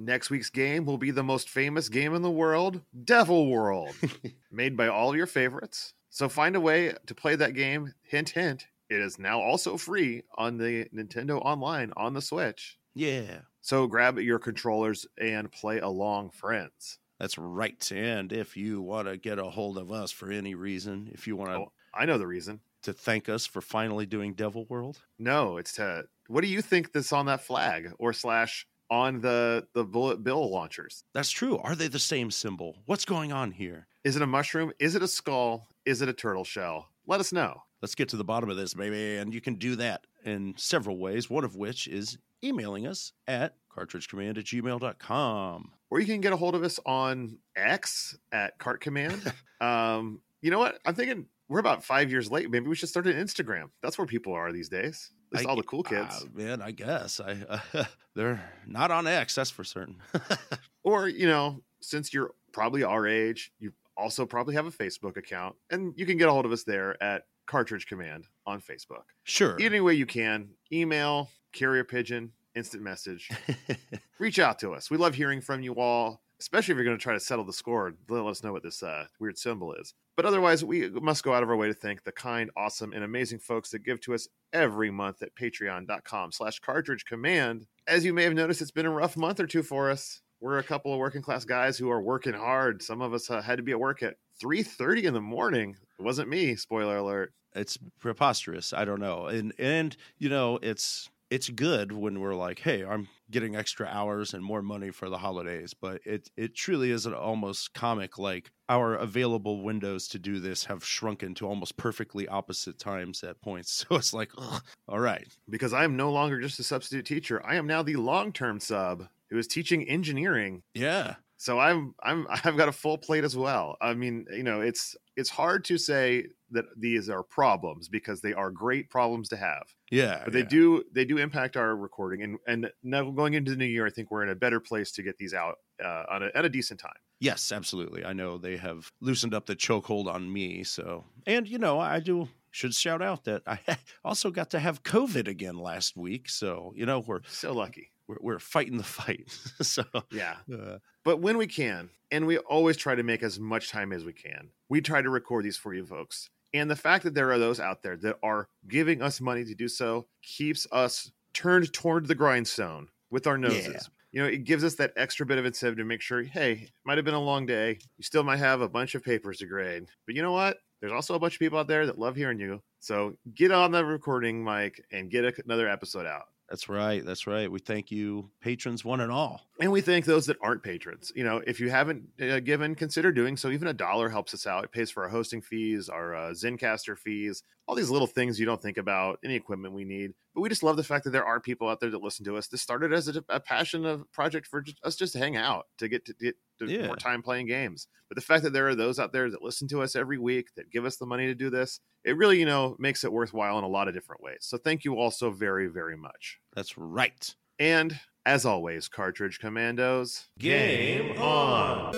Next 0.08 0.30
week's 0.30 0.50
game 0.50 0.86
will 0.86 0.98
be 0.98 1.12
the 1.12 1.22
most 1.22 1.50
famous 1.50 1.90
game 1.90 2.16
in 2.16 2.22
the 2.22 2.32
world, 2.32 2.80
Devil 3.04 3.50
World, 3.50 3.94
made 4.54 4.78
by 4.78 4.88
all 4.88 5.14
your 5.14 5.26
favorites. 5.26 5.96
So 6.10 6.30
find 6.30 6.56
a 6.56 6.62
way 6.62 6.94
to 7.08 7.14
play 7.14 7.36
that 7.36 7.54
game. 7.54 7.94
Hint, 8.04 8.30
hint. 8.30 8.68
It 8.90 9.02
is 9.02 9.20
now 9.20 9.42
also 9.42 9.76
free 9.76 10.24
on 10.38 10.60
the 10.60 10.86
Nintendo 10.96 11.42
Online 11.44 11.92
on 11.98 12.14
the 12.14 12.22
Switch. 12.22 12.78
Yeah. 12.96 13.40
So 13.60 13.86
grab 13.86 14.18
your 14.18 14.40
controllers 14.40 15.06
and 15.20 15.52
play 15.52 15.80
along, 15.80 16.30
friends. 16.30 17.00
That's 17.20 17.38
right. 17.38 17.92
And 17.92 18.32
if 18.32 18.56
you 18.56 18.82
want 18.82 19.10
to 19.10 19.18
get 19.18 19.40
a 19.40 19.50
hold 19.50 19.78
of 19.78 19.92
us 19.92 20.14
for 20.14 20.32
any 20.32 20.56
reason, 20.56 21.10
if 21.12 21.28
you 21.28 21.36
want 21.36 21.50
to. 21.50 21.58
Oh, 21.58 21.72
I 21.94 22.06
know 22.06 22.18
the 22.18 22.28
reason. 22.28 22.62
To 22.84 22.94
thank 22.94 23.28
us 23.28 23.46
for 23.46 23.60
finally 23.60 24.06
doing 24.06 24.36
Devil 24.36 24.68
World? 24.70 25.02
No, 25.20 25.58
it's 25.58 25.74
to. 25.74 26.06
What 26.28 26.46
do 26.46 26.48
you 26.48 26.62
think 26.62 26.94
that's 26.94 27.12
on 27.12 27.26
that 27.26 27.42
flag 27.42 27.92
or 28.00 28.14
slash 28.14 28.66
on 28.90 29.22
the 29.22 29.68
the 29.74 29.84
bullet 29.84 30.24
bill 30.24 30.50
launchers. 30.50 31.04
That's 31.14 31.30
true. 31.30 31.58
Are 31.58 31.76
they 31.76 31.88
the 31.88 32.00
same 32.00 32.32
symbol? 32.32 32.78
What's 32.86 33.06
going 33.06 33.32
on 33.32 33.52
here? 33.52 33.88
Is 34.04 34.16
it 34.16 34.22
a 34.22 34.28
mushroom? 34.28 34.72
Is 34.80 34.96
it 34.96 35.04
a 35.04 35.08
skull? 35.08 35.68
Is 35.86 36.02
it 36.02 36.10
a 36.10 36.14
turtle 36.14 36.44
shell? 36.44 36.90
Let 37.06 37.20
us 37.20 37.32
know. 37.32 37.64
Let's 37.82 37.96
get 37.96 38.10
to 38.10 38.18
the 38.18 38.24
bottom 38.24 38.50
of 38.50 38.58
this, 38.58 38.74
baby. 38.74 39.18
And 39.18 39.34
you 39.34 39.42
can 39.42 39.56
do 39.56 39.76
that 39.76 40.06
in 40.24 40.56
several 40.58 40.98
ways, 40.98 41.30
one 41.30 41.44
of 41.44 41.56
which 41.56 41.88
is 41.88 42.18
emailing 42.44 42.88
us 42.88 43.14
at 43.28 43.56
cartridgecommand 43.76 44.38
at 44.38 44.46
gmail.com. 44.46 45.72
Or 45.90 46.00
you 46.00 46.06
can 46.06 46.22
get 46.22 46.34
a 46.34 46.38
hold 46.38 46.56
of 46.56 46.64
us 46.64 46.80
on 46.86 47.38
X 47.56 48.18
at 48.32 48.58
Cart 48.58 48.82
Command. 48.82 49.34
um, 49.62 50.22
you 50.42 50.52
know 50.52 50.60
what? 50.60 50.80
I'm 50.86 50.96
thinking 50.96 51.28
we're 51.50 51.60
about 51.60 51.84
five 51.84 52.12
years 52.12 52.30
late. 52.32 52.50
Maybe 52.50 52.68
we 52.68 52.76
should 52.76 52.90
start 52.90 53.08
an 53.08 53.14
Instagram. 53.14 53.70
That's 53.82 53.98
where 53.98 54.08
people 54.08 54.34
are 54.34 54.52
these 54.52 54.70
days. 54.70 55.12
At 55.32 55.40
least 55.40 55.48
I, 55.48 55.50
all 55.50 55.56
the 55.56 55.64
cool 55.64 55.84
kids. 55.84 56.24
Uh, 56.24 56.26
man, 56.34 56.62
I 56.62 56.72
guess 56.72 57.20
I 57.20 57.38
uh, 57.74 57.84
they're 58.16 58.42
not 58.66 58.92
on 58.92 59.08
X. 59.08 59.36
That's 59.36 59.50
for 59.50 59.64
certain. 59.64 59.98
or 60.84 61.08
you 61.08 61.28
know, 61.28 61.62
since 61.82 62.14
you're 62.14 62.32
probably 62.52 62.84
our 62.84 63.08
age, 63.08 63.52
you 63.60 63.74
also 63.98 64.26
probably 64.26 64.56
have 64.56 64.66
a 64.66 64.72
Facebook 64.72 65.18
account, 65.18 65.56
and 65.70 65.94
you 65.98 66.06
can 66.06 66.18
get 66.18 66.30
a 66.30 66.32
hold 66.32 66.46
of 66.46 66.52
us 66.52 66.64
there 66.64 67.02
at 67.04 67.24
Cartridge 67.46 67.88
Command 67.88 68.28
on 68.46 68.62
Facebook. 68.62 69.04
Sure. 69.24 69.58
Any 69.60 69.80
way 69.80 69.94
you 69.94 70.06
can, 70.06 70.50
email, 70.72 71.30
carrier 71.52 71.84
pigeon, 71.84 72.32
instant 72.56 72.84
message. 72.84 73.30
Reach 74.20 74.40
out 74.40 74.60
to 74.60 74.74
us. 74.74 74.92
We 74.92 74.98
love 74.98 75.16
hearing 75.16 75.42
from 75.42 75.62
you 75.62 75.74
all 75.76 76.22
especially 76.40 76.74
if 76.74 76.78
you're 76.78 76.86
going 76.86 76.98
to 76.98 77.02
try 77.02 77.14
to 77.14 77.20
settle 77.20 77.46
the 77.46 77.54
score, 77.54 77.94
let 78.10 78.26
us 78.26 78.44
know 78.44 78.54
what 78.54 78.64
this 78.64 78.84
uh, 78.84 79.06
weird 79.20 79.38
symbol 79.38 79.74
is. 79.74 79.94
But 80.16 80.26
otherwise, 80.26 80.66
we 80.66 80.90
must 80.90 81.24
go 81.24 81.34
out 81.34 81.44
of 81.44 81.50
our 81.50 81.56
way 81.56 81.68
to 81.68 81.74
thank 81.74 82.04
the 82.04 82.12
kind, 82.12 82.50
awesome, 82.58 82.94
and 82.94 83.04
amazing 83.04 83.40
folks 83.40 83.70
that 83.72 83.84
give 83.84 84.02
to 84.02 84.14
us 84.14 84.28
every 84.52 84.90
month 84.90 85.22
at 85.22 85.36
patreon.com 85.36 86.32
slash 86.32 86.60
cartridge 86.60 87.06
command. 87.06 87.68
As 87.88 88.04
you 88.04 88.14
may 88.14 88.24
have 88.24 88.34
noticed, 88.34 88.62
it's 88.62 88.72
been 88.72 88.86
a 88.86 88.92
rough 88.92 89.16
month 89.16 89.40
or 89.40 89.48
two 89.48 89.64
for 89.64 89.92
us. 89.92 90.22
We're 90.40 90.60
a 90.60 90.64
couple 90.64 90.94
of 90.94 91.00
working 91.00 91.22
class 91.22 91.46
guys 91.46 91.78
who 91.78 91.90
are 91.90 92.02
working 92.02 92.34
hard. 92.34 92.82
Some 92.82 93.02
of 93.02 93.14
us 93.14 93.30
uh, 93.30 93.42
had 93.42 93.58
to 93.58 93.64
be 93.64 93.72
at 93.72 93.80
work 93.80 94.04
at 94.04 94.16
3.30 94.44 95.04
in 95.04 95.14
the 95.14 95.22
morning. 95.22 95.76
It 96.00 96.04
wasn't 96.04 96.30
me, 96.30 96.56
spoiler 96.56 96.98
alert. 96.98 97.34
It's 97.56 97.78
preposterous. 98.00 98.72
I 98.72 98.86
don't 98.86 99.00
know. 99.00 99.28
And, 99.28 99.54
and 99.58 99.98
you 100.20 100.30
know, 100.30 100.60
it's 100.62 101.10
it's 101.30 101.50
good 101.50 101.92
when 101.92 102.20
we're 102.20 102.36
like, 102.36 102.60
hey, 102.60 102.86
I'm 102.86 103.08
getting 103.30 103.56
extra 103.56 103.88
hours 103.88 104.34
and 104.34 104.44
more 104.44 104.62
money 104.62 104.92
for 104.92 105.10
the 105.10 105.18
holidays, 105.18 105.74
but 105.74 106.02
it 106.06 106.30
it 106.38 106.56
truly 106.56 106.92
is 106.92 107.06
an 107.06 107.14
almost 107.14 107.74
comic 107.74 108.18
like 108.18 108.52
our 108.70 108.96
available 108.96 109.64
windows 109.64 110.08
to 110.10 110.20
do 110.20 110.40
this 110.40 110.66
have 110.66 110.86
shrunken 110.86 111.34
to 111.36 111.48
almost 111.48 111.78
perfectly 111.78 112.28
opposite 112.28 112.80
times 112.80 113.24
at 113.24 113.42
points. 113.42 113.86
So 113.88 113.96
it's 113.96 114.14
like, 114.14 114.32
ugh, 114.38 114.64
all 114.88 115.00
right. 115.00 115.28
Because 115.50 115.72
I 115.72 115.84
am 115.84 115.96
no 115.96 116.12
longer 116.12 116.42
just 116.42 116.60
a 116.60 116.64
substitute 116.64 117.06
teacher. 117.06 117.46
I 117.46 117.56
am 117.56 117.68
now 117.68 117.84
the 117.84 117.96
long-term 117.96 118.60
sub 118.60 119.08
who 119.30 119.38
is 119.38 119.48
teaching 119.48 119.88
engineering. 119.88 120.64
Yeah. 120.74 121.16
So 121.38 121.60
I'm 121.60 121.96
I'm 122.02 122.28
I've 122.44 122.58
got 122.58 122.70
a 122.70 122.74
full 122.74 122.98
plate 122.98 123.24
as 123.24 123.38
well. 123.38 123.78
I 123.82 123.94
mean, 123.94 124.26
you 124.32 124.44
know, 124.44 124.62
it's 124.62 124.96
it's 125.16 125.30
hard 125.30 125.64
to 125.66 125.78
say 125.78 126.28
that 126.52 126.66
these 126.78 127.10
are 127.10 127.24
problems 127.24 127.90
because 127.90 128.22
they 128.22 128.34
are 128.34 128.52
great 128.52 128.90
problems 128.90 129.30
to 129.30 129.38
have. 129.38 129.64
Yeah, 129.92 130.22
but 130.24 130.34
they 130.34 130.40
yeah. 130.40 130.46
do 130.46 130.84
they 130.94 131.06
do 131.06 131.18
impact 131.18 131.58
our 131.58 131.76
recording, 131.76 132.24
and 132.24 132.38
and 132.48 132.72
now 132.84 133.10
going 133.12 133.34
into 133.34 133.52
the 133.52 133.58
new 133.58 133.66
year, 133.66 133.86
I 133.86 133.90
think 133.90 134.12
we're 134.12 134.24
in 134.24 134.30
a 134.30 134.36
better 134.36 134.60
place 134.60 134.92
to 134.94 135.04
get 135.04 135.18
these 135.18 135.34
out 135.34 135.56
uh, 135.84 136.04
on 136.10 136.24
a, 136.24 136.30
at 136.36 136.46
a 136.46 136.50
decent 136.50 136.80
time. 136.80 136.92
Yes, 137.20 137.52
absolutely. 137.52 138.06
I 138.06 138.14
know 138.14 138.38
they 138.38 138.58
have 138.58 138.92
loosened 139.02 139.34
up 139.34 139.48
the 139.48 139.56
chokehold 139.56 140.08
on 140.08 140.32
me. 140.32 140.64
So, 140.64 141.06
and 141.26 141.48
you 141.48 141.58
know, 141.58 141.80
I 141.80 142.00
do 142.00 142.30
should 142.52 142.74
shout 142.74 143.02
out 143.02 143.26
that 143.26 143.44
I 143.46 143.60
also 144.04 144.32
got 144.32 144.52
to 144.52 144.60
have 144.60 144.84
COVID 144.84 145.28
again 145.28 145.58
last 145.58 145.96
week. 145.96 146.30
So, 146.30 146.74
you 146.76 146.86
know, 146.86 147.00
we're 147.00 147.22
so 147.28 147.54
lucky. 147.54 147.92
We're, 148.08 148.18
we're 148.22 148.40
fighting 148.40 148.78
the 148.78 148.84
fight. 148.84 149.30
so, 149.62 149.84
yeah. 150.12 150.38
Uh, 150.52 150.78
but 151.04 151.20
when 151.20 151.38
we 151.38 151.48
can, 151.48 151.90
and 152.12 152.26
we 152.26 152.38
always 152.38 152.78
try 152.78 152.96
to 152.96 153.04
make 153.04 153.24
as 153.24 153.40
much 153.40 153.70
time 153.70 153.92
as 153.92 154.06
we 154.06 154.14
can, 154.14 154.50
we 154.70 154.82
try 154.82 155.02
to 155.02 155.10
record 155.10 155.46
these 155.46 155.58
for 155.58 155.74
you 155.74 155.86
folks. 155.86 156.30
And 156.54 156.72
the 156.72 156.76
fact 156.76 157.04
that 157.04 157.14
there 157.14 157.32
are 157.32 157.40
those 157.40 157.60
out 157.60 157.84
there 157.84 157.98
that 157.98 158.18
are 158.24 158.48
giving 158.68 159.02
us 159.02 159.20
money 159.22 159.44
to 159.46 159.54
do 159.54 159.68
so 159.68 160.08
keeps 160.24 160.66
us 160.72 161.12
turned 161.34 161.72
toward 161.74 162.08
the 162.08 162.16
grindstone 162.16 162.88
with 163.12 163.28
our 163.28 163.38
noses. 163.38 163.68
Yeah. 163.68 163.82
You 164.12 164.22
know, 164.22 164.30
it 164.30 164.46
gives 164.46 164.64
us 164.64 164.76
that 164.76 164.94
extra 164.96 165.26
bit 165.26 165.38
of 165.38 165.46
incentive 165.46 165.78
to 165.78 165.84
make 165.84 166.02
sure, 166.02 166.24
hey, 166.24 166.54
it 166.54 166.72
might 166.86 166.98
have 166.98 167.06
been 167.06 167.14
a 167.14 167.20
long 167.20 167.46
day. 167.46 167.78
You 167.98 168.04
still 168.04 168.24
might 168.24 168.38
have 168.38 168.62
a 168.62 168.70
bunch 168.70 168.96
of 168.96 169.04
papers 169.04 169.40
to 169.40 169.46
grade. 169.46 169.86
But 170.06 170.16
you 170.16 170.22
know 170.22 170.32
what? 170.32 170.58
There's 170.80 170.94
also 170.94 171.16
a 171.16 171.20
bunch 171.20 171.34
of 171.34 171.40
people 171.40 171.60
out 171.60 171.68
there 171.68 171.86
that 171.86 172.00
love 172.00 172.16
hearing 172.16 172.40
you. 172.40 172.62
So 172.80 173.16
get 173.36 173.52
on 173.52 173.72
the 173.72 173.84
recording 173.84 174.44
mic 174.44 174.84
and 174.92 175.12
get 175.12 175.38
another 175.46 175.68
episode 175.68 176.06
out. 176.06 176.26
That's 176.50 176.70
right. 176.70 177.06
That's 177.06 177.28
right. 177.28 177.52
We 177.52 177.60
thank 177.60 177.92
you, 177.92 178.30
patrons, 178.42 178.86
one 178.86 179.02
and 179.02 179.12
all. 179.12 179.47
And 179.60 179.72
we 179.72 179.82
thank 179.82 180.06
those 180.06 180.28
that 180.28 180.38
aren't 180.42 180.62
patrons. 180.62 181.12
You 181.16 181.24
know, 181.24 181.42
if 181.48 181.60
you 181.60 181.70
haven't 181.70 182.04
uh, 182.22 182.40
given, 182.40 182.76
consider 182.76 183.12
doing 183.12 183.36
so. 183.36 183.50
Even 183.50 183.68
a 183.68 183.74
dollar 183.74 184.08
helps 184.08 184.34
us 184.34 184.46
out. 184.46 184.64
It 184.64 184.72
pays 184.72 184.92
for 184.92 185.04
our 185.04 185.10
hosting 185.10 185.42
fees, 185.42 185.90
our 185.90 186.16
uh, 186.16 186.30
Zencastr 186.32 186.98
fees, 186.98 187.42
all 187.68 187.76
these 187.76 187.90
little 187.90 188.08
things 188.08 188.40
you 188.40 188.46
don't 188.46 188.62
think 188.62 188.78
about, 188.78 189.20
any 189.24 189.36
equipment 189.36 189.74
we 189.74 189.84
need. 189.84 190.14
But 190.36 190.42
we 190.42 190.50
just 190.50 190.62
love 190.62 190.78
the 190.78 190.84
fact 190.84 191.06
that 191.06 191.10
there 191.10 191.26
are 191.26 191.40
people 191.40 191.68
out 191.68 191.80
there 191.80 191.90
that 191.90 192.04
listen 192.04 192.24
to 192.26 192.38
us. 192.38 192.48
This 192.48 192.62
started 192.62 192.94
as 192.94 193.08
a, 193.08 193.24
a 193.30 193.40
passion 193.40 193.84
of 193.86 194.10
project 194.12 194.46
for 194.46 194.62
just, 194.62 194.78
us 194.84 194.96
just 194.96 195.14
to 195.14 195.20
hang 195.20 195.36
out, 195.36 195.66
to 195.80 195.88
get 195.88 196.06
to 196.06 196.14
get 196.14 196.36
yeah. 196.60 196.86
more 196.86 196.96
time 196.96 197.24
playing 197.24 197.48
games. 197.48 197.88
But 198.10 198.16
the 198.16 198.22
fact 198.22 198.44
that 198.44 198.54
there 198.54 198.68
are 198.68 198.76
those 198.76 199.00
out 199.00 199.12
there 199.12 199.30
that 199.30 199.42
listen 199.42 199.68
to 199.70 199.82
us 199.82 199.96
every 199.96 200.20
week, 200.20 200.50
that 200.56 200.72
give 200.72 200.86
us 200.86 200.98
the 200.98 201.08
money 201.08 201.26
to 201.26 201.36
do 201.36 201.50
this, 201.50 201.80
it 202.04 202.16
really, 202.16 202.40
you 202.40 202.46
know, 202.46 202.76
makes 202.80 203.04
it 203.04 203.12
worthwhile 203.12 203.58
in 203.58 203.64
a 203.64 203.68
lot 203.70 203.88
of 203.88 203.96
different 203.96 204.22
ways. 204.22 204.40
So 204.42 204.58
thank 204.58 204.86
you 204.86 204.96
all 204.96 205.12
so 205.12 205.32
very, 205.32 205.68
very 205.68 205.98
much. 205.98 206.40
That's 206.56 206.78
right. 206.78 207.36
And 207.60 208.00
as 208.26 208.46
always, 208.46 208.88
Cartridge 208.88 209.40
Commandos, 209.40 210.28
game 210.38 211.20
on. 211.20 211.94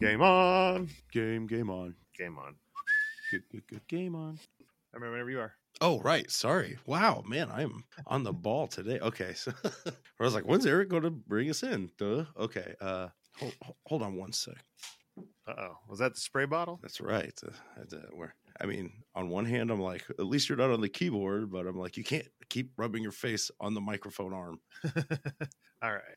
Game 0.00 0.20
on. 0.20 0.88
Game, 1.10 1.46
game 1.46 1.70
on. 1.70 1.94
Game 2.16 2.38
on. 2.38 2.54
Good, 3.30 3.42
good, 3.50 3.66
good. 3.66 3.88
Game 3.88 4.14
on. 4.14 4.38
I 4.60 4.96
remember 4.96 5.12
whenever 5.12 5.30
you 5.30 5.40
are. 5.40 5.54
Oh, 5.80 6.00
right. 6.00 6.30
Sorry. 6.30 6.78
Wow, 6.86 7.22
man, 7.26 7.50
I'm 7.50 7.84
on 8.06 8.22
the 8.22 8.32
ball 8.32 8.66
today. 8.66 8.98
Okay. 9.00 9.34
So 9.34 9.52
I 9.64 9.92
was 10.24 10.34
like, 10.34 10.44
when's 10.44 10.66
Eric 10.66 10.88
going 10.88 11.02
to 11.02 11.10
bring 11.10 11.50
us 11.50 11.62
in? 11.62 11.90
Duh. 11.98 12.24
Okay. 12.38 12.74
Uh, 12.80 13.08
hold, 13.38 13.54
hold 13.86 14.02
on 14.02 14.16
one 14.16 14.32
sec. 14.32 14.54
Uh 15.46 15.54
oh. 15.58 15.78
Was 15.88 15.98
that 15.98 16.14
the 16.14 16.20
spray 16.20 16.46
bottle? 16.46 16.78
That's 16.80 17.00
right. 17.00 17.38
Uh, 17.46 17.50
I 17.76 17.80
had 17.80 17.92
where 18.12 18.34
I 18.60 18.66
mean, 18.66 18.92
on 19.14 19.28
one 19.28 19.44
hand, 19.44 19.70
I'm 19.70 19.80
like, 19.80 20.04
at 20.10 20.26
least 20.26 20.48
you're 20.48 20.58
not 20.58 20.70
on 20.70 20.80
the 20.80 20.88
keyboard, 20.88 21.50
but 21.50 21.66
I'm 21.66 21.78
like, 21.78 21.96
you 21.96 22.04
can't 22.04 22.26
keep 22.48 22.70
rubbing 22.76 23.02
your 23.02 23.12
face 23.12 23.50
on 23.60 23.74
the 23.74 23.80
microphone 23.80 24.32
arm. 24.32 24.60
All 25.82 25.92
right. 25.92 26.16